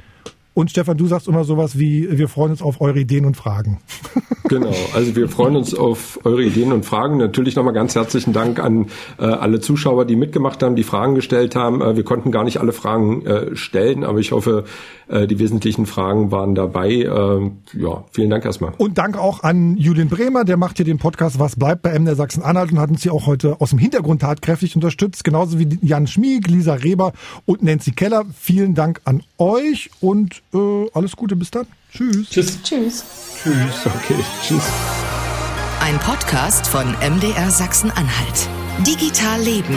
Und 0.55 0.70
Stefan, 0.70 0.97
du 0.97 1.07
sagst 1.07 1.29
immer 1.29 1.45
sowas 1.45 1.79
wie, 1.79 2.19
wir 2.19 2.29
freuen 2.29 2.53
uns 2.53 2.62
auf 2.62 2.81
eure 2.81 3.01
Ideen 3.01 3.24
und 3.24 3.37
Fragen. 3.37 3.79
Genau, 4.49 4.74
also 4.93 5.16
wir 5.16 5.31
freuen 5.31 5.57
uns 5.57 5.74
auf 5.74 6.20
eure 6.24 6.43
Ideen 6.43 6.73
und 6.73 6.85
Fragen. 6.85 7.16
Natürlich 7.16 7.57
nochmal 7.57 7.73
ganz 7.73 7.95
herzlichen 7.95 8.35
Dank 8.35 8.59
an 8.59 8.89
äh, 9.19 9.24
alle 9.24 9.61
Zuschauer, 9.61 10.05
die 10.05 10.15
mitgemacht 10.15 10.62
haben, 10.62 10.77
die 10.77 10.83
Fragen 10.83 11.15
gestellt 11.15 11.57
haben. 11.57 11.81
Äh, 11.81 11.97
wir 11.97 12.05
konnten 12.05 12.31
gar 12.33 12.45
nicht 12.45 12.59
alle 12.59 12.73
Fragen 12.73 13.24
äh, 13.24 13.57
stellen, 13.57 14.05
aber 14.05 14.19
ich 14.19 14.33
hoffe, 14.33 14.65
äh, 15.09 15.27
die 15.27 15.39
wesentlichen 15.39 15.87
Fragen 15.87 16.33
waren 16.33 16.55
dabei. 16.55 16.91
Äh, 16.91 17.51
ja, 17.81 18.05
vielen 18.11 18.29
Dank 18.29 18.45
erstmal. 18.45 18.73
Und 18.77 18.99
Dank 18.99 19.16
auch 19.16 19.43
an 19.43 19.79
Julian 19.79 20.09
Bremer, 20.09 20.45
der 20.45 20.59
macht 20.59 20.77
hier 20.77 20.85
den 20.85 20.99
Podcast 20.99 21.39
Was 21.39 21.57
bleibt 21.57 21.81
bei 21.81 21.99
MDR 21.99 22.16
Sachsen-Anhalt 22.16 22.73
und 22.73 22.79
hat 22.79 22.91
uns 22.91 23.03
hier 23.03 23.15
auch 23.15 23.27
heute 23.27 23.59
aus 23.59 23.70
dem 23.70 23.79
Hintergrund 23.79 24.20
tatkräftig 24.20 24.74
unterstützt. 24.74 25.24
Genauso 25.24 25.59
wie 25.59 25.79
Jan 25.81 26.07
Schmieg, 26.07 26.49
Lisa 26.49 26.74
Reber 26.74 27.12
und 27.47 27.62
Nancy 27.62 27.93
Keller. 27.93 28.24
Vielen 28.39 28.74
Dank 28.74 29.01
an 29.05 29.23
euch 29.39 29.89
und 30.01 30.41
äh, 30.53 30.91
alles 30.95 31.16
Gute 31.16 31.37
bis 31.37 31.51
dann. 31.51 31.66
Tschüss. 31.93 32.29
Tschüss. 32.31 32.62
Tschüss. 32.62 33.05
Tschüss. 33.43 33.87
Okay, 33.87 34.24
tschüss. 34.47 34.62
Ein 35.81 35.99
Podcast 35.99 36.66
von 36.66 36.93
MDR 37.01 37.51
Sachsen-Anhalt. 37.51 38.49
Digital 38.87 39.41
Leben. 39.41 39.77